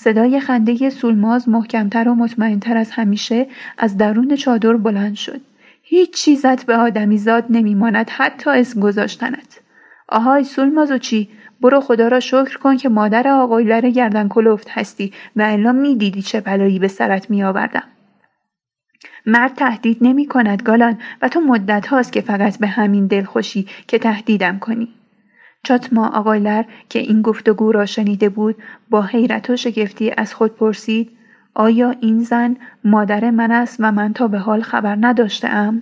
صدای 0.01 0.39
خنده 0.39 0.89
سولماز 0.89 1.49
محکمتر 1.49 2.09
و 2.09 2.15
مطمئنتر 2.15 2.77
از 2.77 2.91
همیشه 2.91 3.47
از 3.77 3.97
درون 3.97 4.35
چادر 4.35 4.73
بلند 4.73 5.15
شد 5.15 5.41
هیچ 5.83 6.13
چیزت 6.13 6.65
به 6.65 6.75
آدمیزاد 6.75 7.45
نمیماند 7.49 8.09
حتی 8.09 8.49
اسم 8.49 8.79
گذاشتنت 8.79 9.59
آهای 10.09 10.45
چی؟ 11.01 11.29
برو 11.61 11.81
خدا 11.81 12.07
را 12.07 12.19
شکر 12.19 12.57
کن 12.57 12.77
که 12.77 12.89
مادر 12.89 13.27
آقایلر 13.27 13.89
گردن 13.89 14.27
کلفت 14.27 14.69
هستی 14.69 15.13
و 15.35 15.41
الا 15.41 15.71
می‌دیدی 15.71 16.21
چه 16.21 16.41
بلایی 16.41 16.79
به 16.79 16.87
سرت 16.87 17.29
میآوردم 17.29 17.83
مرد 19.25 19.55
تهدید 19.55 19.97
نمی 20.01 20.25
کند 20.25 20.63
گالان 20.63 20.97
و 21.21 21.29
تو 21.29 21.39
مدت 21.39 21.87
هاست 21.87 22.13
که 22.13 22.21
فقط 22.21 22.59
به 22.59 22.67
همین 22.67 23.07
دلخوشی 23.07 23.67
که 23.87 23.99
تهدیدم 23.99 24.59
کنی. 24.59 24.98
چاتما 25.63 26.07
آقایلر 26.07 26.63
که 26.89 26.99
این 26.99 27.21
گفتگو 27.21 27.71
را 27.71 27.85
شنیده 27.85 28.29
بود 28.29 28.55
با 28.89 29.01
حیرت 29.01 29.49
و 29.49 29.57
شگفتی 29.57 30.11
از 30.17 30.33
خود 30.33 30.55
پرسید 30.55 31.11
آیا 31.53 31.95
این 32.01 32.23
زن 32.23 32.57
مادر 32.83 33.29
من 33.29 33.51
است 33.51 33.77
و 33.79 33.91
من 33.91 34.13
تا 34.13 34.27
به 34.27 34.39
حال 34.39 34.61
خبر 34.61 34.97
نداشته 35.01 35.47
ام؟ 35.47 35.81